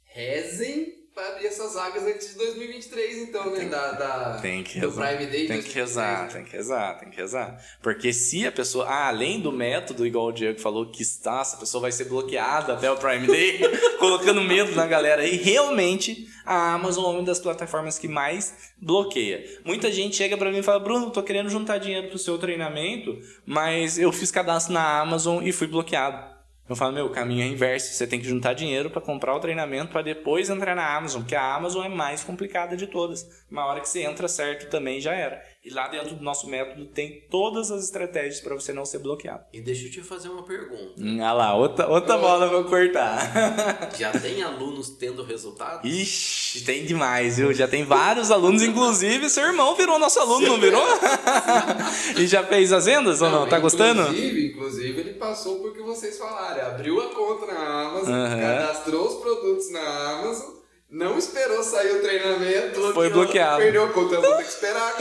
Rezem 0.05 1.06
pra 1.17 1.29
abrir 1.29 1.47
essas 1.47 1.73
vagas 1.73 2.05
antes 2.05 2.29
de 2.29 2.35
2023, 2.35 3.17
então, 3.23 3.51
né? 3.51 3.65
Da, 3.65 3.93
da, 3.93 4.39
Tem 4.43 4.63
que 4.63 4.79
do 4.79 4.91
rezar. 4.91 5.17
Prime 5.17 5.31
Day. 5.31 5.47
Tem 5.49 5.63
que 5.63 5.73
rezar, 5.73 6.29
tem 6.29 6.45
que 6.45 6.53
rezar, 6.53 6.99
tem 6.99 7.09
que 7.09 7.17
rezar. 7.17 7.59
Porque 7.81 8.13
se 8.13 8.47
a 8.47 8.53
pessoa, 8.53 8.85
ah, 8.85 9.09
além 9.09 9.41
do 9.41 9.51
método, 9.51 10.07
igual 10.07 10.27
o 10.27 10.33
Diego 10.33 10.61
falou, 10.61 10.91
que 10.91 11.01
está, 11.01 11.41
essa 11.41 11.57
pessoa 11.57 11.81
vai 11.81 11.91
ser 11.91 12.05
bloqueada 12.05 12.75
até 12.75 12.91
o 12.91 12.99
Prime 12.99 13.27
Day, 13.27 13.61
colocando 13.99 14.43
medo 14.43 14.75
na 14.77 14.87
galera 14.87 15.23
aí, 15.23 15.37
realmente 15.37 16.29
a 16.45 16.75
Amazon 16.75 17.07
é 17.07 17.17
uma 17.17 17.25
das 17.25 17.41
plataformas 17.41 17.99
que 17.99 18.07
mais 18.07 18.75
bloqueia. 18.77 19.43
Muita 19.65 19.91
gente 19.91 20.17
chega 20.17 20.37
pra 20.37 20.53
mim 20.53 20.59
e 20.59 20.63
fala, 20.63 20.81
Bruno, 20.81 21.11
tô 21.11 21.23
querendo 21.23 21.49
juntar 21.49 21.79
dinheiro 21.79 22.09
pro 22.09 22.19
seu 22.19 22.37
treinamento, 22.37 23.19
mas 23.47 23.99
eu 23.99 24.13
fiz 24.13 24.31
cadastro 24.31 24.75
na 24.75 25.01
Amazon 25.01 25.43
e 25.43 25.51
fui 25.51 25.67
bloqueado. 25.67 26.36
Eu 26.69 26.75
falo, 26.75 26.93
meu, 26.93 27.07
o 27.07 27.11
caminho 27.11 27.43
é 27.43 27.47
inverso. 27.47 27.93
Você 27.93 28.07
tem 28.07 28.21
que 28.21 28.27
juntar 28.27 28.53
dinheiro 28.53 28.91
para 28.91 29.01
comprar 29.01 29.35
o 29.35 29.41
treinamento 29.41 29.93
para 29.93 30.03
depois 30.03 30.51
entrar 30.51 30.75
na 30.75 30.97
Amazon, 30.97 31.23
porque 31.23 31.37
a 31.37 31.55
Amazon 31.55 31.85
é 31.85 31.89
mais 31.89 32.25
complicada 32.25 32.77
de 32.77 32.87
todas. 32.87 33.45
Uma 33.51 33.65
hora 33.67 33.81
que 33.81 33.89
você 33.89 34.03
entra 34.03 34.27
certo 34.27 34.69
também 34.69 35.01
já 35.01 35.13
era. 35.15 35.43
E 35.67 35.71
lá 35.71 35.89
dentro 35.89 36.15
do 36.15 36.23
nosso 36.23 36.49
método 36.49 36.87
tem 36.87 37.25
todas 37.29 37.73
as 37.73 37.83
estratégias 37.83 38.39
para 38.39 38.55
você 38.55 38.73
não 38.73 38.85
ser 38.85 39.01
bloqueado. 39.01 39.47
E 39.53 39.61
deixa 39.61 39.87
eu 39.87 39.91
te 39.91 40.01
fazer 40.01 40.29
uma 40.29 40.45
pergunta. 40.45 40.93
Hum, 40.97 41.21
ah 41.21 41.33
lá, 41.33 41.57
outra, 41.57 41.89
outra 41.89 42.17
bola 42.17 42.47
eu 42.47 42.65
cortar. 42.67 43.91
Já 43.99 44.13
tem 44.13 44.45
alunos 44.45 44.91
tendo 44.91 45.25
resultado? 45.25 45.85
Ixi, 45.85 46.63
tem 46.63 46.85
demais, 46.85 47.39
viu? 47.39 47.53
Já 47.53 47.67
tem 47.67 47.83
vários 47.83 48.31
alunos, 48.31 48.63
inclusive 48.63 49.29
seu 49.29 49.43
irmão 49.43 49.75
virou 49.75 49.99
nosso 49.99 50.21
aluno, 50.21 50.47
não 50.47 50.61
virou? 50.61 50.87
e 52.17 52.29
já 52.29 52.45
fez 52.45 52.73
as 52.73 52.85
vendas 52.85 53.21
ou 53.21 53.29
não? 53.29 53.49
Tá 53.49 53.59
gostando? 53.59 54.03
Inclusive, 54.03 54.47
inclusive, 54.47 55.01
ele 55.01 55.15
passou 55.15 55.59
por 55.59 55.75
que 55.75 55.83
vocês 55.83 56.17
falaram. 56.17 56.65
Abriu 56.65 57.01
a 57.01 57.13
conta 57.13 57.47
na 57.53 57.89
Amazon, 57.89 58.15
Aham. 58.15 58.41
cadastrou 58.41 59.09
os 59.09 59.15
produtos 59.21 59.73
na 59.73 60.13
Amazon, 60.13 60.55
não 60.91 61.19
esperou 61.19 61.63
sair 61.63 61.97
o 61.97 62.01
treinamento. 62.01 62.93
Foi 62.95 63.11
bloqueado. 63.11 63.59
Perdeu 63.59 63.85
a 63.85 63.89
conta, 63.89 64.15
eu 64.15 64.23
vou 64.23 64.37
ter 64.37 64.45
que 64.45 64.49
esperar. 64.49 64.95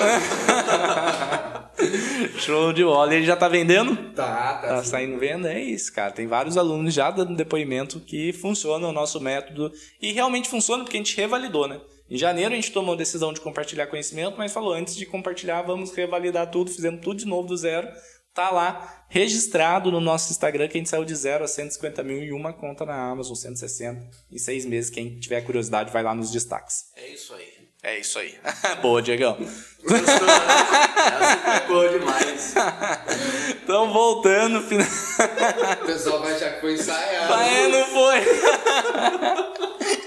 Show 2.40 2.74
de 2.74 2.84
bola. 2.84 3.14
Ele 3.14 3.26
já 3.26 3.36
tá 3.36 3.48
vendendo? 3.48 3.96
tá, 4.14 4.56
tá. 4.56 4.68
Tá 4.68 4.84
sim. 4.84 4.90
saindo 4.90 5.20
venda, 5.20 5.54
é 5.54 5.62
isso, 5.62 5.94
cara. 5.94 6.12
Tem 6.12 6.28
vários 6.28 6.58
alunos 6.58 6.94
já 6.94 7.12
dando 7.12 7.36
depoimento 7.36 8.00
que 8.00 8.34
funciona 8.34 8.88
o 8.88 8.92
nosso 8.92 9.22
método 9.22 9.72
e 10.02 10.12
realmente 10.12 10.50
funciona 10.50 10.84
porque 10.84 10.98
a 10.98 11.00
gente 11.00 11.16
revalidou, 11.16 11.68
né? 11.68 11.80
Em 12.10 12.18
janeiro 12.18 12.54
a 12.54 12.56
gente 12.56 12.72
tomou 12.72 12.94
a 12.94 12.98
decisão 12.98 13.34
de 13.34 13.42
compartilhar 13.42 13.88
conhecimento, 13.88 14.38
mas 14.38 14.54
falou 14.54 14.74
antes 14.74 14.96
de 14.96 15.06
compartilhar, 15.08 15.64
vamos 15.64 15.92
revalidar 15.92 16.50
tudo, 16.52 16.70
fizemos 16.70 17.02
tudo 17.02 17.18
de 17.18 17.26
novo 17.26 17.48
do 17.48 17.58
zero. 17.58 17.88
Tá 18.36 18.52
lá 18.52 19.06
registrado 19.08 19.90
no 19.90 20.02
nosso 20.02 20.30
Instagram 20.30 20.68
que 20.68 20.78
a 20.78 20.80
gente 20.80 20.90
saiu 20.90 21.06
de 21.06 21.16
zero 21.16 21.46
a 21.46 21.48
150 21.48 22.04
mil 22.04 22.22
e 22.22 22.34
uma 22.34 22.52
conta 22.52 22.86
na 22.86 22.94
Amazon, 23.12 23.34
160 23.34 24.10
em 24.30 24.38
seis 24.38 24.66
meses. 24.66 24.90
Quem 24.90 25.18
tiver 25.20 25.40
curiosidade 25.42 25.90
vai 25.90 26.04
lá 26.04 26.14
nos 26.14 26.30
destaques. 26.32 26.88
É 26.98 27.08
isso 27.08 27.34
aí. 27.34 27.56
É 27.82 27.98
isso 28.00 28.20
aí. 28.20 28.36
Boa, 28.82 29.02
Diegão. 29.02 29.38
Gostou, 29.38 29.96
né? 30.28 30.34
Essa 31.22 31.62
ficou 31.62 31.88
demais. 31.90 32.54
Então, 33.66 33.92
voltando. 33.92 34.62
final- 34.62 34.86
O 35.82 35.86
pessoal 35.88 36.20
vai 36.22 36.36
achar 36.36 36.54
que 36.54 36.62
foi 36.62 36.74
ensaiado. 36.76 37.34
É, 37.34 37.68
não 37.68 37.86
foi. 37.88 38.22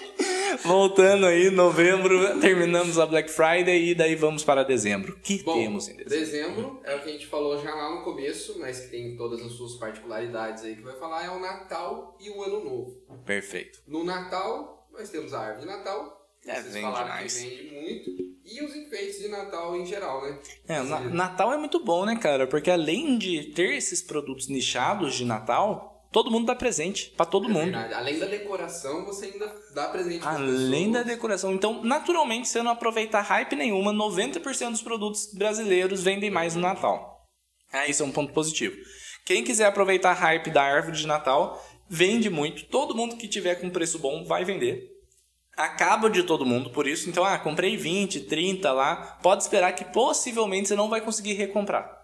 Voltando 0.64 1.26
aí, 1.26 1.50
novembro, 1.50 2.40
terminamos 2.40 2.98
a 2.98 3.06
Black 3.06 3.30
Friday 3.30 3.90
e 3.90 3.94
daí 3.94 4.14
vamos 4.14 4.42
para 4.44 4.62
dezembro. 4.64 5.14
O 5.14 5.20
que 5.20 5.42
Bom, 5.42 5.54
temos 5.54 5.88
em 5.88 5.96
dezembro? 5.96 6.18
dezembro 6.18 6.80
é 6.84 6.94
o 6.96 7.00
que 7.02 7.08
a 7.08 7.12
gente 7.12 7.26
falou 7.26 7.56
já 7.62 7.74
lá 7.74 7.94
no 7.94 8.02
começo, 8.04 8.58
mas 8.58 8.80
que 8.80 8.88
tem 8.90 9.16
todas 9.16 9.40
as 9.40 9.52
suas 9.52 9.74
particularidades 9.74 10.64
aí 10.64 10.74
que 10.76 10.82
vai 10.82 10.96
falar, 10.96 11.24
é 11.24 11.30
o 11.30 11.38
Natal 11.40 12.16
e 12.20 12.30
o 12.30 12.42
Ano 12.42 12.64
Novo. 12.64 12.96
Perfeito. 13.24 13.80
No 13.86 14.04
Natal, 14.04 14.86
nós 14.92 15.08
temos 15.10 15.32
a 15.32 15.40
árvore 15.40 15.60
de 15.60 15.66
Natal, 15.66 16.28
que 16.42 16.50
É, 16.50 16.54
vocês 16.54 16.72
vende 16.74 16.86
falaram 16.86 17.08
mais. 17.08 17.34
que 17.36 17.48
vende 17.48 17.74
muito, 17.74 18.10
e 18.44 18.62
os 18.64 18.74
enfeites 18.74 19.18
de 19.20 19.28
Natal 19.28 19.76
em 19.76 19.84
geral, 19.86 20.22
né? 20.22 20.38
É, 20.66 20.80
na- 20.82 21.00
Natal 21.00 21.52
é 21.52 21.56
muito 21.56 21.84
bom, 21.84 22.04
né, 22.04 22.16
cara? 22.16 22.46
Porque 22.46 22.70
além 22.70 23.16
de 23.18 23.44
ter 23.52 23.76
esses 23.76 24.02
produtos 24.02 24.48
nichados 24.48 25.14
de 25.14 25.24
Natal, 25.24 25.97
todo 26.10 26.30
mundo 26.30 26.46
dá 26.46 26.54
presente 26.54 27.12
pra 27.16 27.26
todo 27.26 27.46
É 27.46 27.52
mundo. 27.52 27.72
verdade. 27.72 27.94
Além 27.94 28.18
da 28.18 28.26
decoração, 28.26 29.04
você 29.04 29.26
ainda 29.26 29.54
dá 29.74 29.88
presente 29.88 30.26
Além 30.26 30.90
da 30.90 31.02
decoração. 31.02 31.52
Então, 31.52 31.82
naturalmente, 31.84 32.48
você 32.48 32.62
não 32.62 32.70
aproveitar 32.72 33.20
hype 33.22 33.54
nenhuma, 33.56 33.92
90% 33.92 34.70
dos 34.70 34.82
produtos 34.82 35.32
brasileiros 35.32 36.02
vendem 36.02 36.30
mais 36.30 36.54
no 36.54 36.62
Natal. 36.62 37.26
Ah, 37.72 37.86
isso 37.86 38.02
é 38.02 38.06
um 38.06 38.12
ponto 38.12 38.32
positivo. 38.32 38.76
Quem 39.26 39.44
quiser 39.44 39.66
aproveitar 39.66 40.10
a 40.10 40.14
hype 40.14 40.50
da 40.50 40.62
árvore 40.62 40.96
de 40.96 41.06
Natal, 41.06 41.62
vende 41.88 42.30
muito. 42.30 42.64
Todo 42.66 42.94
mundo 42.94 43.16
que 43.16 43.28
tiver 43.28 43.56
com 43.56 43.68
preço 43.68 43.98
bom 43.98 44.24
vai 44.24 44.44
vender. 44.44 44.88
Acaba 45.54 46.08
de 46.08 46.22
todo 46.22 46.46
mundo 46.46 46.70
por 46.70 46.86
isso. 46.86 47.10
Então, 47.10 47.24
ah, 47.24 47.36
comprei 47.38 47.76
20, 47.76 48.20
30 48.20 48.72
lá. 48.72 49.18
Pode 49.22 49.42
esperar 49.42 49.72
que 49.72 49.84
possivelmente 49.84 50.68
você 50.68 50.76
não 50.76 50.88
vai 50.88 51.00
conseguir 51.00 51.34
recomprar. 51.34 51.97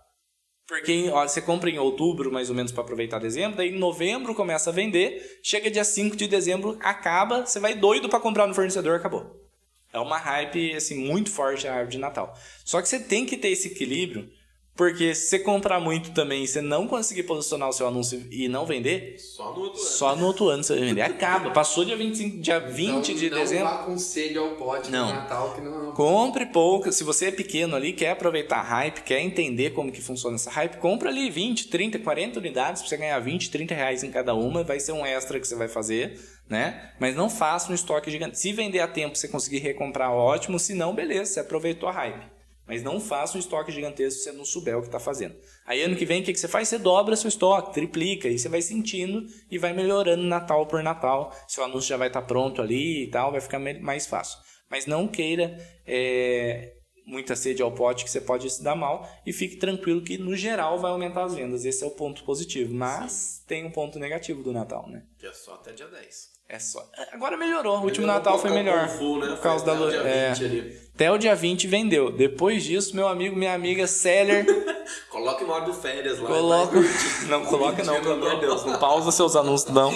Porque 0.67 1.11
ó, 1.11 1.27
você 1.27 1.43
compra 1.43 1.69
em 1.69 1.79
outubro, 1.79 2.33
mais 2.33 2.49
ou 2.49 2.57
menos, 2.57 2.73
para 2.73 2.83
aproveitar 2.83 3.19
dezembro, 3.19 3.59
daí 3.59 3.69
em 3.69 3.79
novembro 3.79 4.35
começa 4.35 4.71
a 4.71 4.73
vender, 4.73 5.41
chega 5.43 5.71
dia 5.71 5.85
5 5.85 6.17
de 6.17 6.27
dezembro, 6.27 6.79
acaba, 6.81 7.45
você 7.45 7.61
vai 7.61 7.75
doido 7.75 8.09
para 8.09 8.21
comprar 8.21 8.47
no 8.47 8.55
fornecedor, 8.55 8.97
acabou. 8.97 9.45
É 9.93 9.99
uma 9.99 10.19
hype 10.19 10.75
assim 10.75 11.07
muito 11.07 11.31
forte 11.31 11.69
a 11.69 11.75
árvore 11.75 11.93
de 11.93 11.99
Natal. 11.99 12.37
Só 12.65 12.81
que 12.81 12.89
você 12.89 12.99
tem 12.99 13.27
que 13.27 13.37
ter 13.37 13.49
esse 13.49 13.69
equilíbrio, 13.69 14.29
porque 14.77 15.14
se 15.14 15.29
você 15.29 15.39
comprar 15.39 15.79
muito 15.81 16.11
também 16.12 16.43
e 16.45 16.49
você 16.49 16.61
não 16.61 16.89
conseguir 16.89 17.22
posicionar 17.22 17.68
o 17.68 17.72
seu 17.72 17.87
anúncio 17.87 18.27
e 18.31 18.49
não 18.49 18.66
vender, 18.66 19.16
Só 19.18 19.53
no 19.55 19.61
outro 19.61 19.79
ano. 19.81 19.89
só 19.89 20.16
no 20.16 20.27
outro 20.27 20.49
ano 20.49 20.64
você 20.64 20.75
vai 20.77 20.85
vender. 20.89 21.03
Acaba. 21.03 21.51
Passou 21.51 21.85
dia 21.85 21.97
25, 21.97 22.39
dia 22.39 22.59
20 22.59 22.89
Então, 22.89 23.01
de 23.14 23.31
não 23.31 23.39
dezembro. 23.39 23.79
com 23.85 23.97
sede 23.99 24.37
ao 24.37 24.51
pote 24.51 24.91
Não. 24.91 25.09
Natal, 25.09 25.55
que 25.55 25.61
não 25.61 25.91
é 25.91 25.93
Compre 25.95 26.47
pouco. 26.47 26.91
Se 26.91 27.05
você 27.05 27.27
é 27.27 27.31
pequeno 27.31 27.77
ali, 27.77 27.93
quer 27.93 28.11
aproveitar 28.11 28.57
a 28.59 28.62
hype, 28.62 29.03
quer 29.03 29.20
entender 29.20 29.70
como 29.70 29.93
que 29.93 30.01
funciona 30.03 30.35
essa 30.35 30.51
hype, 30.51 30.79
compra 30.79 31.09
ali 31.09 31.31
20, 31.31 31.68
30, 31.68 31.99
40 32.01 32.41
unidades 32.41 32.83
pra 32.83 32.89
você 32.89 32.97
ganhar 32.97 33.18
20, 33.20 33.51
30 33.51 33.75
reais 33.75 34.03
em 34.03 34.11
cada 34.11 34.35
uma. 34.35 34.64
Vai 34.64 34.81
ser 34.81 34.91
um 34.93 35.07
extra 35.07 35.39
que 35.39 35.47
você 35.47 35.55
vai 35.55 35.68
fazer, 35.68 36.18
né? 36.49 36.91
Mas 36.99 37.14
não 37.14 37.31
faça 37.31 37.70
um 37.70 37.75
estoque 37.75 38.11
gigante. 38.11 38.39
Se 38.41 38.53
vender 38.53 38.81
a 38.81 38.89
tempo, 38.89 39.16
você 39.16 39.29
conseguir 39.29 39.59
recomprar, 39.59 40.11
ótimo. 40.12 40.59
Se 40.59 40.75
não, 40.75 40.93
beleza, 40.95 41.27
você 41.35 41.41
aproveitou 41.41 41.89
a 41.89 41.93
hype. 41.93 42.34
Mas 42.67 42.83
não 42.83 43.01
faça 43.01 43.37
um 43.37 43.41
estoque 43.41 43.71
gigantesco 43.71 44.19
se 44.19 44.25
você 44.25 44.33
não 44.33 44.45
souber 44.45 44.77
o 44.77 44.81
que 44.81 44.89
está 44.89 44.99
fazendo. 44.99 45.37
Aí 45.67 45.83
ano 45.83 45.97
que 45.97 46.07
vem, 46.07 46.23
o 46.23 46.25
que, 46.25 46.33
que 46.33 46.41
você 46.41 46.49
faz? 46.49 46.69
Você 46.69 46.79
dobra 46.79 47.15
seu 47.15 47.29
estoque, 47.29 47.75
triplica, 47.75 48.29
e 48.29 48.39
você 48.39 48.49
vai 48.49 48.62
sentindo 48.62 49.27
e 49.51 49.59
vai 49.59 49.73
melhorando 49.73 50.23
Natal 50.23 50.67
por 50.67 50.83
Natal. 50.83 51.35
Seu 51.47 51.62
anúncio 51.65 51.89
já 51.89 51.97
vai 51.97 52.09
estar 52.09 52.23
pronto 52.23 52.62
ali 52.62 53.05
e 53.05 53.11
tal, 53.11 53.33
vai 53.33 53.41
ficar 53.41 53.59
mais 53.59 54.07
fácil. 54.07 54.39
Mas 54.71 54.87
não 54.87 55.07
queira 55.07 55.59
é, 55.87 56.73
muita 57.07 57.37
sede 57.37 57.62
ao 57.62 57.73
pote 57.73 58.05
que 58.05 58.11
você 58.11 58.21
pode 58.21 58.49
se 58.51 58.62
dar 58.62 58.75
mal 58.75 59.09
e 59.27 59.33
fique 59.33 59.57
tranquilo 59.57 60.03
que 60.03 60.17
no 60.17 60.35
geral 60.35 60.79
vai 60.79 60.91
aumentar 60.91 61.25
as 61.25 61.35
vendas. 61.35 61.65
Esse 61.65 61.85
é 61.85 61.87
o 61.87 61.91
ponto 61.91 62.25
positivo. 62.25 62.75
Mas 62.75 63.43
tem 63.47 63.65
um 63.65 63.71
ponto 63.71 63.99
negativo 63.99 64.43
do 64.43 64.53
Natal, 64.53 64.89
né? 64.89 65.05
Que 65.19 65.27
é 65.27 65.33
só 65.33 65.55
até 65.55 65.73
dia 65.73 65.89
10. 65.89 66.34
É 66.49 66.59
só. 66.59 66.86
Agora 67.12 67.36
melhorou. 67.36 67.78
O 67.78 67.84
último 67.84 68.07
Natal 68.07 68.38
foi 68.38 68.51
melhor. 68.51 68.84
o 68.86 68.88
Full, 68.90 69.18
né? 69.18 69.28
Por 69.28 69.38
causa 69.38 69.64
da 69.64 69.72
o 69.72 69.90
é, 70.07 70.28
20 70.32 70.45
ali. 70.45 70.80
até 70.95 71.11
o 71.11 71.16
dia 71.18 71.34
20 71.34 71.66
vendeu. 71.66 72.11
Depois 72.12 72.62
disso, 72.62 72.95
meu 72.95 73.09
amigo, 73.09 73.34
minha 73.34 73.55
amiga 73.55 73.86
Seller, 73.86 74.45
Coloque 75.09 75.42
no 75.42 75.49
modo 75.49 75.72
férias 75.72 76.18
lá. 76.18 76.26
coloca. 76.28 76.78
Não 77.28 77.45
coloca 77.47 77.82
não, 77.82 78.01
pelo 78.01 78.12
amor 78.14 78.34
de. 78.34 78.40
Deus. 78.42 78.64
Não 78.64 78.78
pausa 78.78 79.11
seus 79.11 79.34
anúncios, 79.34 79.72
não. 79.72 79.90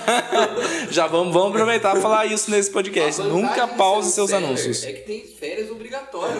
Já 0.90 1.06
vamos, 1.06 1.32
vamos 1.32 1.50
aproveitar 1.54 1.96
e 1.96 2.00
falar 2.00 2.26
isso 2.26 2.50
nesse 2.50 2.70
podcast. 2.70 3.22
Nunca 3.22 3.66
pause 3.66 4.12
seus 4.12 4.32
anúncios. 4.32 4.84
É 4.84 4.92
que 4.92 5.00
tem 5.02 5.26
férias 5.26 5.70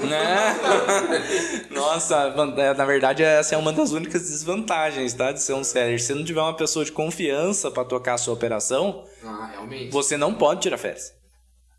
Né? 0.07 1.67
Nossa, 1.71 2.35
é, 2.59 2.75
na 2.75 2.85
verdade 2.85 3.23
essa 3.23 3.55
é 3.55 3.59
uma 3.59 3.73
das 3.73 3.93
únicas 3.93 4.23
desvantagens, 4.29 5.15
tá? 5.15 5.33
De 5.33 5.43
ser 5.43 5.55
um 5.55 5.65
seller. 5.65 5.99
Se 6.01 6.07
você 6.07 6.15
não 6.15 6.25
tiver 6.25 6.41
uma 6.41 6.57
pessoa 6.57 6.85
de 6.85 6.93
confiança 6.93 7.71
para 7.71 7.85
tocar 7.85 8.15
a 8.15 8.19
sua 8.19 8.35
operação, 8.35 9.05
Ah, 9.25 9.67
você 9.91 10.17
não 10.17 10.35
pode 10.35 10.61
tirar 10.61 10.79
férias. 10.79 11.15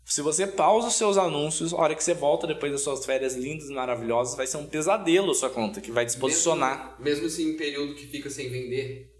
Se 0.04 0.20
você 0.20 0.46
pausa 0.46 0.88
os 0.88 0.96
seus 0.96 1.16
anúncios, 1.16 1.72
a 1.72 1.78
hora 1.78 1.94
que 1.94 2.04
você 2.04 2.12
volta 2.12 2.46
depois 2.46 2.70
das 2.70 2.82
suas 2.82 3.06
férias 3.06 3.34
lindas 3.34 3.70
e 3.70 3.72
maravilhosas, 3.72 4.36
vai 4.36 4.46
ser 4.46 4.58
um 4.58 4.66
pesadelo 4.66 5.30
a 5.30 5.34
sua 5.34 5.48
conta, 5.48 5.80
que 5.80 5.90
vai 5.90 6.04
desposicionar. 6.04 6.96
Mesmo, 6.98 7.22
mesmo 7.22 7.26
assim, 7.26 7.50
em 7.50 7.56
período 7.56 7.94
que 7.94 8.06
fica 8.06 8.28
sem 8.28 8.50
vender. 8.50 9.13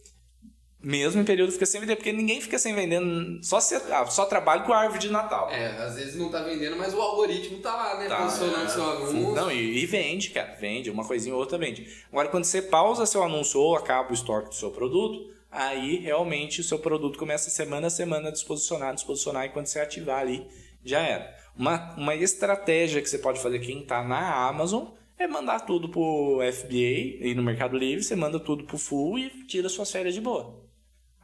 Mesmo 0.85 1.23
em 1.23 1.25
período 1.25 1.51
fica 1.51 1.65
sem 1.65 1.81
vender, 1.81 1.97
porque 1.97 2.13
ninguém 2.13 2.43
fica 2.43 2.59
sem 2.59 2.75
vender, 2.75 3.01
só, 3.43 3.59
se, 3.59 3.75
ah, 3.75 4.05
só 4.05 4.27
trabalho 4.27 4.65
com 4.65 4.73
a 4.75 4.81
árvore 4.81 4.99
de 4.99 5.11
Natal. 5.11 5.49
É, 5.51 5.69
às 5.83 5.95
vezes 5.95 6.15
não 6.15 6.31
tá 6.31 6.43
vendendo, 6.43 6.77
mas 6.77 6.93
o 6.93 7.01
algoritmo 7.01 7.59
tá 7.61 7.75
lá, 7.75 7.99
né? 7.99 8.07
Tá, 8.07 8.19
Posicionando 8.19 8.67
é. 8.67 8.69
seu 8.69 8.85
anúncio. 8.85 9.35
Não, 9.35 9.51
e, 9.51 9.83
e 9.83 9.87
vende, 9.87 10.29
cara. 10.29 10.55
Vende. 10.61 10.91
Uma 10.91 11.07
coisinha 11.07 11.35
ou 11.35 11.41
outra 11.41 11.57
vende. 11.57 11.89
Agora, 12.13 12.29
quando 12.29 12.45
você 12.45 12.61
pausa 12.61 13.07
seu 13.07 13.23
anúncio 13.23 13.59
ou 13.59 13.75
acaba 13.75 14.11
o 14.11 14.15
estoque 14.15 14.51
do 14.51 14.55
seu 14.55 14.71
produto, 14.71 15.33
aí 15.51 15.97
realmente 15.97 16.61
o 16.61 16.65
seu 16.65 16.79
produto 16.79 17.19
começa 17.19 17.49
semana 17.49 17.87
a 17.87 17.91
semana 17.91 18.29
a 18.29 18.33
desposicionar, 18.33 18.93
desposicionar, 18.95 19.47
e 19.47 19.49
quando 19.49 19.67
você 19.67 19.81
ativar 19.81 20.21
ali, 20.21 20.47
já 20.85 21.01
era. 21.01 21.35
Uma, 21.57 21.95
uma 21.97 22.15
estratégia 22.15 23.01
que 23.01 23.09
você 23.09 23.17
pode 23.17 23.41
fazer 23.41 23.59
quem 23.61 23.81
está 23.81 24.05
na 24.05 24.47
Amazon 24.49 24.89
é 25.19 25.27
mandar 25.27 25.61
tudo 25.61 25.89
pro 25.89 26.41
FBA 26.53 27.25
e 27.27 27.33
no 27.35 27.43
Mercado 27.43 27.79
Livre, 27.79 28.05
você 28.05 28.15
manda 28.15 28.39
tudo 28.39 28.65
pro 28.65 28.77
full 28.77 29.19
e 29.19 29.31
tira 29.47 29.71
suas 29.71 29.91
férias 29.91 30.13
de 30.13 30.21
boa. 30.21 30.64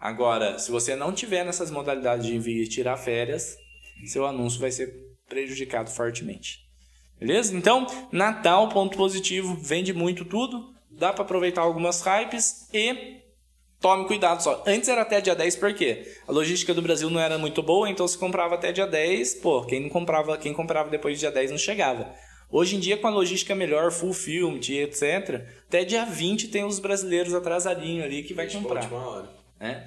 Agora, 0.01 0.59
se 0.59 0.71
você 0.71 0.97
não 0.97 1.13
tiver 1.13 1.45
nessas 1.45 1.71
modalidades 1.71 2.25
de 2.25 2.35
envio 2.35 2.63
e 2.63 2.67
tirar 2.67 2.97
férias, 2.97 3.59
seu 4.07 4.25
anúncio 4.25 4.59
vai 4.59 4.71
ser 4.71 4.91
prejudicado 5.29 5.91
fortemente. 5.91 6.61
Beleza? 7.19 7.55
Então, 7.55 7.87
Natal, 8.11 8.71
ponto 8.71 8.97
positivo, 8.97 9.55
vende 9.61 9.93
muito 9.93 10.25
tudo, 10.25 10.73
dá 10.91 11.13
para 11.13 11.23
aproveitar 11.23 11.61
algumas 11.61 12.01
hypes 12.01 12.67
e 12.73 13.21
tome 13.79 14.07
cuidado 14.07 14.43
só. 14.43 14.65
Antes 14.67 14.89
era 14.89 15.03
até 15.03 15.21
dia 15.21 15.35
10, 15.35 15.57
por 15.57 15.75
quê? 15.75 16.11
A 16.27 16.33
logística 16.33 16.73
do 16.73 16.81
Brasil 16.81 17.11
não 17.11 17.21
era 17.21 17.37
muito 17.37 17.63
boa, 17.63 17.91
então 17.91 18.09
se 18.09 18.17
comprava 18.17 18.55
até 18.55 18.73
dia 18.73 18.87
10, 18.87 19.35
pô, 19.37 19.67
quem 19.67 19.81
não 19.81 19.91
comprava, 19.91 20.39
quem 20.39 20.55
comprava 20.55 20.89
depois 20.89 21.19
do 21.19 21.21
dia 21.21 21.31
10 21.31 21.51
não 21.51 21.59
chegava. 21.59 22.11
Hoje 22.51 22.75
em 22.75 22.81
dia, 22.81 22.97
com 22.97 23.07
a 23.07 23.11
logística 23.11 23.55
melhor, 23.55 23.93
fulfillment 23.93 24.63
e 24.71 24.79
etc., 24.79 25.47
até 25.69 25.85
dia 25.85 26.07
20 26.07 26.49
tem 26.49 26.65
os 26.65 26.79
brasileiros 26.79 27.35
atrasadinho 27.35 28.03
ali 28.03 28.23
que 28.23 28.33
vai 28.33 28.49
comprar. 28.49 28.89
Né? 29.61 29.87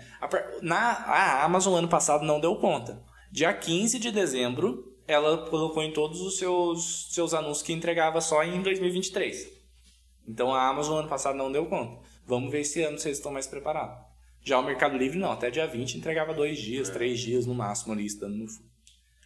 Na 0.62 0.78
a 0.78 1.44
Amazon 1.44 1.74
ano 1.74 1.90
passado 1.90 2.24
não 2.24 2.40
deu 2.40 2.56
conta. 2.58 3.04
Dia 3.32 3.52
15 3.52 3.98
de 3.98 4.12
dezembro, 4.12 4.96
ela 5.08 5.50
colocou 5.50 5.82
em 5.82 5.92
todos 5.92 6.22
os 6.22 6.38
seus, 6.38 7.12
seus 7.12 7.34
anúncios 7.34 7.66
que 7.66 7.74
entregava 7.74 8.22
só 8.22 8.44
em 8.44 8.62
2023. 8.62 9.52
Então 10.28 10.54
a 10.54 10.70
Amazon 10.70 11.00
ano 11.00 11.10
passado 11.10 11.36
não 11.36 11.52
deu 11.52 11.66
conta. 11.66 12.00
Vamos 12.26 12.52
ver 12.52 12.62
esse 12.62 12.82
ano 12.84 13.00
se 13.00 13.08
eles 13.08 13.18
estão 13.18 13.32
mais 13.32 13.48
preparados. 13.48 13.98
Já 14.46 14.60
o 14.60 14.64
Mercado 14.64 14.98
Livre 14.98 15.18
não, 15.18 15.32
até 15.32 15.50
dia 15.50 15.66
20 15.66 15.98
entregava 15.98 16.34
dois 16.34 16.60
dias, 16.60 16.90
três 16.90 17.20
dias 17.20 17.46
no 17.46 17.56
máximo 17.56 17.94
ali, 17.94 18.06
estando 18.06 18.36
no 18.36 18.48
full. 18.48 18.73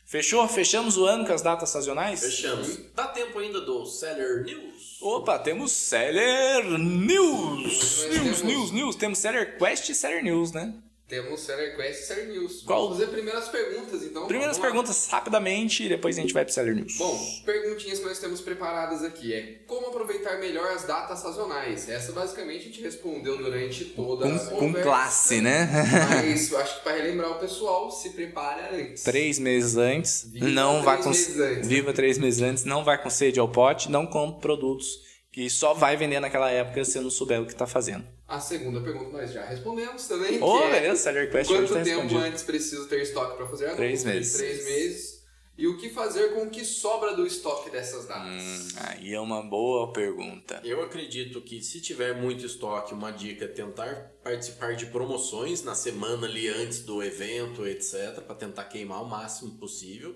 Fechou? 0.09 0.47
Fechamos 0.47 0.97
o 0.97 1.05
ano 1.05 1.25
com 1.27 1.33
as 1.33 1.41
datas 1.41 1.69
sazonais? 1.69 2.21
Fechamos. 2.21 2.79
Dá 2.95 3.07
tempo 3.09 3.37
ainda 3.39 3.59
do 3.59 3.85
Seller 3.85 4.41
News? 4.45 4.97
Opa, 5.01 5.37
temos 5.37 5.73
Seller 5.73 6.63
News! 6.79 7.59
News, 7.59 8.05
temos- 8.09 8.41
News, 8.41 8.71
News. 8.71 8.95
Temos 8.95 9.17
Seller 9.19 9.57
Quest 9.57 9.89
e 9.89 9.93
Seller 9.93 10.23
News, 10.23 10.53
né? 10.53 10.73
Temos 11.09 11.41
Seller 11.41 11.75
Quest 11.75 12.03
e 12.03 12.05
Seller 12.05 12.27
News. 12.29 12.63
Qual? 12.63 12.83
Vamos 12.83 12.99
fazer 12.99 13.11
primeiras 13.11 13.49
perguntas, 13.49 14.01
então. 14.03 14.27
Primeiras 14.27 14.57
vamos 14.57 14.69
lá. 14.73 14.79
perguntas 14.81 15.07
rapidamente 15.09 15.83
e 15.83 15.89
depois 15.89 16.17
a 16.17 16.21
gente 16.21 16.33
vai 16.33 16.45
pro 16.45 16.53
Seller 16.53 16.75
News. 16.75 16.97
Bom, 16.97 17.41
perguntinhas 17.45 17.99
que 17.99 18.05
nós 18.05 18.17
temos 18.19 18.39
preparadas 18.39 19.03
aqui 19.03 19.33
é 19.33 19.59
como 19.67 19.76
aproveitar 19.97 20.39
melhor 20.39 20.71
as 20.71 20.83
datas 20.83 21.19
sazonais? 21.19 21.89
Essa 21.89 22.11
basicamente 22.11 22.61
a 22.61 22.63
gente 22.65 22.81
respondeu 22.81 23.37
durante 23.37 23.85
toda 23.85 24.27
a 24.27 24.31
com, 24.31 24.45
com 24.45 24.55
conversa, 24.59 24.83
classe, 24.87 25.41
né? 25.41 25.67
Mas 26.09 26.51
eu 26.51 26.57
acho 26.59 26.77
que 26.77 26.83
para 26.83 26.95
relembrar 26.95 27.31
o 27.31 27.39
pessoal, 27.39 27.89
se 27.89 28.11
prepara 28.11 28.75
antes. 28.75 29.03
três 29.03 29.39
meses 29.39 29.75
antes, 29.75 30.27
Viva 30.31 30.47
não 30.47 30.71
três 30.71 30.85
vai 30.85 30.97
com 31.01 31.09
meses 31.09 31.39
antes. 31.39 31.67
viva 31.67 31.93
três 31.93 32.17
meses 32.17 32.41
antes, 32.41 32.63
não 32.63 32.83
vai 32.83 33.01
com 33.01 33.09
sede 33.09 33.39
ao 33.39 33.49
pote, 33.49 33.89
não 33.91 34.05
compre 34.05 34.41
produtos 34.41 35.07
que 35.31 35.49
só 35.49 35.73
vai 35.73 35.95
vender 35.95 36.19
naquela 36.19 36.49
época 36.49 36.83
se 36.83 36.99
não 36.99 37.11
souber 37.11 37.41
o 37.41 37.45
que 37.45 37.55
tá 37.55 37.67
fazendo. 37.67 38.03
A 38.27 38.39
segunda 38.39 38.81
pergunta 38.81 39.11
nós 39.17 39.31
já 39.31 39.45
respondemos 39.45 40.07
também. 40.07 40.41
Ô, 40.41 40.57
que 40.57 40.63
é 40.63 40.71
beleza, 40.71 41.03
Seller 41.03 41.31
Quest 41.31 41.51
Quanto 41.51 41.73
tá 41.73 41.81
tempo 41.83 42.17
antes 42.17 42.43
preciso 42.43 42.87
ter 42.87 43.01
estoque 43.01 43.37
para 43.37 43.47
fazer 43.47 43.65
anúncio? 43.65 43.77
Três 43.83 44.03
meses. 44.03 44.37
Três 44.37 44.65
meses. 44.65 45.16
E 45.57 45.65
o 45.67 45.75
que 45.75 45.89
fazer 45.89 46.35
com 46.35 46.43
o 46.43 46.49
que 46.51 46.63
sobra 46.63 47.15
do 47.15 47.25
estoque 47.25 47.71
dessas 47.71 48.05
datas? 48.05 48.43
Hum, 48.43 48.67
aí 48.85 49.13
é 49.13 49.19
uma 49.19 49.41
boa 49.41 49.91
pergunta. 49.91 50.61
Eu 50.63 50.83
acredito 50.83 51.41
que 51.41 51.63
se 51.63 51.81
tiver 51.81 52.13
muito 52.15 52.45
estoque, 52.45 52.93
uma 52.93 53.09
dica 53.11 53.45
é 53.45 53.47
tentar 53.47 54.11
participar 54.23 54.75
de 54.75 54.85
promoções 54.85 55.63
na 55.63 55.73
semana 55.73 56.27
ali 56.27 56.47
antes 56.47 56.81
do 56.83 57.01
evento, 57.01 57.65
etc, 57.65 58.21
para 58.21 58.35
tentar 58.35 58.65
queimar 58.65 59.01
o 59.01 59.07
máximo 59.09 59.57
possível. 59.57 60.15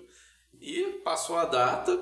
E 0.60 1.00
passou 1.02 1.34
a 1.36 1.44
data, 1.44 2.00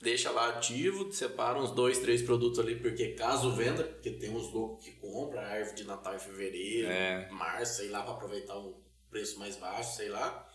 deixa 0.00 0.32
lá 0.32 0.48
ativo, 0.48 1.12
separa 1.12 1.60
uns 1.60 1.70
dois, 1.70 1.98
três 1.98 2.20
produtos 2.20 2.58
ali, 2.58 2.74
porque 2.74 3.12
caso 3.12 3.52
venda, 3.54 3.84
porque 3.84 4.10
tem 4.10 4.30
uns 4.34 4.52
loucos 4.52 4.84
que 4.84 4.90
compram 4.92 5.40
a 5.40 5.44
árvore 5.46 5.76
de 5.76 5.84
Natal 5.84 6.16
em 6.16 6.18
fevereiro, 6.18 6.88
É. 6.88 7.28
março, 7.30 7.76
sei 7.76 7.90
lá, 7.90 8.02
para 8.02 8.14
aproveitar 8.14 8.58
um 8.58 8.74
preço 9.08 9.38
mais 9.38 9.54
baixo, 9.54 9.94
sei 9.96 10.08
lá. 10.08 10.50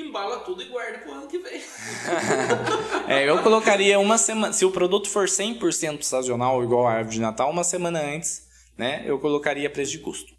Embala 0.00 0.40
tudo 0.40 0.62
e 0.62 0.66
guarda 0.66 0.98
pro 0.98 1.12
ano 1.12 1.26
que 1.26 1.38
vem. 1.38 1.60
É, 3.08 3.28
eu 3.28 3.42
colocaria 3.42 3.98
uma 3.98 4.16
semana. 4.18 4.52
Se 4.52 4.64
o 4.64 4.70
produto 4.70 5.08
for 5.08 5.26
100% 5.26 6.02
sazonal, 6.02 6.62
igual 6.62 6.86
a 6.86 6.92
árvore 6.92 7.16
de 7.16 7.20
Natal, 7.20 7.50
uma 7.50 7.64
semana 7.64 8.00
antes, 8.00 8.46
né? 8.78 9.02
Eu 9.04 9.18
colocaria 9.18 9.68
preço 9.68 9.92
de 9.92 9.98
custo. 9.98 10.32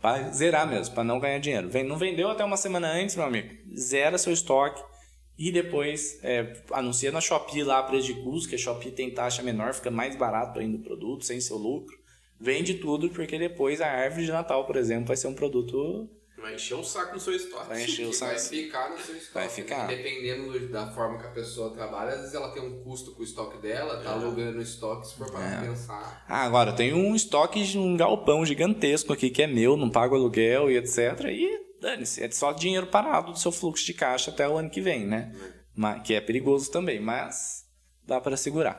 Pra 0.00 0.30
zerar 0.30 0.68
mesmo, 0.68 0.94
para 0.94 1.02
não 1.04 1.18
ganhar 1.18 1.38
dinheiro. 1.38 1.68
Vem- 1.68 1.82
Não 1.84 1.96
vendeu 1.96 2.28
até 2.28 2.44
uma 2.44 2.56
semana 2.56 2.88
antes, 2.92 3.16
meu 3.16 3.24
amigo. 3.24 3.48
Zera 3.76 4.18
seu 4.18 4.32
estoque 4.32 4.82
e 5.36 5.50
depois 5.50 6.18
é, 6.22 6.52
anuncia 6.70 7.10
na 7.10 7.20
Shopee 7.20 7.64
lá 7.64 7.82
preço 7.82 8.06
de 8.08 8.14
custo, 8.22 8.48
que 8.50 8.54
a 8.54 8.58
Shopee 8.58 8.90
tem 8.92 9.10
taxa 9.10 9.42
menor, 9.42 9.74
fica 9.74 9.90
mais 9.90 10.14
barato 10.14 10.60
ainda 10.60 10.76
o 10.76 10.82
produto, 10.82 11.24
sem 11.24 11.40
seu 11.40 11.56
lucro. 11.56 11.96
Vende 12.38 12.74
tudo, 12.74 13.08
porque 13.08 13.38
depois 13.38 13.80
a 13.80 13.86
árvore 13.86 14.26
de 14.26 14.30
Natal, 14.32 14.64
por 14.66 14.76
exemplo, 14.76 15.06
vai 15.06 15.16
ser 15.16 15.26
um 15.28 15.34
produto. 15.34 16.08
Vai 16.44 16.54
encher 16.56 16.74
o 16.74 16.84
saco 16.84 17.14
no 17.14 17.20
seu 17.20 17.34
estoque. 17.34 17.68
Vai 17.68 17.84
encher 17.84 18.06
o 18.06 18.12
saco. 18.12 18.32
vai 18.32 18.40
ficar 18.40 18.90
no 18.90 18.98
seu 18.98 19.16
estoque. 19.16 19.32
Vai 19.34 19.48
ficar. 19.48 19.88
né? 19.88 19.96
Dependendo 19.96 20.52
do- 20.52 20.68
da 20.68 20.90
forma 20.92 21.18
que 21.18 21.26
a 21.26 21.30
pessoa 21.30 21.70
trabalha, 21.72 22.10
às 22.12 22.18
vezes 22.20 22.34
ela 22.34 22.52
tem 22.52 22.62
um 22.62 22.82
custo 22.84 23.12
com 23.12 23.22
o 23.22 23.24
estoque 23.24 23.56
dela, 23.62 24.02
tá 24.02 24.12
alugando 24.12 24.58
o 24.58 24.62
estoque, 24.62 25.06
se 25.08 25.14
for 25.14 25.30
para 25.30 25.42
É. 25.42 25.60
pensar. 25.62 26.24
Ah, 26.28 26.44
agora 26.44 26.74
tem 26.74 26.92
um 26.92 27.14
estoque 27.14 27.64
de 27.64 27.78
um 27.78 27.96
galpão 27.96 28.44
gigantesco 28.44 29.10
aqui 29.12 29.30
que 29.30 29.42
é 29.42 29.46
meu, 29.46 29.74
não 29.76 29.88
pago 29.88 30.14
aluguel 30.14 30.70
e 30.70 30.76
etc. 30.76 31.18
E 31.30 31.64
dane-se, 31.80 32.22
é 32.22 32.30
só 32.30 32.52
dinheiro 32.52 32.86
parado 32.88 33.32
do 33.32 33.38
seu 33.38 33.50
fluxo 33.50 33.84
de 33.86 33.94
caixa 33.94 34.30
até 34.30 34.46
o 34.46 34.56
ano 34.58 34.68
que 34.68 34.82
vem, 34.82 35.06
né? 35.06 35.34
Ma- 35.74 35.98
Que 36.00 36.12
é 36.14 36.20
perigoso 36.20 36.70
também, 36.70 37.00
mas 37.00 37.64
dá 38.06 38.20
para 38.20 38.36
segurar. 38.36 38.78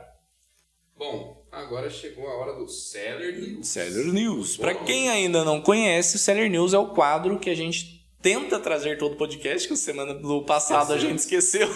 Bom, 0.98 1.45
agora 1.56 1.90
chegou 1.90 2.28
a 2.28 2.36
hora 2.36 2.54
do 2.54 2.68
Seller 2.68 3.40
News. 3.40 3.68
Seller 3.68 4.06
News. 4.14 4.58
Para 4.58 4.76
quem 4.76 5.10
ainda 5.10 5.44
não 5.44 5.62
conhece, 5.62 6.16
o 6.16 6.20
Seller 6.20 6.50
News 6.50 6.74
é 6.74 6.78
o 6.78 6.88
quadro 6.88 7.40
que 7.40 7.50
a 7.50 7.56
gente 7.56 8.06
tenta 8.22 8.60
trazer 8.60 8.98
todo 8.98 9.14
o 9.14 9.18
podcast, 9.18 9.68
que 9.68 9.76
semana 9.76 10.14
do 10.14 10.44
passado 10.44 10.94
a 10.94 10.98
gente 10.98 11.20
esqueceu. 11.20 11.68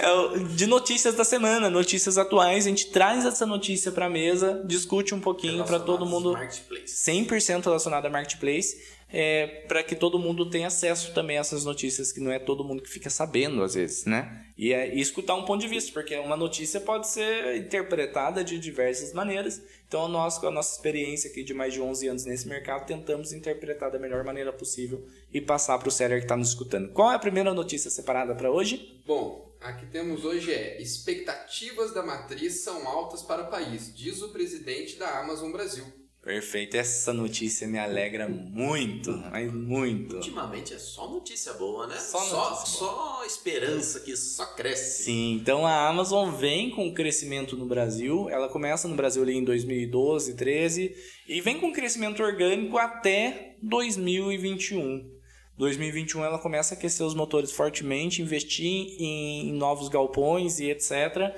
É 0.00 0.38
de 0.54 0.66
notícias 0.66 1.14
da 1.14 1.24
semana, 1.24 1.68
notícias 1.68 2.16
atuais, 2.16 2.66
a 2.66 2.70
gente 2.70 2.86
traz 2.86 3.24
essa 3.26 3.44
notícia 3.44 3.92
para 3.92 4.08
mesa, 4.08 4.62
discute 4.64 5.14
um 5.14 5.20
pouquinho 5.20 5.62
para 5.64 5.78
todo 5.78 6.06
mundo 6.06 6.32
Marketplace. 6.32 7.10
100% 7.10 7.64
relacionado 7.64 8.06
a 8.06 8.10
marketplace, 8.10 8.78
é, 9.12 9.64
para 9.66 9.82
que 9.82 9.96
todo 9.96 10.18
mundo 10.18 10.48
tenha 10.48 10.68
acesso 10.68 11.12
também 11.12 11.36
a 11.36 11.40
essas 11.40 11.64
notícias, 11.64 12.12
que 12.12 12.20
não 12.20 12.30
é 12.30 12.38
todo 12.38 12.64
mundo 12.64 12.82
que 12.82 12.88
fica 12.88 13.10
sabendo 13.10 13.62
às 13.62 13.74
vezes, 13.74 14.04
né? 14.04 14.46
E, 14.56 14.72
é, 14.72 14.94
e 14.94 15.00
escutar 15.00 15.34
um 15.34 15.44
ponto 15.44 15.60
de 15.60 15.68
vista, 15.68 15.92
porque 15.92 16.16
uma 16.16 16.36
notícia 16.36 16.80
pode 16.80 17.08
ser 17.08 17.56
interpretada 17.56 18.44
de 18.44 18.58
diversas 18.58 19.12
maneiras. 19.12 19.62
Então, 19.88 20.06
nós, 20.06 20.38
com 20.38 20.46
a 20.46 20.50
nossa 20.50 20.76
experiência 20.76 21.30
aqui 21.30 21.42
de 21.42 21.52
mais 21.52 21.72
de 21.72 21.80
11 21.80 22.08
anos 22.08 22.24
nesse 22.24 22.46
mercado, 22.46 22.86
tentamos 22.86 23.32
interpretar 23.32 23.90
da 23.90 23.98
melhor 23.98 24.22
maneira 24.22 24.52
possível 24.52 25.04
e 25.32 25.40
passar 25.40 25.78
para 25.78 25.88
o 25.88 25.90
seller 25.90 26.18
que 26.18 26.26
está 26.26 26.36
nos 26.36 26.50
escutando. 26.50 26.92
Qual 26.92 27.10
é 27.10 27.14
a 27.16 27.18
primeira 27.18 27.52
notícia 27.52 27.90
separada 27.90 28.34
para 28.34 28.50
hoje? 28.50 29.00
Bom, 29.04 29.52
aqui 29.60 29.86
temos 29.86 30.24
hoje 30.24 30.52
é 30.52 30.80
expectativas 30.80 31.92
da 31.92 32.02
matriz 32.02 32.60
são 32.60 32.86
altas 32.86 33.22
para 33.22 33.42
o 33.42 33.50
país, 33.50 33.92
diz 33.94 34.22
o 34.22 34.28
presidente 34.28 34.96
da 34.96 35.18
Amazon 35.18 35.50
Brasil. 35.50 35.84
Perfeito, 36.22 36.76
essa 36.76 37.14
notícia 37.14 37.66
me 37.66 37.78
alegra 37.78 38.28
muito, 38.28 39.10
mas 39.30 39.50
muito. 39.50 40.16
Ultimamente 40.16 40.74
é 40.74 40.78
só 40.78 41.08
notícia 41.08 41.54
boa, 41.54 41.86
né? 41.86 41.96
Só 41.96 42.18
Só, 42.18 42.54
só 42.56 43.24
esperança 43.24 44.00
que 44.00 44.14
só 44.14 44.44
cresce. 44.54 45.04
Sim, 45.04 45.32
então 45.32 45.66
a 45.66 45.88
Amazon 45.88 46.30
vem 46.30 46.70
com 46.70 46.92
crescimento 46.92 47.56
no 47.56 47.64
Brasil. 47.64 48.28
Ela 48.28 48.50
começa 48.50 48.86
no 48.86 48.94
Brasil 48.94 49.22
ali 49.22 49.34
em 49.34 49.44
2012, 49.44 50.34
13 50.34 50.94
e 51.26 51.40
vem 51.40 51.58
com 51.58 51.72
crescimento 51.72 52.22
orgânico 52.22 52.76
até 52.76 53.56
2021. 53.62 55.20
2021 55.56 56.24
ela 56.24 56.38
começa 56.38 56.74
a 56.74 56.76
aquecer 56.76 57.04
os 57.04 57.14
motores 57.14 57.50
fortemente, 57.50 58.20
investir 58.20 58.66
em, 58.98 59.48
em 59.48 59.52
novos 59.52 59.88
galpões 59.88 60.58
e 60.58 60.70
etc. 60.70 61.34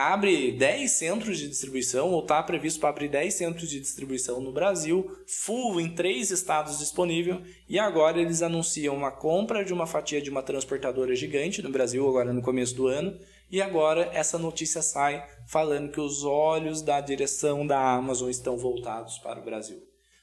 Abre 0.00 0.52
10 0.52 0.92
centros 0.92 1.38
de 1.40 1.48
distribuição, 1.48 2.12
ou 2.12 2.20
está 2.20 2.40
previsto 2.40 2.78
para 2.78 2.90
abrir 2.90 3.08
10 3.08 3.34
centros 3.34 3.68
de 3.68 3.80
distribuição 3.80 4.40
no 4.40 4.52
Brasil, 4.52 5.10
full 5.26 5.80
em 5.80 5.92
três 5.92 6.30
estados 6.30 6.78
disponível, 6.78 7.42
e 7.68 7.80
agora 7.80 8.20
eles 8.20 8.40
anunciam 8.40 8.94
uma 8.94 9.10
compra 9.10 9.64
de 9.64 9.72
uma 9.72 9.88
fatia 9.88 10.22
de 10.22 10.30
uma 10.30 10.40
transportadora 10.40 11.16
gigante 11.16 11.60
no 11.62 11.70
Brasil, 11.70 12.08
agora 12.08 12.32
no 12.32 12.40
começo 12.40 12.76
do 12.76 12.86
ano, 12.86 13.18
e 13.50 13.60
agora 13.60 14.08
essa 14.12 14.38
notícia 14.38 14.82
sai 14.82 15.26
falando 15.48 15.90
que 15.90 16.00
os 16.00 16.22
olhos 16.22 16.80
da 16.80 17.00
direção 17.00 17.66
da 17.66 17.80
Amazon 17.80 18.30
estão 18.30 18.56
voltados 18.56 19.18
para 19.18 19.40
o 19.40 19.44
Brasil. 19.44 19.78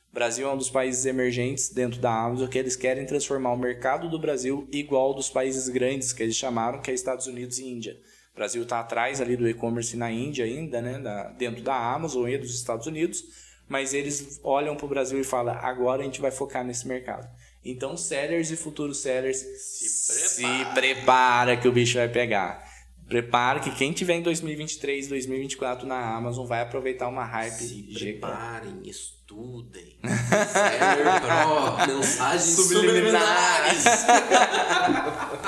O 0.10 0.16
Brasil 0.16 0.48
é 0.48 0.54
um 0.54 0.58
dos 0.58 0.70
países 0.70 1.06
emergentes 1.06 1.68
dentro 1.68 2.00
da 2.00 2.18
Amazon 2.18 2.48
que 2.48 2.58
eles 2.58 2.78
querem 2.78 3.06
transformar 3.06 3.52
o 3.52 3.58
mercado 3.58 4.10
do 4.10 4.18
Brasil 4.18 4.70
igual 4.72 5.14
dos 5.14 5.30
países 5.30 5.68
grandes 5.68 6.14
que 6.14 6.24
eles 6.24 6.38
chamaram, 6.38 6.82
que 6.82 6.90
é 6.90 6.94
Estados 6.94 7.28
Unidos 7.28 7.60
e 7.60 7.66
Índia. 7.66 7.98
O 8.36 8.38
Brasil 8.38 8.64
está 8.64 8.82
atrás 8.82 9.22
ali 9.22 9.38
do 9.38 9.48
e-commerce 9.48 9.96
na 9.96 10.12
Índia 10.12 10.44
ainda, 10.44 10.82
né, 10.82 11.00
da- 11.00 11.30
dentro 11.30 11.64
da 11.64 11.74
Amazon 11.74 12.28
e 12.28 12.38
dos 12.38 12.54
Estados 12.54 12.86
Unidos, 12.86 13.24
mas 13.66 13.94
eles 13.94 14.42
olham 14.44 14.76
para 14.76 14.86
o 14.86 14.90
Brasil 14.90 15.18
e 15.22 15.24
falam, 15.24 15.56
agora 15.56 16.02
a 16.02 16.06
gente 16.06 16.20
vai 16.20 16.32
focar 16.32 16.62
nesse 16.66 16.86
mercado. 16.86 17.26
Então, 17.64 17.96
sellers 17.96 18.52
e 18.52 18.58
futuros 18.58 19.02
sellers, 19.02 19.38
se 19.38 20.42
prepara. 20.44 20.74
prepara 20.74 21.58
que 21.58 21.68
o 21.68 21.72
bicho 21.72 21.98
vai 21.98 22.10
pegar. 22.10 22.65
Prepara 23.08 23.60
que 23.60 23.70
quem 23.72 23.94
tiver 23.94 24.16
em 24.16 24.24
2023, 24.24 25.08
2024 25.08 25.88
na 25.88 26.16
Amazon 26.16 26.46
vai 26.48 26.62
aproveitar 26.62 27.08
uma 27.08 27.24
hype 27.24 27.52
Se 27.52 27.94
preparem, 27.94 28.82
estudem. 28.84 29.96
Seller 30.04 31.22
Pro, 31.22 31.96
mensagens 31.96 32.56
Subliminares. 32.56 33.84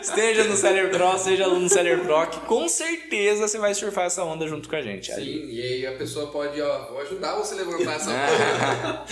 Esteja 0.00 0.44
no 0.44 0.56
Seller 0.56 0.90
Pro, 0.90 1.18
seja 1.18 1.44
aluno 1.44 1.60
no 1.60 1.68
Seller 1.68 2.00
Pro, 2.00 2.26
que 2.28 2.40
com 2.46 2.68
certeza 2.68 3.46
você 3.48 3.58
vai 3.58 3.74
surfar 3.74 4.06
essa 4.06 4.24
onda 4.24 4.46
junto 4.46 4.68
com 4.68 4.76
a 4.76 4.82
gente. 4.82 5.06
Sim, 5.06 5.12
Ali. 5.20 5.54
e 5.54 5.62
aí 5.62 5.86
a 5.86 5.96
pessoa 5.96 6.30
pode, 6.30 6.60
ó, 6.60 6.98
ajudar 7.00 7.34
você 7.36 7.54
a 7.54 7.58
levantar 7.58 7.96
essa 7.96 8.10
bola. 8.10 9.06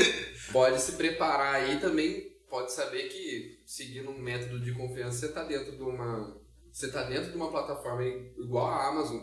pode 0.53 0.80
se 0.80 0.92
preparar 0.92 1.55
aí 1.57 1.78
também, 1.80 2.30
pode 2.48 2.72
saber 2.72 3.09
que 3.09 3.59
seguindo 3.66 4.11
um 4.11 4.18
método 4.18 4.61
de 4.61 4.72
confiança, 4.72 5.18
você 5.18 5.32
tá 5.32 5.42
dentro 5.44 5.76
de 5.76 5.82
uma. 5.82 6.40
Você 6.73 6.91
tá 6.91 7.03
dentro 7.03 7.31
de 7.31 7.37
uma 7.37 7.51
plataforma 7.51 8.03
igual 8.05 8.66
a 8.66 8.89
Amazon, 8.89 9.20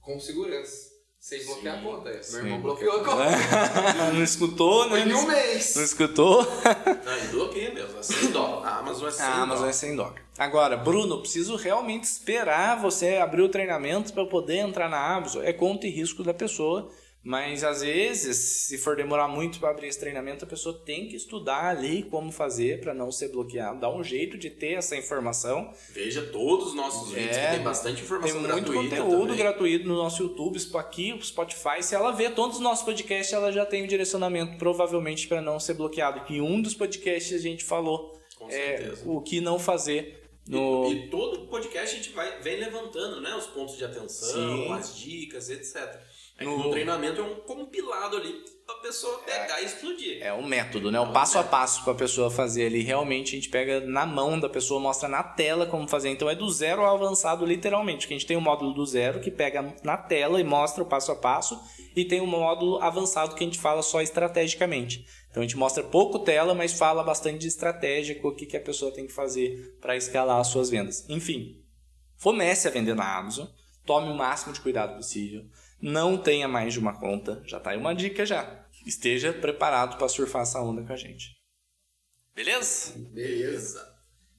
com 0.00 0.18
segurança. 0.18 0.96
Sem 1.18 1.44
bloquear 1.44 1.78
a 1.78 1.82
conta. 1.82 2.10
Meu 2.10 2.22
Sim. 2.22 2.36
irmão 2.38 2.60
bloqueou 2.60 3.00
a 3.00 3.04
conta. 3.04 3.24
não 4.14 4.22
escutou, 4.22 4.88
Foi 4.88 5.04
né? 5.04 5.10
em 5.10 5.14
um 5.14 5.26
mês. 5.26 5.74
Não 5.74 5.82
escutou? 5.82 6.44
Não, 6.44 7.24
e 7.24 7.28
bloqueia 7.28 7.74
mesmo, 7.74 7.98
é 7.98 8.02
100 8.02 8.30
dólares. 8.30 8.64
A 8.64 8.78
Amazon 8.78 9.08
é 9.08 9.10
100 9.10 9.24
A 9.24 9.34
Amazon 9.34 9.68
é 9.68 9.72
dólares. 9.72 9.76
sem. 9.76 9.96
Agora, 10.38 10.76
Bruno, 10.76 11.20
preciso 11.20 11.56
realmente 11.56 12.04
esperar 12.04 12.80
você 12.80 13.16
abrir 13.16 13.42
o 13.42 13.48
treinamento 13.48 14.12
para 14.12 14.24
poder 14.26 14.58
entrar 14.58 14.88
na 14.88 15.16
Amazon. 15.16 15.42
É 15.42 15.52
conta 15.52 15.86
e 15.86 15.90
risco 15.90 16.22
da 16.22 16.32
pessoa, 16.32 16.90
mas 17.26 17.64
às 17.64 17.80
vezes, 17.80 18.36
se 18.36 18.78
for 18.78 18.94
demorar 18.94 19.26
muito 19.26 19.58
para 19.58 19.70
abrir 19.70 19.88
esse 19.88 19.98
treinamento, 19.98 20.44
a 20.44 20.48
pessoa 20.48 20.80
tem 20.86 21.08
que 21.08 21.16
estudar 21.16 21.64
ali 21.64 22.04
como 22.04 22.30
fazer 22.30 22.80
para 22.80 22.94
não 22.94 23.10
ser 23.10 23.30
bloqueado. 23.32 23.80
Dá 23.80 23.92
um 23.92 24.04
jeito 24.04 24.38
de 24.38 24.48
ter 24.48 24.74
essa 24.74 24.96
informação. 24.96 25.72
Veja 25.90 26.22
todos 26.22 26.68
os 26.68 26.74
nossos 26.74 27.10
vídeos, 27.10 27.36
É, 27.36 27.46
que 27.46 27.54
tem 27.56 27.64
bastante 27.64 27.96
Tem 27.96 28.04
informação 28.04 28.40
muito 28.40 28.46
gratuita 28.70 28.96
conteúdo 28.96 29.20
também. 29.22 29.36
gratuito 29.38 29.88
no 29.88 29.96
nosso 29.96 30.22
YouTube, 30.22 30.56
aqui, 30.76 31.18
Spotify. 31.20 31.82
Se 31.82 31.96
ela 31.96 32.12
vê 32.12 32.30
todos 32.30 32.58
os 32.58 32.62
nossos 32.62 32.84
podcasts, 32.84 33.32
ela 33.32 33.50
já 33.50 33.66
tem 33.66 33.82
o 33.82 33.88
direcionamento, 33.88 34.56
provavelmente, 34.56 35.26
para 35.26 35.42
não 35.42 35.58
ser 35.58 35.74
bloqueado. 35.74 36.20
Que 36.24 36.36
em 36.36 36.40
um 36.40 36.62
dos 36.62 36.74
podcasts 36.74 37.32
a 37.32 37.42
gente 37.42 37.64
falou 37.64 38.12
Com 38.38 38.48
é, 38.48 38.92
o 39.04 39.20
que 39.20 39.40
não 39.40 39.58
fazer 39.58 40.22
no. 40.48 40.92
E, 40.92 41.06
e 41.06 41.10
todo 41.10 41.48
podcast 41.48 41.92
a 41.92 41.98
gente 41.98 42.10
vai, 42.10 42.40
vem 42.40 42.60
levantando, 42.60 43.20
né? 43.20 43.34
Os 43.34 43.46
pontos 43.46 43.76
de 43.76 43.84
atenção, 43.84 44.32
Sim. 44.32 44.72
as 44.72 44.96
dicas, 44.96 45.50
etc. 45.50 46.00
É 46.38 46.44
No- 46.44 46.58
no 46.64 46.70
treinamento 46.70 47.20
é 47.20 47.24
um 47.24 47.36
compilado 47.36 48.16
ali 48.16 48.44
pra 48.66 48.74
pessoa 48.76 49.18
pegar 49.20 49.62
e 49.62 49.64
explodir. 49.64 50.22
É 50.22 50.32
o 50.32 50.44
método, 50.46 50.90
né? 50.90 51.00
O 51.00 51.12
passo 51.12 51.38
a 51.38 51.42
passo 51.44 51.82
pra 51.82 51.94
pessoa 51.94 52.30
fazer 52.30 52.66
ali. 52.66 52.82
Realmente 52.82 53.32
a 53.32 53.36
gente 53.36 53.48
pega 53.48 53.80
na 53.80 54.04
mão 54.04 54.38
da 54.38 54.48
pessoa, 54.48 54.78
mostra 54.78 55.08
na 55.08 55.22
tela 55.22 55.64
como 55.66 55.88
fazer. 55.88 56.10
Então 56.10 56.28
é 56.28 56.34
do 56.34 56.50
zero 56.50 56.82
ao 56.84 56.94
avançado, 56.96 57.46
literalmente. 57.46 58.06
Que 58.06 58.12
a 58.12 58.16
gente 58.18 58.26
tem 58.26 58.36
o 58.36 58.40
módulo 58.40 58.74
do 58.74 58.84
zero 58.84 59.20
que 59.20 59.30
pega 59.30 59.74
na 59.82 59.96
tela 59.96 60.38
e 60.40 60.44
mostra 60.44 60.82
o 60.82 60.86
passo 60.86 61.10
a 61.10 61.16
passo. 61.16 61.58
E 61.94 62.04
tem 62.04 62.20
o 62.20 62.26
módulo 62.26 62.82
avançado 62.82 63.34
que 63.34 63.42
a 63.42 63.46
gente 63.46 63.58
fala 63.58 63.80
só 63.82 64.02
estrategicamente. 64.02 65.06
Então 65.30 65.42
a 65.42 65.46
gente 65.46 65.56
mostra 65.56 65.82
pouco 65.82 66.18
tela, 66.18 66.54
mas 66.54 66.72
fala 66.74 67.02
bastante 67.02 67.38
de 67.38 67.46
estratégia, 67.48 68.18
o 68.22 68.34
que, 68.34 68.44
que 68.44 68.56
a 68.56 68.60
pessoa 68.60 68.92
tem 68.92 69.06
que 69.06 69.12
fazer 69.12 69.76
para 69.80 69.96
escalar 69.96 70.38
as 70.40 70.48
suas 70.48 70.68
vendas. 70.68 71.06
Enfim, 71.08 71.62
comece 72.22 72.68
a 72.68 72.70
vender 72.70 72.94
na 72.94 73.16
Amazon, 73.16 73.46
tome 73.86 74.10
o 74.10 74.14
máximo 74.14 74.52
de 74.52 74.60
cuidado 74.60 74.96
possível, 74.96 75.44
não 75.80 76.16
tenha 76.16 76.48
mais 76.48 76.72
de 76.72 76.78
uma 76.78 76.98
conta, 76.98 77.42
já 77.44 77.60
tá 77.60 77.70
aí 77.70 77.78
uma 77.78 77.94
dica 77.94 78.24
já. 78.24 78.66
Esteja 78.84 79.32
preparado 79.32 79.98
para 79.98 80.08
surfar 80.08 80.42
essa 80.42 80.60
onda 80.60 80.82
com 80.82 80.92
a 80.92 80.96
gente. 80.96 81.36
Beleza? 82.34 82.92
Beleza. 82.96 83.96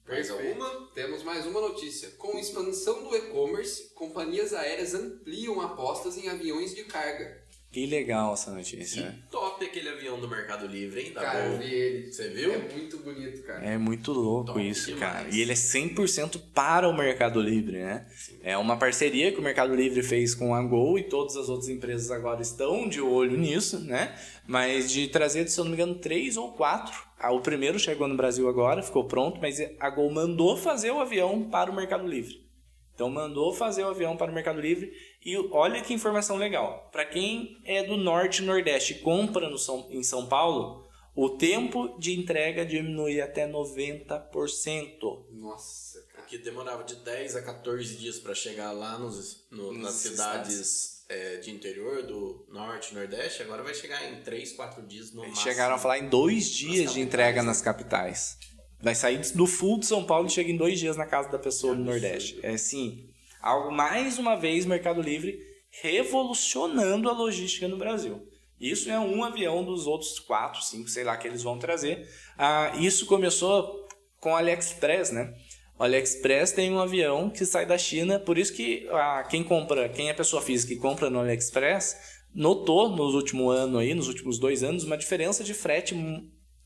Mais 0.08 0.30
alguma? 0.30 0.90
Temos 0.94 1.22
mais 1.22 1.44
uma 1.44 1.60
notícia. 1.60 2.10
Com 2.12 2.38
expansão 2.38 3.04
do 3.04 3.14
e-commerce, 3.14 3.92
companhias 3.92 4.54
aéreas 4.54 4.94
ampliam 4.94 5.60
apostas 5.60 6.16
em 6.16 6.28
aviões 6.28 6.74
de 6.74 6.84
carga. 6.84 7.46
Que 7.70 7.84
legal 7.84 8.32
essa 8.32 8.50
notícia. 8.50 9.02
Que 9.12 9.30
top 9.30 9.62
aquele 9.62 9.90
avião 9.90 10.18
do 10.18 10.26
Mercado 10.26 10.66
Livre, 10.66 11.02
hein? 11.02 11.10
Tá 11.12 11.20
cara, 11.20 11.44
eu 11.44 11.52
bom. 11.52 11.58
vi 11.58 11.74
ele. 11.74 12.10
Você 12.12 12.28
viu? 12.30 12.54
É 12.54 12.58
muito 12.72 12.98
bonito, 12.98 13.42
cara. 13.42 13.62
É 13.64 13.76
muito 13.76 14.10
louco 14.12 14.46
Top 14.46 14.66
isso, 14.68 14.86
demais. 14.94 15.00
cara. 15.12 15.28
E 15.30 15.40
ele 15.42 15.52
é 15.52 15.54
100% 15.54 16.40
para 16.54 16.88
o 16.88 16.96
Mercado 16.96 17.42
Livre, 17.42 17.76
né? 17.78 18.06
É 18.42 18.56
uma 18.56 18.78
parceria 18.78 19.30
que 19.32 19.38
o 19.38 19.42
Mercado 19.42 19.74
Livre 19.74 20.02
fez 20.02 20.34
com 20.34 20.54
a 20.54 20.62
Gol 20.62 20.98
e 20.98 21.02
todas 21.04 21.36
as 21.36 21.50
outras 21.50 21.68
empresas 21.68 22.10
agora 22.10 22.40
estão 22.40 22.88
de 22.88 23.02
olho 23.02 23.36
nisso, 23.36 23.78
né? 23.80 24.18
Mas 24.46 24.90
de 24.90 25.06
trazer, 25.08 25.46
se 25.48 25.60
eu 25.60 25.64
não 25.64 25.70
me 25.70 25.76
engano, 25.76 25.94
três 25.96 26.38
ou 26.38 26.52
quatro. 26.52 26.94
Ah, 27.18 27.32
O 27.32 27.40
primeiro 27.42 27.78
chegou 27.78 28.08
no 28.08 28.16
Brasil 28.16 28.48
agora, 28.48 28.82
ficou 28.82 29.04
pronto, 29.04 29.38
mas 29.42 29.58
a 29.78 29.90
Gol 29.90 30.10
mandou 30.10 30.56
fazer 30.56 30.90
o 30.90 31.00
avião 31.00 31.42
para 31.50 31.70
o 31.70 31.74
Mercado 31.76 32.06
Livre. 32.06 32.48
Então 32.94 33.10
mandou 33.10 33.52
fazer 33.52 33.84
o 33.84 33.88
avião 33.90 34.16
para 34.16 34.32
o 34.32 34.34
Mercado 34.34 34.60
Livre 34.60 34.90
e 35.24 35.36
olha 35.52 35.82
que 35.82 35.92
informação 35.94 36.36
legal. 36.36 36.88
Para 36.92 37.04
quem 37.04 37.58
é 37.64 37.82
do 37.82 37.96
norte 37.96 38.42
e 38.42 38.44
nordeste 38.44 38.92
e 38.94 38.98
compra 39.00 39.48
no 39.48 39.58
São, 39.58 39.86
em 39.90 40.02
São 40.02 40.26
Paulo, 40.26 40.86
o 41.14 41.30
tempo 41.30 41.98
de 41.98 42.18
entrega 42.18 42.64
diminui 42.64 43.20
até 43.20 43.46
90%. 43.46 45.24
Nossa, 45.32 46.00
cara. 46.12 46.26
Que 46.26 46.38
demorava 46.38 46.84
de 46.84 46.96
10 46.96 47.36
a 47.36 47.42
14 47.42 47.96
dias 47.96 48.18
para 48.18 48.34
chegar 48.34 48.72
lá 48.72 48.98
nos, 48.98 49.46
no- 49.50 49.72
Nos 49.72 49.82
nas 49.82 49.94
cidades 49.94 51.04
é, 51.08 51.36
de 51.38 51.50
interior 51.50 52.02
do 52.02 52.46
norte 52.50 52.92
e 52.92 52.94
nordeste, 52.94 53.42
agora 53.42 53.62
vai 53.62 53.74
chegar 53.74 54.12
em 54.12 54.20
3, 54.22 54.52
4 54.52 54.82
dias 54.86 55.12
no 55.12 55.22
Eles 55.22 55.30
máximo. 55.36 55.50
chegaram 55.50 55.74
a 55.74 55.78
falar 55.78 55.98
em 55.98 56.08
dois 56.08 56.48
dias 56.50 56.92
de 56.92 57.00
entrega 57.00 57.42
nas 57.42 57.60
capitais. 57.62 58.36
Vai 58.80 58.94
sair 58.94 59.18
do 59.32 59.46
full 59.46 59.80
de 59.80 59.86
São 59.86 60.04
Paulo 60.04 60.26
e 60.26 60.30
chega 60.30 60.50
em 60.50 60.56
dois 60.56 60.78
dias 60.78 60.96
na 60.96 61.06
casa 61.06 61.28
da 61.30 61.38
pessoa 61.38 61.74
no 61.74 61.82
Nordeste. 61.84 62.38
É 62.42 62.50
assim, 62.50 63.07
algo 63.40 63.70
mais 63.70 64.18
uma 64.18 64.36
vez 64.36 64.66
Mercado 64.66 65.00
Livre 65.00 65.38
revolucionando 65.82 67.08
a 67.08 67.12
logística 67.12 67.68
no 67.68 67.76
Brasil. 67.76 68.26
Isso 68.60 68.90
é 68.90 68.98
um 68.98 69.22
avião 69.22 69.64
dos 69.64 69.86
outros 69.86 70.18
quatro, 70.18 70.62
cinco, 70.62 70.88
sei 70.88 71.04
lá, 71.04 71.16
que 71.16 71.28
eles 71.28 71.42
vão 71.42 71.58
trazer. 71.58 72.08
Ah, 72.36 72.72
isso 72.78 73.06
começou 73.06 73.86
com 74.18 74.34
AliExpress, 74.34 75.12
né? 75.12 75.32
O 75.78 75.84
AliExpress 75.84 76.52
tem 76.52 76.72
um 76.72 76.80
avião 76.80 77.30
que 77.30 77.46
sai 77.46 77.64
da 77.64 77.78
China, 77.78 78.18
por 78.18 78.36
isso 78.36 78.52
que 78.52 78.88
ah, 78.90 79.24
quem 79.28 79.44
compra, 79.44 79.88
quem 79.88 80.08
é 80.08 80.12
pessoa 80.12 80.42
física 80.42 80.72
e 80.72 80.76
compra 80.76 81.08
no 81.08 81.20
AliExpress, 81.20 81.96
notou 82.34 82.88
nos 82.88 83.14
últimos 83.14 83.56
anos 83.56 83.80
aí, 83.80 83.94
nos 83.94 84.08
últimos 84.08 84.40
dois 84.40 84.64
anos, 84.64 84.82
uma 84.82 84.98
diferença 84.98 85.44
de 85.44 85.54
frete 85.54 85.94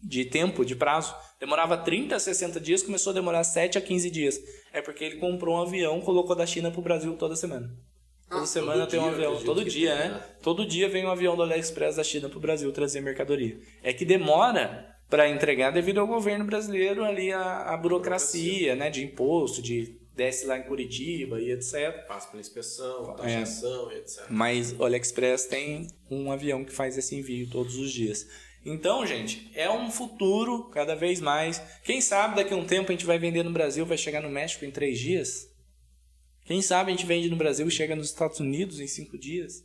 de 0.03 0.25
tempo, 0.25 0.65
de 0.65 0.75
prazo. 0.75 1.15
Demorava 1.39 1.77
30 1.77 2.17
a 2.17 2.19
60 2.21 2.59
dias, 2.61 2.83
começou 2.83 3.11
a 3.11 3.15
demorar 3.15 3.45
7 3.45 3.79
a 3.79 3.81
15 3.81 4.11
dias. 4.11 4.41
É 4.73 4.81
porque 4.83 5.05
ele 5.05 5.17
comprou 5.17 5.57
um 5.57 5.63
avião, 5.63 6.01
colocou 6.01 6.35
da 6.35 6.47
China 6.47 6.71
pro 6.71 6.83
Brasil 6.83 7.15
toda 7.17 7.37
semana. 7.37 7.71
Toda 8.29 8.43
Ah, 8.45 8.47
semana 8.47 8.81
todo 8.81 8.91
tem 8.91 9.01
um 9.01 9.09
avião, 9.09 9.37
todo 9.45 9.63
dia, 9.65 9.91
tem, 9.95 9.99
né? 10.09 10.15
né? 10.15 10.25
Todo 10.43 10.67
dia 10.67 10.89
vem 10.89 11.05
um 11.05 11.11
avião 11.11 11.37
do 11.37 11.43
AliExpress 11.43 11.97
da 11.97 12.05
China 12.05 12.29
pro 12.31 12.41
Brasil 12.41 12.73
trazer 12.73 13.01
mercadoria. 13.03 13.59
É 13.83 13.93
que 13.93 14.05
demora 14.07 14.89
para 15.11 15.29
entregar 15.29 15.71
devido 15.71 15.99
ao 16.01 16.07
governo 16.07 16.45
brasileiro 16.47 17.05
ali 17.05 17.31
a, 17.31 17.75
a 17.75 17.77
burocracia, 17.77 18.75
né, 18.75 18.89
de 18.89 19.05
imposto, 19.05 19.61
de 19.61 19.99
desce 20.17 20.47
lá 20.47 20.59
em 20.59 20.63
Curitiba 20.63 21.41
e 21.41 21.51
etc. 21.53 22.07
Passa 22.09 22.29
pela 22.29 22.41
inspeção, 22.41 23.13
É. 23.13 23.17
taxação 23.41 23.93
e 23.93 23.97
etc. 23.97 24.25
Mas 24.31 24.73
o 24.79 24.85
AliExpress 24.85 25.45
tem 25.47 25.87
um 26.11 26.33
avião 26.33 26.65
que 26.65 26.73
faz 26.73 26.97
esse 26.97 27.15
envio 27.15 27.47
todos 27.51 27.77
os 27.77 27.93
dias. 27.93 28.27
Então, 28.65 29.05
gente, 29.07 29.51
é 29.55 29.69
um 29.71 29.91
futuro 29.91 30.65
cada 30.71 30.95
vez 30.95 31.21
mais. 31.21 31.61
Quem 31.85 32.01
sabe 32.01 32.37
daqui 32.37 32.55
a 32.55 32.57
um 32.57 32.65
tempo 32.67 32.91
a 32.91 32.95
gente 32.95 33.05
vai 33.07 33.19
vender 33.19 33.43
no 33.43 33.51
Brasil, 33.53 33.85
vai 33.85 33.99
chegar 33.99 34.21
no 34.23 34.31
México 34.31 34.65
em 34.65 34.71
três 34.71 34.99
dias? 34.99 35.51
Quem 36.45 36.63
sabe 36.63 36.93
a 36.93 36.95
gente 36.95 37.07
vende 37.07 37.29
no 37.29 37.37
Brasil 37.37 37.67
e 37.67 37.71
chega 37.71 37.97
nos 37.97 38.09
Estados 38.09 38.39
Unidos 38.41 38.79
em 38.81 38.87
cinco 38.87 39.19
dias? 39.19 39.65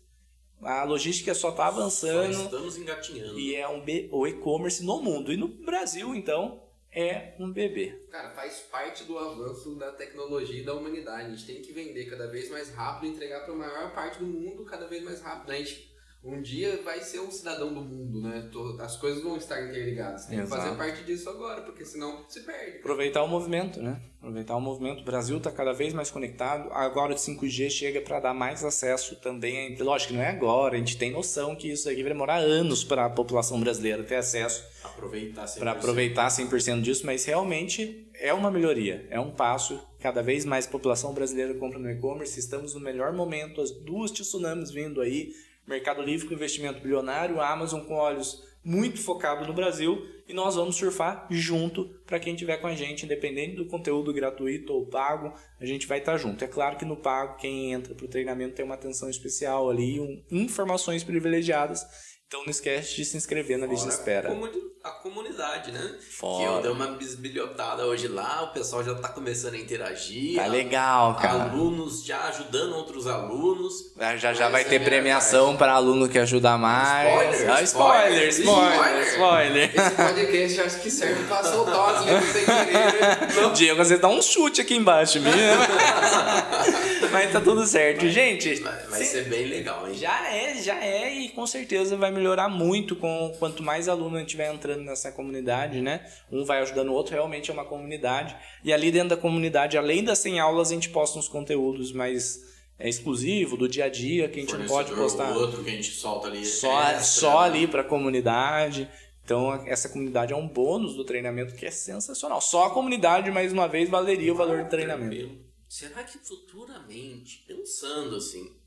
A 0.62 0.84
logística 0.84 1.36
só 1.36 1.50
está 1.50 1.64
Só 1.72 1.80
avançando 1.80 2.44
estamos 2.46 2.78
engatinhando. 2.78 3.40
e 3.40 3.56
é 3.56 3.68
um 3.68 3.80
B- 3.82 4.10
o 4.12 4.26
e-commerce 4.26 4.84
no 4.84 5.00
mundo. 5.02 5.32
E 5.32 5.38
no 5.38 5.48
Brasil, 5.48 6.16
então, 6.16 6.64
é 6.92 7.36
um 7.40 7.52
bebê. 7.52 7.90
Cara, 8.10 8.32
faz 8.32 8.60
parte 8.72 9.04
do 9.04 9.20
avanço 9.20 9.76
da 9.76 9.92
tecnologia 9.92 10.60
e 10.60 10.66
da 10.66 10.74
humanidade. 10.74 11.28
A 11.28 11.30
gente 11.36 11.46
tem 11.46 11.62
que 11.62 11.72
vender 11.72 12.06
cada 12.10 12.26
vez 12.28 12.50
mais 12.50 12.74
rápido 12.74 13.06
e 13.12 13.14
entregar 13.16 13.42
para 13.46 13.54
a 13.54 13.58
maior 13.58 13.94
parte 13.94 14.18
do 14.18 14.26
mundo 14.26 14.66
cada 14.66 14.88
vez 14.88 15.04
mais 15.04 15.22
rápido. 15.22 15.52
A 15.52 15.58
gente 15.58 15.92
um 16.28 16.42
dia 16.42 16.82
vai 16.84 17.02
ser 17.02 17.20
um 17.22 17.32
cidadão 17.32 17.74
do 17.74 17.82
mundo, 17.82 18.22
né? 18.22 18.50
As 18.80 18.98
coisas 18.98 19.24
vão 19.24 19.38
estar 19.38 19.62
interligadas. 19.62 20.26
Tem 20.26 20.38
que 20.38 20.44
Exato. 20.44 20.62
fazer 20.62 20.76
parte 20.76 21.04
disso 21.04 21.30
agora, 21.30 21.62
porque 21.62 21.86
senão 21.86 22.26
se 22.28 22.42
perde. 22.42 22.80
Aproveitar 22.80 23.24
o 23.24 23.28
movimento, 23.28 23.82
né? 23.82 24.02
Aproveitar 24.20 24.56
o 24.58 24.62
movimento. 24.62 25.02
O 25.02 25.06
Brasil 25.06 25.38
está 25.38 25.50
cada 25.52 25.72
vez 25.74 25.94
mais 25.94 26.12
conectado. 26.12 26.70
Agora 26.74 27.14
o 27.14 27.16
5G 27.16 27.70
chega 27.70 28.02
para 28.02 28.20
dar 28.20 28.34
mais 28.34 28.64
acesso 28.64 29.16
também. 29.18 29.78
Lógico 29.78 30.12
que 30.12 30.18
não 30.18 30.24
é 30.24 30.30
agora, 30.30 30.76
a 30.76 30.78
gente 30.78 30.98
tem 30.98 31.12
noção 31.12 31.56
que 31.56 31.72
isso 31.72 31.90
aqui 31.90 32.04
vai 32.04 32.12
demorar 32.12 32.38
anos 32.38 32.84
para 32.84 33.06
a 33.06 33.10
população 33.10 33.60
brasileira 33.60 34.04
ter 34.04 34.16
acesso 34.16 34.66
Aproveitar 34.84 35.46
100%. 35.46 35.60
para 35.60 35.72
aproveitar 35.72 36.28
100% 36.28 36.82
disso, 36.82 37.06
mas 37.06 37.24
realmente 37.24 38.10
é 38.16 38.34
uma 38.34 38.52
melhoria, 38.52 39.08
é 39.10 39.20
um 39.20 39.32
passo. 39.32 39.80
Cada 40.00 40.22
vez 40.22 40.44
mais 40.46 40.68
população 40.68 41.14
brasileira 41.14 41.54
compra 41.54 41.80
no 41.80 41.90
e-commerce. 41.90 42.40
Estamos 42.40 42.74
no 42.74 42.80
melhor 42.80 43.14
momento, 43.14 43.62
as 43.62 43.72
duas 43.72 44.12
tsunamis 44.12 44.72
vindo 44.72 45.02
aí. 45.02 45.32
Mercado 45.68 46.02
Livre 46.02 46.28
com 46.28 46.34
investimento 46.34 46.80
bilionário, 46.80 47.42
Amazon 47.42 47.82
com 47.82 47.96
olhos 47.96 48.48
muito 48.64 49.02
focado 49.02 49.48
no 49.48 49.54
Brasil 49.54 50.06
e 50.28 50.34
nós 50.34 50.56
vamos 50.56 50.76
surfar 50.76 51.26
junto 51.30 51.86
para 52.06 52.20
quem 52.20 52.34
estiver 52.34 52.58
com 52.58 52.68
a 52.68 52.76
gente, 52.76 53.06
independente 53.06 53.56
do 53.56 53.66
conteúdo 53.66 54.12
gratuito 54.12 54.74
ou 54.74 54.86
pago, 54.86 55.34
a 55.60 55.66
gente 55.66 55.88
vai 55.88 56.00
estar 56.00 56.18
junto. 56.18 56.44
É 56.44 56.48
claro 56.48 56.78
que 56.78 56.84
no 56.84 56.98
pago, 56.98 57.38
quem 57.38 57.72
entra 57.72 57.96
para 57.96 58.06
o 58.06 58.10
treinamento 58.10 58.56
tem 58.56 58.66
uma 58.66 58.76
atenção 58.76 59.10
especial 59.10 59.70
ali, 59.70 60.02
um, 60.02 60.22
informações 60.30 61.02
privilegiadas. 61.02 61.86
Então 62.30 62.42
não 62.44 62.52
esquece 62.52 62.94
de 62.98 63.06
se 63.06 63.16
inscrever 63.16 63.58
na 63.58 63.66
lista 63.66 63.88
de 63.88 63.96
Fora 63.96 64.02
espera. 64.02 64.28
A, 64.28 64.32
comuni- 64.34 64.64
a 64.84 64.90
comunidade, 64.90 65.72
né? 65.72 65.96
Fora. 66.12 66.38
Que 66.38 66.44
eu 66.58 66.62
dei 66.62 66.72
uma 66.72 66.88
bisbilhotada 66.98 67.86
hoje 67.86 68.10
lá, 68.10 68.44
o 68.44 68.48
pessoal 68.54 68.84
já 68.84 68.94
tá 68.96 69.08
começando 69.08 69.54
a 69.54 69.58
interagir. 69.58 70.36
Tá 70.36 70.46
legal, 70.46 71.16
cara. 71.16 71.44
Alunos 71.44 72.04
já 72.04 72.24
ajudando 72.28 72.76
outros 72.76 73.08
alunos. 73.08 73.94
Já 73.98 74.18
já, 74.18 74.34
já 74.34 74.44
Mas 74.50 74.52
vai 74.52 74.62
é 74.64 74.64
ter 74.66 74.78
minha 74.80 74.90
premiação 74.90 75.56
para 75.56 75.72
aluno 75.72 76.10
que 76.10 76.20
ajuda 76.20 76.58
mais. 76.58 77.08
Spoiler, 77.40 77.50
Ah, 77.50 77.62
spoiler, 77.64 78.28
spoiler, 78.28 79.08
spoiler, 79.08 79.08
spoiler. 79.08 79.72
Esse 79.74 79.96
podcast 79.96 80.62
acho 80.62 80.82
que 80.82 80.92
serve 80.92 81.24
para 81.30 81.44
soltar 81.50 82.04
letras 82.04 82.26
sem 82.34 82.44
querer. 82.46 82.74
né? 82.74 83.54
Diego, 83.54 83.78
você 83.86 83.98
dá 83.98 84.10
um 84.10 84.22
chute 84.22 84.60
aqui 84.60 84.76
embaixo, 84.76 85.18
minha. 85.22 85.34
Mas 87.12 87.32
tá 87.32 87.42
tudo 87.42 87.66
certo, 87.66 88.08
gente. 88.08 88.56
Vai, 88.56 88.86
vai 88.88 89.00
sim, 89.00 89.06
ser 89.06 89.30
bem 89.30 89.46
legal, 89.46 89.88
hein? 89.88 89.94
Já 89.94 90.34
é, 90.34 90.56
já 90.62 90.84
é 90.84 91.14
e 91.14 91.30
com 91.30 91.46
certeza 91.46 91.96
vai 91.96 92.12
melhorar 92.12 92.50
muito 92.50 92.96
com 92.96 93.34
quanto 93.40 93.64
mais 93.64 93.88
aluno 93.88 94.18
a 94.18 94.20
gente 94.20 94.30
tiver 94.30 94.54
entrando 94.54 94.84
nessa 94.84 95.12
comunidade, 95.12 95.82
né? 95.82 96.06
Um 96.32 96.44
vai 96.44 96.60
ajudando 96.62 96.90
o 96.90 96.94
outro, 96.94 97.14
realmente 97.14 97.50
é 97.50 97.54
uma 97.54 97.66
comunidade. 97.66 98.36
E 98.64 98.74
ali 98.74 98.92
dentro 98.92 99.10
da 99.10 99.18
comunidade, 99.18 99.78
além 99.78 100.04
das 100.04 100.20
100 100.20 100.40
aulas, 100.40 100.72
a 100.72 100.74
gente 100.74 100.90
posta 100.90 101.18
uns 101.18 101.28
conteúdos 101.28 101.92
mais 101.92 102.40
é, 102.80 102.88
exclusivo 102.88 103.58
do 103.58 103.68
dia 103.68 103.86
a 103.86 103.90
dia 103.90 104.30
que 104.30 104.40
a 104.40 104.42
gente 104.42 104.56
não 104.56 104.66
pode 104.66 104.94
postar. 104.94 105.36
outro 105.36 105.64
que 105.64 105.70
a 105.70 105.74
gente 105.74 105.92
solta 105.92 106.28
ali. 106.28 106.46
só, 106.46 106.82
extra, 106.84 107.02
só 107.04 107.42
né? 107.42 107.46
ali 107.46 107.68
para 107.68 107.82
a 107.82 107.86
comunidade. 107.86 108.90
Então, 109.24 109.62
essa 109.66 109.90
comunidade 109.90 110.32
é 110.32 110.36
um 110.36 110.48
bônus 110.48 110.96
do 110.96 111.04
treinamento 111.04 111.54
que 111.54 111.66
é 111.66 111.72
sensacional. 111.72 112.40
Só 112.40 112.68
a 112.68 112.70
comunidade, 112.70 113.30
mais 113.30 113.52
uma 113.52 113.68
vez, 113.68 113.90
valeria 113.90 114.32
o 114.32 114.36
valor 114.38 114.64
do 114.64 114.70
treinamento. 114.70 115.47
Será 115.68 116.04
que 116.04 116.18
futuramente, 116.18 117.44
pensando 117.48 118.16
assim, 118.16 118.58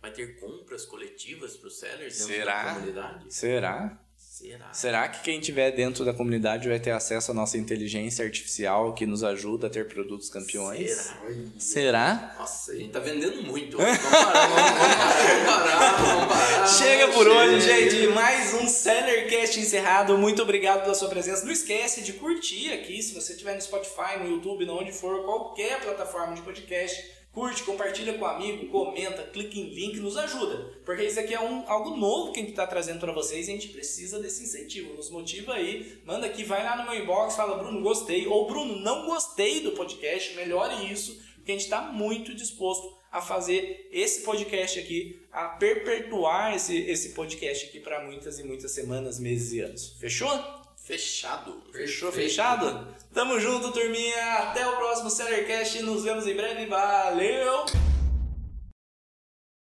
vai 0.00 0.12
ter 0.12 0.38
compras 0.38 0.84
coletivas 0.84 1.56
para 1.56 1.68
os 1.68 1.78
sellers 1.78 2.18
dentro 2.18 2.34
Será? 2.34 2.64
da 2.64 2.74
comunidade? 2.74 3.34
Será? 3.34 4.01
Será? 4.42 4.72
Será 4.72 5.08
que 5.08 5.22
quem 5.22 5.38
estiver 5.38 5.70
dentro 5.70 6.04
da 6.04 6.12
comunidade 6.12 6.68
vai 6.68 6.80
ter 6.80 6.90
acesso 6.90 7.30
à 7.30 7.34
nossa 7.34 7.56
inteligência 7.56 8.24
artificial 8.24 8.92
que 8.92 9.06
nos 9.06 9.22
ajuda 9.22 9.68
a 9.68 9.70
ter 9.70 9.86
produtos 9.86 10.28
campeões? 10.28 10.90
Será? 10.90 11.52
Será? 11.58 12.34
Nossa, 12.40 12.72
a 12.72 12.74
gente 12.74 12.90
tá 12.90 12.98
vendendo 12.98 13.40
muito. 13.44 13.76
Vamos 13.76 13.98
parar, 13.98 14.48
vamos 14.48 15.46
parar, 15.46 16.02
vamos 16.02 16.34
parar. 16.34 16.66
Chega 16.66 17.08
por 17.08 17.24
Chega. 17.24 17.36
hoje, 17.36 17.60
gente. 17.60 18.06
Mais 18.08 18.54
um 18.54 18.66
Sellercast 18.66 19.60
encerrado. 19.60 20.18
Muito 20.18 20.42
obrigado 20.42 20.82
pela 20.82 20.94
sua 20.94 21.08
presença. 21.08 21.44
Não 21.44 21.52
esquece 21.52 22.02
de 22.02 22.14
curtir 22.14 22.72
aqui, 22.72 23.00
se 23.00 23.14
você 23.14 23.34
estiver 23.34 23.54
no 23.54 23.60
Spotify, 23.60 24.18
no 24.18 24.28
YouTube, 24.28 24.68
onde 24.68 24.90
for, 24.90 25.22
qualquer 25.24 25.80
plataforma 25.80 26.34
de 26.34 26.42
podcast. 26.42 27.21
Curte, 27.32 27.62
compartilha 27.62 28.12
com 28.14 28.26
um 28.26 28.28
amigo, 28.28 28.68
comenta, 28.68 29.22
clica 29.22 29.58
em 29.58 29.70
link, 29.70 29.98
nos 29.98 30.18
ajuda. 30.18 30.70
Porque 30.84 31.04
isso 31.04 31.18
aqui 31.18 31.32
é 31.32 31.40
um, 31.40 31.66
algo 31.66 31.96
novo 31.96 32.30
que 32.30 32.40
a 32.40 32.42
gente 32.42 32.50
está 32.50 32.66
trazendo 32.66 33.00
para 33.00 33.10
vocês 33.10 33.48
e 33.48 33.50
a 33.50 33.54
gente 33.54 33.68
precisa 33.68 34.20
desse 34.20 34.44
incentivo. 34.44 34.94
Nos 34.94 35.08
motiva 35.08 35.54
aí, 35.54 35.98
manda 36.04 36.26
aqui, 36.26 36.44
vai 36.44 36.62
lá 36.62 36.76
no 36.76 36.90
meu 36.90 37.02
inbox, 37.02 37.34
fala 37.34 37.56
Bruno, 37.56 37.80
gostei. 37.80 38.26
Ou 38.26 38.46
Bruno, 38.46 38.78
não 38.80 39.06
gostei 39.06 39.60
do 39.60 39.72
podcast, 39.72 40.34
melhore 40.34 40.92
isso, 40.92 41.22
porque 41.36 41.52
a 41.52 41.54
gente 41.54 41.64
está 41.64 41.80
muito 41.80 42.34
disposto 42.34 42.94
a 43.10 43.22
fazer 43.22 43.88
esse 43.90 44.22
podcast 44.22 44.78
aqui, 44.78 45.18
a 45.32 45.48
perpetuar 45.48 46.54
esse, 46.54 46.76
esse 46.76 47.10
podcast 47.10 47.66
aqui 47.66 47.80
para 47.80 48.04
muitas 48.04 48.38
e 48.38 48.44
muitas 48.44 48.72
semanas, 48.72 49.18
meses 49.18 49.52
e 49.54 49.60
anos. 49.60 49.96
Fechou? 49.98 50.61
Fechado. 50.92 51.56
Fechou, 51.72 52.12
fechado? 52.12 52.86
Tamo 53.14 53.40
junto, 53.40 53.72
turminha. 53.72 54.34
Até 54.40 54.68
o 54.68 54.76
próximo 54.76 55.08
Sellercast. 55.08 55.80
Nos 55.80 56.04
vemos 56.04 56.26
em 56.26 56.36
breve. 56.36 56.66
Valeu! 56.66 57.64